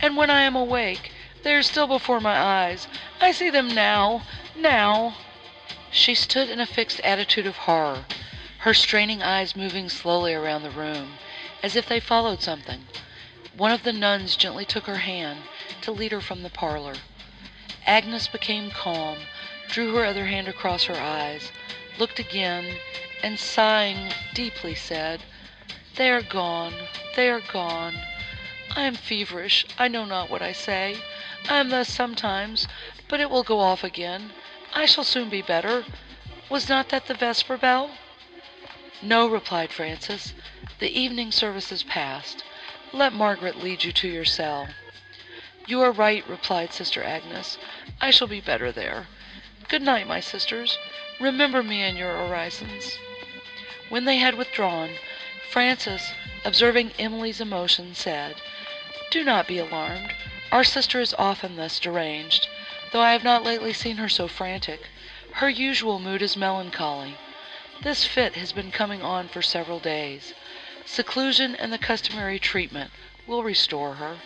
and 0.00 0.16
when 0.16 0.30
I 0.30 0.42
am 0.42 0.54
awake 0.54 1.10
they 1.42 1.54
are 1.56 1.62
still 1.64 1.88
before 1.88 2.20
my 2.20 2.38
eyes. 2.38 2.86
I 3.20 3.32
see 3.32 3.50
them 3.50 3.74
now, 3.74 4.22
now!" 4.54 5.16
She 5.90 6.14
stood 6.14 6.50
in 6.50 6.60
a 6.60 6.66
fixed 6.66 7.00
attitude 7.00 7.46
of 7.46 7.56
horror, 7.64 8.04
her 8.58 8.74
straining 8.74 9.22
eyes 9.22 9.56
moving 9.56 9.88
slowly 9.88 10.34
around 10.34 10.62
the 10.62 10.68
room, 10.70 11.18
as 11.62 11.76
if 11.76 11.86
they 11.86 11.98
followed 11.98 12.42
something. 12.42 12.88
One 13.54 13.70
of 13.72 13.84
the 13.84 13.92
nuns 13.94 14.36
gently 14.36 14.66
took 14.66 14.84
her 14.84 14.98
hand 14.98 15.44
to 15.80 15.90
lead 15.90 16.12
her 16.12 16.20
from 16.20 16.42
the 16.42 16.50
parlor. 16.50 16.96
Agnes 17.86 18.28
became 18.28 18.70
calm, 18.70 19.20
drew 19.70 19.94
her 19.94 20.04
other 20.04 20.26
hand 20.26 20.46
across 20.46 20.84
her 20.84 21.00
eyes, 21.00 21.52
looked 21.96 22.18
again, 22.18 22.78
and 23.22 23.40
sighing 23.40 24.12
deeply 24.34 24.74
said, 24.74 25.22
"They 25.94 26.10
are 26.10 26.20
gone, 26.20 26.74
they 27.16 27.30
are 27.30 27.40
gone. 27.40 27.98
I 28.76 28.82
am 28.82 28.94
feverish, 28.94 29.64
I 29.78 29.88
know 29.88 30.04
not 30.04 30.28
what 30.28 30.42
I 30.42 30.52
say. 30.52 30.98
I 31.48 31.56
am 31.56 31.70
thus 31.70 31.88
sometimes, 31.88 32.68
but 33.08 33.20
it 33.20 33.30
will 33.30 33.42
go 33.42 33.60
off 33.60 33.82
again. 33.82 34.34
I 34.74 34.84
shall 34.84 35.02
soon 35.02 35.30
be 35.30 35.40
better. 35.40 35.86
Was 36.50 36.68
not 36.68 36.90
that 36.90 37.06
the 37.06 37.14
vesper 37.14 37.56
bell?" 37.56 37.96
"No," 39.00 39.26
replied 39.26 39.72
Frances. 39.72 40.34
"The 40.78 40.90
evening 40.90 41.32
service 41.32 41.72
is 41.72 41.82
past. 41.82 42.44
Let 42.92 43.14
Margaret 43.14 43.56
lead 43.62 43.82
you 43.84 43.92
to 43.92 44.06
your 44.08 44.26
cell." 44.26 44.68
"You 45.66 45.80
are 45.80 45.90
right," 45.90 46.22
replied 46.28 46.74
Sister 46.74 47.02
Agnes. 47.02 47.56
"I 47.98 48.10
shall 48.10 48.26
be 48.26 48.42
better 48.42 48.70
there. 48.70 49.06
Good 49.68 49.80
night, 49.80 50.06
my 50.06 50.20
sisters. 50.20 50.76
Remember 51.18 51.62
me 51.62 51.82
in 51.82 51.96
your 51.96 52.14
orisons." 52.14 52.98
When 53.88 54.04
they 54.04 54.18
had 54.18 54.34
withdrawn, 54.34 54.98
Frances, 55.48 56.12
observing 56.44 56.92
Emily's 56.98 57.40
emotion, 57.40 57.94
said, 57.94 58.42
"Do 59.10 59.24
not 59.24 59.46
be 59.46 59.56
alarmed. 59.56 60.14
Our 60.52 60.62
sister 60.62 61.00
is 61.00 61.14
often 61.14 61.56
thus 61.56 61.78
deranged, 61.80 62.48
though 62.90 63.02
I 63.02 63.12
have 63.12 63.22
not 63.22 63.44
lately 63.44 63.74
seen 63.74 63.98
her 63.98 64.08
so 64.08 64.28
frantic. 64.28 64.80
Her 65.32 65.48
usual 65.50 65.98
mood 65.98 66.22
is 66.22 66.38
melancholy. 66.38 67.18
This 67.82 68.06
fit 68.06 68.34
has 68.36 68.50
been 68.50 68.70
coming 68.72 69.02
on 69.02 69.28
for 69.28 69.42
several 69.42 69.78
days. 69.78 70.32
Seclusion 70.86 71.54
and 71.54 71.70
the 71.70 71.76
customary 71.76 72.38
treatment 72.38 72.90
will 73.26 73.42
restore 73.42 73.96
her." 73.96 74.22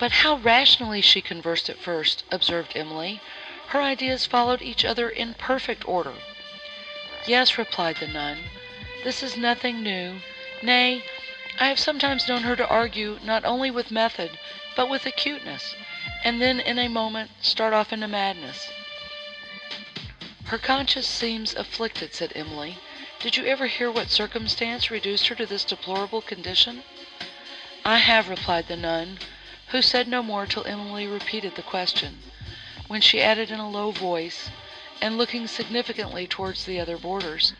"But 0.00 0.10
how 0.10 0.38
rationally 0.38 1.00
she 1.00 1.20
conversed 1.20 1.70
at 1.70 1.78
first, 1.78 2.24
observed 2.32 2.72
Emily. 2.74 3.20
"Her 3.68 3.80
ideas 3.80 4.26
followed 4.26 4.60
each 4.60 4.84
other 4.84 5.08
in 5.08 5.34
perfect 5.34 5.86
order." 5.86 6.14
"Yes," 7.28 7.56
replied 7.56 7.98
the 7.98 8.08
nun, 8.08 8.50
"this 9.04 9.22
is 9.22 9.36
nothing 9.36 9.84
new. 9.84 10.20
Nay, 10.62 11.04
I 11.60 11.68
have 11.68 11.78
sometimes 11.78 12.26
known 12.26 12.42
her 12.42 12.56
to 12.56 12.66
argue 12.66 13.20
not 13.22 13.44
only 13.44 13.70
with 13.70 13.92
method, 13.92 14.36
but 14.74 14.88
with 14.88 15.06
acuteness, 15.06 15.76
and 16.24 16.40
then 16.40 16.58
in 16.58 16.78
a 16.78 16.88
moment 16.88 17.30
start 17.42 17.74
off 17.74 17.92
into 17.92 18.08
madness." 18.08 18.70
"Her 20.46 20.56
conscience 20.56 21.06
seems 21.06 21.54
afflicted," 21.54 22.14
said 22.14 22.32
Emily. 22.34 22.78
Did 23.20 23.36
you 23.36 23.44
ever 23.44 23.66
hear 23.66 23.90
what 23.90 24.08
circumstance 24.10 24.90
reduced 24.90 25.28
her 25.28 25.34
to 25.34 25.44
this 25.44 25.64
deplorable 25.64 26.22
condition?" 26.22 26.82
"I 27.84 27.98
have," 27.98 28.30
replied 28.30 28.68
the 28.68 28.76
nun, 28.76 29.18
who 29.68 29.82
said 29.82 30.08
no 30.08 30.22
more 30.22 30.46
till 30.46 30.66
Emily 30.66 31.06
repeated 31.06 31.56
the 31.56 31.62
question. 31.62 32.22
when 32.88 33.02
she 33.02 33.20
added 33.20 33.50
in 33.50 33.60
a 33.60 33.68
low 33.68 33.90
voice, 33.90 34.48
and 35.02 35.18
looking 35.18 35.46
significantly 35.46 36.26
towards 36.26 36.64
the 36.64 36.80
other 36.80 36.96
boarders, 36.96 37.52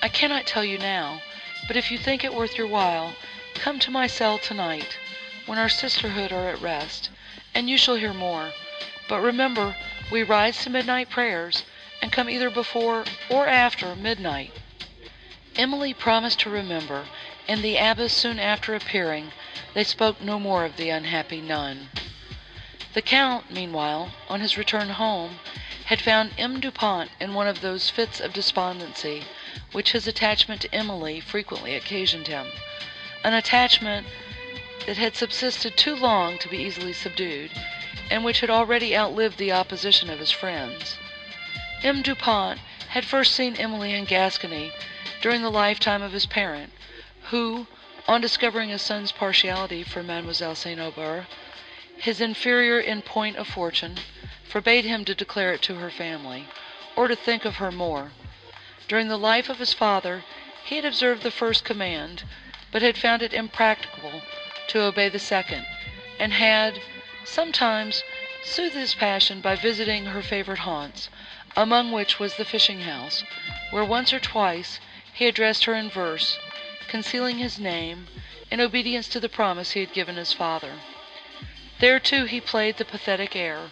"I 0.00 0.08
cannot 0.08 0.46
tell 0.46 0.64
you 0.64 0.78
now, 0.78 1.20
but 1.68 1.76
if 1.76 1.90
you 1.90 1.98
think 1.98 2.24
it 2.24 2.32
worth 2.32 2.56
your 2.56 2.66
while, 2.66 3.14
come 3.54 3.78
to 3.80 3.90
my 3.90 4.06
cell 4.06 4.38
tonight, 4.38 4.96
when 5.44 5.58
our 5.58 5.68
sisterhood 5.68 6.32
are 6.32 6.48
at 6.48 6.62
rest, 6.62 7.10
and 7.54 7.70
you 7.70 7.78
shall 7.78 7.94
hear 7.94 8.12
more. 8.12 8.52
But 9.06 9.20
remember, 9.20 9.76
we 10.10 10.22
rise 10.22 10.62
to 10.64 10.70
midnight 10.70 11.08
prayers, 11.08 11.62
and 12.02 12.10
come 12.10 12.28
either 12.28 12.50
before 12.50 13.04
or 13.28 13.46
after 13.46 13.94
midnight." 13.94 14.52
Emily 15.56 15.94
promised 15.94 16.40
to 16.40 16.50
remember, 16.50 17.06
and 17.46 17.62
the 17.62 17.76
abbess 17.76 18.12
soon 18.12 18.40
after 18.40 18.74
appearing, 18.74 19.32
they 19.72 19.84
spoke 19.84 20.20
no 20.20 20.40
more 20.40 20.64
of 20.64 20.76
the 20.76 20.90
unhappy 20.90 21.40
nun. 21.40 21.90
The 22.92 23.02
Count, 23.02 23.50
meanwhile, 23.50 24.10
on 24.28 24.40
his 24.40 24.56
return 24.58 24.88
home, 24.90 25.38
had 25.86 26.00
found 26.00 26.32
M. 26.36 26.58
Dupont 26.60 27.10
in 27.20 27.34
one 27.34 27.46
of 27.46 27.60
those 27.60 27.88
fits 27.88 28.18
of 28.20 28.32
despondency 28.32 29.24
which 29.72 29.92
his 29.92 30.06
attachment 30.08 30.60
to 30.62 30.74
Emily 30.74 31.20
frequently 31.20 31.76
occasioned 31.76 32.26
him, 32.26 32.50
an 33.22 33.32
attachment 33.32 34.06
that 34.86 34.96
had 34.98 35.16
subsisted 35.16 35.76
too 35.76 35.96
long 35.96 36.36
to 36.38 36.48
be 36.48 36.58
easily 36.58 36.92
subdued, 36.92 37.50
and 38.10 38.22
which 38.22 38.40
had 38.40 38.50
already 38.50 38.94
outlived 38.96 39.38
the 39.38 39.52
opposition 39.52 40.10
of 40.10 40.18
his 40.18 40.30
friends. 40.30 40.96
M. 41.82 42.02
Dupont 42.02 42.60
had 42.88 43.04
first 43.06 43.34
seen 43.34 43.56
Emily 43.56 43.94
in 43.94 44.04
Gascony 44.04 44.72
during 45.22 45.42
the 45.42 45.50
lifetime 45.50 46.02
of 46.02 46.12
his 46.12 46.26
parent, 46.26 46.72
who, 47.30 47.66
on 48.06 48.20
discovering 48.20 48.68
his 48.68 48.82
son's 48.82 49.10
partiality 49.10 49.82
for 49.82 50.02
Mademoiselle 50.02 50.54
St. 50.54 50.78
Aubert, 50.78 51.26
his 51.96 52.20
inferior 52.20 52.78
in 52.78 53.00
point 53.00 53.36
of 53.36 53.48
fortune, 53.48 53.98
forbade 54.46 54.84
him 54.84 55.04
to 55.06 55.14
declare 55.14 55.54
it 55.54 55.62
to 55.62 55.76
her 55.76 55.90
family, 55.90 56.46
or 56.94 57.08
to 57.08 57.16
think 57.16 57.46
of 57.46 57.56
her 57.56 57.72
more. 57.72 58.12
During 58.86 59.08
the 59.08 59.16
life 59.16 59.48
of 59.48 59.58
his 59.58 59.72
father, 59.72 60.24
he 60.64 60.76
had 60.76 60.84
observed 60.84 61.22
the 61.22 61.30
first 61.30 61.64
command, 61.64 62.24
but 62.70 62.82
had 62.82 62.98
found 62.98 63.22
it 63.22 63.32
impracticable 63.32 64.20
to 64.66 64.80
obey 64.80 65.10
the 65.10 65.18
second, 65.18 65.66
and 66.18 66.32
had, 66.32 66.80
sometimes, 67.22 68.02
soothed 68.42 68.74
his 68.74 68.94
passion 68.94 69.42
by 69.42 69.54
visiting 69.54 70.06
her 70.06 70.22
favourite 70.22 70.60
haunts, 70.60 71.10
among 71.54 71.92
which 71.92 72.18
was 72.18 72.36
the 72.36 72.46
fishing 72.46 72.80
house, 72.80 73.22
where 73.70 73.84
once 73.84 74.10
or 74.10 74.18
twice 74.18 74.80
he 75.12 75.26
addressed 75.26 75.64
her 75.66 75.74
in 75.74 75.90
verse, 75.90 76.38
concealing 76.88 77.36
his 77.38 77.58
name, 77.58 78.08
in 78.50 78.58
obedience 78.58 79.06
to 79.06 79.20
the 79.20 79.28
promise 79.28 79.72
he 79.72 79.80
had 79.80 79.92
given 79.92 80.16
his 80.16 80.32
father. 80.32 80.80
There, 81.80 82.00
too, 82.00 82.24
he 82.24 82.40
played 82.40 82.78
the 82.78 82.86
pathetic 82.86 83.36
air, 83.36 83.70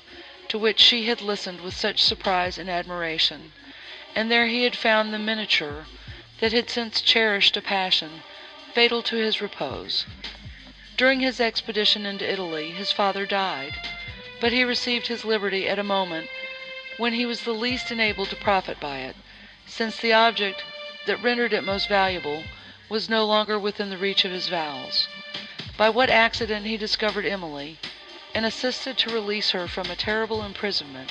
to 0.49 0.59
which 0.59 0.79
she 0.79 1.07
had 1.07 1.23
listened 1.23 1.63
with 1.63 1.75
such 1.75 2.03
surprise 2.03 2.59
and 2.59 2.69
admiration, 2.69 3.53
and 4.15 4.31
there 4.31 4.47
he 4.47 4.65
had 4.65 4.77
found 4.77 5.15
the 5.15 5.19
miniature 5.19 5.87
that 6.41 6.53
had 6.53 6.69
since 6.69 7.01
cherished 7.01 7.57
a 7.57 7.63
passion 7.63 8.23
fatal 8.75 9.03
to 9.05 9.17
his 9.17 9.41
repose. 9.41 10.05
During 11.03 11.19
his 11.19 11.41
expedition 11.41 12.07
into 12.07 12.31
Italy 12.31 12.71
his 12.71 12.93
father 12.93 13.27
died, 13.27 13.75
but 14.39 14.53
he 14.53 14.63
received 14.63 15.09
his 15.09 15.25
liberty 15.25 15.69
at 15.69 15.81
a 15.81 15.83
moment 15.83 16.31
when 16.97 17.13
he 17.15 17.27
was 17.27 17.41
the 17.43 17.51
least 17.53 17.91
enabled 17.91 18.31
to 18.31 18.37
profit 18.37 18.79
by 18.79 18.99
it, 18.99 19.17
since 19.67 19.97
the 19.97 20.13
object 20.13 20.63
that 21.07 21.21
rendered 21.21 21.53
it 21.53 21.65
most 21.65 21.89
valuable 21.89 22.45
was 22.89 23.09
no 23.11 23.25
longer 23.27 23.59
within 23.59 23.91
the 23.91 23.99
reach 23.99 24.25
of 24.25 24.31
his 24.31 24.47
vows. 24.47 25.09
By 25.77 25.91
what 25.91 26.09
accident 26.09 26.67
he 26.67 26.77
discovered 26.77 27.27
Emily, 27.27 27.81
and 28.33 28.47
assisted 28.47 28.97
to 28.99 29.11
release 29.11 29.51
her 29.51 29.67
from 29.67 29.91
a 29.91 29.97
terrible 29.97 30.45
imprisonment, 30.45 31.11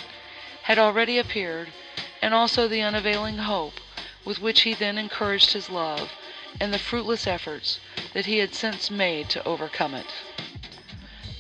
had 0.64 0.80
already 0.80 1.18
appeared, 1.18 1.74
and 2.22 2.34
also 2.34 2.66
the 2.70 2.82
unavailing 2.82 3.40
hope 3.40 3.82
with 4.24 4.40
which 4.40 4.62
he 4.62 4.74
then 4.74 4.98
encouraged 4.98 5.52
his 5.52 5.70
love, 5.70 6.14
and 6.60 6.74
the 6.74 6.80
fruitless 6.80 7.26
efforts 7.26 7.80
that 8.14 8.26
he 8.26 8.38
had 8.38 8.54
since 8.54 8.92
made 8.92 9.30
to 9.30 9.44
overcome 9.48 9.94
it. 9.94 10.06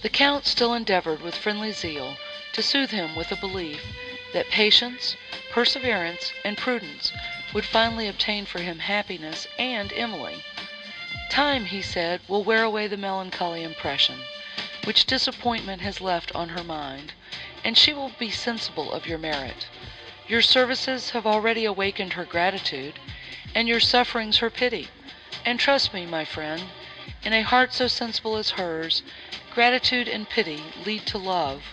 The 0.02 0.10
Count 0.10 0.46
still 0.46 0.74
endeavoured 0.74 1.22
with 1.22 1.36
friendly 1.36 1.72
zeal 1.72 2.18
to 2.54 2.64
soothe 2.64 2.92
him 2.92 3.16
with 3.16 3.32
a 3.32 3.36
belief 3.36 3.82
that 4.34 4.50
patience, 4.50 5.16
perseverance, 5.52 6.32
and 6.44 6.58
prudence 6.58 7.12
would 7.54 7.66
finally 7.66 8.08
obtain 8.08 8.46
for 8.46 8.60
him 8.60 8.80
happiness 8.80 9.48
and 9.60 9.94
Emily. 9.94 10.44
Time, 11.30 11.66
he 11.66 11.82
said, 11.82 12.22
will 12.28 12.44
wear 12.44 12.64
away 12.64 12.88
the 12.88 12.98
melancholy 12.98 13.64
impression 13.64 14.20
which 14.86 15.06
disappointment 15.06 15.82
has 15.82 16.02
left 16.02 16.34
on 16.34 16.50
her 16.50 16.64
mind, 16.64 17.14
and 17.64 17.78
she 17.78 17.94
will 17.94 18.12
be 18.18 18.32
sensible 18.32 18.92
of 18.92 19.06
your 19.06 19.20
merit. 19.20 19.68
Your 20.28 20.42
services 20.42 21.12
have 21.12 21.28
already 21.28 21.66
awakened 21.66 22.14
her 22.14 22.26
gratitude, 22.26 22.96
and 23.54 23.68
your 23.68 23.80
sufferings 23.80 24.38
her 24.38 24.50
pity. 24.50 24.88
And 25.44 25.60
trust 25.60 25.92
me, 25.92 26.06
my 26.06 26.24
friend, 26.24 26.70
in 27.24 27.34
a 27.34 27.42
heart 27.42 27.74
so 27.74 27.88
sensible 27.88 28.36
as 28.36 28.52
hers, 28.52 29.02
gratitude 29.52 30.08
and 30.08 30.30
pity 30.30 30.62
lead 30.86 31.08
to 31.08 31.18
love. 31.18 31.64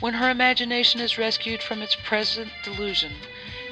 When 0.00 0.14
her 0.14 0.28
imagination 0.28 1.00
is 1.00 1.16
rescued 1.16 1.62
from 1.62 1.82
its 1.82 1.94
present 1.94 2.50
delusion, 2.64 3.14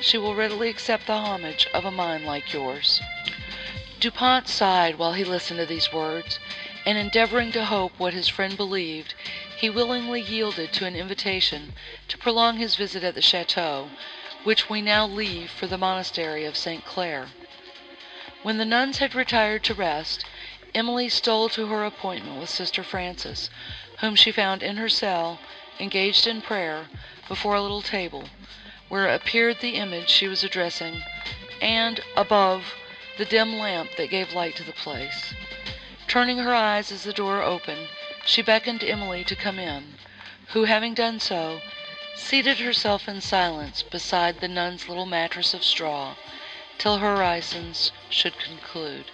she 0.01 0.19
will 0.19 0.37
readily 0.37 0.69
accept 0.69 1.09
the 1.09 1.15
homage 1.15 1.67
of 1.75 1.85
a 1.85 1.91
mind 1.91 2.25
like 2.25 2.53
yours. 2.53 3.01
Dupont 3.99 4.47
sighed 4.47 4.99
while 4.99 5.15
he 5.15 5.25
listened 5.25 5.59
to 5.59 5.67
these 5.67 5.93
words, 5.93 6.39
and 6.87 6.97
endeavoring 6.97 7.51
to 7.53 7.65
hope 7.65 7.99
what 7.99 8.15
his 8.15 8.29
friend 8.29 8.57
believed, 8.57 9.15
he 9.59 9.69
willingly 9.69 10.21
yielded 10.21 10.73
to 10.75 10.87
an 10.87 10.95
invitation 10.95 11.75
to 12.07 12.17
prolong 12.19 12.59
his 12.59 12.77
visit 12.77 13.03
at 13.03 13.17
the 13.17 13.21
chateau, 13.23 13.91
which 14.45 14.71
we 14.71 14.81
now 14.81 15.05
leave 15.05 15.51
for 15.51 15.67
the 15.67 15.77
monastery 15.77 16.45
of 16.45 16.57
St. 16.57 16.85
Claire. 16.85 17.31
When 18.45 18.59
the 18.59 18.67
nuns 18.67 18.99
had 18.99 19.15
retired 19.15 19.65
to 19.65 19.73
rest, 19.73 20.27
Emily 20.75 21.09
stole 21.09 21.49
to 21.49 21.69
her 21.69 21.83
appointment 21.87 22.39
with 22.39 22.51
Sister 22.51 22.83
Frances, 22.85 23.49
whom 24.01 24.15
she 24.15 24.31
found 24.31 24.63
in 24.63 24.77
her 24.77 24.91
cell, 24.91 25.41
engaged 25.81 26.27
in 26.27 26.43
prayer, 26.43 26.91
before 27.27 27.55
a 27.55 27.63
little 27.63 27.81
table, 27.81 28.29
where 28.91 29.09
appeared 29.09 29.61
the 29.61 29.77
image 29.77 30.11
she 30.11 30.29
was 30.29 30.45
addressing, 30.45 31.03
and, 31.63 32.01
above, 32.19 32.75
the 33.17 33.25
dim 33.25 33.57
lamp 33.59 33.97
that 33.97 34.11
gave 34.11 34.35
light 34.35 34.57
to 34.57 34.63
the 34.63 34.75
place. 34.75 35.33
Turning 36.07 36.37
her 36.37 36.55
eyes 36.55 36.93
as 36.93 37.05
the 37.05 37.15
door 37.15 37.41
opened, 37.41 37.89
she 38.27 38.43
beckoned 38.43 38.85
Emily 38.85 39.25
to 39.25 39.35
come 39.35 39.59
in, 39.59 39.97
who, 40.49 40.65
having 40.65 40.93
done 40.93 41.19
so, 41.19 41.63
seated 42.15 42.59
herself 42.59 43.09
in 43.09 43.23
silence 43.23 43.83
beside 43.83 44.41
the 44.41 44.49
nun's 44.49 44.87
little 44.87 45.07
mattress 45.07 45.55
of 45.55 45.65
straw, 45.65 46.15
till 46.77 46.99
her 46.99 47.41
should 48.11 48.37
conclude. 48.39 49.13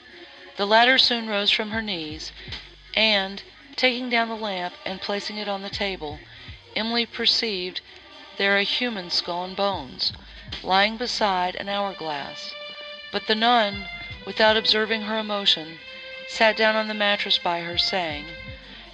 The 0.57 0.67
latter 0.67 0.97
soon 0.97 1.29
rose 1.29 1.51
from 1.51 1.73
her 1.73 1.83
knees, 1.83 2.33
and, 2.95 3.43
taking 3.77 4.09
down 4.09 4.29
the 4.29 4.35
lamp 4.35 4.75
and 4.87 5.01
placing 5.01 5.37
it 5.37 5.49
on 5.49 5.63
the 5.63 5.69
table, 5.69 6.21
Emily 6.75 7.05
perceived 7.05 7.81
there 8.39 8.57
a 8.57 8.63
human 8.63 9.11
skull 9.11 9.45
and 9.45 9.55
bones, 9.55 10.13
lying 10.63 10.97
beside 10.97 11.55
an 11.57 11.69
hourglass. 11.69 12.55
But 13.13 13.27
the 13.27 13.35
nun, 13.35 13.89
without 14.25 14.57
observing 14.57 15.03
her 15.03 15.19
emotion, 15.19 15.79
sat 16.29 16.57
down 16.57 16.77
on 16.77 16.89
the 16.89 16.95
mattress 16.95 17.39
by 17.39 17.61
her, 17.61 17.77
saying, 17.77 18.27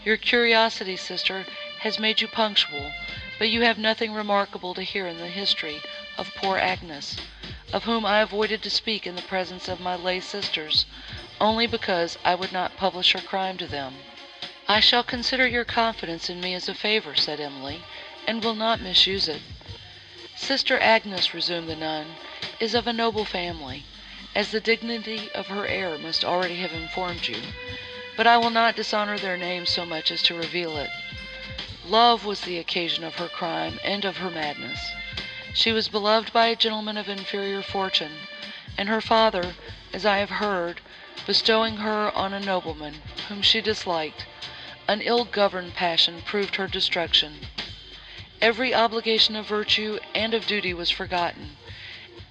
"Your 0.04 0.16
curiosity, 0.16 0.96
sister, 0.96 1.46
has 1.80 1.98
made 1.98 2.20
you 2.20 2.28
punctual, 2.28 2.92
but 3.38 3.50
you 3.50 3.60
have 3.60 3.76
nothing 3.76 4.14
remarkable 4.14 4.72
to 4.72 4.82
hear 4.82 5.06
in 5.06 5.18
the 5.18 5.28
history 5.28 5.82
of 6.16 6.34
poor 6.34 6.56
Agnes, 6.56 7.20
of 7.70 7.84
whom 7.84 8.06
I 8.06 8.20
avoided 8.20 8.62
to 8.62 8.70
speak 8.70 9.06
in 9.06 9.14
the 9.14 9.20
presence 9.20 9.68
of 9.68 9.78
my 9.78 9.94
lay 9.94 10.20
sisters, 10.20 10.86
only 11.38 11.66
because 11.66 12.16
I 12.24 12.34
would 12.34 12.50
not 12.50 12.78
publish 12.78 13.12
her 13.12 13.20
crime 13.20 13.58
to 13.58 13.66
them." 13.66 14.06
"I 14.66 14.80
shall 14.80 15.02
consider 15.04 15.46
your 15.46 15.66
confidence 15.66 16.30
in 16.30 16.40
me 16.40 16.54
as 16.54 16.66
a 16.66 16.74
favor, 16.74 17.14
said 17.14 17.38
Emily, 17.38 17.84
"and 18.26 18.42
will 18.42 18.54
not 18.54 18.80
misuse 18.80 19.28
it." 19.28 19.42
"Sister 20.34 20.80
Agnes," 20.80 21.34
resumed 21.34 21.68
the 21.68 21.76
nun, 21.76 22.16
"is 22.58 22.72
of 22.72 22.86
a 22.86 22.92
noble 22.94 23.26
family 23.26 23.84
as 24.34 24.50
the 24.50 24.62
dignity 24.62 25.30
of 25.32 25.48
her 25.48 25.66
air 25.66 25.98
must 25.98 26.24
already 26.24 26.56
have 26.56 26.72
informed 26.72 27.28
you, 27.28 27.42
but 28.16 28.26
I 28.26 28.38
will 28.38 28.48
not 28.48 28.76
dishonour 28.76 29.18
their 29.18 29.36
name 29.36 29.66
so 29.66 29.84
much 29.84 30.10
as 30.10 30.22
to 30.22 30.34
reveal 30.34 30.78
it. 30.78 30.88
Love 31.88 32.24
was 32.24 32.42
the 32.42 32.58
occasion 32.58 33.04
of 33.04 33.14
her 33.14 33.28
crime 33.28 33.78
and 33.84 34.04
of 34.04 34.16
her 34.16 34.28
madness. 34.28 34.96
She 35.52 35.70
was 35.70 35.88
beloved 35.88 36.32
by 36.32 36.46
a 36.48 36.56
gentleman 36.56 36.96
of 36.96 37.08
inferior 37.08 37.62
fortune, 37.62 38.26
and 38.76 38.88
her 38.88 39.00
father, 39.00 39.56
as 39.92 40.04
I 40.04 40.18
have 40.18 40.30
heard, 40.42 40.80
bestowing 41.24 41.76
her 41.76 42.10
on 42.10 42.32
a 42.34 42.40
nobleman 42.40 43.04
whom 43.28 43.40
she 43.40 43.60
disliked, 43.60 44.26
an 44.88 45.00
ill-governed 45.00 45.74
passion 45.74 46.22
proved 46.22 46.56
her 46.56 46.66
destruction. 46.66 47.46
Every 48.40 48.74
obligation 48.74 49.36
of 49.36 49.46
virtue 49.46 50.00
and 50.12 50.34
of 50.34 50.44
duty 50.44 50.74
was 50.74 50.90
forgotten, 50.90 51.56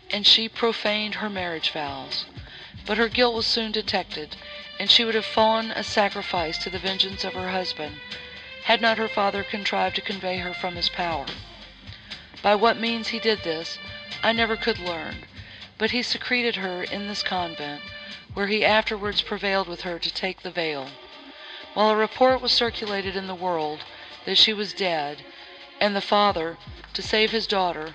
and 0.10 0.28
she 0.28 0.50
profaned 0.50 1.16
her 1.16 1.30
marriage 1.30 1.70
vows. 1.70 2.26
But 2.86 2.98
her 2.98 3.08
guilt 3.08 3.34
was 3.36 3.48
soon 3.48 3.72
detected, 3.72 4.36
and 4.78 4.92
she 4.92 5.06
would 5.06 5.16
have 5.16 5.26
fallen 5.26 5.72
a 5.72 5.82
sacrifice 5.82 6.58
to 6.58 6.70
the 6.70 6.78
vengeance 6.78 7.24
of 7.24 7.36
her 7.36 7.52
husband, 7.52 8.02
had 8.66 8.82
not 8.82 8.98
her 8.98 9.08
father 9.08 9.44
contrived 9.44 9.96
to 9.96 10.02
convey 10.02 10.40
her 10.40 10.52
from 10.52 10.76
his 10.76 10.90
power. 10.90 11.28
By 12.42 12.56
what 12.56 12.78
means 12.80 13.10
he 13.10 13.20
did 13.20 13.44
this, 13.44 13.78
I 14.24 14.32
never 14.32 14.56
could 14.58 14.80
learn, 14.80 15.28
but 15.78 15.92
he 15.92 16.02
secreted 16.02 16.56
her 16.56 16.82
in 16.82 17.08
this 17.08 17.22
convent, 17.22 17.84
where 18.34 18.48
he 18.48 18.66
afterwards 18.66 19.22
prevailed 19.22 19.68
with 19.68 19.82
her 19.82 20.00
to 20.00 20.12
take 20.12 20.42
the 20.42 20.50
veil. 20.50 20.90
While 21.76 21.92
a 21.92 21.96
report 21.96 22.42
was 22.42 22.52
circulated 22.52 23.16
in 23.16 23.28
the 23.28 23.36
world 23.36 23.82
that 24.26 24.40
she 24.40 24.52
was 24.52 24.74
dead, 24.74 25.24
and 25.80 25.96
the 25.96 26.02
father, 26.02 26.58
to 26.94 27.04
save 27.04 27.30
his 27.30 27.46
daughter, 27.46 27.94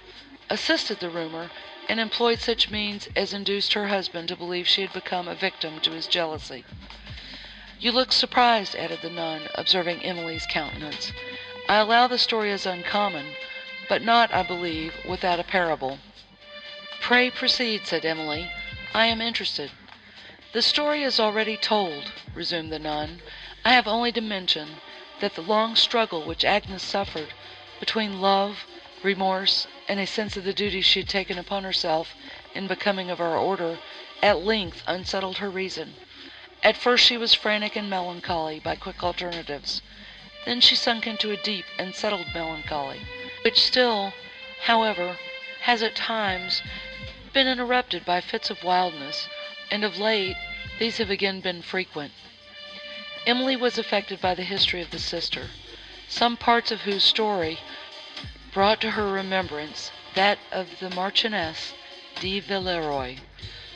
assisted 0.49 1.01
the 1.01 1.11
rumour, 1.11 1.51
and 1.89 1.99
employed 1.99 2.39
such 2.39 2.71
means 2.71 3.09
as 3.17 3.33
induced 3.33 3.73
her 3.73 3.89
husband 3.89 4.29
to 4.29 4.37
believe 4.37 4.69
she 4.69 4.83
had 4.83 4.93
become 4.93 5.27
a 5.27 5.35
victim 5.35 5.81
to 5.81 5.91
his 5.91 6.07
jealousy. 6.07 6.65
You 7.83 7.93
look 7.93 8.13
surprised, 8.13 8.77
added 8.77 9.01
the 9.01 9.09
nun, 9.09 9.49
observing 9.55 10.05
Emily's 10.05 10.45
countenance. 10.45 11.13
I 11.67 11.77
allow 11.77 12.09
the 12.09 12.19
story 12.19 12.51
is 12.51 12.67
uncommon, 12.67 13.35
but 13.89 14.03
not, 14.03 14.35
I 14.35 14.43
believe, 14.43 14.93
without 15.09 15.41
a 15.41 15.45
parable. 15.45 15.99
Pray 17.01 17.31
proceed, 17.31 17.87
said 17.87 18.05
Emily. 18.05 18.53
I 18.93 19.07
am 19.07 19.23
interested. 19.23 19.71
The 20.53 20.61
story 20.61 21.03
is 21.03 21.19
already 21.19 21.57
told, 21.57 22.13
resumed 22.35 22.71
the 22.71 22.79
nun. 22.79 23.23
I 23.65 23.73
have 23.73 23.89
only 23.89 24.13
to 24.13 24.21
mention 24.21 24.83
that 25.21 25.35
the 25.35 25.41
long 25.41 25.75
struggle 25.75 26.23
which 26.23 26.45
Agnes 26.45 26.83
suffered 26.83 27.33
between 27.79 28.21
love, 28.21 28.67
remorse, 29.03 29.67
and 29.89 29.99
a 29.99 30.07
sense 30.07 30.37
of 30.37 30.45
the 30.45 30.53
duty 30.53 30.83
she 30.83 31.01
had 31.01 31.09
taken 31.09 31.39
upon 31.39 31.65
herself 31.65 32.15
in 32.55 32.67
becoming 32.67 33.09
of 33.09 33.23
our 33.23 33.39
order, 33.39 33.79
at 34.23 34.45
length 34.45 34.83
unsettled 34.87 35.39
her 35.39 35.49
reason. 35.49 35.95
At 36.63 36.77
first 36.77 37.07
she 37.07 37.17
was 37.17 37.33
frantic 37.33 37.75
and 37.75 37.89
melancholy 37.89 38.61
by 38.61 38.77
quick 38.77 39.03
alternatives. 39.03 39.81
Then 40.45 40.61
she 40.61 40.77
sunk 40.77 41.07
into 41.07 41.31
a 41.33 41.37
deep 41.39 41.65
and 41.79 41.95
settled 41.95 42.35
melancholy, 42.35 43.01
which 43.43 43.59
still, 43.59 44.13
however, 44.65 45.19
has 45.63 45.83
at 45.83 45.95
times 45.95 46.61
been 47.33 47.49
interrupted 47.49 48.05
by 48.05 48.21
fits 48.21 48.51
of 48.51 48.63
wildness, 48.63 49.27
and 49.71 49.85
of 49.85 49.99
late 49.99 50.37
these 50.79 50.99
have 50.99 51.09
again 51.09 51.41
been 51.41 51.63
frequent. 51.63 52.13
Emily 53.27 53.57
was 53.57 53.79
affected 53.79 54.21
by 54.21 54.35
the 54.35 54.45
history 54.45 54.83
of 54.83 54.91
the 54.91 54.99
sister, 54.99 55.49
some 56.11 56.37
parts 56.37 56.71
of 56.71 56.83
whose 56.83 57.03
story 57.03 57.59
brought 58.53 58.83
to 58.83 58.91
her 58.93 59.11
remembrance 59.11 59.91
that 60.15 60.39
of 60.53 60.79
the 60.79 60.91
Marchioness 60.91 61.73
de 62.21 62.39
Villeroy, 62.39 63.17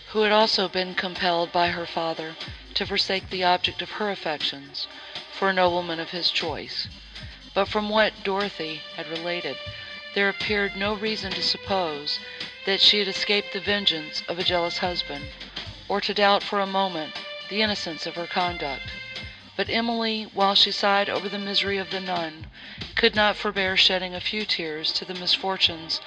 who 0.09 0.20
had 0.20 0.32
also 0.32 0.69
been 0.69 0.94
compelled 0.94 1.51
by 1.51 1.69
her 1.69 1.86
father 1.86 2.36
to 2.75 2.87
forsake 2.87 3.31
the 3.31 3.45
object 3.45 3.81
of 3.83 3.93
her 3.93 4.11
affections 4.11 4.89
for 5.31 5.49
a 5.49 5.53
nobleman 5.53 6.01
of 6.01 6.11
his 6.11 6.31
choice. 6.31 6.89
But 7.55 7.67
from 7.67 7.89
what 7.89 8.25
Dorothy 8.25 8.83
had 8.97 9.07
related, 9.09 9.57
there 10.15 10.29
appeared 10.29 10.77
no 10.77 10.95
reason 10.95 11.35
to 11.35 11.43
suppose 11.43 12.19
that 12.67 12.81
she 12.81 12.99
had 12.99 13.09
escaped 13.09 13.53
the 13.53 13.61
vengeance 13.61 14.23
of 14.29 14.39
a 14.39 14.45
jealous 14.45 14.79
husband, 14.79 15.27
or 15.89 16.01
to 16.01 16.15
doubt 16.15 16.43
for 16.43 16.61
a 16.61 16.67
moment 16.67 17.15
the 17.49 17.63
innocence 17.63 18.07
of 18.07 18.17
her 18.17 18.27
conduct. 18.27 18.83
But 19.57 19.71
Emily, 19.71 20.25
while 20.25 20.55
she 20.55 20.73
sighed 20.73 21.09
over 21.09 21.29
the 21.29 21.39
misery 21.39 21.79
of 21.79 21.91
the 21.91 22.01
nun, 22.01 22.49
could 22.97 23.15
not 23.15 23.37
forbear 23.37 23.77
shedding 23.77 24.15
a 24.15 24.21
few 24.21 24.45
tears 24.45 24.93
to 24.95 25.05
the 25.05 25.15
misfortunes 25.15 26.01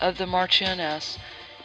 of 0.00 0.16
the 0.18 0.26
Marchioness, 0.26 1.18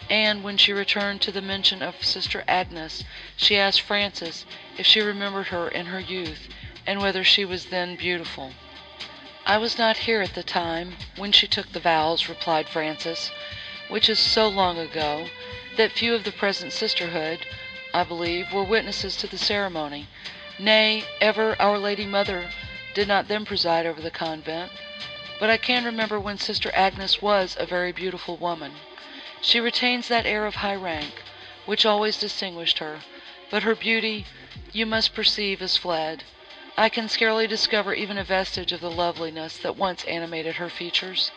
and 0.09 0.43
when 0.43 0.57
she 0.57 0.73
returned 0.73 1.21
to 1.21 1.31
the 1.31 1.41
mention 1.41 1.83
of 1.83 2.03
Sister 2.03 2.43
Agnes, 2.47 3.03
she 3.37 3.57
asked 3.57 3.81
Frances 3.81 4.45
if 4.77 4.85
she 4.85 5.01
remembered 5.01 5.47
her 5.47 5.67
in 5.67 5.85
her 5.87 5.99
youth, 5.99 6.49
and 6.87 6.99
whether 6.99 7.23
she 7.23 7.45
was 7.45 7.65
then 7.65 7.95
beautiful. 7.95 8.53
I 9.45 9.57
was 9.57 9.77
not 9.77 9.97
here 9.97 10.21
at 10.21 10.33
the 10.33 10.43
time 10.43 10.97
when 11.15 11.31
she 11.31 11.47
took 11.47 11.71
the 11.71 11.79
vows, 11.79 12.27
replied 12.27 12.67
Frances, 12.67 13.31
which 13.87 14.09
is 14.09 14.19
so 14.19 14.47
long 14.47 14.77
ago, 14.77 15.27
that 15.77 15.91
few 15.91 16.15
of 16.15 16.23
the 16.23 16.31
present 16.31 16.73
sisterhood, 16.73 17.45
I 17.93 18.03
believe, 18.03 18.51
were 18.51 18.63
witnesses 18.63 19.15
to 19.17 19.27
the 19.27 19.37
ceremony. 19.37 20.07
Nay, 20.57 21.03
ever 21.21 21.55
Our 21.61 21.77
Lady 21.77 22.05
Mother 22.05 22.49
did 22.93 23.07
not 23.07 23.27
then 23.27 23.45
preside 23.45 23.85
over 23.85 24.01
the 24.01 24.11
convent, 24.11 24.71
but 25.39 25.49
I 25.49 25.57
can 25.57 25.85
remember 25.85 26.19
when 26.19 26.37
Sister 26.37 26.71
Agnes 26.73 27.21
was 27.21 27.55
a 27.59 27.65
very 27.65 27.91
beautiful 27.91 28.37
woman. 28.37 28.73
She 29.41 29.61
retains 29.61 30.09
that 30.09 30.25
air 30.25 30.45
of 30.45 30.55
high 30.55 30.75
rank, 30.75 31.23
which 31.65 31.85
always 31.85 32.17
distinguished 32.17 32.79
her, 32.79 32.99
but 33.49 33.63
her 33.63 33.73
beauty, 33.73 34.25
you 34.73 34.85
must 34.85 35.13
perceive, 35.13 35.61
is 35.61 35.77
fled. 35.77 36.25
I 36.77 36.89
can 36.89 37.07
scarcely 37.07 37.47
discover 37.47 37.93
even 37.93 38.17
a 38.17 38.23
vestige 38.25 38.73
of 38.73 38.81
the 38.81 38.91
loveliness 38.91 39.57
that 39.59 39.77
once 39.77 40.03
animated 40.03 40.55
her 40.55 40.69
features. 40.69 41.31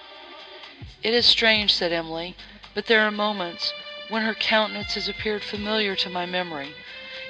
It 1.05 1.15
is 1.15 1.27
strange, 1.27 1.73
said 1.73 1.93
Emily, 1.93 2.35
but 2.75 2.87
there 2.87 3.03
are 3.07 3.11
moments 3.13 3.73
when 4.09 4.23
her 4.23 4.35
countenance 4.35 4.95
has 4.95 5.09
appeared 5.09 5.45
familiar 5.45 5.95
to 5.95 6.11
my 6.11 6.27
memory. 6.27 6.75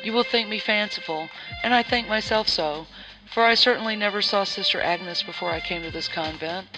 You 0.02 0.14
will 0.14 0.24
think 0.24 0.48
me 0.48 0.58
fanciful, 0.58 1.28
and 1.62 1.74
I 1.74 1.82
think 1.82 2.08
myself 2.08 2.48
so, 2.48 2.86
for 3.26 3.44
I 3.44 3.54
certainly 3.54 3.94
never 3.94 4.22
saw 4.22 4.44
Sister 4.44 4.80
Agnes 4.80 5.22
before 5.22 5.50
I 5.52 5.60
came 5.60 5.82
to 5.82 5.90
this 5.90 6.08
convent, 6.08 6.68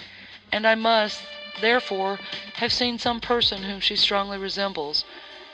and 0.51 0.67
I 0.67 0.75
must, 0.75 1.21
therefore, 1.61 2.19
have 2.55 2.73
seen 2.73 2.99
some 2.99 3.19
person 3.19 3.63
whom 3.63 3.79
she 3.79 3.95
strongly 3.95 4.37
resembles, 4.37 5.05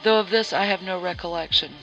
though 0.03 0.19
of 0.19 0.29
this 0.29 0.51
I 0.51 0.65
have 0.65 0.81
no 0.81 0.99
recollection. 0.99 1.75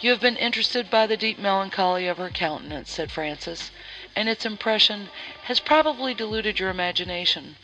You 0.00 0.10
have 0.10 0.20
been 0.20 0.36
interested 0.36 0.88
by 0.88 1.08
the 1.08 1.16
deep 1.16 1.38
melancholy 1.38 2.06
of 2.06 2.18
her 2.18 2.30
countenance, 2.30 2.90
said 2.92 3.10
Frances, 3.10 3.72
and 4.14 4.28
its 4.28 4.46
impression 4.46 5.10
has 5.44 5.58
probably 5.58 6.14
deluded 6.14 6.60
your 6.60 6.70
imagination, 6.70 7.56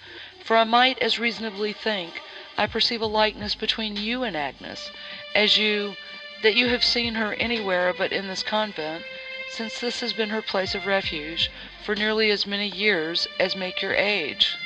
for 0.42 0.56
I 0.56 0.64
might 0.64 0.98
as 0.98 1.20
reasonably 1.20 1.72
think 1.72 2.20
I 2.58 2.66
perceive 2.66 3.00
a 3.00 3.06
likeness 3.06 3.54
between 3.54 3.96
you 3.96 4.24
and 4.24 4.36
Agnes, 4.36 4.90
as 5.34 5.58
you 5.58 5.96
that 6.42 6.56
you 6.56 6.68
have 6.70 6.84
seen 6.84 7.14
her 7.14 7.34
anywhere 7.34 7.92
but 7.92 8.12
in 8.12 8.26
this 8.26 8.42
convent, 8.42 9.04
since 9.50 9.78
this 9.78 10.00
has 10.00 10.12
been 10.12 10.30
her 10.30 10.42
place 10.42 10.74
of 10.74 10.86
refuge 10.86 11.50
for 11.84 11.94
nearly 11.94 12.30
as 12.32 12.46
many 12.46 12.66
years 12.68 13.28
as 13.38 13.54
make 13.54 13.80
your 13.80 13.94
age. 13.94 14.56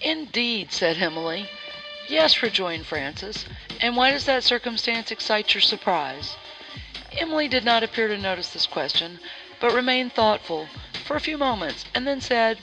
Indeed, 0.00 0.72
said 0.72 0.98
Emily. 0.98 1.48
Yes, 2.08 2.42
rejoined 2.42 2.86
Frances, 2.86 3.44
and 3.80 3.96
why 3.96 4.12
does 4.12 4.24
that 4.26 4.44
circumstance 4.44 5.10
excite 5.10 5.54
your 5.54 5.60
surprise? 5.60 6.36
Emily 7.12 7.48
did 7.48 7.64
not 7.64 7.82
appear 7.82 8.08
to 8.08 8.16
notice 8.16 8.50
this 8.50 8.66
question, 8.66 9.18
but 9.60 9.74
remained 9.74 10.12
thoughtful 10.12 10.68
for 11.04 11.16
a 11.16 11.20
few 11.20 11.36
moments, 11.36 11.84
and 11.94 12.06
then 12.06 12.20
said, 12.20 12.60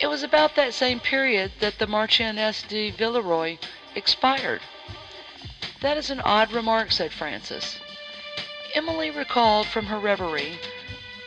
It 0.00 0.08
was 0.08 0.22
about 0.22 0.56
that 0.56 0.74
same 0.74 0.98
period 0.98 1.52
that 1.60 1.78
the 1.78 1.86
Marchioness 1.86 2.62
de 2.62 2.90
Villeroy 2.90 3.58
expired. 3.94 4.60
That 5.82 5.96
is 5.96 6.10
an 6.10 6.20
odd 6.20 6.52
remark, 6.52 6.90
said 6.90 7.12
Frances. 7.12 7.78
Emily 8.74 9.10
recalled 9.10 9.68
from 9.68 9.86
her 9.86 9.98
reverie, 9.98 10.58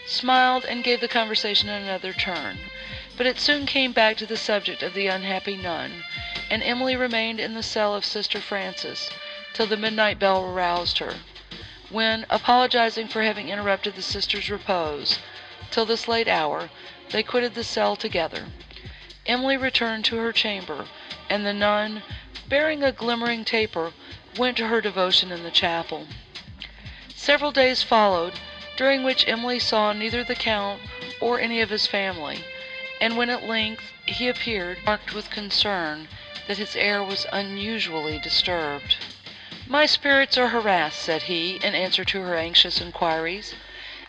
smiled, 0.05 0.65
and 0.65 0.83
gave 0.83 1.01
the 1.01 1.07
conversation 1.07 1.69
another 1.69 2.13
turn. 2.13 2.59
But 3.19 3.27
it 3.27 3.37
soon 3.41 3.65
came 3.65 3.91
back 3.91 4.15
to 4.19 4.25
the 4.25 4.37
subject 4.37 4.81
of 4.81 4.93
the 4.93 5.07
unhappy 5.07 5.57
nun, 5.57 6.05
and 6.49 6.63
Emily 6.63 6.95
remained 6.95 7.37
in 7.41 7.53
the 7.53 7.61
cell 7.61 7.93
of 7.93 8.05
Sister 8.05 8.39
Frances 8.39 9.09
till 9.51 9.67
the 9.67 9.75
midnight 9.75 10.19
bell 10.19 10.45
aroused 10.45 10.99
her, 10.99 11.15
when, 11.89 12.25
apologizing 12.29 13.09
for 13.09 13.21
having 13.23 13.49
interrupted 13.49 13.95
the 13.97 14.01
sister's 14.01 14.49
repose 14.49 15.19
till 15.69 15.85
this 15.85 16.07
late 16.07 16.29
hour, 16.29 16.69
they 17.09 17.21
quitted 17.21 17.55
the 17.55 17.63
cell 17.65 17.97
together. 17.97 18.45
Emily 19.25 19.57
returned 19.57 20.05
to 20.05 20.15
her 20.15 20.31
chamber, 20.31 20.87
and 21.29 21.45
the 21.45 21.51
nun, 21.51 22.03
bearing 22.47 22.83
a 22.85 22.93
glimmering 22.93 23.43
taper, 23.43 23.91
went 24.37 24.55
to 24.55 24.67
her 24.67 24.79
devotion 24.79 25.29
in 25.29 25.43
the 25.43 25.51
chapel. 25.51 26.07
Several 27.13 27.51
days 27.51 27.83
followed, 27.83 28.35
during 28.77 29.03
which 29.03 29.27
Emily 29.27 29.59
saw 29.59 29.91
neither 29.91 30.23
the 30.23 30.35
Count 30.35 30.81
or 31.19 31.37
any 31.37 31.59
of 31.59 31.69
his 31.69 31.85
family, 31.85 32.45
and 33.01 33.15
when 33.15 33.29
at 33.29 33.43
length 33.43 33.93
he 34.05 34.27
appeared, 34.27 34.77
marked 34.85 35.13
with 35.13 35.29
concern 35.29 36.07
that 36.47 36.57
his 36.57 36.75
air 36.75 37.03
was 37.03 37.25
unusually 37.31 38.19
disturbed. 38.19 38.97
My 39.67 39.85
spirits 39.85 40.37
are 40.37 40.49
harassed, 40.49 40.99
said 40.99 41.23
he, 41.23 41.57
in 41.63 41.75
answer 41.75 42.03
to 42.03 42.21
her 42.21 42.35
anxious 42.35 42.81
inquiries, 42.81 43.55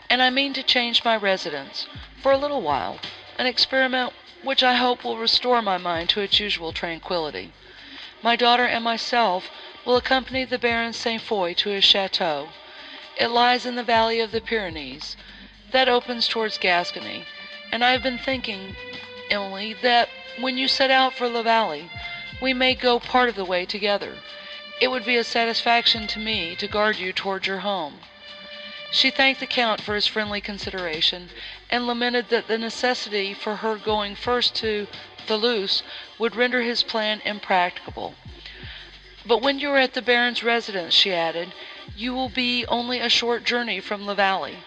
and 0.09 0.21
I 0.21 0.29
mean 0.29 0.53
to 0.53 0.63
change 0.63 1.05
my 1.05 1.15
residence, 1.15 1.85
for 2.21 2.31
a 2.31 2.37
little 2.37 2.61
while, 2.61 2.99
an 3.37 3.45
experiment 3.45 4.11
which 4.43 4.63
I 4.63 4.73
hope 4.73 5.03
will 5.03 5.17
restore 5.17 5.61
my 5.61 5.77
mind 5.77 6.09
to 6.09 6.21
its 6.21 6.39
usual 6.39 6.73
tranquillity. 6.73 7.53
My 8.23 8.35
daughter 8.35 8.65
and 8.65 8.83
myself 8.83 9.49
will 9.85 9.95
accompany 9.95 10.43
the 10.43 10.57
Baron 10.57 10.93
St. 10.93 11.21
Foix 11.21 11.53
to 11.53 11.69
his 11.69 11.85
chateau. 11.85 12.49
It 13.17 13.27
lies 13.27 13.65
in 13.65 13.75
the 13.75 13.83
valley 13.83 14.19
of 14.19 14.31
the 14.31 14.41
Pyrenees, 14.41 15.15
that 15.71 15.87
opens 15.87 16.27
towards 16.27 16.57
Gascony, 16.57 17.25
and 17.71 17.83
I 17.83 17.91
have 17.91 18.03
been 18.03 18.17
thinking, 18.17 18.75
Emily, 19.29 19.73
that 19.81 20.09
when 20.39 20.57
you 20.57 20.67
set 20.67 20.91
out 20.91 21.13
for 21.13 21.27
La 21.27 21.43
Vallée, 21.43 21.89
we 22.41 22.53
may 22.53 22.75
go 22.75 22.99
part 22.99 23.29
of 23.29 23.35
the 23.35 23.45
way 23.45 23.65
together. 23.65 24.17
It 24.79 24.89
would 24.89 25.05
be 25.05 25.15
a 25.15 25.23
satisfaction 25.23 26.07
to 26.07 26.19
me 26.19 26.55
to 26.55 26.67
guard 26.67 26.97
you 26.97 27.13
towards 27.13 27.47
your 27.47 27.59
home. 27.59 27.99
She 28.91 29.09
thanked 29.09 29.39
the 29.39 29.47
Count 29.47 29.79
for 29.79 29.95
his 29.95 30.07
friendly 30.07 30.41
consideration, 30.41 31.29
and 31.69 31.87
lamented 31.87 32.29
that 32.29 32.47
the 32.47 32.57
necessity 32.57 33.33
for 33.33 33.57
her 33.57 33.77
going 33.77 34.15
first 34.15 34.53
to 34.55 34.87
Thoulouse 35.27 35.81
would 36.17 36.35
render 36.35 36.61
his 36.61 36.83
plan 36.83 37.21
impracticable. 37.23 38.15
"But 39.25 39.41
when 39.41 39.59
you 39.59 39.69
are 39.69 39.77
at 39.77 39.93
the 39.93 40.01
Baron's 40.01 40.43
residence," 40.43 40.93
she 40.93 41.13
added, 41.13 41.53
"you 41.95 42.13
will 42.13 42.27
be 42.27 42.65
only 42.65 42.99
a 42.99 43.07
short 43.07 43.45
journey 43.45 43.79
from 43.79 44.05
La 44.05 44.15
Vallée, 44.15 44.57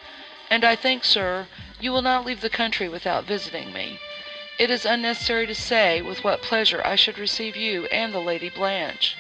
and 0.49 0.65
I 0.65 0.77
think, 0.77 1.05
sir, 1.05 1.49
you 1.85 1.93
will 1.93 2.01
not 2.01 2.25
leave 2.25 2.41
the 2.41 2.49
country 2.49 2.89
without 2.89 3.25
visiting 3.25 3.71
me. 3.71 4.01
It 4.59 4.71
is 4.71 4.87
unnecessary 4.87 5.47
to 5.47 5.55
say 5.55 6.01
with 6.01 6.25
what 6.25 6.41
pleasure 6.41 6.81
I 6.83 6.97
should 6.97 7.19
receive 7.19 7.57
you 7.57 7.85
and 7.89 8.11
the 8.15 8.21
Lady 8.21 8.49
Blanche." 8.49 9.15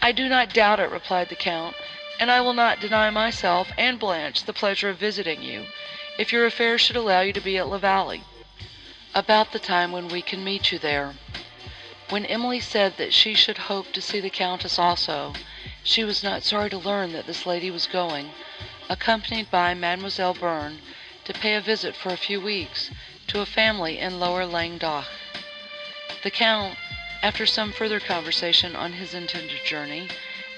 "I 0.00 0.12
do 0.12 0.28
not 0.28 0.54
doubt 0.54 0.78
it," 0.78 0.88
replied 0.88 1.30
the 1.30 1.34
Count, 1.34 1.74
"and 2.20 2.30
I 2.30 2.40
will 2.42 2.52
not 2.54 2.78
deny 2.78 3.10
myself 3.10 3.72
and 3.76 3.98
Blanche 3.98 4.44
the 4.44 4.52
pleasure 4.52 4.88
of 4.88 4.98
visiting 4.98 5.42
you, 5.42 5.66
if 6.16 6.30
your 6.30 6.46
affairs 6.46 6.80
should 6.80 6.94
allow 6.94 7.22
you 7.22 7.32
to 7.32 7.40
be 7.40 7.58
at 7.58 7.66
La 7.66 7.80
Vallée, 7.80 8.22
about 9.12 9.50
the 9.50 9.58
time 9.58 9.90
when 9.90 10.06
we 10.06 10.22
can 10.22 10.44
meet 10.44 10.70
you 10.70 10.78
there." 10.78 11.16
When 12.08 12.24
Emily 12.26 12.60
said 12.60 12.98
that 12.98 13.12
she 13.12 13.34
should 13.34 13.58
hope 13.66 13.92
to 13.94 14.00
see 14.00 14.20
the 14.20 14.30
Countess 14.30 14.78
also, 14.78 15.34
she 15.82 16.04
was 16.04 16.22
not 16.22 16.44
sorry 16.44 16.70
to 16.70 16.78
learn 16.78 17.10
that 17.14 17.26
this 17.26 17.46
lady 17.46 17.68
was 17.68 17.88
going, 17.88 18.30
accompanied 18.88 19.50
by 19.50 19.74
Mademoiselle 19.74 20.34
Bearn, 20.34 20.80
to 21.28 21.34
pay 21.34 21.56
a 21.56 21.60
visit 21.60 21.94
for 21.94 22.08
a 22.08 22.16
few 22.16 22.40
weeks 22.40 22.90
to 23.26 23.40
a 23.40 23.44
family 23.44 23.98
in 23.98 24.18
Lower 24.18 24.46
Languedoc. 24.46 25.04
The 26.22 26.30
Count, 26.30 26.78
after 27.22 27.44
some 27.44 27.70
further 27.70 28.00
conversation 28.00 28.74
on 28.74 28.94
his 28.94 29.12
intended 29.12 29.62
journey, 29.66 30.08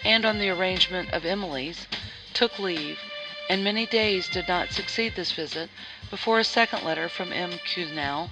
and 0.04 0.24
on 0.24 0.38
the 0.38 0.48
arrangement 0.48 1.10
of 1.10 1.24
Emily's, 1.24 1.88
took 2.34 2.60
leave, 2.60 3.00
and 3.48 3.64
many 3.64 3.84
days 3.84 4.28
did 4.28 4.46
not 4.46 4.70
succeed 4.70 5.16
this 5.16 5.32
visit 5.32 5.70
before 6.08 6.38
a 6.38 6.44
second 6.44 6.84
letter 6.84 7.08
from 7.08 7.32
M. 7.32 7.58
Quesnel 7.74 8.30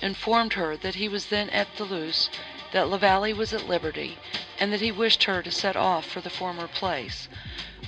informed 0.00 0.54
her 0.54 0.74
that 0.78 0.94
he 0.94 1.06
was 1.06 1.26
then 1.26 1.50
at 1.50 1.68
Thoulouse, 1.76 2.30
that 2.72 2.88
La 2.88 2.98
Vallée 2.98 3.36
was 3.36 3.52
at 3.52 3.68
liberty, 3.68 4.16
and 4.58 4.72
that 4.72 4.80
he 4.80 4.90
wished 4.90 5.24
her 5.24 5.42
to 5.42 5.50
set 5.50 5.76
off 5.76 6.06
for 6.06 6.22
the 6.22 6.30
former 6.30 6.66
place, 6.66 7.28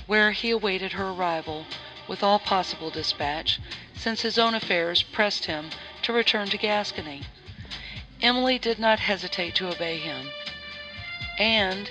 where 0.05 0.33
he 0.33 0.51
awaited 0.51 0.91
her 0.91 1.09
arrival 1.09 1.65
with 2.07 2.21
all 2.23 2.39
possible 2.39 2.89
dispatch, 2.89 3.59
since 3.95 4.21
his 4.21 4.37
own 4.37 4.53
affairs 4.53 5.01
pressed 5.03 5.45
him 5.45 5.69
to 6.01 6.13
return 6.13 6.49
to 6.49 6.57
Gascony. 6.57 7.23
Emily 8.21 8.57
did 8.59 8.79
not 8.79 8.99
hesitate 8.99 9.55
to 9.55 9.67
obey 9.69 9.97
him, 9.97 10.31
and, 11.37 11.89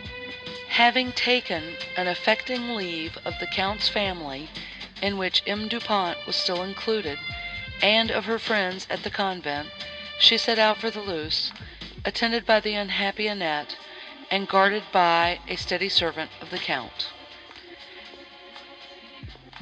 having 0.69 1.12
taken 1.12 1.77
an 1.97 2.09
affecting 2.09 2.74
leave 2.74 3.19
of 3.24 3.39
the 3.39 3.47
Count's 3.47 3.89
family, 3.89 4.49
in 5.03 5.19
which 5.19 5.43
M. 5.47 5.69
Dupont 5.69 6.19
was 6.27 6.36
still 6.36 6.62
included, 6.62 7.19
and 7.82 8.11
of 8.11 8.24
her 8.24 8.39
friends 8.39 8.86
at 8.89 9.03
the 9.03 9.11
convent, 9.11 9.69
she 10.19 10.39
set 10.39 10.59
out 10.59 10.78
for 10.78 10.91
Thoulouse, 10.91 11.53
attended 12.05 12.47
by 12.47 12.61
the 12.61 12.74
unhappy 12.74 13.27
Annette, 13.27 13.77
and 14.31 14.49
guarded 14.49 14.85
by 14.93 15.41
a 15.49 15.57
steady 15.57 15.89
servant 15.89 16.31
of 16.41 16.51
the 16.51 16.59
Count. 16.59 17.09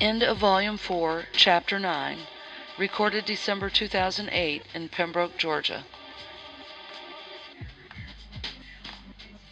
End 0.01 0.23
of 0.23 0.39
Volume 0.39 0.79
4, 0.79 1.27
Chapter 1.33 1.79
9. 1.79 2.27
Recorded 2.79 3.25
December 3.25 3.71
2008 3.71 4.63
in 4.75 4.89
Pembroke, 4.89 5.37
Georgia. 5.37 5.85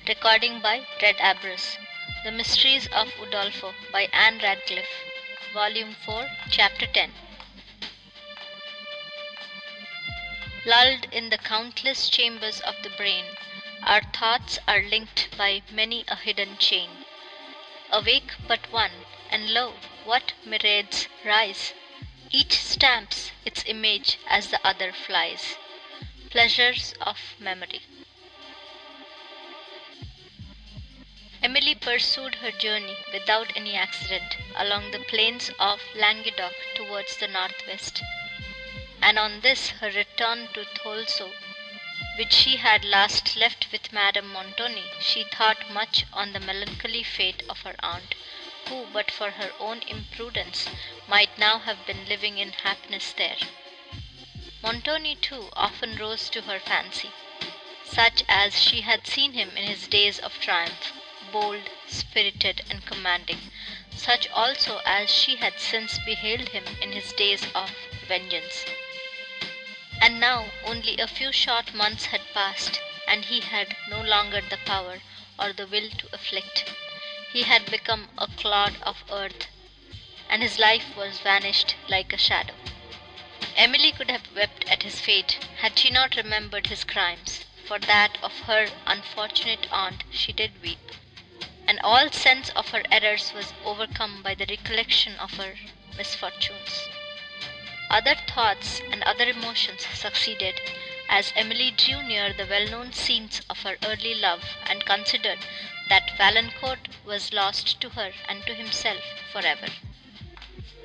Recording 0.09 0.61
by 0.61 0.87
Red 1.01 1.17
Abras. 1.19 1.77
The 2.25 2.33
Mysteries 2.33 2.89
of 2.89 3.09
Udolpho 3.21 3.75
by 3.93 4.09
Ann 4.12 4.39
Radcliffe. 4.43 5.05
Volume 5.53 5.95
4, 6.05 6.27
Chapter 6.51 6.87
10. 6.87 7.12
Lulled 10.67 11.07
in 11.12 11.29
the 11.29 11.39
countless 11.39 12.09
chambers 12.09 12.61
of 12.61 12.75
the 12.83 12.91
brain, 12.91 13.25
our 13.85 14.03
thoughts 14.03 14.59
are 14.67 14.83
linked 14.83 15.29
by 15.37 15.62
many 15.71 16.05
a 16.09 16.17
hidden 16.17 16.57
chain. 16.59 16.91
Awake 17.91 18.33
but 18.49 18.73
one, 18.73 19.07
and 19.31 19.51
lo, 19.55 19.75
what 20.05 20.33
myriads 20.47 21.09
rise! 21.27 21.75
Each 22.31 22.55
stamps 22.55 23.33
its 23.45 23.63
image 23.67 24.17
as 24.27 24.49
the 24.49 24.59
other 24.67 24.95
flies. 24.95 25.57
Pleasures 26.31 26.95
of 27.03 27.19
Memory. 27.39 27.83
Emily 31.43 31.75
pursued 31.75 32.37
her 32.37 32.51
journey 32.51 32.97
without 33.13 33.55
any 33.55 33.75
accident 33.75 34.39
along 34.57 34.91
the 34.91 35.01
plains 35.01 35.51
of 35.59 35.83
Languedoc 35.95 36.55
towards 36.75 37.19
the 37.19 37.29
northwest, 37.29 38.01
and 39.03 39.19
on 39.19 39.41
this 39.43 39.69
her 39.81 39.91
return 39.91 40.49
to 40.55 40.65
Thoulouse, 40.65 41.21
which 42.17 42.33
she 42.33 42.57
had 42.57 42.87
last 42.87 43.37
left 43.37 43.67
with 43.71 43.93
Madame 43.93 44.33
Montoni, 44.33 44.85
she 44.99 45.25
thought 45.25 45.71
much 45.71 46.07
on 46.11 46.33
the 46.33 46.41
melancholy 46.41 47.03
fate 47.03 47.43
of 47.51 47.61
her 47.61 47.75
aunt, 47.81 48.15
who, 48.69 48.87
but 48.93 49.11
for 49.11 49.31
her 49.31 49.53
own 49.59 49.81
imprudence, 49.82 50.69
might 51.09 51.39
now 51.39 51.59
have 51.59 51.87
been 51.87 52.07
living 52.07 52.37
in 52.37 52.53
happiness 52.53 53.12
there. 53.12 53.39
Montoni, 54.62 55.15
too, 55.16 55.49
often 55.55 55.97
rose 55.97 56.28
to 56.28 56.43
her 56.43 56.61
fancy, 56.61 57.11
such 57.85 58.23
as 58.28 58.62
she 58.62 58.82
had 58.82 59.07
seen 59.07 59.32
him 59.32 59.57
in 59.57 59.65
his 59.65 59.87
days 59.89 60.19
of 60.19 60.39
triumph 60.41 60.93
bold, 61.32 61.70
spirited, 61.89 62.62
and 62.69 62.85
commanding, 62.85 63.51
such 63.95 64.28
also 64.31 64.81
as 64.85 65.09
she 65.09 65.37
had 65.37 65.59
since 65.61 65.97
beheld 66.05 66.49
him 66.49 66.65
in 66.82 66.93
his 66.93 67.12
days 67.12 67.47
of 67.55 67.70
vengeance. 68.09 68.65
And 70.03 70.19
now 70.19 70.47
only 70.65 70.99
a 70.99 71.07
few 71.07 71.31
short 71.32 71.73
months 71.73 72.07
had 72.07 72.20
passed, 72.35 72.81
and 73.07 73.24
he 73.24 73.41
had 73.41 73.77
no 73.89 74.01
longer 74.01 74.41
the 74.41 74.59
power 74.59 75.01
or 75.39 75.53
the 75.53 75.66
will 75.66 75.91
to 75.91 76.09
afflict. 76.12 76.65
He 77.32 77.44
had 77.44 77.70
become 77.70 78.11
a 78.19 78.27
clod 78.27 78.77
of 78.82 79.05
earth, 79.09 79.47
and 80.28 80.43
his 80.43 80.59
life 80.59 80.97
was 80.97 81.20
vanished 81.20 81.77
like 81.86 82.12
a 82.12 82.19
shadow. 82.19 82.57
Emily 83.55 83.93
could 83.93 84.11
have 84.11 84.35
wept 84.35 84.65
at 84.69 84.82
his 84.82 84.98
fate 85.01 85.39
had 85.59 85.78
she 85.78 85.90
not 85.90 86.16
remembered 86.16 86.66
his 86.66 86.82
crimes. 86.82 87.44
For 87.69 87.78
that 87.78 88.19
of 88.20 88.36
her 88.51 88.69
unfortunate 88.85 89.69
aunt 89.70 90.02
she 90.11 90.32
did 90.32 90.61
weep 90.61 90.90
and 91.69 91.78
all 91.85 92.11
sense 92.11 92.48
of 92.57 92.70
her 92.70 92.82
errors 92.90 93.32
was 93.32 93.55
overcome 93.65 94.23
by 94.24 94.35
the 94.35 94.47
recollection 94.47 95.15
of 95.20 95.35
her 95.35 95.55
misfortunes. 95.97 96.89
Other 97.90 98.16
thoughts 98.16 98.81
and 98.90 99.05
other 99.05 99.28
emotions 99.28 99.86
succeeded 99.94 100.61
as 101.09 101.32
Emily 101.36 101.70
drew 101.70 102.02
near 102.02 102.32
the 102.32 102.47
well 102.47 102.66
known 102.66 102.93
scenes 102.93 103.40
of 103.48 103.61
her 103.62 103.77
early 103.85 104.16
love 104.16 104.43
and 104.66 104.85
considered 104.85 105.39
that 105.91 106.17
Valancourt 106.17 106.89
was 107.05 107.33
lost 107.33 107.81
to 107.81 107.91
her 107.91 108.12
and 108.29 108.47
to 108.47 108.55
himself 108.55 109.03
forever. 109.33 109.67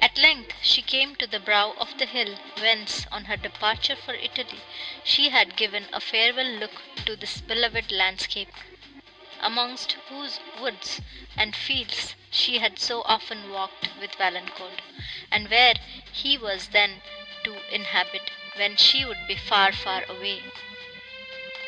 At 0.02 0.18
length 0.18 0.54
she 0.64 0.82
came 0.82 1.16
to 1.18 1.28
the 1.28 1.40
brow 1.40 1.76
of 1.78 1.98
the 2.00 2.08
hill 2.08 2.36
whence, 2.60 3.06
on 3.12 3.26
her 3.26 3.38
departure 3.38 3.96
for 3.96 4.16
Italy, 4.16 4.60
she 5.04 5.30
had 5.30 5.56
given 5.56 5.86
a 5.94 6.02
farewell 6.02 6.52
look 6.64 6.82
to 7.06 7.16
this 7.16 7.40
beloved 7.40 7.92
landscape 7.92 8.50
amongst 9.40 9.92
whose 10.10 10.40
woods 10.60 11.02
and 11.38 11.56
fields 11.56 12.16
she 12.32 12.58
had 12.58 12.80
so 12.80 13.04
often 13.04 13.52
walked 13.52 13.90
with 14.00 14.16
Valancourt, 14.16 14.82
and 15.32 15.50
where 15.50 15.76
he 16.12 16.36
was 16.36 16.70
then 16.70 17.02
to 17.44 17.54
inhabit 17.74 18.32
when 18.56 18.76
she 18.76 19.06
would 19.06 19.28
be 19.28 19.36
far, 19.36 19.72
far 19.72 20.04
away. 20.10 20.42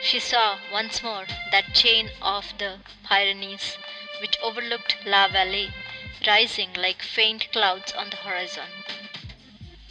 She 0.03 0.19
saw 0.19 0.59
once 0.71 1.01
more 1.01 1.25
that 1.49 1.73
chain 1.73 2.11
of 2.21 2.55
the 2.59 2.81
Pyrenees, 3.03 3.79
which 4.21 4.37
overlooked 4.43 4.95
La 5.07 5.27
Vallée, 5.27 5.73
rising 6.27 6.71
like 6.73 7.01
faint 7.01 7.51
clouds 7.51 7.93
on 7.93 8.11
the 8.11 8.17
horizon. 8.17 8.69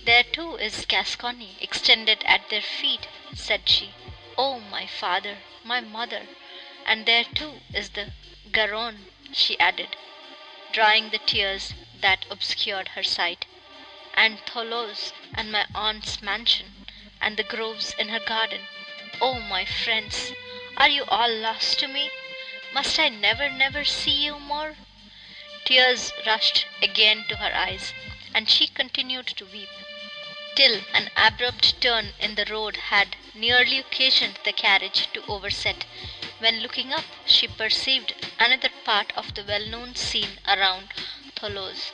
There 0.05 0.23
too 0.23 0.59
is 0.59 0.85
Gascony 0.87 1.57
extended 1.61 2.23
at 2.23 2.51
their 2.51 2.63
feet, 2.63 3.09
said 3.35 3.69
she. 3.69 3.95
Oh, 4.39 4.61
my 4.61 4.87
father, 4.87 5.39
my 5.65 5.81
mother! 5.81 6.29
And 6.85 7.05
there, 7.05 7.25
too, 7.25 7.61
is 7.75 7.91
the 7.91 8.13
Garonne," 8.53 9.09
she 9.33 9.59
added, 9.59 9.97
drying 10.71 11.11
the 11.11 11.19
tears 11.19 11.75
that 11.97 12.25
obscured 12.31 12.91
her 12.91 13.03
sight, 13.03 13.45
"and 14.15 14.39
Thoulouse, 14.47 15.13
and 15.35 15.51
my 15.51 15.67
aunt's 15.75 16.23
mansion, 16.23 16.87
and 17.21 17.37
the 17.37 17.43
groves 17.43 17.93
in 17.99 18.11
her 18.11 18.21
garden. 18.21 18.69
Oh, 19.19 19.41
my 19.41 19.65
friends, 19.65 20.33
are 20.77 20.91
you 20.91 21.07
all 21.09 21.33
lost 21.35 21.79
to 21.79 21.89
me? 21.89 22.11
Must 22.75 22.99
I 22.99 23.09
never, 23.09 23.49
never 23.49 23.83
see 23.83 24.11
you 24.11 24.39
more?" 24.39 24.77
Tears 25.65 26.13
rushed 26.27 26.67
again 26.83 27.25
to 27.31 27.37
her 27.37 27.51
eyes, 27.55 27.95
and 28.35 28.51
she 28.51 28.67
continued 28.67 29.27
to 29.29 29.47
weep, 29.47 29.71
till 30.55 30.83
an 30.93 31.11
abrupt 31.17 31.81
turn 31.81 32.13
in 32.21 32.35
the 32.35 32.45
road 32.45 32.77
had 32.77 33.17
nearly 33.33 33.79
occasioned 33.79 34.39
the 34.45 34.53
carriage 34.53 35.09
to 35.15 35.25
overset 35.25 35.87
when 36.39 36.61
looking 36.61 36.93
up 36.93 37.07
she 37.25 37.49
perceived 37.49 38.13
another 38.39 38.69
part 38.85 39.13
of 39.17 39.33
the 39.35 39.45
well 39.45 39.65
known 39.65 39.95
scene 39.97 40.39
around 40.47 40.91
Thoulouse, 41.37 41.91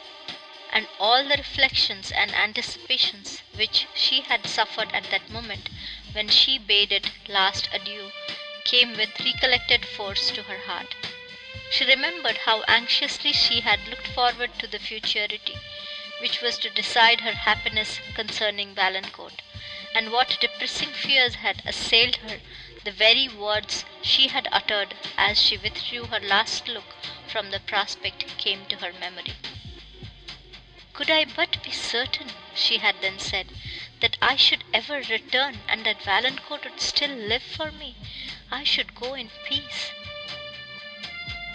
and 0.73 0.89
all 0.99 1.23
the 1.23 1.37
reflections 1.37 2.11
and 2.11 2.35
anticipations 2.35 3.43
which 3.55 3.87
she 3.95 4.23
had 4.23 4.45
suffered 4.49 4.91
at 4.93 5.09
that 5.13 5.31
moment 5.31 5.69
when 6.13 6.29
she 6.29 6.59
bade 6.59 6.93
it 6.93 7.11
last 7.29 7.69
adieu 7.73 8.13
came 8.65 8.97
with 8.97 9.19
recollected 9.21 9.85
force 9.87 10.31
to 10.31 10.43
her 10.43 10.59
heart. 10.59 10.95
She 11.71 11.85
remembered 11.87 12.37
how 12.39 12.63
anxiously 12.69 13.33
she 13.33 13.61
had 13.61 13.89
looked 13.89 14.07
forward 14.09 14.51
to 14.59 14.67
the 14.67 14.79
futurity 14.79 15.57
which 16.21 16.41
was 16.43 16.59
to 16.59 16.71
decide 16.71 17.23
her 17.23 17.33
happiness 17.33 17.99
concerning 18.15 18.75
Valancourt, 18.75 19.41
and 19.95 20.13
what 20.13 20.39
depressing 20.41 20.91
fears 20.93 21.37
had 21.37 21.63
assailed 21.67 22.17
her 22.17 22.41
the 22.85 22.93
very 22.93 23.29
words 23.29 23.85
she 24.03 24.29
had 24.29 24.47
uttered 24.53 24.95
as 25.17 25.41
she 25.41 25.57
withdrew 25.57 26.05
her 26.07 26.21
last 26.21 26.69
look 26.69 26.95
from 27.27 27.51
the 27.51 27.61
prospect 27.61 28.27
came 28.39 28.67
to 28.67 28.77
her 28.77 28.93
memory. 28.93 29.35
"Could 30.93 31.11
I 31.11 31.25
but 31.25 31.63
be 31.63 31.71
certain," 31.73 32.33
she 32.55 32.79
had 32.79 33.01
then 33.01 33.19
said, 33.19 33.47
"that 34.03 34.17
I 34.21 34.35
should 34.35 34.65
ever 34.75 34.97
return, 35.03 35.63
and 35.69 35.87
that 35.87 36.03
Valancourt 36.03 36.65
would 36.65 36.81
still 36.81 37.13
live 37.13 37.45
for 37.45 37.71
me, 37.71 37.95
I 38.51 38.65
should 38.65 38.97
go 38.97 39.15
in 39.15 39.31
peace." 39.45 39.93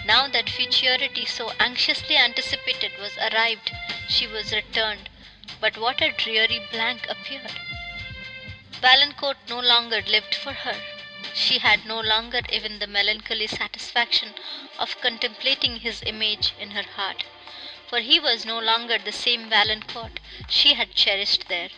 Now 0.05 0.29
that 0.29 0.49
futurity 0.49 1.25
so 1.25 1.51
anxiously 1.59 2.15
anticipated 2.15 2.97
was 2.97 3.17
arrived, 3.17 3.73
she 4.07 4.27
was 4.27 4.53
returned, 4.53 5.09
but 5.59 5.75
what 5.77 5.99
a 6.01 6.13
dreary 6.13 6.59
blank 6.71 7.05
appeared! 7.09 7.51
Valancourt 8.79 9.39
no 9.49 9.59
longer 9.59 10.01
lived 10.03 10.33
for 10.33 10.53
her. 10.53 10.81
She 11.35 11.57
had 11.57 11.85
no 11.85 11.99
longer 11.99 12.39
even 12.49 12.79
the 12.79 12.87
melancholy 12.87 13.47
satisfaction 13.47 14.35
of 14.79 15.01
contemplating 15.01 15.81
his 15.81 16.01
image 16.03 16.53
in 16.57 16.71
her 16.71 16.83
heart 16.95 17.25
for 17.89 17.99
he 17.99 18.21
was 18.21 18.45
no 18.45 18.57
longer 18.57 18.97
the 18.97 19.11
same 19.11 19.49
Valancourt 19.49 20.21
she 20.47 20.75
had 20.75 20.95
cherished 20.95 21.49
there, 21.49 21.71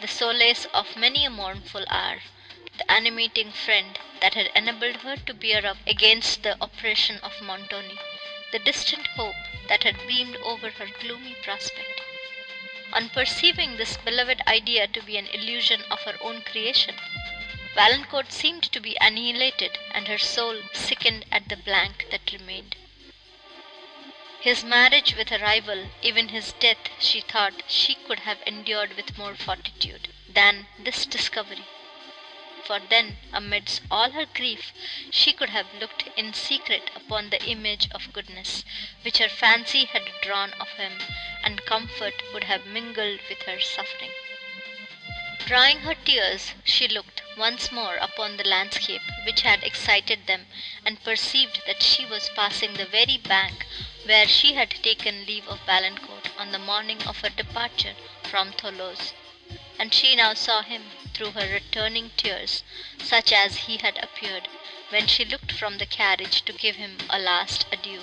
the 0.00 0.06
solace 0.08 0.64
of 0.72 0.96
many 0.96 1.24
a 1.24 1.30
mournful 1.30 1.84
hour, 1.88 2.20
the 2.76 2.90
animating 2.90 3.50
friend 3.50 3.98
that 4.20 4.34
had 4.34 4.46
enabled 4.54 4.96
her 4.98 5.16
to 5.16 5.34
bear 5.34 5.66
up 5.66 5.76
against 5.86 6.42
the 6.42 6.56
oppression 6.62 7.18
of 7.22 7.40
Montoni, 7.42 7.98
the 8.52 8.60
distant 8.60 9.06
hope 9.08 9.34
that 9.68 9.82
had 9.82 10.06
beamed 10.06 10.36
over 10.36 10.70
her 10.70 10.86
gloomy 11.00 11.34
prospect. 11.42 12.00
On 12.92 13.08
perceiving 13.10 13.76
this 13.76 13.96
beloved 13.96 14.40
idea 14.46 14.86
to 14.86 15.02
be 15.02 15.16
an 15.16 15.26
illusion 15.26 15.82
of 15.90 16.00
her 16.02 16.16
own 16.20 16.42
creation, 16.42 16.94
Valancourt 17.74 18.32
seemed 18.32 18.62
to 18.64 18.80
be 18.80 18.96
annihilated, 19.00 19.78
and 19.92 20.08
her 20.08 20.18
soul 20.18 20.62
sickened 20.72 21.24
at 21.30 21.48
the 21.48 21.56
blank 21.56 22.06
that 22.10 22.32
remained. 22.32 22.76
His 24.40 24.62
marriage 24.62 25.16
with 25.16 25.32
a 25.32 25.38
rival, 25.40 25.90
even 26.00 26.28
his 26.28 26.52
death, 26.52 26.78
she 27.00 27.20
thought 27.20 27.64
she 27.66 27.96
could 27.96 28.20
have 28.20 28.38
endured 28.46 28.94
with 28.94 29.18
more 29.18 29.34
fortitude 29.34 30.14
than 30.28 30.68
this 30.78 31.06
discovery; 31.06 31.64
for 32.64 32.78
then, 32.78 33.18
amidst 33.32 33.82
all 33.90 34.12
her 34.12 34.26
grief, 34.26 34.72
she 35.10 35.32
could 35.32 35.50
have 35.50 35.74
looked 35.74 36.04
in 36.16 36.32
secret 36.34 36.88
upon 36.94 37.30
the 37.30 37.42
image 37.46 37.88
of 37.90 38.12
goodness, 38.12 38.62
which 39.02 39.18
her 39.18 39.28
fancy 39.28 39.86
had 39.86 40.08
drawn 40.22 40.52
of 40.60 40.68
him, 40.74 41.00
and 41.42 41.66
comfort 41.66 42.14
would 42.32 42.44
have 42.44 42.64
mingled 42.64 43.18
with 43.28 43.42
her 43.42 43.60
suffering. 43.60 44.12
Drying 45.46 45.82
her 45.82 45.94
tears, 45.94 46.54
she 46.64 46.88
looked 46.88 47.22
once 47.36 47.70
more 47.70 47.94
upon 47.98 48.36
the 48.38 48.42
landscape 48.42 49.02
which 49.22 49.42
had 49.42 49.62
excited 49.62 50.26
them, 50.26 50.48
and 50.84 51.00
perceived 51.04 51.60
that 51.64 51.80
she 51.80 52.04
was 52.04 52.28
passing 52.30 52.76
the 52.76 52.84
very 52.86 53.16
bank 53.18 53.64
where 54.02 54.26
she 54.26 54.54
had 54.54 54.68
taken 54.82 55.24
leave 55.26 55.46
of 55.46 55.60
Valancourt 55.60 56.26
on 56.36 56.50
the 56.50 56.58
morning 56.58 57.04
of 57.04 57.20
her 57.20 57.28
departure 57.28 57.94
from 58.24 58.50
Thoulouse, 58.52 59.12
and 59.78 59.94
she 59.94 60.16
now 60.16 60.34
saw 60.34 60.62
him 60.62 60.90
through 61.14 61.30
her 61.30 61.46
returning 61.46 62.10
tears, 62.16 62.64
such 63.00 63.30
as 63.30 63.58
he 63.68 63.76
had 63.76 63.96
appeared, 64.02 64.48
when 64.88 65.06
she 65.06 65.24
looked 65.24 65.52
from 65.52 65.78
the 65.78 65.86
carriage 65.86 66.42
to 66.46 66.52
give 66.52 66.74
him 66.74 66.98
a 67.08 67.20
last 67.20 67.64
adieu, 67.70 68.02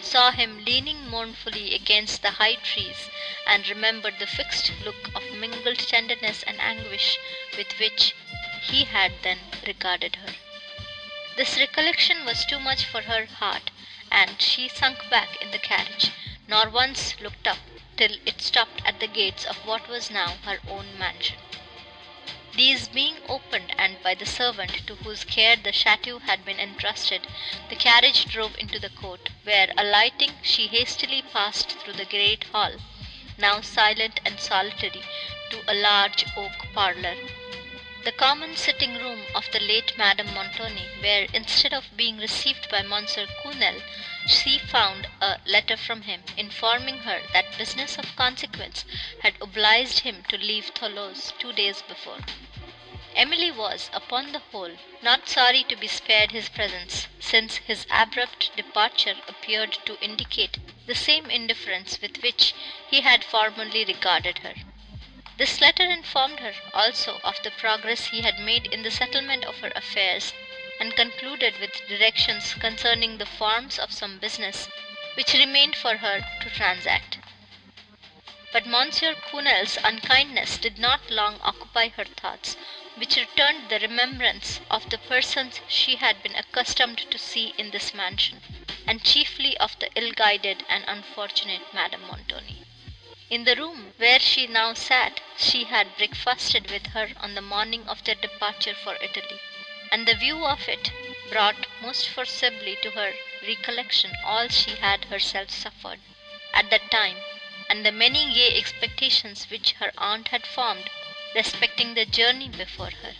saw 0.00 0.32
him 0.32 0.64
leaning 0.64 1.06
mournfully 1.08 1.72
against 1.72 2.20
the 2.20 2.32
high 2.32 2.56
trees, 2.56 3.08
and 3.46 3.68
remembered 3.68 4.18
the 4.18 4.26
fixed 4.26 4.72
look 4.80 5.08
of 5.14 5.30
mingled 5.30 5.78
tenderness 5.78 6.42
and 6.42 6.60
anguish 6.60 7.16
with 7.56 7.78
which 7.78 8.12
he 8.60 8.82
had 8.86 9.22
then 9.22 9.52
regarded 9.64 10.16
her. 10.16 10.34
This 11.36 11.56
recollection 11.56 12.24
was 12.24 12.44
too 12.44 12.58
much 12.58 12.84
for 12.84 13.02
her 13.02 13.26
heart, 13.26 13.70
and 14.10 14.42
she 14.42 14.66
sunk 14.68 15.08
back 15.08 15.40
in 15.40 15.52
the 15.52 15.58
carriage, 15.60 16.10
nor 16.48 16.68
once 16.68 17.20
looked 17.20 17.46
up 17.46 17.60
till 17.96 18.16
it 18.26 18.42
stopped 18.42 18.82
at 18.84 18.98
the 18.98 19.06
gates 19.06 19.44
of 19.44 19.64
what 19.64 19.86
was 19.86 20.10
now 20.10 20.38
her 20.42 20.58
own 20.68 20.98
mansion. 20.98 21.38
These 22.58 22.88
being 22.88 23.20
opened, 23.28 23.74
and 23.76 24.00
by 24.00 24.14
the 24.14 24.24
servant 24.24 24.80
to 24.86 24.94
whose 24.96 25.24
care 25.24 25.56
the 25.56 25.74
chateau 25.74 26.20
had 26.20 26.42
been 26.42 26.58
entrusted, 26.58 27.28
the 27.68 27.76
carriage 27.76 28.24
drove 28.24 28.56
into 28.58 28.78
the 28.78 28.88
court, 28.88 29.28
where, 29.42 29.74
alighting, 29.76 30.38
she 30.42 30.66
hastily 30.68 31.20
passed 31.20 31.72
through 31.72 31.92
the 31.92 32.06
great 32.06 32.44
hall, 32.44 32.80
now 33.36 33.60
silent 33.60 34.20
and 34.24 34.40
solitary, 34.40 35.02
to 35.50 35.64
a 35.68 35.74
large 35.74 36.24
oak 36.34 36.72
parlour 36.72 37.18
the 38.06 38.12
common 38.12 38.54
sitting 38.54 38.94
room 38.98 39.20
of 39.34 39.50
the 39.50 39.58
late 39.58 39.92
Madame 39.98 40.32
Montoni, 40.32 40.86
where, 41.00 41.26
instead 41.34 41.74
of 41.74 41.90
being 41.96 42.18
received 42.18 42.70
by 42.70 42.80
Monsieur 42.80 43.26
Quesnel, 43.42 43.82
she 44.28 44.58
found 44.58 45.08
a 45.20 45.40
letter 45.44 45.76
from 45.76 46.02
him, 46.02 46.22
informing 46.36 46.98
her 46.98 47.20
that 47.32 47.58
business 47.58 47.98
of 47.98 48.14
consequence 48.14 48.84
had 49.22 49.34
obliged 49.40 49.98
him 49.98 50.22
to 50.28 50.38
leave 50.38 50.66
Thoulouse 50.66 51.32
two 51.40 51.52
days 51.52 51.82
before. 51.82 52.18
Emily 53.16 53.50
was, 53.50 53.90
upon 53.92 54.30
the 54.30 54.38
whole, 54.52 54.76
not 55.02 55.28
sorry 55.28 55.64
to 55.64 55.74
be 55.74 55.88
spared 55.88 56.30
his 56.30 56.48
presence, 56.48 57.08
since 57.18 57.56
his 57.56 57.88
abrupt 57.90 58.54
departure 58.56 59.16
appeared 59.26 59.72
to 59.84 59.98
indicate 60.00 60.58
the 60.86 60.94
same 60.94 61.26
indifference 61.28 62.00
with 62.00 62.22
which 62.22 62.54
he 62.88 63.00
had 63.00 63.24
formerly 63.24 63.84
regarded 63.84 64.38
her. 64.46 64.54
This 65.38 65.60
letter 65.60 65.84
informed 65.84 66.40
her 66.40 66.54
also 66.72 67.20
of 67.22 67.42
the 67.42 67.50
progress 67.50 68.06
he 68.06 68.22
had 68.22 68.38
made 68.38 68.64
in 68.72 68.82
the 68.82 68.90
settlement 68.90 69.44
of 69.44 69.58
her 69.58 69.70
affairs, 69.76 70.32
and 70.80 70.96
concluded 70.96 71.58
with 71.60 71.86
directions 71.86 72.54
concerning 72.54 73.18
the 73.18 73.26
forms 73.26 73.78
of 73.78 73.92
some 73.92 74.18
business 74.18 74.66
which 75.12 75.34
remained 75.34 75.76
for 75.76 75.98
her 75.98 76.24
to 76.40 76.48
transact. 76.48 77.18
But 78.50 78.64
Monsieur 78.64 79.14
Quesnel's 79.14 79.76
unkindness 79.84 80.56
did 80.56 80.78
not 80.78 81.10
long 81.10 81.38
occupy 81.42 81.88
her 81.90 82.06
thoughts, 82.06 82.56
which 82.94 83.16
returned 83.16 83.68
the 83.68 83.78
remembrance 83.80 84.60
of 84.70 84.88
the 84.88 84.96
persons 84.96 85.60
she 85.68 85.96
had 85.96 86.22
been 86.22 86.34
accustomed 86.34 86.98
to 87.10 87.18
see 87.18 87.52
in 87.58 87.72
this 87.72 87.92
mansion, 87.92 88.40
and 88.86 89.04
chiefly 89.04 89.54
of 89.58 89.78
the 89.80 89.90
ill-guided 89.96 90.64
and 90.66 90.84
unfortunate 90.88 91.74
Madame 91.74 92.06
Montoni. 92.06 92.65
In 93.28 93.42
the 93.42 93.56
room 93.56 93.92
where 93.96 94.20
she 94.20 94.46
now 94.46 94.72
sat, 94.74 95.18
she 95.36 95.64
had 95.64 95.96
breakfasted 95.96 96.70
with 96.70 96.86
her 96.92 97.10
on 97.16 97.34
the 97.34 97.40
morning 97.42 97.88
of 97.88 98.04
their 98.04 98.14
departure 98.14 98.72
for 98.72 98.94
Italy, 99.02 99.40
and 99.90 100.06
the 100.06 100.14
view 100.14 100.46
of 100.46 100.68
it 100.68 100.92
brought 101.28 101.66
most 101.82 102.08
forcibly 102.08 102.76
to 102.82 102.92
her 102.92 103.14
recollection 103.42 104.14
all 104.22 104.46
she 104.46 104.76
had 104.76 105.06
herself 105.06 105.50
suffered, 105.50 105.98
at 106.54 106.70
that 106.70 106.88
time, 106.88 107.16
and 107.68 107.84
the 107.84 107.90
many 107.90 108.32
gay 108.32 108.56
expectations 108.56 109.50
which 109.50 109.72
her 109.72 109.90
aunt 109.98 110.28
had 110.28 110.46
formed 110.46 110.88
respecting 111.34 111.94
the 111.94 112.06
journey 112.06 112.48
before 112.48 112.92
her. 113.02 113.16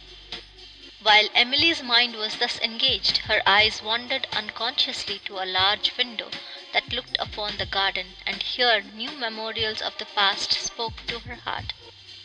While 1.03 1.29
Emily's 1.35 1.83
mind 1.83 2.15
was 2.15 2.37
thus 2.37 2.61
engaged, 2.61 3.17
her 3.27 3.43
eyes 3.45 3.83
wandered 3.83 4.29
unconsciously 4.31 5.19
to 5.25 5.41
a 5.43 5.51
large 5.51 5.97
window 5.97 6.31
that 6.77 6.93
looked 6.93 7.17
upon 7.19 7.57
the 7.57 7.65
garden, 7.65 8.07
and 8.27 8.43
here 8.43 8.83
new 8.83 9.11
memorials 9.13 9.81
of 9.81 9.97
the 9.97 10.05
past 10.05 10.53
spoke 10.53 10.93
to 11.07 11.19
her 11.21 11.37
heart, 11.37 11.73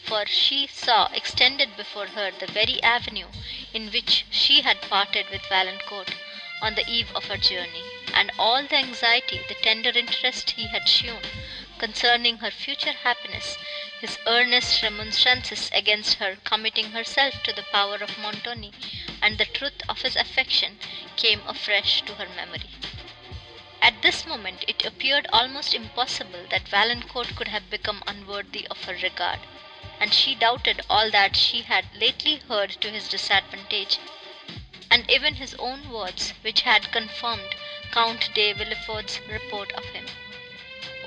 for 0.03 0.25
she 0.25 0.67
saw 0.67 1.05
extended 1.13 1.77
before 1.77 2.07
her 2.07 2.31
the 2.31 2.47
very 2.47 2.83
avenue 2.83 3.29
in 3.73 3.89
which 3.91 4.25
she 4.29 4.59
had 4.59 4.81
parted 4.81 5.25
with 5.29 5.41
Valancourt 5.47 6.09
on 6.61 6.75
the 6.75 6.85
eve 6.85 7.09
of 7.15 7.23
her 7.27 7.37
journey, 7.37 7.81
and 8.13 8.29
all 8.37 8.61
the 8.63 8.75
anxiety, 8.75 9.39
the 9.47 9.55
tender 9.55 9.91
interest 9.91 10.49
he 10.51 10.67
had 10.67 10.85
shewn 10.89 11.21
concerning 11.79 12.39
her 12.39 12.51
future 12.51 12.91
happiness, 12.91 13.57
his 14.01 14.19
earnest 14.27 14.83
remonstrances 14.83 15.69
against 15.73 16.15
her 16.15 16.35
committing 16.43 16.91
herself 16.91 17.41
to 17.43 17.53
the 17.53 17.63
power 17.71 17.95
of 17.95 18.17
Montoni, 18.17 18.73
and 19.21 19.37
the 19.37 19.45
truth 19.45 19.81
of 19.87 20.01
his 20.01 20.17
affection, 20.17 20.77
came 21.15 21.39
afresh 21.47 22.01
to 22.01 22.15
her 22.15 22.27
memory. 22.35 22.69
At 23.83 24.03
this 24.03 24.27
moment 24.27 24.63
it 24.67 24.85
appeared 24.85 25.25
almost 25.33 25.73
impossible 25.73 26.45
that 26.51 26.67
Valancourt 26.67 27.35
could 27.35 27.47
have 27.47 27.71
become 27.71 28.03
unworthy 28.05 28.67
of 28.67 28.83
her 28.83 28.93
regard, 28.93 29.39
and 29.99 30.13
she 30.13 30.35
doubted 30.35 30.81
all 30.87 31.09
that 31.09 31.35
she 31.35 31.63
had 31.63 31.87
lately 31.95 32.35
heard 32.47 32.79
to 32.81 32.91
his 32.91 33.09
disadvantage, 33.09 33.97
and 34.91 35.09
even 35.09 35.33
his 35.33 35.55
own 35.55 35.89
words, 35.89 36.33
which 36.43 36.61
had 36.61 36.91
confirmed 36.91 37.55
Count 37.91 38.31
de 38.35 38.53
Villefort's 38.53 39.19
report 39.21 39.71
of 39.71 39.85
him. 39.85 40.05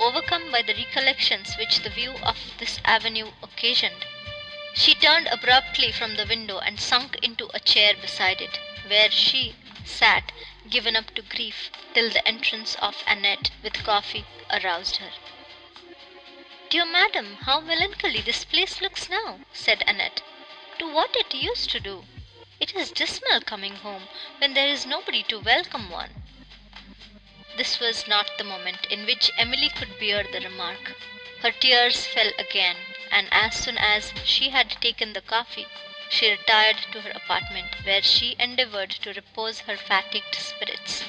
overcome 0.01 0.51
by 0.51 0.61
the 0.61 0.75
recollections 0.75 1.55
which 1.57 1.79
the 1.79 1.91
view 1.91 2.17
of 2.25 2.37
this 2.59 2.81
avenue 2.85 3.31
occasioned. 3.41 4.05
She 4.75 4.97
turned 4.97 5.29
abruptly 5.29 5.93
from 5.93 6.17
the 6.17 6.27
window 6.27 6.59
and 6.59 6.81
sunk 6.81 7.19
into 7.23 7.49
a 7.55 7.61
chair 7.61 7.95
beside 7.95 8.41
it, 8.41 8.59
where 8.89 9.13
she 9.13 9.55
sat, 9.87 10.33
given 10.71 10.97
up 10.97 11.15
to 11.15 11.21
grief, 11.21 11.69
till 11.93 12.09
the 12.09 12.27
entrance 12.27 12.75
of 12.77 13.03
Annette 13.07 13.51
with 13.63 13.85
coffee 13.85 14.25
aroused 14.51 14.97
her. 14.97 15.11
"Dear 16.71 16.87
madam, 16.87 17.37
how 17.43 17.61
melancholy 17.61 18.23
this 18.23 18.47
place 18.47 18.81
looks 18.81 19.11
now," 19.11 19.41
said 19.53 19.85
Annette, 19.87 20.23
"to 20.79 20.91
what 20.91 21.15
it 21.15 21.35
used 21.35 21.69
to 21.69 21.81
do. 21.81 22.07
It 22.61 22.75
is 22.75 22.93
dismal 22.93 23.43
coming 23.43 23.77
home 23.77 24.09
when 24.39 24.55
there 24.55 24.69
is 24.69 24.87
nobody 24.87 25.23
to 25.25 25.39
welcome 25.39 25.91
one." 25.91 26.23
This 27.59 27.79
was 27.79 28.09
not 28.09 28.39
the 28.39 28.45
moment 28.45 28.87
in 28.87 29.05
which 29.05 29.31
Emily 29.37 29.69
could 29.69 29.99
bear 29.99 30.23
the 30.25 30.41
remark. 30.41 30.97
Her 31.43 31.53
tears 31.53 32.07
fell 32.07 32.33
again, 32.39 32.79
and 33.11 33.29
as 33.31 33.55
soon 33.63 33.77
as 33.77 34.15
she 34.25 34.49
had 34.49 34.81
taken 34.81 35.13
the 35.13 35.21
coffee, 35.21 35.67
she 36.15 36.31
retired 36.31 36.77
to 36.93 37.01
her 37.01 37.11
apartment, 37.11 37.75
where 37.83 38.01
she 38.01 38.37
endeavored 38.39 38.91
to 38.91 39.13
repose 39.15 39.61
her 39.61 39.77
fatigued 39.77 40.35
spirits. 40.37 41.03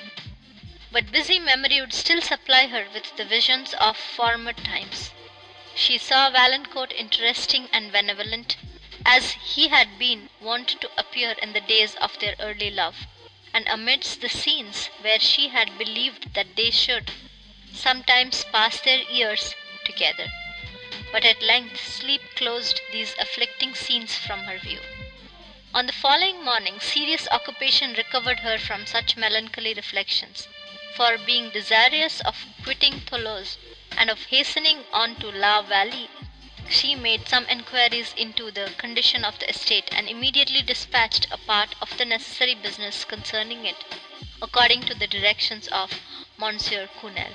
But 0.92 1.12
busy 1.12 1.38
memory 1.38 1.80
would 1.80 1.94
still 1.94 2.22
supply 2.22 2.66
her 2.68 2.88
with 2.92 3.16
the 3.16 3.26
visions 3.26 3.76
of 3.76 3.98
former 3.98 4.54
times. 4.54 5.12
She 5.76 6.00
saw 6.00 6.32
Valancourt 6.32 6.92
interesting 6.92 7.70
and 7.72 7.92
benevolent, 7.92 8.58
as 9.06 9.34
he 9.34 9.68
had 9.68 10.00
been 10.00 10.30
wont 10.42 10.70
to 10.82 10.90
appear 10.98 11.34
in 11.34 11.54
the 11.54 11.62
days 11.62 11.94
of 11.96 12.18
their 12.18 12.36
early 12.40 12.72
love, 12.72 13.06
and 13.54 13.68
amidst 13.68 14.22
the 14.22 14.30
scenes 14.30 14.88
where 15.02 15.20
she 15.20 15.50
had 15.50 15.78
believed 15.78 16.34
that 16.34 16.56
they 16.56 16.72
should 16.72 17.12
sometimes 17.72 18.44
pass 18.46 18.82
their 18.82 19.04
years 19.12 19.54
together. 19.86 20.28
But 21.12 21.26
at 21.26 21.42
length 21.42 21.84
sleep 21.84 22.22
closed 22.36 22.80
these 22.92 23.16
afflicting 23.18 23.74
scenes 23.74 24.16
from 24.16 24.44
her 24.44 24.60
view. 24.60 24.80
On 25.74 25.88
the 25.88 25.92
following 25.92 26.44
morning 26.44 26.80
serious 26.80 27.28
occupation 27.32 27.94
recovered 27.96 28.42
her 28.42 28.60
from 28.60 28.86
such 28.86 29.18
melancholy 29.18 29.74
reflections, 29.74 30.48
for 30.96 31.18
being 31.18 31.50
desirous 31.50 32.22
of 32.22 32.46
quitting 32.64 33.00
Thoulouse, 33.00 33.58
and 33.98 34.12
of 34.12 34.26
hastening 34.28 34.86
on 34.94 35.16
to 35.16 35.32
La 35.32 35.64
Vallée, 35.64 36.08
she 36.70 36.94
made 36.94 37.28
some 37.28 37.46
enquiries 37.48 38.14
into 38.16 38.52
the 38.52 38.72
condition 38.78 39.26
of 39.26 39.40
the 39.40 39.50
estate, 39.50 39.90
and 39.92 40.08
immediately 40.08 40.62
dispatched 40.62 41.26
a 41.32 41.38
part 41.38 41.74
of 41.82 41.98
the 41.98 42.06
necessary 42.06 42.54
business 42.54 43.04
concerning 43.06 43.66
it, 43.66 43.84
according 44.40 44.82
to 44.84 44.94
the 44.94 45.08
directions 45.08 45.68
of 45.70 46.00
Monsieur 46.38 46.88
Quesnel. 47.02 47.34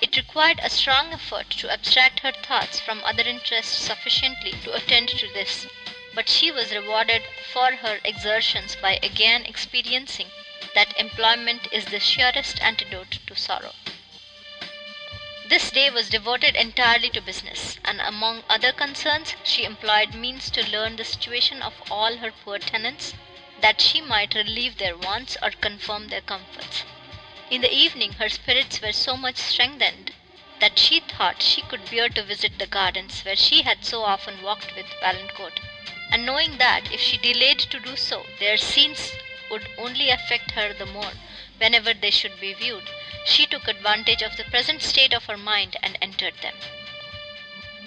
It 0.00 0.16
required 0.16 0.60
a 0.62 0.70
strong 0.70 1.12
effort 1.12 1.50
to 1.50 1.68
abstract 1.68 2.20
her 2.20 2.30
thoughts 2.30 2.78
from 2.78 3.02
other 3.02 3.24
interests 3.24 3.76
sufficiently 3.76 4.52
to 4.62 4.72
attend 4.72 5.08
to 5.08 5.26
this, 5.26 5.66
but 6.14 6.28
she 6.28 6.52
was 6.52 6.70
rewarded 6.70 7.24
for 7.52 7.74
her 7.74 7.98
exertions 8.04 8.76
by 8.76 9.00
again 9.02 9.44
experiencing 9.46 10.30
that 10.76 10.96
employment 10.96 11.66
is 11.72 11.86
the 11.86 11.98
surest 11.98 12.60
antidote 12.62 13.18
to 13.26 13.34
sorrow. 13.34 13.74
This 15.48 15.72
day 15.72 15.90
was 15.90 16.08
devoted 16.08 16.54
entirely 16.54 17.10
to 17.10 17.20
business, 17.20 17.76
and 17.84 18.00
among 18.00 18.44
other 18.48 18.70
concerns 18.70 19.34
she 19.42 19.64
employed 19.64 20.14
means 20.14 20.50
to 20.52 20.70
learn 20.70 20.94
the 20.94 21.04
situation 21.04 21.62
of 21.62 21.74
all 21.90 22.18
her 22.18 22.30
poor 22.30 22.60
tenants, 22.60 23.12
that 23.58 23.80
she 23.80 24.00
might 24.00 24.34
relieve 24.34 24.78
their 24.78 24.96
wants 24.96 25.36
or 25.42 25.50
confirm 25.50 26.06
their 26.10 26.20
comforts. 26.20 26.84
In 27.50 27.62
the 27.62 27.74
evening 27.74 28.12
her 28.12 28.28
spirits 28.28 28.80
were 28.80 28.92
so 28.92 29.16
much 29.16 29.34
strengthened, 29.34 30.12
that 30.60 30.78
she 30.78 31.00
thought 31.00 31.42
she 31.42 31.62
could 31.62 31.90
bear 31.90 32.08
to 32.08 32.22
visit 32.22 32.60
the 32.60 32.66
gardens 32.68 33.22
where 33.24 33.34
she 33.34 33.62
had 33.62 33.84
so 33.84 34.04
often 34.04 34.40
walked 34.40 34.76
with 34.76 34.86
Valancourt, 35.00 35.58
and 36.12 36.24
knowing 36.24 36.58
that, 36.58 36.92
if 36.92 37.00
she 37.00 37.16
delayed 37.16 37.58
to 37.58 37.80
do 37.80 37.96
so, 37.96 38.24
their 38.38 38.56
scenes 38.56 39.10
would 39.50 39.66
only 39.76 40.10
affect 40.10 40.52
her 40.52 40.72
the 40.72 40.86
more 40.86 41.14
whenever 41.58 41.92
they 41.92 42.12
should 42.12 42.38
be 42.38 42.52
viewed, 42.54 42.88
she 43.26 43.46
took 43.46 43.66
advantage 43.66 44.22
of 44.22 44.36
the 44.36 44.44
present 44.44 44.80
state 44.80 45.12
of 45.12 45.24
her 45.24 45.36
mind 45.36 45.76
and 45.82 45.98
entered 46.00 46.34
them. 46.42 46.54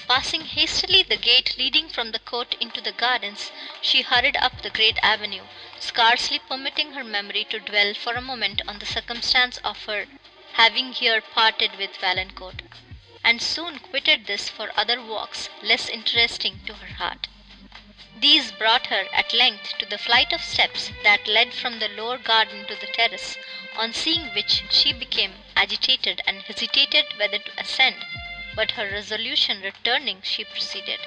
Passing 0.05 0.43
hastily 0.43 1.01
the 1.01 1.15
gate 1.15 1.55
leading 1.57 1.87
from 1.87 2.11
the 2.11 2.19
court 2.19 2.55
into 2.59 2.81
the 2.81 2.91
gardens, 2.91 3.53
she 3.81 4.01
hurried 4.01 4.35
up 4.35 4.61
the 4.61 4.69
great 4.69 4.97
avenue, 5.01 5.45
scarcely 5.79 6.39
permitting 6.39 6.91
her 6.91 7.05
memory 7.05 7.45
to 7.45 7.59
dwell 7.61 7.93
for 7.93 8.13
a 8.15 8.21
moment 8.21 8.61
on 8.67 8.79
the 8.79 8.85
circumstance 8.85 9.59
of 9.59 9.85
her 9.85 10.07
having 10.55 10.91
here 10.91 11.21
parted 11.21 11.77
with 11.77 11.95
Valancourt, 11.95 12.63
and 13.23 13.41
soon 13.41 13.79
quitted 13.79 14.27
this 14.27 14.49
for 14.49 14.77
other 14.77 15.01
walks 15.01 15.47
less 15.61 15.87
interesting 15.87 16.59
to 16.65 16.73
her 16.73 16.95
heart. 16.95 17.29
These 18.17 18.51
brought 18.51 18.87
her 18.87 19.07
at 19.13 19.31
length 19.31 19.77
to 19.77 19.85
the 19.85 19.97
flight 19.97 20.33
of 20.33 20.43
steps 20.43 20.91
that 21.03 21.27
led 21.27 21.53
from 21.53 21.79
the 21.79 21.87
lower 21.87 22.17
garden 22.17 22.65
to 22.67 22.75
the 22.75 22.87
terrace, 22.87 23.37
on 23.77 23.93
seeing 23.93 24.33
which 24.35 24.63
she 24.69 24.91
became 24.91 25.35
agitated 25.55 26.21
and 26.27 26.41
hesitated 26.41 27.05
whether 27.17 27.37
to 27.39 27.51
ascend, 27.57 28.03
but 28.55 28.71
her 28.71 28.87
resolution 28.87 29.61
returning, 29.61 30.21
she 30.21 30.43
proceeded. 30.43 30.99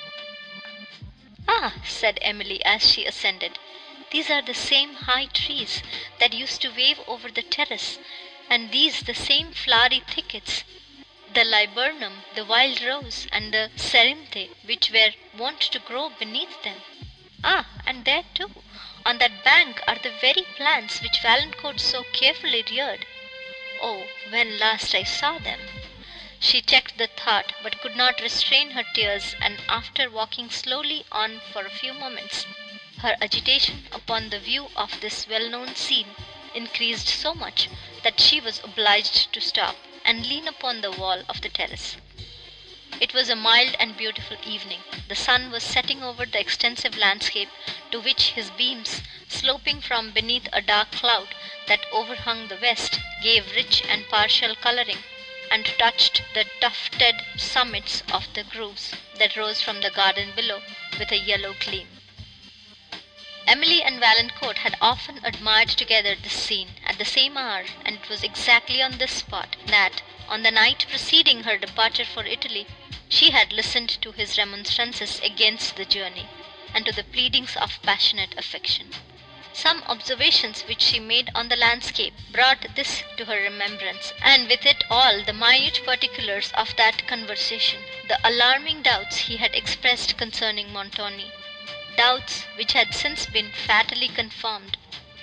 "Ah!" 1.46 1.74
said 1.84 2.18
Emily, 2.20 2.60
as 2.64 2.92
she 2.92 3.06
ascended, 3.06 3.60
"these 4.10 4.28
are 4.28 4.42
the 4.42 4.52
same 4.52 4.94
high 4.94 5.26
trees 5.26 5.80
that 6.18 6.32
used 6.32 6.60
to 6.60 6.70
wave 6.70 6.98
over 7.06 7.30
the 7.30 7.44
terrace, 7.44 8.00
and 8.50 8.72
these 8.72 8.98
the 9.02 9.14
same 9.14 9.52
flowery 9.52 10.00
thickets, 10.00 10.64
the 11.32 11.44
laburnum, 11.44 12.24
the 12.34 12.44
wild 12.44 12.80
rose, 12.82 13.28
and 13.30 13.54
the 13.54 13.70
cerinthe, 13.76 14.50
which 14.64 14.90
were 14.90 15.12
wont 15.38 15.60
to 15.60 15.78
grow 15.78 16.08
beneath 16.08 16.60
them. 16.64 16.82
Ah! 17.44 17.68
and 17.86 18.04
there 18.04 18.24
too, 18.34 18.50
on 19.04 19.18
that 19.18 19.44
bank, 19.44 19.80
are 19.86 19.98
the 20.00 20.10
very 20.10 20.42
plants 20.56 21.00
which 21.00 21.20
Valancourt 21.20 21.78
so 21.78 22.02
carefully 22.12 22.64
reared. 22.68 23.06
Oh, 23.80 24.08
when 24.30 24.58
last 24.58 24.96
I 24.96 25.04
saw 25.04 25.38
them!" 25.38 25.60
She 26.38 26.60
checked 26.60 26.98
the 26.98 27.06
thought, 27.06 27.54
but 27.62 27.80
could 27.80 27.96
not 27.96 28.20
restrain 28.20 28.72
her 28.72 28.82
tears, 28.82 29.34
and, 29.40 29.58
after 29.70 30.10
walking 30.10 30.50
slowly 30.50 31.06
on 31.10 31.40
for 31.50 31.64
a 31.64 31.70
few 31.70 31.94
moments, 31.94 32.44
her 32.98 33.16
agitation, 33.22 33.88
upon 33.90 34.28
the 34.28 34.38
view 34.38 34.68
of 34.76 35.00
this 35.00 35.26
well 35.26 35.48
known 35.48 35.74
scene, 35.76 36.14
increased 36.54 37.08
so 37.08 37.32
much, 37.34 37.70
that 38.02 38.20
she 38.20 38.38
was 38.38 38.60
obliged 38.62 39.32
to 39.32 39.40
stop, 39.40 39.76
and 40.04 40.26
lean 40.26 40.46
upon 40.46 40.82
the 40.82 40.90
wall 40.90 41.22
of 41.26 41.40
the 41.40 41.48
terrace. 41.48 41.96
It 43.00 43.14
was 43.14 43.30
a 43.30 43.34
mild 43.34 43.74
and 43.78 43.96
beautiful 43.96 44.36
evening. 44.44 44.82
The 45.08 45.16
sun 45.16 45.50
was 45.50 45.62
setting 45.62 46.02
over 46.02 46.26
the 46.26 46.38
extensive 46.38 46.98
landscape, 46.98 47.48
to 47.92 47.98
which 47.98 48.32
his 48.32 48.50
beams, 48.50 49.00
sloping 49.26 49.80
from 49.80 50.10
beneath 50.10 50.48
a 50.52 50.60
dark 50.60 50.90
cloud 50.92 51.28
that 51.66 51.86
overhung 51.90 52.48
the 52.48 52.56
west, 52.56 53.00
gave 53.22 53.56
rich 53.56 53.80
and 53.88 54.06
partial 54.10 54.54
colouring 54.54 55.02
and 55.50 55.66
touched 55.78 56.22
the 56.34 56.44
tufted 56.60 57.14
summits 57.36 58.02
of 58.12 58.26
the 58.34 58.44
groves 58.44 58.92
that 59.18 59.36
rose 59.36 59.60
from 59.62 59.80
the 59.80 59.90
garden 59.90 60.32
below 60.34 60.60
with 60.98 61.10
a 61.12 61.18
yellow 61.18 61.54
gleam. 61.60 61.88
Emily 63.46 63.82
and 63.82 64.00
Valancourt 64.00 64.58
had 64.58 64.76
often 64.80 65.20
admired 65.24 65.68
together 65.68 66.16
this 66.16 66.32
scene, 66.32 66.74
at 66.84 66.98
the 66.98 67.04
same 67.04 67.36
hour, 67.36 67.64
and 67.84 67.96
it 67.96 68.08
was 68.08 68.24
exactly 68.24 68.82
on 68.82 68.98
this 68.98 69.12
spot, 69.12 69.54
that, 69.66 70.02
on 70.28 70.42
the 70.42 70.50
night 70.50 70.84
preceding 70.88 71.44
her 71.44 71.56
departure 71.56 72.04
for 72.04 72.24
Italy, 72.24 72.66
she 73.08 73.30
had 73.30 73.52
listened 73.52 73.90
to 74.02 74.10
his 74.10 74.36
remonstrances 74.36 75.20
against 75.20 75.76
the 75.76 75.84
journey, 75.84 76.28
and 76.74 76.84
to 76.84 76.92
the 76.92 77.04
pleadings 77.04 77.56
of 77.56 77.80
passionate 77.82 78.34
affection. 78.36 78.90
Some 79.58 79.82
observations 79.86 80.60
which 80.68 80.82
she 80.82 81.00
made 81.00 81.30
on 81.34 81.48
the 81.48 81.56
landscape 81.56 82.12
brought 82.30 82.74
this 82.74 83.02
to 83.16 83.24
her 83.24 83.40
remembrance, 83.40 84.12
and 84.20 84.50
with 84.50 84.66
it 84.66 84.84
all 84.90 85.22
the 85.22 85.32
minute 85.32 85.80
particulars 85.82 86.52
of 86.52 86.76
that 86.76 87.06
conversation, 87.06 87.80
the 88.06 88.20
alarming 88.22 88.82
doubts 88.82 89.16
he 89.16 89.38
had 89.38 89.54
expressed 89.54 90.18
concerning 90.18 90.74
Montoni, 90.74 91.32
doubts 91.96 92.42
which 92.56 92.74
had 92.74 92.94
since 92.94 93.24
been 93.24 93.50
fatally 93.50 94.08
confirmed, 94.08 94.76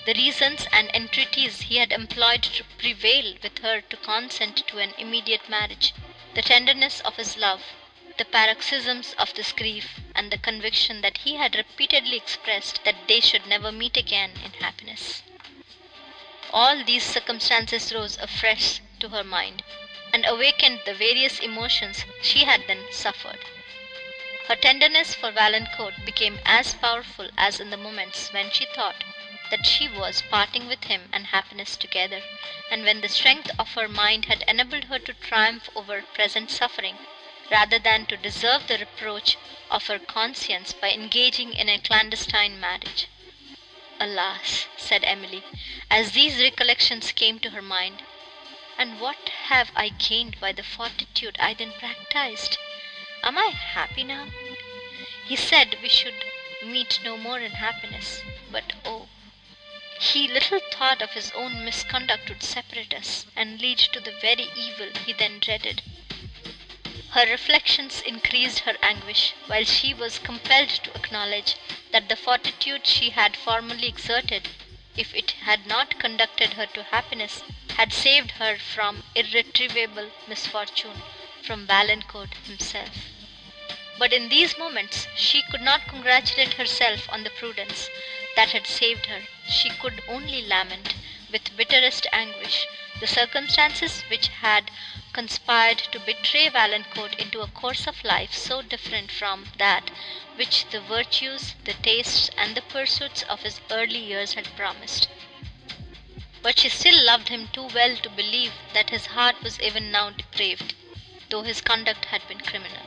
the 0.07 0.15
reasons 0.15 0.65
and 0.71 0.89
entreaties 0.95 1.61
he 1.61 1.77
had 1.77 1.91
employed 1.91 2.41
to 2.41 2.63
prevail 2.79 3.35
with 3.43 3.59
her 3.59 3.81
to 3.81 3.97
consent 3.97 4.65
to 4.65 4.79
an 4.79 4.95
immediate 4.97 5.47
marriage, 5.47 5.93
the 6.33 6.41
tenderness 6.41 7.01
of 7.01 7.17
his 7.17 7.37
love, 7.37 7.61
the 8.17 8.25
paroxysms 8.25 9.13
of 9.13 9.33
this 9.33 9.51
grief, 9.51 9.99
and 10.13 10.31
the 10.31 10.37
conviction 10.37 11.01
that 11.01 11.17
he 11.19 11.37
had 11.37 11.55
repeatedly 11.55 12.15
expressed 12.15 12.83
that 12.85 13.07
they 13.07 13.19
should 13.19 13.47
never 13.47 13.71
meet 13.71 13.97
again 13.97 14.31
in 14.45 14.51
happiness. 14.63 15.23
All 16.51 16.83
these 16.83 17.03
circumstances 17.03 17.91
rose 17.91 18.15
afresh 18.19 18.81
to 18.99 19.09
her 19.09 19.23
mind, 19.23 19.63
and 20.13 20.27
awakened 20.27 20.81
the 20.85 20.93
various 20.93 21.39
emotions 21.39 22.05
she 22.21 22.43
had 22.43 22.67
then 22.67 22.85
suffered. 22.91 23.39
Her 24.47 24.55
tenderness 24.57 25.15
for 25.15 25.31
Valancourt 25.31 26.05
became 26.05 26.37
as 26.45 26.75
powerful 26.75 27.29
as 27.35 27.59
in 27.59 27.71
the 27.71 27.77
moments 27.77 28.31
when 28.31 28.51
she 28.51 28.65
thought 28.75 29.03
that 29.49 29.65
she 29.65 29.87
was 29.87 30.21
parting 30.29 30.67
with 30.67 30.83
him 30.83 31.09
and 31.11 31.25
happiness 31.25 31.75
together, 31.75 32.21
and 32.69 32.83
when 32.83 33.01
the 33.01 33.09
strength 33.09 33.49
of 33.57 33.73
her 33.73 33.87
mind 33.87 34.25
had 34.25 34.43
enabled 34.47 34.83
her 34.83 34.99
to 34.99 35.13
triumph 35.15 35.67
over 35.75 36.03
present 36.13 36.51
suffering, 36.51 36.99
rather 37.53 37.77
than 37.77 38.03
to 38.07 38.17
deserve 38.17 38.65
the 38.65 38.79
reproach 38.79 39.37
of 39.69 39.85
her 39.85 39.99
conscience 39.99 40.73
by 40.73 40.89
engaging 40.89 41.53
in 41.53 41.69
a 41.69 41.77
clandestine 41.77 42.59
marriage. 42.59 43.05
"Alas!" 43.99 44.65
said 44.75 45.03
Emily, 45.03 45.43
as 45.87 46.13
these 46.13 46.41
recollections 46.41 47.11
came 47.11 47.37
to 47.37 47.51
her 47.51 47.61
mind, 47.61 48.01
"and 48.75 48.99
what 48.99 49.29
have 49.49 49.69
I 49.75 49.89
gained 49.89 50.39
by 50.39 50.51
the 50.51 50.63
fortitude 50.63 51.37
I 51.39 51.53
then 51.53 51.73
practised? 51.73 52.57
Am 53.21 53.37
I 53.37 53.49
happy 53.49 54.03
now? 54.03 54.29
He 55.27 55.35
said 55.35 55.77
we 55.83 55.89
should 55.89 56.25
meet 56.63 57.01
no 57.03 57.17
more 57.17 57.39
in 57.39 57.51
happiness, 57.51 58.23
but 58.49 58.73
oh! 58.83 59.09
he 59.99 60.27
little 60.27 60.59
thought 60.71 61.03
of 61.03 61.11
his 61.11 61.29
own 61.33 61.63
misconduct 61.63 62.29
would 62.29 62.41
separate 62.41 62.95
us, 62.95 63.27
and 63.35 63.61
lead 63.61 63.77
to 63.77 63.99
the 63.99 64.17
very 64.21 64.49
evil 64.55 64.89
he 65.05 65.13
then 65.13 65.37
dreaded." 65.37 65.83
Her 67.13 67.27
reflections 67.27 68.01
increased 68.01 68.61
her 68.61 68.75
anguish, 68.81 69.35
while 69.45 69.65
she 69.65 69.93
was 69.93 70.17
compelled 70.17 70.69
to 70.69 70.89
acknowledge 70.95 71.53
that 71.91 72.09
the 72.09 72.15
fortitude 72.15 72.87
she 72.87 73.11
had 73.11 73.37
formerly 73.37 73.87
exerted, 73.87 74.47
if 74.97 75.13
it 75.13 75.29
had 75.45 75.67
not 75.67 75.99
conducted 75.99 76.53
her 76.53 76.65
to 76.65 76.81
happiness, 76.85 77.43
had 77.77 77.93
saved 77.93 78.31
her 78.41 78.57
from 78.57 79.03
irretrievable 79.13 80.09
misfortune, 80.25 81.03
from 81.43 81.67
Valancourt 81.67 82.33
himself. 82.47 82.97
But 83.95 84.11
in 84.11 84.29
these 84.29 84.57
moments 84.57 85.07
she 85.15 85.43
could 85.43 85.61
not 85.61 85.87
congratulate 85.87 86.55
herself 86.55 87.07
on 87.11 87.21
the 87.23 87.29
prudence 87.29 87.91
that 88.35 88.49
had 88.49 88.65
saved 88.65 89.05
her; 89.05 89.27
she 89.47 89.69
could 89.69 90.01
only 90.07 90.41
lament, 90.41 90.95
with 91.29 91.55
bitterest 91.55 92.07
anguish, 92.11 92.65
the 92.99 93.05
circumstances 93.05 94.01
which 94.07 94.29
had 94.29 94.71
conspired 95.13 95.77
to 95.91 95.99
betray 95.99 96.49
Valancourt 96.49 97.13
into 97.19 97.41
a 97.41 97.47
course 97.47 97.85
of 97.85 98.03
life 98.03 98.33
so 98.33 98.63
different 98.63 99.11
from 99.11 99.51
that 99.59 99.91
which 100.33 100.69
the 100.69 100.81
virtues, 100.81 101.53
the 101.63 101.75
tastes, 101.75 102.31
and 102.35 102.55
the 102.57 102.63
pursuits 102.63 103.21
of 103.29 103.43
his 103.43 103.61
early 103.69 103.99
years 103.99 104.33
had 104.33 104.55
promised. 104.55 105.07
But 106.41 106.57
she 106.57 106.69
still 106.69 106.99
loved 107.05 107.29
him 107.29 107.47
too 107.49 107.67
well 107.67 107.95
to 107.97 108.09
believe 108.09 108.53
that 108.73 108.89
his 108.89 109.05
heart 109.13 109.43
was 109.43 109.59
even 109.61 109.91
now 109.91 110.09
depraved, 110.09 110.73
though 111.29 111.43
his 111.43 111.61
conduct 111.61 112.05
had 112.05 112.27
been 112.27 112.39
criminal. 112.41 112.82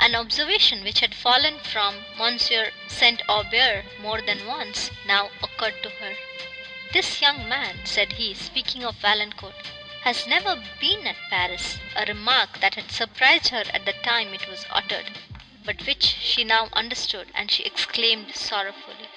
An 0.00 0.14
observation 0.14 0.84
which 0.84 1.00
had 1.00 1.12
fallen 1.12 1.58
from 1.58 2.06
Monsieur 2.16 2.70
St. 2.86 3.20
Aubert 3.28 3.84
more 3.98 4.20
than 4.22 4.46
once, 4.46 4.92
now 5.04 5.32
occurred 5.42 5.82
to 5.82 5.90
her. 5.90 6.16
"This 6.92 7.20
young 7.20 7.48
man," 7.48 7.84
said 7.84 8.12
he, 8.12 8.32
speaking 8.32 8.84
of 8.84 8.94
Valancourt, 8.94 9.56
"has 10.02 10.24
never 10.24 10.54
been 10.78 11.04
at 11.08 11.16
Paris," 11.28 11.78
a 11.96 12.04
remark 12.06 12.60
that 12.60 12.76
had 12.76 12.92
surprised 12.92 13.48
her 13.48 13.64
at 13.74 13.86
the 13.86 13.92
time 13.92 14.32
it 14.34 14.46
was 14.46 14.64
uttered, 14.70 15.18
but 15.64 15.84
which 15.84 16.04
she 16.04 16.44
now 16.44 16.68
understood, 16.74 17.32
and 17.34 17.50
she 17.50 17.64
exclaimed 17.64 18.32
sorrowfully, 18.36 19.08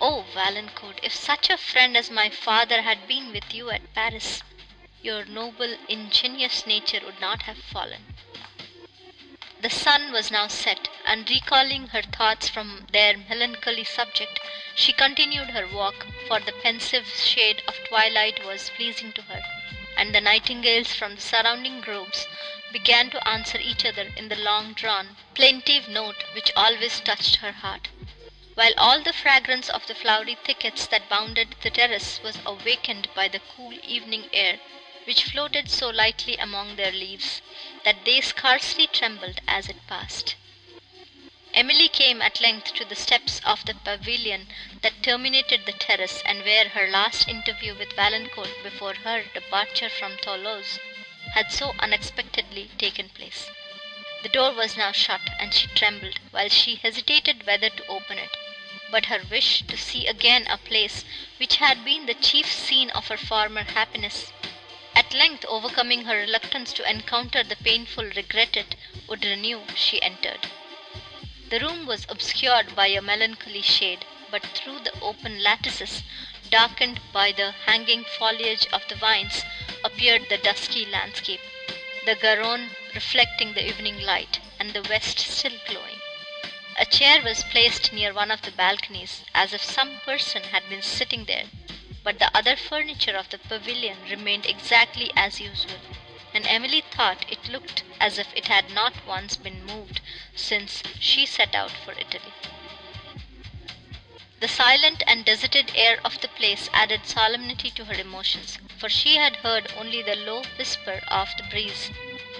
"Oh, 0.00 0.22
Valancourt, 0.22 0.98
if 1.04 1.14
such 1.14 1.48
a 1.48 1.56
friend 1.56 1.96
as 1.96 2.10
my 2.10 2.28
father 2.28 2.82
had 2.82 3.06
been 3.06 3.30
with 3.30 3.54
you 3.54 3.70
at 3.70 3.94
Paris, 3.94 4.42
your 5.00 5.24
noble, 5.26 5.76
ingenuous 5.86 6.66
nature 6.66 6.98
would 7.04 7.20
not 7.20 7.42
have 7.42 7.58
fallen!" 7.58 8.16
The 9.62 9.70
sun 9.70 10.10
was 10.10 10.28
now 10.28 10.48
set, 10.48 10.88
and, 11.04 11.30
recalling 11.30 11.86
her 11.90 12.02
thoughts 12.02 12.48
from 12.48 12.88
their 12.90 13.16
melancholy 13.16 13.84
subject, 13.84 14.40
she 14.74 14.92
continued 14.92 15.50
her 15.50 15.68
walk, 15.68 16.04
for 16.26 16.40
the 16.40 16.50
pensive 16.50 17.08
shade 17.16 17.62
of 17.68 17.78
twilight 17.84 18.44
was 18.44 18.70
pleasing 18.70 19.12
to 19.12 19.22
her, 19.22 19.40
and 19.96 20.12
the 20.12 20.20
nightingales 20.20 20.92
from 20.96 21.14
the 21.14 21.20
surrounding 21.20 21.80
groves 21.80 22.26
began 22.72 23.08
to 23.10 23.28
answer 23.28 23.56
each 23.56 23.84
other 23.84 24.10
in 24.16 24.26
the 24.28 24.34
long 24.34 24.72
drawn, 24.72 25.16
plaintive 25.34 25.86
note 25.86 26.24
which 26.34 26.50
always 26.56 26.98
touched 26.98 27.36
her 27.36 27.52
heart, 27.52 27.86
while 28.54 28.74
all 28.76 29.00
the 29.00 29.12
fragrance 29.12 29.68
of 29.68 29.86
the 29.86 29.94
flowery 29.94 30.34
thickets 30.44 30.88
that 30.88 31.08
bounded 31.08 31.54
the 31.62 31.70
terrace 31.70 32.18
was 32.20 32.40
awakened 32.44 33.06
by 33.14 33.28
the 33.28 33.40
cool 33.54 33.78
evening 33.84 34.28
air 34.32 34.58
which 35.04 35.22
floated 35.22 35.70
so 35.70 35.88
lightly 35.88 36.36
among 36.38 36.74
their 36.74 36.90
leaves, 36.90 37.40
that 37.84 38.04
they 38.04 38.20
scarcely 38.20 38.86
trembled 38.86 39.40
as 39.48 39.68
it 39.68 39.86
passed. 39.86 40.36
Emily 41.54 41.88
came 41.88 42.22
at 42.22 42.40
length 42.40 42.72
to 42.74 42.84
the 42.84 42.94
steps 42.94 43.40
of 43.44 43.64
the 43.66 43.74
pavilion 43.74 44.46
that 44.80 45.02
terminated 45.02 45.66
the 45.66 45.72
terrace, 45.72 46.22
and 46.24 46.44
where 46.44 46.68
her 46.70 46.86
last 46.88 47.28
interview 47.28 47.74
with 47.74 47.92
Valancourt 47.92 48.50
before 48.62 48.94
her 48.94 49.24
departure 49.34 49.90
from 49.90 50.16
Thoulouse 50.18 50.78
had 51.34 51.50
so 51.52 51.74
unexpectedly 51.78 52.70
taken 52.78 53.08
place. 53.08 53.50
The 54.22 54.28
door 54.28 54.52
was 54.54 54.76
now 54.76 54.92
shut, 54.92 55.20
and 55.38 55.52
she 55.52 55.66
trembled, 55.66 56.20
while 56.30 56.48
she 56.48 56.76
hesitated 56.76 57.46
whether 57.46 57.68
to 57.68 57.86
open 57.86 58.18
it; 58.18 58.30
but 58.90 59.06
her 59.06 59.22
wish 59.30 59.62
to 59.62 59.76
see 59.76 60.06
again 60.06 60.46
a 60.48 60.56
place 60.56 61.04
which 61.38 61.56
had 61.56 61.84
been 61.84 62.06
the 62.06 62.14
chief 62.14 62.46
scene 62.50 62.90
of 62.90 63.08
her 63.08 63.16
former 63.18 63.64
happiness 63.64 64.32
at 64.94 65.14
length 65.14 65.44
overcoming 65.48 66.04
her 66.04 66.16
reluctance 66.16 66.72
to 66.72 66.88
encounter 66.88 67.42
the 67.42 67.56
painful 67.56 68.04
regret 68.16 68.56
it 68.56 68.74
would 69.08 69.24
renew, 69.24 69.60
she 69.74 70.00
entered. 70.02 70.46
The 71.50 71.60
room 71.60 71.86
was 71.86 72.06
obscured 72.08 72.74
by 72.74 72.88
a 72.88 73.00
melancholy 73.02 73.62
shade, 73.62 74.04
but 74.30 74.42
through 74.42 74.80
the 74.80 74.98
open 75.00 75.42
lattices, 75.42 76.02
darkened 76.50 77.00
by 77.12 77.32
the 77.32 77.52
hanging 77.66 78.04
foliage 78.04 78.66
of 78.72 78.86
the 78.88 78.94
vines, 78.94 79.42
appeared 79.84 80.28
the 80.28 80.38
dusky 80.38 80.86
landscape, 80.86 81.40
the 82.04 82.14
Garonne 82.14 82.70
reflecting 82.94 83.52
the 83.54 83.66
evening 83.66 84.00
light, 84.00 84.40
and 84.58 84.72
the 84.72 84.82
west 84.82 85.18
still 85.18 85.58
glowing. 85.66 86.00
A 86.78 86.84
chair 86.86 87.22
was 87.22 87.44
placed 87.44 87.92
near 87.92 88.12
one 88.12 88.30
of 88.30 88.42
the 88.42 88.50
balconies, 88.50 89.22
as 89.34 89.52
if 89.52 89.62
some 89.62 90.00
person 90.00 90.42
had 90.44 90.68
been 90.68 90.82
sitting 90.82 91.24
there 91.24 91.44
but 92.04 92.18
the 92.18 92.36
other 92.36 92.56
furniture 92.56 93.16
of 93.16 93.28
the 93.30 93.38
pavilion 93.38 93.96
remained 94.10 94.46
exactly 94.46 95.10
as 95.16 95.40
usual, 95.40 95.78
and 96.34 96.46
Emily 96.46 96.80
thought 96.80 97.24
it 97.30 97.48
looked 97.48 97.84
as 98.00 98.18
if 98.18 98.26
it 98.34 98.48
had 98.48 98.70
not 98.70 98.92
once 99.06 99.36
been 99.36 99.64
moved 99.64 100.00
since 100.34 100.82
she 100.98 101.24
set 101.24 101.54
out 101.54 101.70
for 101.84 101.92
Italy. 101.92 102.32
The 104.40 104.48
silent 104.48 105.04
and 105.06 105.24
deserted 105.24 105.70
air 105.76 106.00
of 106.04 106.20
the 106.20 106.26
place 106.26 106.68
added 106.72 107.06
solemnity 107.06 107.70
to 107.70 107.84
her 107.84 107.94
emotions, 107.94 108.58
for 108.76 108.88
she 108.88 109.14
had 109.16 109.36
heard 109.36 109.72
only 109.76 110.02
the 110.02 110.16
low 110.16 110.42
whisper 110.58 111.00
of 111.06 111.28
the 111.36 111.44
breeze, 111.44 111.90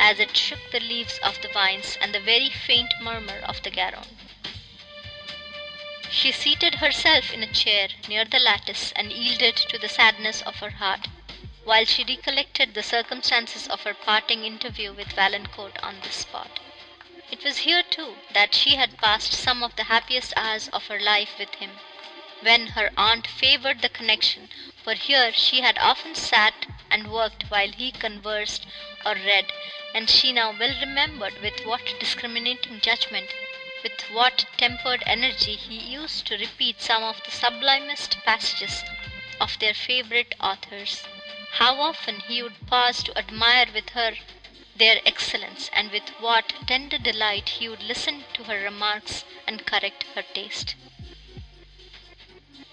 as 0.00 0.18
it 0.18 0.36
shook 0.36 0.58
the 0.72 0.80
leaves 0.80 1.20
of 1.22 1.40
the 1.42 1.48
vines, 1.48 1.96
and 2.00 2.12
the 2.12 2.18
very 2.18 2.50
faint 2.50 2.92
murmur 3.00 3.38
of 3.46 3.62
the 3.62 3.70
Garonne. 3.70 4.31
She 6.14 6.30
seated 6.30 6.74
herself 6.74 7.32
in 7.32 7.42
a 7.42 7.50
chair 7.50 7.88
near 8.06 8.26
the 8.26 8.38
lattice, 8.38 8.92
and 8.94 9.10
yielded 9.10 9.56
to 9.56 9.78
the 9.78 9.88
sadness 9.88 10.42
of 10.42 10.56
her 10.56 10.68
heart, 10.68 11.06
while 11.64 11.86
she 11.86 12.04
recollected 12.04 12.74
the 12.74 12.82
circumstances 12.82 13.66
of 13.66 13.84
her 13.84 13.94
parting 13.94 14.44
interview 14.44 14.92
with 14.92 15.14
Valancourt 15.14 15.78
on 15.82 16.00
this 16.02 16.16
spot. 16.16 16.60
It 17.30 17.42
was 17.42 17.56
here, 17.64 17.82
too, 17.82 18.18
that 18.34 18.54
she 18.54 18.74
had 18.76 18.98
passed 18.98 19.32
some 19.32 19.62
of 19.62 19.74
the 19.76 19.84
happiest 19.84 20.34
hours 20.36 20.68
of 20.68 20.88
her 20.88 21.00
life 21.00 21.30
with 21.38 21.54
him, 21.54 21.70
when 22.42 22.66
her 22.66 22.90
aunt 22.94 23.26
favoured 23.26 23.80
the 23.80 23.88
connection, 23.88 24.50
for 24.84 24.92
here 24.92 25.32
she 25.32 25.62
had 25.62 25.78
often 25.78 26.14
sat 26.14 26.66
and 26.90 27.10
worked 27.10 27.44
while 27.44 27.72
he 27.72 27.90
conversed 27.90 28.66
or 29.06 29.14
read, 29.14 29.50
and 29.94 30.10
she 30.10 30.30
now 30.30 30.50
well 30.50 30.78
remembered 30.78 31.40
with 31.40 31.64
what 31.64 31.94
discriminating 31.98 32.82
judgment 32.82 33.30
with 33.82 34.00
what 34.12 34.46
tempered 34.56 35.02
energy 35.06 35.56
he 35.56 35.76
used 35.76 36.26
to 36.26 36.36
repeat 36.36 36.80
some 36.80 37.02
of 37.02 37.20
the 37.24 37.30
sublimest 37.30 38.16
passages 38.24 38.82
of 39.40 39.58
their 39.58 39.74
favourite 39.74 40.34
authors. 40.40 41.02
How 41.52 41.80
often 41.80 42.20
he 42.20 42.42
would 42.42 42.66
pause 42.66 43.02
to 43.02 43.18
admire 43.18 43.66
with 43.74 43.90
her 43.90 44.12
their 44.76 45.00
excellence, 45.04 45.68
and 45.72 45.90
with 45.90 46.08
what 46.20 46.54
tender 46.66 46.96
delight 46.96 47.48
he 47.48 47.68
would 47.68 47.82
listen 47.82 48.24
to 48.34 48.44
her 48.44 48.58
remarks 48.62 49.24
and 49.46 49.66
correct 49.66 50.04
her 50.14 50.22
taste. 50.22 50.74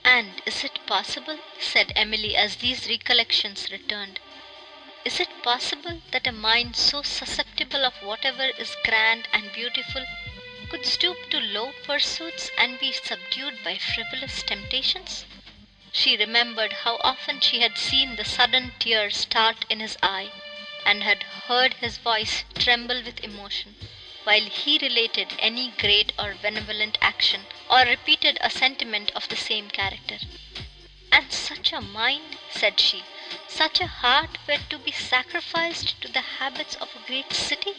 "And 0.05 0.41
is 0.45 0.63
it 0.63 0.85
possible," 0.85 1.39
said 1.59 1.91
Emily, 1.95 2.37
as 2.37 2.57
these 2.57 2.87
recollections 2.87 3.69
returned, 3.69 4.19
"is 5.03 5.19
it 5.19 5.43
possible 5.43 6.01
that 6.11 6.27
a 6.27 6.31
mind 6.31 6.75
so 6.75 7.01
susceptible 7.01 7.83
of 7.83 8.01
whatever 8.01 8.45
is 8.57 8.77
grand 8.85 9.27
and 9.33 9.51
beautiful 9.51 10.05
could 10.69 10.85
stoop 10.85 11.17
to 11.31 11.39
low 11.39 11.71
pursuits 11.83 12.51
and 12.55 12.79
be 12.79 12.91
subdued 12.91 13.63
by 13.63 13.75
frivolous 13.75 14.43
temptations? 14.43 15.25
She 15.91 16.15
remembered 16.15 16.73
how 16.73 16.97
often 17.01 17.39
she 17.39 17.61
had 17.61 17.75
seen 17.75 18.15
the 18.15 18.23
sudden 18.23 18.73
tear 18.77 19.09
start 19.09 19.65
in 19.67 19.79
his 19.79 19.97
eye, 20.03 20.31
and 20.85 21.01
had 21.01 21.23
heard 21.23 21.73
his 21.75 21.97
voice 21.97 22.43
tremble 22.53 23.01
with 23.03 23.23
emotion 23.23 23.75
while 24.25 24.45
he 24.45 24.77
related 24.77 25.33
any 25.39 25.71
great 25.71 26.13
or 26.19 26.35
benevolent 26.39 26.99
action, 27.01 27.47
or 27.67 27.79
repeated 27.85 28.37
a 28.41 28.49
sentiment 28.51 29.11
of 29.15 29.27
the 29.29 29.35
same 29.35 29.69
character. 29.71 30.19
And 31.11 31.31
such 31.33 31.73
a 31.73 31.81
mind, 31.81 32.37
said 32.51 32.79
she, 32.79 33.03
such 33.47 33.79
a 33.81 33.87
heart 33.87 34.37
were 34.47 34.59
to 34.69 34.77
be 34.77 34.91
sacrificed 34.91 35.99
to 36.01 36.07
the 36.07 36.21
habits 36.21 36.75
of 36.75 36.89
a 36.95 37.07
great 37.07 37.33
city? 37.33 37.73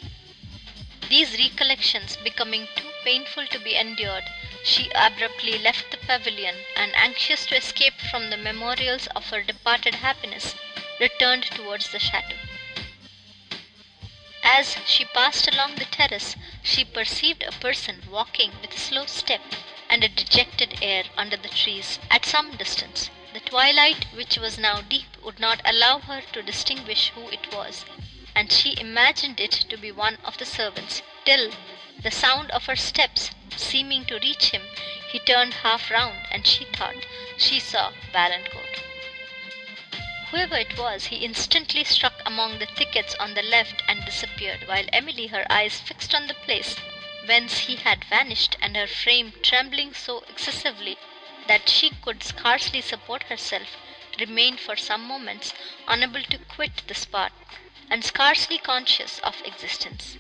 These 1.10 1.36
recollections 1.40 2.16
becoming 2.16 2.68
too 2.76 2.92
painful 3.02 3.44
to 3.48 3.58
be 3.58 3.74
endured, 3.74 4.22
she 4.62 4.92
abruptly 4.94 5.58
left 5.58 5.90
the 5.90 5.96
pavilion, 5.96 6.54
and 6.76 6.94
anxious 6.94 7.44
to 7.46 7.56
escape 7.56 8.00
from 8.00 8.30
the 8.30 8.36
memorials 8.36 9.08
of 9.08 9.28
her 9.30 9.42
departed 9.42 9.96
happiness, 9.96 10.54
returned 11.00 11.46
towards 11.46 11.88
the 11.90 11.98
chateau. 11.98 12.36
As 14.44 14.76
she 14.86 15.04
passed 15.04 15.48
along 15.52 15.74
the 15.74 15.84
terrace, 15.86 16.36
she 16.62 16.84
perceived 16.84 17.42
a 17.42 17.50
person 17.58 18.04
walking 18.08 18.52
with 18.60 18.72
a 18.72 18.78
slow 18.78 19.06
step 19.06 19.40
and 19.88 20.04
a 20.04 20.08
dejected 20.08 20.78
air 20.80 21.02
under 21.16 21.36
the 21.36 21.48
trees 21.48 21.98
at 22.08 22.24
some 22.24 22.56
distance. 22.56 23.10
The 23.32 23.40
twilight, 23.40 24.04
which 24.14 24.38
was 24.38 24.58
now 24.58 24.80
deep, 24.82 25.16
would 25.24 25.40
not 25.40 25.60
allow 25.64 25.98
her 25.98 26.22
to 26.34 26.40
distinguish 26.40 27.08
who 27.16 27.28
it 27.30 27.52
was, 27.52 27.84
and 28.34 28.52
she 28.52 28.78
imagined 28.78 29.40
it 29.40 29.50
to 29.50 29.76
be 29.76 29.90
one 29.90 30.16
of 30.24 30.38
the 30.38 30.46
servants, 30.46 31.02
till, 31.24 31.50
the 31.98 32.10
sound 32.12 32.50
of 32.52 32.66
her 32.66 32.76
steps 32.76 33.32
seeming 33.56 34.04
to 34.04 34.18
reach 34.20 34.50
him, 34.50 34.62
he 35.10 35.18
turned 35.18 35.52
half 35.52 35.90
round, 35.90 36.26
and 36.30 36.46
she 36.46 36.64
thought 36.64 36.94
she 37.36 37.58
saw 37.58 37.92
Valancourt. 38.12 38.82
Whoever 40.30 40.56
it 40.56 40.78
was, 40.78 41.06
he 41.06 41.16
instantly 41.24 41.82
struck 41.82 42.14
among 42.24 42.58
the 42.60 42.66
thickets 42.66 43.16
on 43.16 43.34
the 43.34 43.42
left 43.42 43.82
and 43.88 44.04
disappeared, 44.04 44.68
while 44.68 44.84
Emily, 44.92 45.26
her 45.26 45.44
eyes 45.50 45.80
fixed 45.80 46.14
on 46.14 46.28
the 46.28 46.34
place 46.34 46.76
whence 47.26 47.58
he 47.58 47.74
had 47.76 48.04
vanished, 48.04 48.56
and 48.62 48.76
her 48.76 48.86
frame 48.86 49.32
trembling 49.42 49.92
so 49.92 50.20
excessively 50.28 50.96
that 51.48 51.68
she 51.68 51.90
could 52.02 52.22
scarcely 52.22 52.80
support 52.80 53.24
herself, 53.24 53.76
remained 54.20 54.60
for 54.60 54.76
some 54.76 55.04
moments 55.04 55.52
unable 55.88 56.22
to 56.22 56.38
quit 56.38 56.82
the 56.86 56.94
spot, 56.94 57.32
and 57.90 58.04
scarcely 58.04 58.56
conscious 58.56 59.18
of 59.18 59.42
existence. 59.44 60.16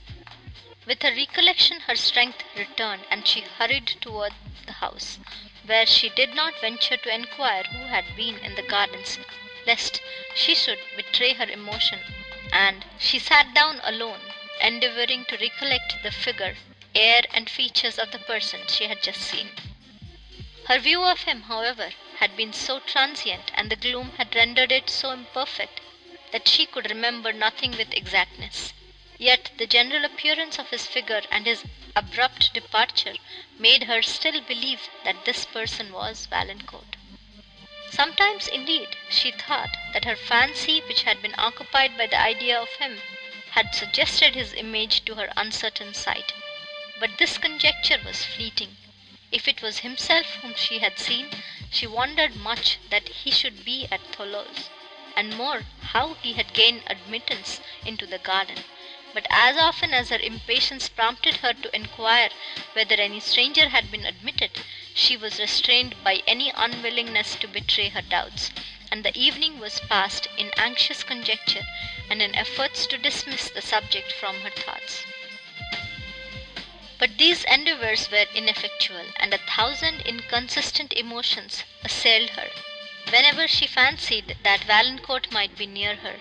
With 0.86 1.02
her 1.02 1.14
recollection 1.14 1.80
her 1.80 1.94
strength 1.94 2.42
returned, 2.56 3.04
and 3.10 3.26
she 3.26 3.42
hurried 3.42 3.86
toward 4.00 4.32
the 4.66 4.72
house, 4.72 5.18
where 5.64 5.86
she 5.86 6.08
did 6.08 6.34
not 6.34 6.60
venture 6.60 6.96
to 6.96 7.14
inquire 7.14 7.62
who 7.62 7.86
had 7.86 8.16
been 8.16 8.38
in 8.38 8.56
the 8.56 8.62
gardens 8.62 9.18
lest 9.66 10.00
she 10.34 10.54
should 10.54 10.78
betray 10.96 11.34
her 11.34 11.48
emotion, 11.48 12.00
and 12.52 12.84
she 12.98 13.18
sat 13.18 13.54
down 13.54 13.80
alone, 13.84 14.20
endeavoring 14.60 15.24
to 15.26 15.36
recollect 15.36 16.02
the 16.02 16.10
figure, 16.10 16.56
air, 16.94 17.22
and 17.32 17.48
features 17.48 17.98
of 17.98 18.10
the 18.10 18.18
person 18.18 18.60
she 18.66 18.88
had 18.88 19.02
just 19.02 19.20
seen. 19.20 19.50
Her 20.66 20.78
view 20.78 21.04
of 21.04 21.22
him, 21.22 21.42
however, 21.42 21.90
had 22.18 22.36
been 22.36 22.52
so 22.52 22.80
transient, 22.80 23.52
and 23.54 23.70
the 23.70 23.76
gloom 23.76 24.12
had 24.16 24.34
rendered 24.34 24.72
it 24.72 24.90
so 24.90 25.10
imperfect, 25.10 25.80
that 26.32 26.48
she 26.48 26.66
could 26.66 26.88
remember 26.90 27.32
nothing 27.32 27.72
with 27.72 27.92
exactness. 27.92 28.72
Yet 29.18 29.50
the 29.58 29.66
general 29.66 30.04
appearance 30.04 30.58
of 30.58 30.70
his 30.70 30.86
figure 30.86 31.22
and 31.30 31.46
his 31.46 31.64
abrupt 31.94 32.54
departure 32.54 33.14
made 33.58 33.84
her 33.84 34.00
still 34.02 34.40
believe 34.40 34.88
that 35.04 35.24
this 35.24 35.44
person 35.44 35.92
was 35.92 36.26
Valancourt. 36.26 36.96
Sometimes, 37.90 38.46
indeed, 38.46 38.96
she 39.10 39.32
thought 39.32 39.76
that 39.92 40.04
her 40.04 40.16
fancy, 40.16 40.80
which 40.82 41.02
had 41.02 41.20
been 41.20 41.34
occupied 41.36 41.98
by 41.98 42.06
the 42.06 42.20
idea 42.20 42.58
of 42.58 42.68
him, 42.78 43.00
had 43.50 43.74
suggested 43.74 44.34
his 44.34 44.54
image 44.54 45.04
to 45.04 45.16
her 45.16 45.32
uncertain 45.36 45.92
sight. 45.92 46.32
But 47.00 47.18
this 47.18 47.36
conjecture 47.36 47.98
was 48.04 48.24
fleeting. 48.24 48.76
If 49.32 49.48
it 49.48 49.60
was 49.60 49.80
himself 49.80 50.26
whom 50.36 50.54
she 50.54 50.78
had 50.78 50.98
seen, 50.98 51.28
she 51.70 51.86
wondered 51.86 52.36
much 52.36 52.78
that 52.90 53.08
he 53.08 53.30
should 53.30 53.64
be 53.64 53.88
at 53.90 54.00
Thoulouse, 54.14 54.70
and 55.16 55.36
more, 55.36 55.64
how 55.92 56.14
he 56.14 56.34
had 56.34 56.52
gained 56.52 56.82
admittance 56.86 57.60
into 57.84 58.06
the 58.06 58.18
garden. 58.18 58.64
But 59.12 59.26
as 59.28 59.56
often 59.56 59.92
as 59.92 60.10
her 60.10 60.18
impatience 60.18 60.88
prompted 60.88 61.36
her 61.38 61.52
to 61.52 61.74
enquire 61.74 62.30
whether 62.74 62.94
any 62.94 63.18
stranger 63.18 63.68
had 63.70 63.90
been 63.90 64.06
admitted, 64.06 64.50
she 64.94 65.16
was 65.16 65.40
restrained 65.40 65.96
by 66.04 66.22
any 66.26 66.52
unwillingness 66.54 67.34
to 67.36 67.48
betray 67.48 67.88
her 67.88 68.02
doubts, 68.02 68.50
and 68.90 69.04
the 69.04 69.16
evening 69.18 69.58
was 69.58 69.80
passed 69.80 70.28
in 70.36 70.52
anxious 70.56 71.02
conjecture 71.02 71.62
and 72.08 72.22
in 72.22 72.34
efforts 72.34 72.86
to 72.86 72.98
dismiss 72.98 73.50
the 73.50 73.62
subject 73.62 74.12
from 74.12 74.40
her 74.42 74.50
thoughts. 74.50 75.02
But 76.98 77.18
these 77.18 77.44
endeavours 77.44 78.10
were 78.10 78.26
ineffectual, 78.34 79.06
and 79.16 79.32
a 79.32 79.38
thousand 79.38 80.02
inconsistent 80.02 80.92
emotions 80.92 81.64
assailed 81.82 82.30
her, 82.30 82.50
whenever 83.08 83.48
she 83.48 83.66
fancied 83.66 84.36
that 84.42 84.64
Valancourt 84.64 85.30
might 85.32 85.56
be 85.56 85.64
near 85.66 85.96
her. 85.96 86.20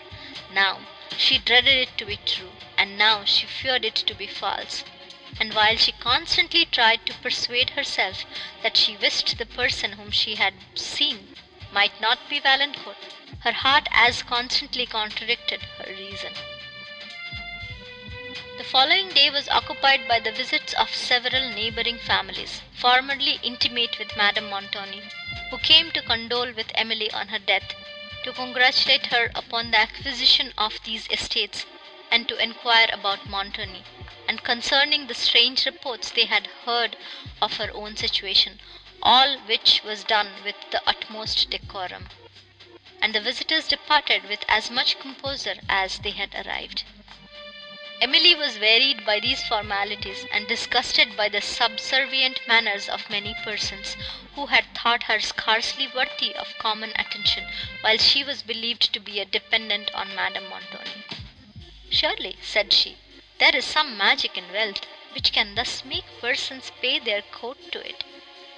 Now, 0.49 0.79
she 1.17 1.37
dreaded 1.37 1.77
it 1.77 1.97
to 1.97 2.05
be 2.05 2.15
true, 2.25 2.53
and 2.77 2.97
now 2.97 3.25
she 3.25 3.45
feared 3.47 3.83
it 3.83 3.95
to 3.95 4.15
be 4.15 4.27
false. 4.27 4.85
And 5.41 5.53
while 5.53 5.75
she 5.75 5.91
constantly 5.91 6.63
tried 6.65 7.05
to 7.05 7.13
persuade 7.15 7.71
herself 7.71 8.23
that 8.63 8.77
she 8.77 8.95
wished 8.95 9.37
the 9.37 9.45
person 9.45 9.93
whom 9.93 10.11
she 10.11 10.35
had 10.35 10.53
seen 10.73 11.27
might 11.71 11.99
not 11.99 12.19
be 12.29 12.39
Valancourt, 12.39 12.97
her 13.41 13.51
heart 13.51 13.87
as 13.91 14.23
constantly 14.23 14.85
contradicted 14.85 15.61
her 15.79 15.91
reason. 15.91 16.33
The 18.59 18.65
following 18.65 19.07
day 19.13 19.29
was 19.29 19.47
occupied 19.47 20.05
by 20.05 20.19
the 20.19 20.33
visits 20.33 20.73
of 20.73 20.93
several 20.93 21.49
neighbouring 21.49 21.97
families, 21.97 22.61
formerly 22.73 23.39
intimate 23.41 23.97
with 23.97 24.17
Madame 24.17 24.49
Montoni, 24.49 25.01
who 25.49 25.57
came 25.59 25.91
to 25.91 26.01
condole 26.01 26.51
with 26.51 26.69
Emily 26.75 27.09
on 27.11 27.29
her 27.29 27.39
death, 27.39 27.73
to 28.25 28.33
congratulate 28.33 29.05
her 29.05 29.31
upon 29.33 29.71
the 29.71 29.79
acquisition 29.79 30.53
of 30.57 30.77
these 30.83 31.07
estates, 31.09 31.65
and 32.11 32.27
to 32.27 32.35
enquire 32.35 32.89
about 32.91 33.25
Montoni, 33.29 33.85
and 34.27 34.43
concerning 34.43 35.07
the 35.07 35.15
strange 35.15 35.65
reports 35.65 36.11
they 36.11 36.25
had 36.25 36.47
heard 36.65 36.97
of 37.41 37.55
her 37.55 37.71
own 37.73 37.95
situation, 37.95 38.59
all 39.01 39.37
which 39.37 39.83
was 39.83 40.03
done 40.03 40.43
with 40.43 40.57
the 40.69 40.81
utmost 40.85 41.49
decorum, 41.49 42.09
and 43.01 43.15
the 43.15 43.21
visitors 43.21 43.69
departed 43.69 44.25
with 44.25 44.43
as 44.49 44.69
much 44.69 44.99
composure 44.99 45.55
as 45.69 45.99
they 45.99 46.11
had 46.11 46.35
arrived. 46.35 46.83
Emily 48.01 48.33
was 48.33 48.57
wearied 48.57 49.05
by 49.05 49.19
these 49.19 49.45
formalities, 49.45 50.25
and 50.31 50.47
disgusted 50.47 51.17
by 51.17 51.27
the 51.27 51.41
subservient 51.41 52.39
manners 52.47 52.87
of 52.87 53.09
many 53.09 53.33
persons, 53.43 53.97
who 54.35 54.45
had 54.45 54.73
thought 54.73 55.03
her 55.03 55.19
scarcely 55.19 55.85
worthy 55.85 56.33
of 56.33 56.57
common 56.59 56.91
attention, 56.95 57.45
while 57.81 57.97
she 57.97 58.23
was 58.23 58.41
believed 58.41 58.93
to 58.93 59.01
be 59.01 59.19
a 59.19 59.25
dependent 59.25 59.93
on 59.93 60.15
Madame 60.15 60.47
Montoni. 60.47 61.03
"Surely," 61.91 62.37
said 62.41 62.71
she, 62.71 62.95
"there 63.37 63.53
is 63.53 63.65
some 63.65 63.97
magic 63.97 64.37
in 64.37 64.49
wealth, 64.53 64.85
which 65.13 65.33
can 65.33 65.55
thus 65.55 65.83
make 65.83 66.05
persons 66.21 66.71
pay 66.81 66.99
their 66.99 67.21
court 67.21 67.57
to 67.73 67.85
it, 67.85 68.05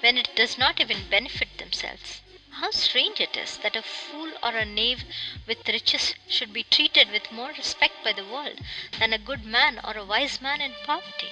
when 0.01 0.19
it 0.19 0.35
does 0.35 0.55
not 0.59 0.80
even 0.80 1.09
benefit 1.09 1.57
themselves. 1.57 2.22
How 2.51 2.69
strange 2.69 3.19
it 3.19 3.35
is, 3.35 3.57
that 3.57 3.76
a 3.76 3.81
fool 3.81 4.20
or 4.43 4.57
a 4.57 4.65
knave 4.65 5.03
with 5.45 5.68
riches 5.68 6.15
should 6.27 6.51
be 6.51 6.63
treated 6.63 7.11
with 7.11 7.31
more 7.31 7.49
respect 7.51 8.03
by 8.03 8.11
the 8.11 8.26
world, 8.26 8.59
than 8.97 9.13
a 9.13 9.19
good 9.19 9.45
man 9.45 9.80
or 9.84 9.95
a 9.95 10.03
wise 10.03 10.41
man 10.41 10.59
in 10.61 10.73
poverty!" 10.84 11.30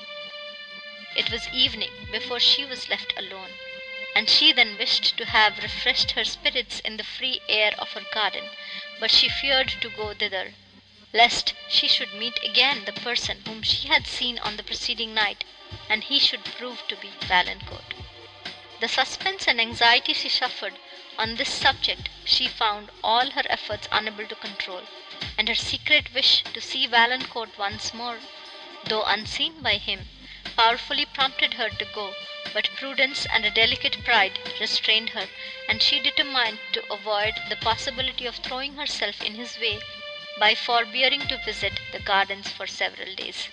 It 1.16 1.32
was 1.32 1.48
evening 1.50 2.08
before 2.12 2.40
she 2.40 2.66
was 2.66 2.88
left 2.88 3.12
alone, 3.18 3.58
and 4.14 4.30
she 4.30 4.52
then 4.52 4.78
wished 4.78 5.18
to 5.18 5.26
have 5.26 5.58
refreshed 5.58 6.12
her 6.12 6.24
spirits 6.24 6.82
in 6.82 6.98
the 6.98 7.04
free 7.04 7.42
air 7.50 7.74
of 7.80 7.94
her 7.94 8.06
garden, 8.14 8.52
but 9.00 9.10
she 9.10 9.28
feared 9.28 9.70
to 9.82 9.90
go 9.90 10.14
thither, 10.14 10.54
lest 11.12 11.56
she 11.68 11.88
should 11.88 12.14
meet 12.14 12.38
again 12.44 12.86
the 12.86 12.94
person 12.94 13.42
whom 13.42 13.64
she 13.64 13.88
had 13.88 14.06
seen 14.06 14.38
on 14.38 14.56
the 14.56 14.64
preceding 14.64 15.16
night, 15.16 15.46
and 15.90 16.04
he 16.04 16.20
should 16.20 16.52
prove 16.52 16.88
to 16.88 16.96
be 16.96 17.18
Valancourt. 17.26 17.96
The 18.80 18.88
suspense 18.88 19.48
and 19.48 19.60
anxiety 19.60 20.14
she 20.14 20.30
suffered 20.30 20.78
on 21.20 21.36
this 21.36 21.50
subject 21.50 22.08
she 22.24 22.48
found 22.48 22.90
all 23.04 23.32
her 23.32 23.44
efforts 23.50 23.90
unable 23.92 24.26
to 24.26 24.36
control, 24.36 24.82
and 25.38 25.50
her 25.50 25.56
secret 25.56 26.14
wish 26.14 26.44
to 26.54 26.62
see 26.62 26.88
Valancourt 26.88 27.58
once 27.58 27.94
more, 27.94 28.20
though 28.86 29.04
unseen 29.04 29.62
by 29.62 29.76
him, 29.76 30.08
powerfully 30.56 31.06
prompted 31.06 31.56
her 31.56 31.68
to 31.70 31.84
go, 31.94 32.14
but 32.54 32.70
prudence 32.78 33.26
and 33.34 33.44
a 33.44 33.52
delicate 33.52 34.02
pride 34.06 34.40
restrained 34.62 35.10
her, 35.10 35.28
and 35.68 35.84
she 35.84 36.00
determined 36.00 36.58
to 36.72 36.90
avoid 36.90 37.34
the 37.50 37.58
possibility 37.58 38.26
of 38.26 38.38
throwing 38.38 38.76
herself 38.76 39.22
in 39.22 39.36
his 39.36 39.60
way 39.60 39.78
by 40.40 40.56
forbearing 40.56 41.28
to 41.28 41.38
visit 41.44 41.74
the 41.92 42.00
gardens 42.00 42.50
for 42.50 42.66
several 42.66 43.14
days. 43.16 43.50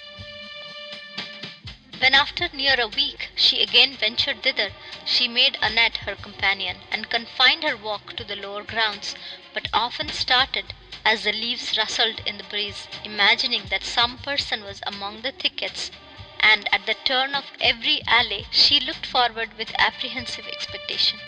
When 1.99 2.15
after 2.15 2.51
near 2.53 2.79
a 2.79 2.89
week 2.89 3.31
she 3.37 3.63
again 3.63 3.97
ventured 3.97 4.43
thither, 4.43 4.73
she 5.07 5.27
made 5.29 5.57
Annette 5.63 5.97
her 6.05 6.15
companion, 6.15 6.83
and 6.91 7.09
confined 7.09 7.63
her 7.65 7.75
walk 7.75 8.15
to 8.17 8.23
the 8.23 8.37
lower 8.37 8.65
grounds, 8.65 9.15
but 9.55 9.69
often 9.73 10.13
started 10.13 10.75
as 11.07 11.25
the 11.25 11.33
leaves 11.33 11.75
rustled 11.79 12.21
in 12.27 12.37
the 12.37 12.45
breeze, 12.45 12.87
imagining 13.03 13.65
that 13.69 13.83
some 13.83 14.19
person 14.19 14.63
was 14.63 14.83
among 14.87 15.23
the 15.23 15.33
thickets, 15.33 15.91
and 16.39 16.69
at 16.71 16.85
the 16.85 16.93
turn 16.93 17.35
of 17.35 17.47
every 17.63 18.03
alley 18.07 18.47
she 18.51 18.79
looked 18.79 19.07
forward 19.07 19.57
with 19.57 19.75
apprehensive 19.79 20.47
expectation. 20.49 21.19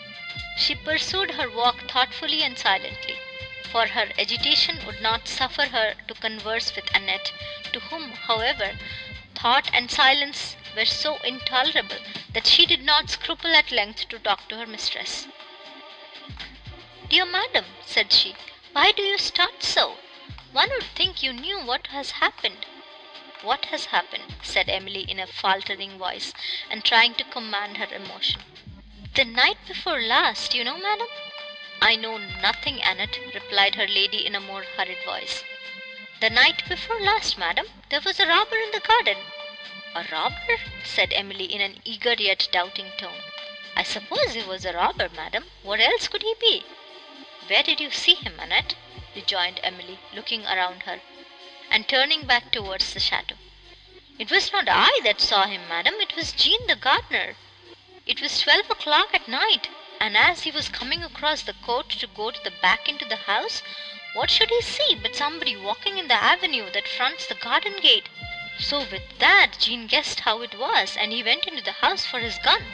She 0.59 0.75
pursued 0.75 1.31
her 1.31 1.49
walk 1.49 1.89
thoughtfully 1.91 2.43
and 2.43 2.59
silently, 2.59 3.17
for 3.73 3.87
her 3.87 4.11
agitation 4.19 4.85
would 4.85 5.01
not 5.01 5.29
suffer 5.29 5.69
her 5.69 5.95
to 6.09 6.15
converse 6.15 6.77
with 6.77 6.95
Annette, 6.95 7.33
to 7.73 7.81
whom, 7.81 8.13
however, 8.13 8.79
thought 9.41 9.71
and 9.73 9.89
silence 9.89 10.57
were 10.75 10.85
so 10.85 11.17
intolerable 11.19 11.99
that 12.33 12.45
she 12.45 12.67
did 12.67 12.83
not 12.83 13.09
scruple 13.09 13.55
at 13.55 13.71
length 13.71 14.09
to 14.09 14.19
talk 14.19 14.49
to 14.49 14.57
her 14.57 14.67
mistress. 14.67 15.29
"Dear 17.09 17.25
madam," 17.25 17.65
said 17.87 18.13
she, 18.13 18.35
"why 18.73 18.91
do 18.91 19.01
you 19.03 19.17
start 19.17 19.63
so? 19.63 19.97
One 20.51 20.69
would 20.71 20.83
think 20.97 21.23
you 21.23 21.33
knew 21.33 21.61
what 21.61 21.87
has 21.99 22.11
happened." 22.23 22.67
"What 23.43 23.67
has 23.67 23.85
happened?" 23.95 24.35
said 24.43 24.69
Emily 24.69 25.03
in 25.09 25.21
a 25.21 25.27
faltering 25.29 25.99
voice, 25.99 26.35
and 26.69 26.85
trying 26.85 27.15
to 27.15 27.23
command 27.37 27.77
her 27.77 27.95
emotion. 27.95 28.43
"The 29.15 29.25
night 29.25 29.59
before 29.69 30.01
last, 30.01 30.53
you 30.53 30.65
know, 30.65 30.79
madam." 30.79 31.07
"I 31.81 31.95
know 31.95 32.19
nothing, 32.19 32.83
Annette," 32.83 33.21
replied 33.33 33.77
her 33.77 33.87
lady 33.87 34.27
in 34.27 34.35
a 34.35 34.41
more 34.41 34.65
hurried 34.65 35.05
voice. 35.05 35.45
"The 36.21 36.31
night 36.31 36.67
before 36.69 37.01
last, 37.01 37.39
madam, 37.39 37.69
there 37.91 38.01
was 38.01 38.19
a 38.19 38.27
robber 38.27 38.57
in 38.57 38.73
the 38.73 38.81
garden." 38.81 39.19
"A 39.95 40.03
robber?" 40.11 40.59
said 40.83 41.13
Emily 41.13 41.45
in 41.45 41.61
an 41.61 41.81
eager 41.85 42.15
yet 42.15 42.49
doubting 42.51 42.91
tone. 42.99 43.23
"I 43.77 43.85
suppose 43.85 44.35
he 44.35 44.43
was 44.43 44.65
a 44.65 44.73
robber, 44.73 45.09
madam. 45.11 45.49
What 45.63 45.79
else 45.79 46.09
could 46.09 46.23
he 46.23 46.35
be?" 46.41 46.65
"Where 47.47 47.63
did 47.63 47.79
you 47.79 47.93
see 47.93 48.15
him, 48.17 48.41
Annette?" 48.41 48.75
rejoined 49.15 49.61
Emily, 49.63 50.01
looking 50.13 50.45
around 50.45 50.83
her, 50.83 51.03
and 51.71 51.89
turning 51.89 52.27
back 52.27 52.51
towards 52.51 52.93
the 52.93 52.99
chateau. 52.99 53.37
"It 54.19 54.29
was 54.33 54.51
not 54.51 54.67
I 54.69 54.99
that 55.05 55.21
saw 55.21 55.47
him, 55.47 55.69
madam, 55.69 56.01
it 56.01 56.17
was 56.17 56.33
Jean 56.33 56.67
the 56.67 56.75
gardener. 56.75 57.37
It 58.07 58.21
was 58.21 58.41
twelve 58.41 58.69
o'clock 58.69 59.15
at 59.15 59.29
night, 59.29 59.69
and 60.01 60.17
as 60.17 60.43
he 60.43 60.51
was 60.51 60.69
coming 60.69 61.05
across 61.05 61.43
the 61.43 61.55
court 61.55 61.91
to 61.91 62.09
go 62.09 62.33
to 62.33 62.43
the 62.43 62.51
back 62.51 62.89
into 62.89 63.05
the 63.05 63.15
house, 63.31 63.63
what 64.15 64.31
should 64.31 64.49
he 64.51 64.63
see 64.63 64.95
but 64.95 65.15
somebody 65.15 65.55
walking 65.55 65.99
in 65.99 66.09
the 66.09 66.15
avenue 66.15 66.71
that 66.73 66.89
fronts 66.89 67.27
the 67.27 67.35
garden 67.35 67.77
gate. 67.81 68.09
So 68.59 68.81
with 68.81 69.19
that 69.19 69.57
Jean 69.61 69.87
guessed 69.87 70.21
how 70.21 70.41
it 70.43 70.59
was, 70.59 70.97
and 70.97 71.13
he 71.13 71.23
went 71.23 71.47
into 71.47 71.63
the 71.63 71.73
house 71.73 72.07
for 72.07 72.19
his 72.19 72.39
gun." 72.39 72.65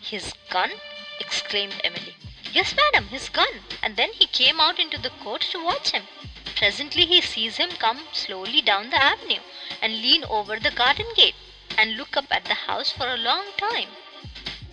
"His 0.00 0.32
gun!" 0.50 0.80
exclaimed 1.20 1.80
Emily. 1.82 2.16
"Yes, 2.52 2.74
madam, 2.76 3.08
his 3.08 3.28
gun. 3.28 3.64
And 3.82 3.96
then 3.96 4.12
he 4.12 4.26
came 4.26 4.60
out 4.60 4.78
into 4.78 4.98
the 4.98 5.10
court 5.10 5.42
to 5.50 5.64
watch 5.64 5.90
him. 5.90 6.06
Presently 6.54 7.04
he 7.06 7.20
sees 7.20 7.56
him 7.56 7.72
come 7.72 8.06
slowly 8.12 8.62
down 8.62 8.90
the 8.90 9.02
avenue, 9.02 9.42
and 9.82 10.00
lean 10.00 10.24
over 10.24 10.60
the 10.60 10.70
garden 10.70 11.12
gate, 11.16 11.34
and 11.76 11.96
look 11.96 12.16
up 12.16 12.26
at 12.30 12.44
the 12.44 12.54
house 12.54 12.92
for 12.92 13.08
a 13.08 13.16
long 13.16 13.46
time. 13.56 13.88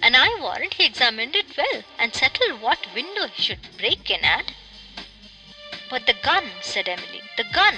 And 0.02 0.16
I 0.16 0.36
warrant 0.36 0.76
he 0.76 0.86
examined 0.86 1.36
it 1.36 1.58
well, 1.58 1.84
and 1.98 2.16
settled 2.16 2.62
what 2.62 2.94
window 2.94 3.28
he 3.28 3.42
should 3.42 3.78
break 3.78 4.10
in 4.12 4.24
at." 4.24 4.54
"But 5.92 6.06
the 6.06 6.14
gun," 6.14 6.50
said 6.62 6.88
Emily, 6.88 7.22
"the 7.36 7.44
gun!" 7.44 7.78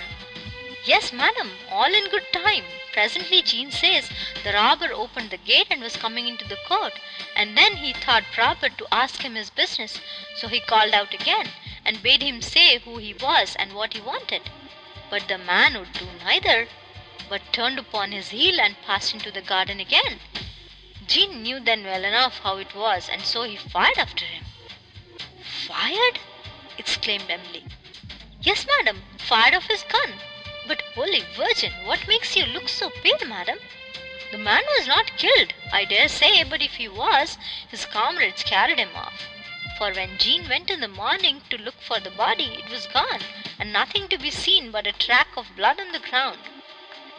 "Yes, 0.86 1.12
madam, 1.12 1.58
all 1.68 1.92
in 1.92 2.10
good 2.10 2.32
time. 2.32 2.64
Presently 2.92 3.42
Jean 3.42 3.72
says 3.72 4.08
the 4.44 4.54
robber 4.54 4.94
opened 4.94 5.32
the 5.32 5.38
gate 5.38 5.66
and 5.72 5.82
was 5.82 5.98
coming 5.98 6.28
into 6.28 6.46
the 6.46 6.58
court, 6.68 6.94
and 7.36 7.58
then 7.58 7.78
he 7.78 7.92
thought 7.92 8.32
proper 8.32 8.70
to 8.70 8.88
ask 8.92 9.24
him 9.24 9.34
his 9.34 9.50
business, 9.50 10.00
so 10.38 10.48
he 10.48 10.60
called 10.60 10.94
out 10.94 11.12
again, 11.16 11.54
and 11.84 12.04
bade 12.04 12.22
him 12.22 12.44
say 12.44 12.78
who 12.78 13.00
he 13.00 13.16
was 13.16 13.56
and 13.56 13.74
what 13.74 13.94
he 13.94 14.00
wanted. 14.00 14.44
But 15.10 15.28
the 15.28 15.40
man 15.40 15.74
would 15.80 15.94
do 15.94 16.06
neither, 16.24 16.68
but 17.28 17.52
turned 17.52 17.80
upon 17.80 18.12
his 18.12 18.30
heel 18.30 18.62
and 18.62 18.80
passed 18.84 19.16
into 19.16 19.32
the 19.32 19.42
garden 19.42 19.80
again. 19.80 20.20
Jean 21.08 21.42
knew 21.42 21.60
then 21.60 21.84
well 21.84 22.06
enough 22.06 22.42
how 22.44 22.58
it 22.58 22.76
was, 22.76 23.10
and 23.10 23.26
so 23.26 23.42
he 23.42 23.56
fired 23.56 23.98
after 23.98 24.26
him." 24.26 24.46
"Fired!" 25.66 26.20
exclaimed 26.78 27.28
Emily. 27.32 27.64
"Yes, 28.46 28.68
madam, 28.68 29.02
fired 29.20 29.54
off 29.54 29.68
his 29.68 29.84
gun. 29.84 30.20
But, 30.68 30.82
Holy 30.96 31.22
Virgin, 31.22 31.72
what 31.86 32.06
makes 32.10 32.36
you 32.36 32.46
look 32.46 32.68
so 32.68 32.90
pale, 32.90 33.26
madam? 33.26 33.58
The 34.34 34.38
man 34.38 34.64
was 34.78 34.86
not 34.86 35.16
killed, 35.18 35.54
I 35.72 35.86
dare 35.86 36.10
say, 36.10 36.44
but 36.44 36.62
if 36.62 36.76
he 36.76 36.90
was, 36.90 37.38
his 37.70 37.86
comrades 37.86 38.44
carried 38.44 38.80
him 38.80 38.94
off. 38.98 39.28
For 39.78 39.94
when 39.94 40.18
Jean 40.18 40.50
went 40.50 40.70
in 40.70 40.82
the 40.82 40.90
morning 40.90 41.42
to 41.52 41.58
look 41.58 41.82
for 41.82 42.02
the 42.02 42.12
body, 42.12 42.54
it 42.62 42.68
was 42.70 42.86
gone, 42.86 43.22
and 43.58 43.72
nothing 43.72 44.10
to 44.10 44.18
be 44.18 44.30
seen 44.30 44.72
but 44.72 44.88
a 44.88 44.92
track 44.92 45.30
of 45.38 45.56
blood 45.56 45.80
on 45.80 45.94
the 45.94 46.00
ground. 46.00 46.40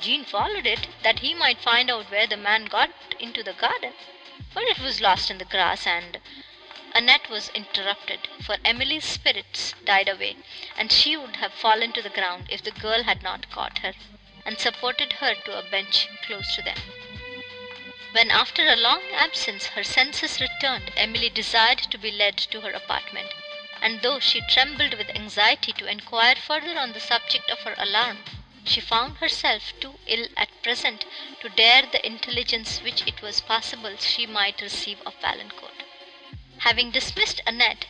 Jean 0.02 0.26
followed 0.26 0.66
it, 0.66 0.88
that 1.02 1.20
he 1.20 1.32
might 1.32 1.62
find 1.62 1.90
out 1.90 2.10
where 2.10 2.26
the 2.26 2.36
man 2.36 2.66
got 2.66 2.90
into 3.18 3.42
the 3.42 3.54
garden, 3.54 3.94
but 4.52 4.64
it 4.64 4.78
was 4.78 5.00
lost 5.00 5.30
in 5.30 5.38
the 5.38 5.46
grass, 5.46 5.86
and 5.86 6.20
Annette 6.96 7.28
was 7.28 7.48
interrupted, 7.56 8.28
for 8.40 8.56
Emily's 8.64 9.04
spirits 9.04 9.74
died 9.84 10.08
away, 10.08 10.36
and 10.76 10.92
she 10.92 11.16
would 11.16 11.34
have 11.34 11.52
fallen 11.52 11.92
to 11.92 12.00
the 12.00 12.08
ground 12.08 12.46
if 12.48 12.62
the 12.62 12.70
girl 12.70 13.02
had 13.02 13.20
not 13.20 13.50
caught 13.50 13.78
her, 13.78 13.94
and 14.46 14.60
supported 14.60 15.14
her 15.14 15.34
to 15.34 15.58
a 15.58 15.62
bench 15.64 16.06
close 16.22 16.54
to 16.54 16.62
them. 16.62 16.78
When 18.12 18.30
after 18.30 18.68
a 18.68 18.76
long 18.76 19.02
absence 19.12 19.66
her 19.74 19.82
senses 19.82 20.40
returned, 20.40 20.92
Emily 20.96 21.28
desired 21.30 21.78
to 21.78 21.98
be 21.98 22.12
led 22.12 22.36
to 22.38 22.60
her 22.60 22.70
apartment, 22.70 23.32
and 23.82 24.00
though 24.02 24.20
she 24.20 24.40
trembled 24.42 24.94
with 24.94 25.10
anxiety 25.16 25.72
to 25.72 25.88
enquire 25.90 26.36
further 26.36 26.78
on 26.78 26.92
the 26.92 27.00
subject 27.00 27.50
of 27.50 27.58
her 27.62 27.74
alarm, 27.76 28.18
she 28.64 28.80
found 28.80 29.16
herself 29.16 29.72
too 29.80 29.98
ill 30.06 30.28
at 30.36 30.62
present 30.62 31.06
to 31.40 31.48
dare 31.48 31.82
the 31.90 32.06
intelligence 32.06 32.80
which 32.82 33.04
it 33.04 33.20
was 33.20 33.40
possible 33.40 33.96
she 33.96 34.26
might 34.26 34.60
receive 34.60 35.00
of 35.04 35.16
Valancourt. 35.20 35.72
Having 36.58 36.92
dismissed 36.92 37.40
Annette, 37.48 37.86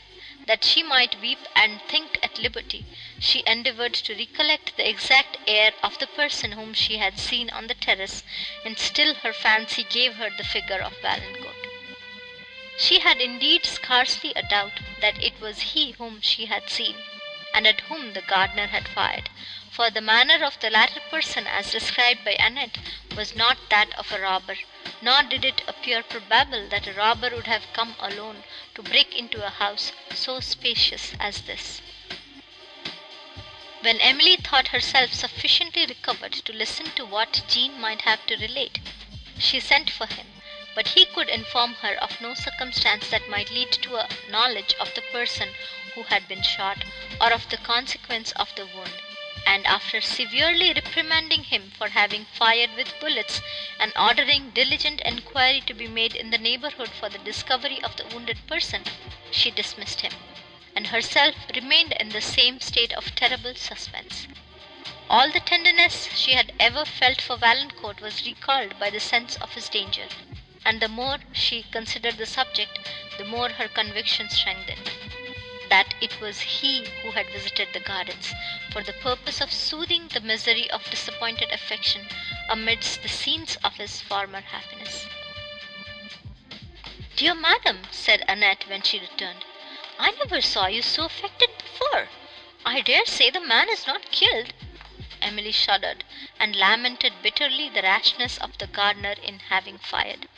that 0.46 0.64
she 0.64 0.82
might 0.82 1.20
weep 1.20 1.40
and 1.54 1.82
think 1.82 2.18
at 2.22 2.38
liberty, 2.38 2.86
she 3.20 3.42
endeavoured 3.46 3.92
to 3.92 4.14
recollect 4.14 4.74
the 4.78 4.88
exact 4.88 5.36
air 5.46 5.74
of 5.82 5.98
the 5.98 6.06
person 6.06 6.52
whom 6.52 6.72
she 6.72 6.96
had 6.96 7.18
seen 7.18 7.50
on 7.50 7.66
the 7.66 7.74
terrace, 7.74 8.24
and 8.64 8.78
still 8.78 9.16
her 9.16 9.34
fancy 9.34 9.84
gave 9.84 10.14
her 10.14 10.30
the 10.30 10.44
figure 10.44 10.80
of 10.80 10.96
Valancourt. 11.02 11.56
She 12.78 13.00
had 13.00 13.20
indeed 13.20 13.66
scarcely 13.66 14.32
a 14.34 14.42
doubt 14.42 14.80
that 15.02 15.22
it 15.22 15.38
was 15.42 15.74
he 15.74 15.90
whom 15.92 16.22
she 16.22 16.46
had 16.46 16.70
seen, 16.70 16.96
and 17.52 17.66
at 17.66 17.82
whom 17.82 18.14
the 18.14 18.22
gardener 18.22 18.68
had 18.68 18.88
fired, 18.88 19.28
for 19.74 19.90
the 19.90 20.00
manner 20.00 20.44
of 20.44 20.56
the 20.60 20.70
latter 20.70 21.00
person, 21.10 21.48
as 21.48 21.72
described 21.72 22.24
by 22.24 22.36
Annette, 22.38 22.78
was 23.16 23.34
not 23.34 23.58
that 23.70 23.92
of 23.98 24.12
a 24.12 24.20
robber, 24.20 24.56
nor 25.02 25.24
did 25.24 25.44
it 25.44 25.62
appear 25.66 26.00
probable 26.04 26.68
that 26.68 26.86
a 26.86 26.92
robber 26.92 27.30
would 27.34 27.48
have 27.48 27.72
come 27.72 27.96
alone 27.98 28.44
to 28.76 28.82
break 28.84 29.16
into 29.18 29.44
a 29.44 29.50
house 29.50 29.90
so 30.14 30.38
spacious 30.38 31.12
as 31.18 31.40
this. 31.40 31.82
When 33.80 34.00
Emily 34.00 34.36
thought 34.36 34.68
herself 34.68 35.12
sufficiently 35.12 35.86
recovered 35.86 36.34
to 36.34 36.52
listen 36.52 36.92
to 36.92 37.04
what 37.04 37.42
Jean 37.48 37.80
might 37.80 38.02
have 38.02 38.24
to 38.26 38.36
relate, 38.36 38.78
she 39.40 39.58
sent 39.58 39.90
for 39.90 40.06
him, 40.06 40.28
but 40.76 40.88
he 40.94 41.04
could 41.04 41.28
inform 41.28 41.74
her 41.82 41.96
of 41.96 42.20
no 42.20 42.34
circumstance 42.34 43.10
that 43.10 43.28
might 43.28 43.50
lead 43.50 43.72
to 43.72 43.96
a 43.96 44.08
knowledge 44.30 44.74
of 44.78 44.94
the 44.94 45.02
person 45.10 45.48
who 45.96 46.04
had 46.04 46.28
been 46.28 46.42
shot, 46.42 46.84
or 47.20 47.32
of 47.32 47.48
the 47.48 47.56
consequence 47.56 48.30
of 48.36 48.54
the 48.54 48.66
wound 48.66 48.92
and 49.46 49.66
after 49.66 50.00
severely 50.00 50.72
reprimanding 50.72 51.44
him 51.44 51.70
for 51.76 51.90
having 51.90 52.24
fired 52.24 52.70
with 52.74 52.98
bullets, 52.98 53.42
and 53.78 53.92
ordering 53.94 54.50
diligent 54.50 55.00
enquiry 55.02 55.60
to 55.60 55.74
be 55.74 55.86
made 55.86 56.14
in 56.14 56.30
the 56.30 56.38
neighbourhood 56.38 56.88
for 56.88 57.08
the 57.10 57.18
discovery 57.18 57.82
of 57.82 57.94
the 57.96 58.06
wounded 58.06 58.38
person, 58.46 58.82
she 59.30 59.50
dismissed 59.50 60.00
him, 60.00 60.12
and 60.74 60.86
herself 60.86 61.34
remained 61.54 61.92
in 62.00 62.08
the 62.08 62.20
same 62.22 62.58
state 62.58 62.92
of 62.94 63.14
terrible 63.14 63.54
suspense. 63.54 64.26
All 65.10 65.30
the 65.30 65.40
tenderness 65.40 66.08
she 66.16 66.32
had 66.32 66.52
ever 66.58 66.84
felt 66.84 67.20
for 67.20 67.36
Valancourt 67.36 68.00
was 68.00 68.24
recalled 68.24 68.78
by 68.78 68.88
the 68.90 69.00
sense 69.00 69.36
of 69.36 69.52
his 69.52 69.68
danger, 69.68 70.08
and 70.64 70.80
the 70.80 70.88
more 70.88 71.18
she 71.32 71.64
considered 71.64 72.16
the 72.16 72.26
subject, 72.26 72.78
the 73.18 73.24
more 73.24 73.50
her 73.50 73.68
conviction 73.68 74.30
strengthened 74.30 74.90
that 75.68 75.94
it 76.00 76.20
was 76.20 76.40
he 76.40 76.84
who 77.02 77.10
had 77.12 77.28
visited 77.30 77.68
the 77.72 77.80
gardens, 77.80 78.32
for 78.70 78.82
the 78.82 78.92
purpose 78.92 79.40
of 79.40 79.52
soothing 79.52 80.08
the 80.08 80.20
misery 80.20 80.70
of 80.70 80.88
disappointed 80.90 81.50
affection 81.50 82.08
amidst 82.48 83.02
the 83.02 83.08
scenes 83.08 83.56
of 83.64 83.76
his 83.76 84.00
former 84.00 84.40
happiness. 84.40 85.06
"Dear 87.16 87.34
madam," 87.34 87.82
said 87.90 88.24
Annette 88.28 88.66
when 88.68 88.82
she 88.82 88.98
returned, 88.98 89.44
"I 89.98 90.10
never 90.10 90.40
saw 90.40 90.66
you 90.66 90.82
so 90.82 91.04
affected 91.04 91.50
before. 91.56 92.08
I 92.66 92.80
dare 92.80 93.06
say 93.06 93.30
the 93.30 93.40
man 93.40 93.68
is 93.68 93.86
not 93.86 94.10
killed." 94.10 94.52
Emily 95.22 95.52
shuddered, 95.52 96.04
and 96.38 96.54
lamented 96.56 97.22
bitterly 97.22 97.68
the 97.68 97.82
rashness 97.82 98.36
of 98.38 98.58
the 98.58 98.66
gardener 98.66 99.14
in 99.22 99.38
having 99.38 99.78
fired. 99.78 100.28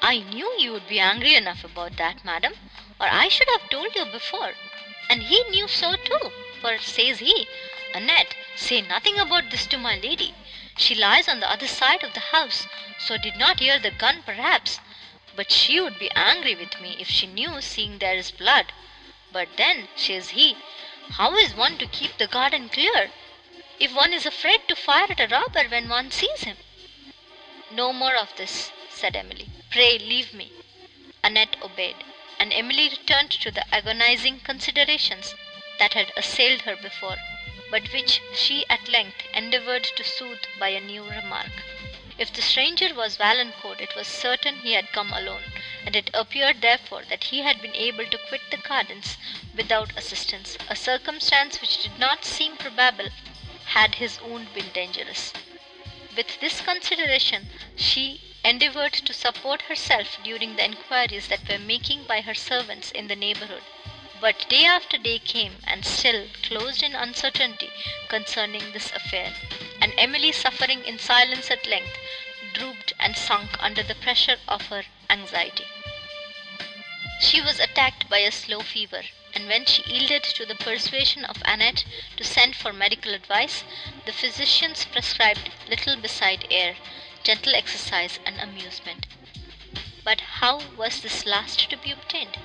"I 0.00 0.18
knew 0.18 0.54
you 0.58 0.72
would 0.72 0.88
be 0.88 1.00
angry 1.00 1.34
enough 1.34 1.64
about 1.64 1.96
that, 1.96 2.24
madam, 2.24 2.54
or 3.00 3.06
I 3.08 3.28
should 3.28 3.48
have 3.50 3.68
told 3.68 3.94
you 3.94 4.04
before, 4.06 4.52
and 5.08 5.22
he 5.22 5.42
knew 5.50 5.68
so 5.68 5.96
too. 5.96 6.32
For 6.60 6.78
says 6.78 7.18
he, 7.18 7.46
Annette, 7.94 8.34
say 8.56 8.80
nothing 8.80 9.18
about 9.18 9.50
this 9.50 9.66
to 9.66 9.78
my 9.78 9.96
lady. 9.98 10.34
She 10.76 10.94
lies 10.94 11.28
on 11.28 11.40
the 11.40 11.50
other 11.50 11.66
side 11.66 12.02
of 12.02 12.14
the 12.14 12.20
house, 12.20 12.66
so 12.98 13.16
did 13.16 13.36
not 13.36 13.60
hear 13.60 13.78
the 13.78 13.90
gun 13.90 14.22
perhaps. 14.24 14.80
But 15.34 15.52
she 15.52 15.80
would 15.80 15.98
be 15.98 16.10
angry 16.12 16.54
with 16.54 16.80
me 16.80 16.96
if 16.98 17.08
she 17.08 17.26
knew, 17.26 17.60
seeing 17.60 17.98
there 17.98 18.16
is 18.16 18.30
blood. 18.30 18.72
But 19.32 19.48
then, 19.56 19.88
says 19.96 20.30
he, 20.30 20.56
how 21.10 21.36
is 21.36 21.54
one 21.54 21.78
to 21.78 21.86
keep 21.86 22.16
the 22.18 22.26
garden 22.26 22.68
clear, 22.68 23.10
if 23.78 23.94
one 23.94 24.12
is 24.12 24.26
afraid 24.26 24.66
to 24.68 24.74
fire 24.74 25.06
at 25.10 25.20
a 25.20 25.28
robber 25.28 25.68
when 25.68 25.88
one 25.88 26.10
sees 26.10 26.44
him? 26.44 26.56
No 27.70 27.92
more 27.92 28.16
of 28.16 28.34
this, 28.36 28.72
said 28.90 29.14
Emily. 29.14 29.48
Pray 29.70 29.98
leave 29.98 30.32
me. 30.32 30.52
Annette 31.22 31.56
obeyed, 31.62 31.96
and 32.38 32.52
Emily 32.52 32.88
returned 32.88 33.30
to 33.30 33.50
the 33.50 33.64
agonizing 33.74 34.40
considerations 34.40 35.34
that 35.78 35.94
had 35.94 36.12
assailed 36.16 36.62
her 36.62 36.76
before, 36.76 37.16
but 37.70 37.92
which 37.92 38.20
she 38.34 38.64
at 38.68 38.88
length 38.88 39.22
endeavored 39.32 39.84
to 39.84 40.04
soothe 40.04 40.44
by 40.58 40.68
a 40.68 40.80
new 40.80 41.02
remark. 41.02 41.50
If 42.18 42.32
the 42.32 42.40
stranger 42.42 42.94
was 42.94 43.16
Valancourt, 43.16 43.80
it 43.80 43.94
was 43.94 44.06
certain 44.06 44.60
he 44.60 44.72
had 44.72 44.92
come 44.92 45.12
alone, 45.12 45.42
and 45.84 45.94
it 45.94 46.10
appeared 46.14 46.62
therefore 46.62 47.02
that 47.10 47.24
he 47.24 47.40
had 47.40 47.60
been 47.60 47.74
able 47.74 48.06
to 48.06 48.18
quit 48.28 48.40
the 48.50 48.56
gardens 48.56 49.18
without 49.54 49.96
assistance, 49.98 50.56
a 50.68 50.76
circumstance 50.76 51.60
which 51.60 51.82
did 51.82 51.98
not 51.98 52.24
seem 52.24 52.56
probable 52.56 53.08
had 53.66 53.96
his 53.96 54.20
wound 54.20 54.52
been 54.54 54.70
dangerous. 54.72 55.32
With 56.16 56.40
this 56.40 56.60
consideration, 56.62 57.50
she 57.76 58.20
endeavoured 58.46 58.92
to 58.92 59.12
support 59.12 59.62
herself 59.62 60.18
during 60.22 60.54
the 60.54 60.64
enquiries 60.64 61.26
that 61.26 61.48
were 61.48 61.58
making 61.58 62.04
by 62.04 62.20
her 62.20 62.34
servants 62.34 62.92
in 62.92 63.08
the 63.08 63.16
neighbourhood. 63.16 63.62
But 64.20 64.48
day 64.48 64.64
after 64.64 64.96
day 64.98 65.18
came, 65.18 65.56
and 65.66 65.84
still 65.84 66.28
closed 66.44 66.80
in 66.82 66.94
uncertainty 66.94 67.70
concerning 68.08 68.70
this 68.72 68.92
affair, 68.92 69.34
and 69.80 69.92
Emily, 69.98 70.30
suffering 70.30 70.84
in 70.84 70.98
silence 70.98 71.50
at 71.50 71.66
length, 71.66 71.98
drooped 72.54 72.92
and 73.00 73.16
sunk 73.16 73.50
under 73.58 73.82
the 73.82 73.96
pressure 73.96 74.36
of 74.46 74.68
her 74.68 74.84
anxiety. 75.10 75.66
She 77.20 77.40
was 77.40 77.58
attacked 77.58 78.08
by 78.08 78.18
a 78.18 78.30
slow 78.30 78.60
fever, 78.60 79.02
and 79.34 79.48
when 79.48 79.66
she 79.66 79.82
yielded 79.82 80.22
to 80.22 80.46
the 80.46 80.54
persuasion 80.54 81.24
of 81.24 81.42
Annette 81.44 81.84
to 82.16 82.24
send 82.24 82.54
for 82.54 82.72
medical 82.72 83.12
advice, 83.12 83.64
the 84.06 84.12
physicians 84.12 84.84
prescribed 84.84 85.50
little 85.68 85.96
beside 85.96 86.46
air, 86.50 86.76
gentle 87.26 87.56
exercise, 87.56 88.20
and 88.24 88.38
amusement. 88.40 89.04
But 90.04 90.20
how 90.38 90.62
was 90.76 91.00
this 91.00 91.26
last 91.26 91.68
to 91.70 91.76
be 91.76 91.90
obtained? 91.90 92.38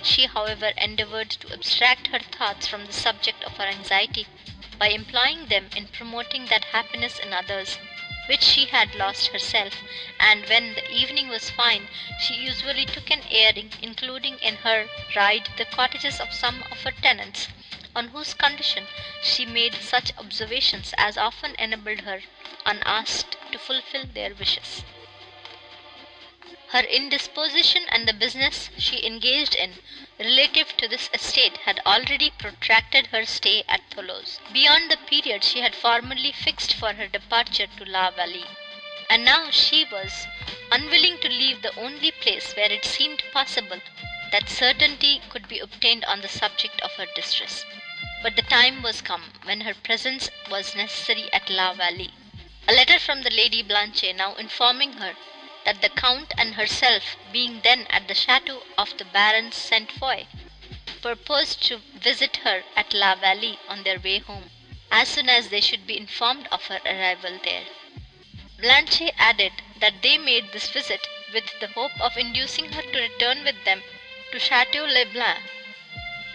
She, 0.00 0.26
however, 0.26 0.70
endeavoured 0.76 1.30
to 1.30 1.52
abstract 1.52 2.06
her 2.08 2.20
thoughts 2.20 2.68
from 2.68 2.86
the 2.86 2.92
subject 2.92 3.42
of 3.42 3.56
her 3.56 3.64
anxiety 3.64 4.28
by 4.78 4.90
employing 4.90 5.46
them 5.46 5.70
in 5.74 5.88
promoting 5.88 6.46
that 6.46 6.66
happiness 6.66 7.18
in 7.18 7.32
others 7.32 7.78
which 8.28 8.42
she 8.42 8.66
had 8.66 8.94
lost 8.94 9.28
herself, 9.28 9.74
and 10.20 10.46
when 10.48 10.74
the 10.74 10.88
evening 10.88 11.26
was 11.26 11.50
fine, 11.50 11.88
she 12.20 12.34
usually 12.34 12.86
took 12.86 13.10
an 13.10 13.22
airing, 13.32 13.72
including 13.82 14.38
in 14.38 14.54
her 14.58 14.86
ride 15.16 15.48
the 15.56 15.64
cottages 15.64 16.20
of 16.20 16.32
some 16.32 16.62
of 16.70 16.82
her 16.82 16.92
tenants, 16.92 17.48
on 17.96 18.08
whose 18.08 18.34
condition 18.34 18.86
she 19.20 19.44
made 19.44 19.74
such 19.74 20.12
observations 20.16 20.94
as 20.96 21.18
often 21.18 21.56
enabled 21.58 22.02
her, 22.02 22.20
unasked, 22.64 23.37
to 23.52 23.58
fulfil 23.58 24.04
their 24.14 24.34
wishes. 24.34 24.84
Her 26.70 26.80
indisposition 26.80 27.86
and 27.88 28.06
the 28.06 28.12
business 28.12 28.68
she 28.76 29.06
engaged 29.06 29.54
in 29.54 29.78
relative 30.18 30.76
to 30.76 30.86
this 30.86 31.08
estate 31.14 31.56
had 31.64 31.80
already 31.86 32.28
protracted 32.28 33.06
her 33.06 33.24
stay 33.24 33.64
at 33.66 33.80
Thoulouse 33.90 34.38
beyond 34.52 34.90
the 34.90 34.98
period 34.98 35.44
she 35.44 35.62
had 35.62 35.74
formerly 35.74 36.30
fixed 36.30 36.74
for 36.74 36.92
her 36.92 37.06
departure 37.06 37.68
to 37.78 37.84
La 37.86 38.10
Vallée, 38.10 38.44
and 39.08 39.24
now 39.24 39.50
she 39.50 39.86
was 39.90 40.26
unwilling 40.70 41.16
to 41.18 41.30
leave 41.30 41.62
the 41.62 41.74
only 41.80 42.10
place 42.10 42.52
where 42.54 42.70
it 42.70 42.84
seemed 42.84 43.22
possible 43.32 43.80
that 44.30 44.50
certainty 44.50 45.22
could 45.30 45.48
be 45.48 45.60
obtained 45.60 46.04
on 46.04 46.20
the 46.20 46.28
subject 46.28 46.82
of 46.82 46.92
her 46.92 47.06
distress. 47.14 47.64
But 48.22 48.36
the 48.36 48.42
time 48.42 48.82
was 48.82 49.00
come 49.00 49.32
when 49.44 49.62
her 49.62 49.74
presence 49.74 50.28
was 50.50 50.76
necessary 50.76 51.32
at 51.32 51.48
La 51.48 51.72
Vallée. 51.72 52.12
A 52.70 52.74
letter 52.74 52.98
from 52.98 53.22
the 53.22 53.30
Lady 53.30 53.62
Blanche 53.62 54.12
now 54.14 54.34
informing 54.34 54.92
her 54.98 55.16
that 55.64 55.80
the 55.80 55.88
Count 55.88 56.34
and 56.36 56.54
herself, 56.54 57.16
being 57.32 57.62
then 57.62 57.86
at 57.88 58.06
the 58.08 58.14
chateau 58.14 58.62
of 58.76 58.94
the 58.98 59.06
Baron 59.06 59.52
St. 59.52 59.90
Foix, 59.90 60.26
purposed 61.00 61.62
to 61.62 61.78
visit 61.94 62.36
her 62.44 62.64
at 62.76 62.92
La 62.92 63.14
Vallée 63.16 63.56
on 63.68 63.84
their 63.84 63.98
way 63.98 64.18
home, 64.18 64.50
as 64.90 65.08
soon 65.08 65.30
as 65.30 65.48
they 65.48 65.62
should 65.62 65.86
be 65.86 65.96
informed 65.96 66.46
of 66.52 66.66
her 66.66 66.78
arrival 66.84 67.38
there. 67.42 67.64
Blanche 68.60 69.10
added 69.16 69.52
that 69.80 70.02
they 70.02 70.18
made 70.18 70.52
this 70.52 70.68
visit 70.68 71.08
with 71.32 71.58
the 71.60 71.68
hope 71.68 71.98
of 72.02 72.18
inducing 72.18 72.70
her 72.72 72.82
to 72.82 73.00
return 73.00 73.44
with 73.44 73.64
them 73.64 73.82
to 74.30 74.38
Chateau 74.38 74.84
le 74.84 75.06
Blanc. 75.06 75.38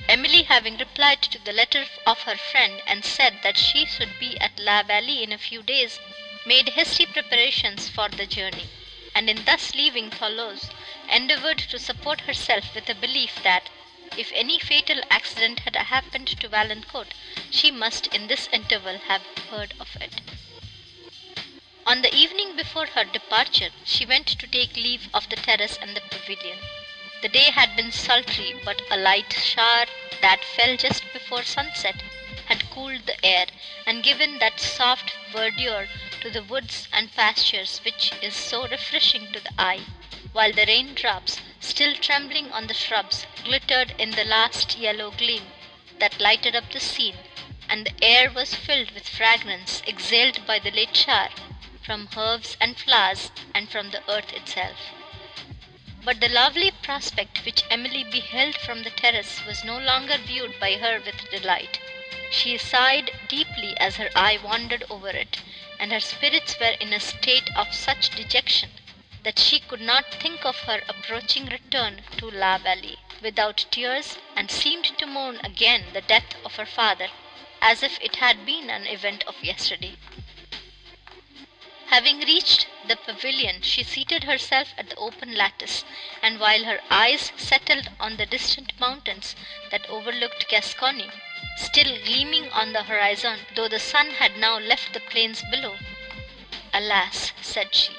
Emily 0.10 0.42
having 0.44 0.78
replied 0.78 1.22
to 1.22 1.38
the 1.46 1.54
letter 1.54 1.86
of 2.08 2.24
her 2.24 2.36
friend, 2.38 2.82
and 2.88 3.06
said 3.06 3.40
that 3.44 3.56
she 3.58 3.86
should 3.86 4.20
be 4.20 4.36
at 4.42 4.60
La 4.60 4.82
Vallée 4.82 5.22
in 5.22 5.32
a 5.32 5.38
few 5.38 5.62
days, 5.62 6.00
made 6.46 6.70
hasty 6.70 7.06
preparations 7.06 7.88
for 7.90 8.10
the 8.10 8.26
journey 8.26 8.68
and 9.16 9.30
in 9.30 9.46
thus 9.46 9.76
leaving 9.76 10.10
Thoulouse, 10.10 10.70
endeavoured 11.10 11.60
to 11.60 11.78
support 11.78 12.22
herself 12.22 12.74
with 12.74 12.90
a 12.90 12.96
belief 12.96 13.42
that, 13.44 13.70
if 14.18 14.32
any 14.34 14.58
fatal 14.58 15.02
accident 15.10 15.60
had 15.60 15.76
happened 15.76 16.28
to 16.28 16.48
Valancourt, 16.48 17.14
she 17.52 17.70
must 17.70 18.08
in 18.08 18.28
this 18.28 18.50
interval 18.52 18.98
have 19.08 19.22
heard 19.52 19.74
of 19.80 19.96
it. 20.02 20.22
On 21.86 22.02
the 22.02 22.14
evening 22.14 22.56
before 22.56 22.88
her 22.88 23.04
departure, 23.04 23.70
she 23.86 24.06
went 24.06 24.26
to 24.28 24.48
take 24.48 24.76
leave 24.76 25.10
of 25.14 25.30
the 25.30 25.36
terrace 25.36 25.78
and 25.82 25.96
the 25.96 26.02
pavilion. 26.02 26.58
The 27.22 27.30
day 27.30 27.52
had 27.52 27.76
been 27.76 27.92
sultry, 27.92 28.56
but 28.66 28.82
a 28.90 28.98
light 28.98 29.34
shower 29.34 29.86
that 30.22 30.44
fell 30.44 30.76
just 30.76 31.04
before 31.14 31.44
sunset 31.44 32.02
had 32.46 32.70
cooled 32.72 33.06
the 33.06 33.24
air, 33.26 33.46
and 33.86 34.04
given 34.04 34.40
that 34.40 34.60
soft 34.60 35.14
verdure 35.32 35.88
to 36.24 36.30
the 36.30 36.44
woods 36.44 36.88
and 36.94 37.14
pastures 37.16 37.82
which 37.84 38.14
is 38.22 38.34
so 38.34 38.66
refreshing 38.70 39.30
to 39.34 39.42
the 39.42 39.52
eye, 39.58 39.82
while 40.32 40.54
the 40.54 40.66
raindrops, 40.66 41.38
still 41.60 41.94
trembling 41.96 42.50
on 42.54 42.68
the 42.68 42.74
shrubs, 42.74 43.26
glittered 43.44 43.94
in 44.00 44.12
the 44.12 44.24
last 44.24 44.78
yellow 44.78 45.12
gleam 45.12 45.44
that 46.00 46.22
lighted 46.22 46.56
up 46.56 46.64
the 46.72 46.80
scene, 46.80 47.18
and 47.68 47.86
the 47.86 48.04
air 48.04 48.32
was 48.32 48.56
filled 48.56 48.90
with 48.92 49.10
fragrance 49.10 49.82
exhaled 49.86 50.48
by 50.48 50.58
the 50.60 50.72
late 50.72 50.96
shower 50.96 51.28
from 51.86 52.08
herbs 52.16 52.56
and 52.62 52.78
flowers 52.78 53.30
and 53.54 53.70
from 53.70 53.90
the 53.90 54.02
earth 54.10 54.32
itself. 54.32 54.78
But 56.06 56.22
the 56.22 56.30
lovely 56.30 56.72
prospect 56.72 57.44
which 57.46 57.64
Emily 57.70 58.06
beheld 58.06 58.56
from 58.56 58.84
the 58.84 58.92
terrace 58.92 59.42
was 59.46 59.66
no 59.66 59.78
longer 59.78 60.18
viewed 60.18 60.58
by 60.58 60.76
her 60.78 61.02
with 61.06 61.30
delight. 61.32 61.80
She 62.32 62.58
sighed 62.58 63.12
deeply 63.28 63.78
as 63.78 63.98
her 63.98 64.10
eye 64.16 64.40
wandered 64.42 64.86
over 64.90 65.10
it, 65.10 65.38
and 65.84 65.92
her 65.92 66.00
spirits 66.00 66.58
were 66.62 66.78
in 66.80 66.94
a 66.94 67.00
state 67.02 67.50
of 67.58 67.74
such 67.76 68.10
dejection 68.16 68.70
that 69.24 69.38
she 69.38 69.60
could 69.60 69.82
not 69.82 70.06
think 70.14 70.46
of 70.46 70.56
her 70.60 70.82
approaching 70.88 71.46
return 71.48 72.02
to 72.16 72.32
La 72.32 72.58
Vallée 72.58 72.96
without 73.22 73.66
tears, 73.70 74.18
and 74.34 74.50
seemed 74.50 74.86
to 74.98 75.06
mourn 75.06 75.42
again 75.44 75.84
the 75.92 76.00
death 76.00 76.36
of 76.46 76.56
her 76.56 76.66
father, 76.66 77.10
as 77.62 77.84
if 77.84 78.00
it 78.00 78.16
had 78.16 78.46
been 78.46 78.70
an 78.70 78.88
event 78.88 79.26
of 79.28 79.44
yesterday. 79.44 79.98
Having 81.88 82.20
reached 82.22 82.66
the 82.88 82.96
pavilion, 82.96 83.62
she 83.62 83.84
seated 83.84 84.24
herself 84.24 84.70
at 84.78 84.90
the 84.90 84.96
open 84.96 85.36
lattice, 85.36 85.84
and 86.22 86.40
while 86.40 86.64
her 86.64 86.80
eyes 86.90 87.34
settled 87.36 87.90
on 88.00 88.16
the 88.16 88.26
distant 88.26 88.72
mountains 88.80 89.36
that 89.70 89.90
overlooked 89.90 90.48
Gascony, 90.48 91.10
still 91.56 91.98
gleaming 92.06 92.50
on 92.52 92.74
the 92.74 92.84
horizon, 92.84 93.40
though 93.56 93.68
the 93.68 93.80
sun 93.80 94.10
had 94.12 94.38
now 94.38 94.58
left 94.58 94.94
the 94.94 95.00
plains 95.00 95.44
below. 95.52 95.78
"Alas!" 96.74 97.32
said 97.42 97.74
she, 97.76 97.96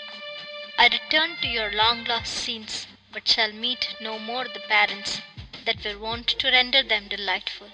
"I 0.79 0.89
return 0.89 1.37
to 1.41 1.47
your 1.49 1.71
long 1.71 2.05
lost 2.05 2.33
scenes, 2.35 2.87
but 3.13 3.29
shall 3.29 3.53
meet 3.53 3.95
no 4.01 4.19
more 4.19 4.49
the 4.49 4.61
parents 4.61 5.21
that 5.65 5.85
were 5.85 5.99
wont 5.99 6.27
to 6.29 6.51
render 6.51 6.83
them 6.83 7.09
delightful. 7.09 7.71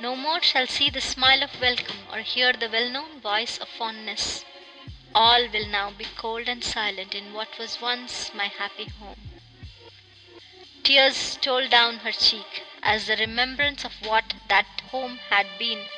No 0.00 0.16
more 0.16 0.42
shall 0.42 0.66
see 0.66 0.90
the 0.90 1.00
smile 1.00 1.42
of 1.42 1.60
welcome, 1.60 2.06
or 2.10 2.20
hear 2.20 2.52
the 2.52 2.68
well 2.68 2.88
known 2.90 3.20
voice 3.20 3.58
of 3.58 3.68
fondness. 3.68 4.44
All 5.14 5.46
will 5.48 5.66
now 5.66 5.90
be 5.90 6.06
cold 6.16 6.48
and 6.48 6.64
silent 6.64 7.14
in 7.14 7.32
what 7.32 7.58
was 7.58 7.80
once 7.80 8.32
my 8.34 8.48
happy 8.48 8.86
home." 8.98 9.40
Tears 10.82 11.16
stole 11.16 11.68
down 11.68 11.98
her 11.98 12.12
cheek, 12.12 12.62
as 12.84 13.06
the 13.06 13.16
remembrance 13.16 13.82
of 13.84 13.94
what 14.02 14.34
that 14.48 14.66
home 14.90 15.18
had 15.30 15.46
been 15.58 15.88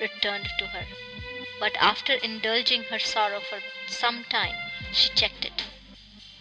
returned 0.00 0.48
to 0.58 0.68
her. 0.68 0.86
But 1.60 1.76
after 1.76 2.14
indulging 2.14 2.84
her 2.84 2.98
sorrow 2.98 3.40
for 3.40 3.60
some 3.86 4.24
time, 4.24 4.56
she 4.90 5.10
checked 5.10 5.44
it. 5.44 5.62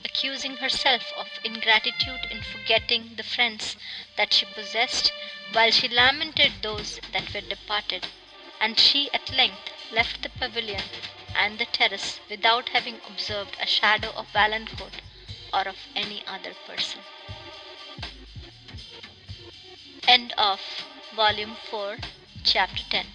accusing 0.06 0.58
herself 0.58 1.12
of 1.18 1.28
ingratitude 1.44 2.26
in 2.32 2.42
forgetting 2.42 3.16
the 3.16 3.24
friends 3.24 3.76
that 4.16 4.34
she 4.34 4.46
possessed, 4.46 5.12
while 5.52 5.70
she 5.72 5.90
lamented 5.90 6.54
those 6.62 7.00
that 7.12 7.34
were 7.34 7.42
departed; 7.42 8.08
and 8.62 8.80
she 8.80 9.10
at 9.14 9.30
length 9.32 9.70
left 9.92 10.22
the 10.22 10.30
pavilion 10.30 10.84
and 11.36 11.60
the 11.60 11.66
terrace 11.66 12.20
without 12.30 12.70
having 12.70 13.02
observed 13.06 13.58
a 13.60 13.68
shadow 13.68 14.12
of 14.16 14.28
Valancourt 14.30 14.94
or 15.54 15.68
of 15.68 15.78
any 15.96 16.26
other 16.26 16.54
person. 16.66 17.02
End 20.08 20.34
of 20.38 20.60
Volume 21.16 21.56
4, 21.70 21.98
Chapter 22.44 22.84
10 22.90 23.06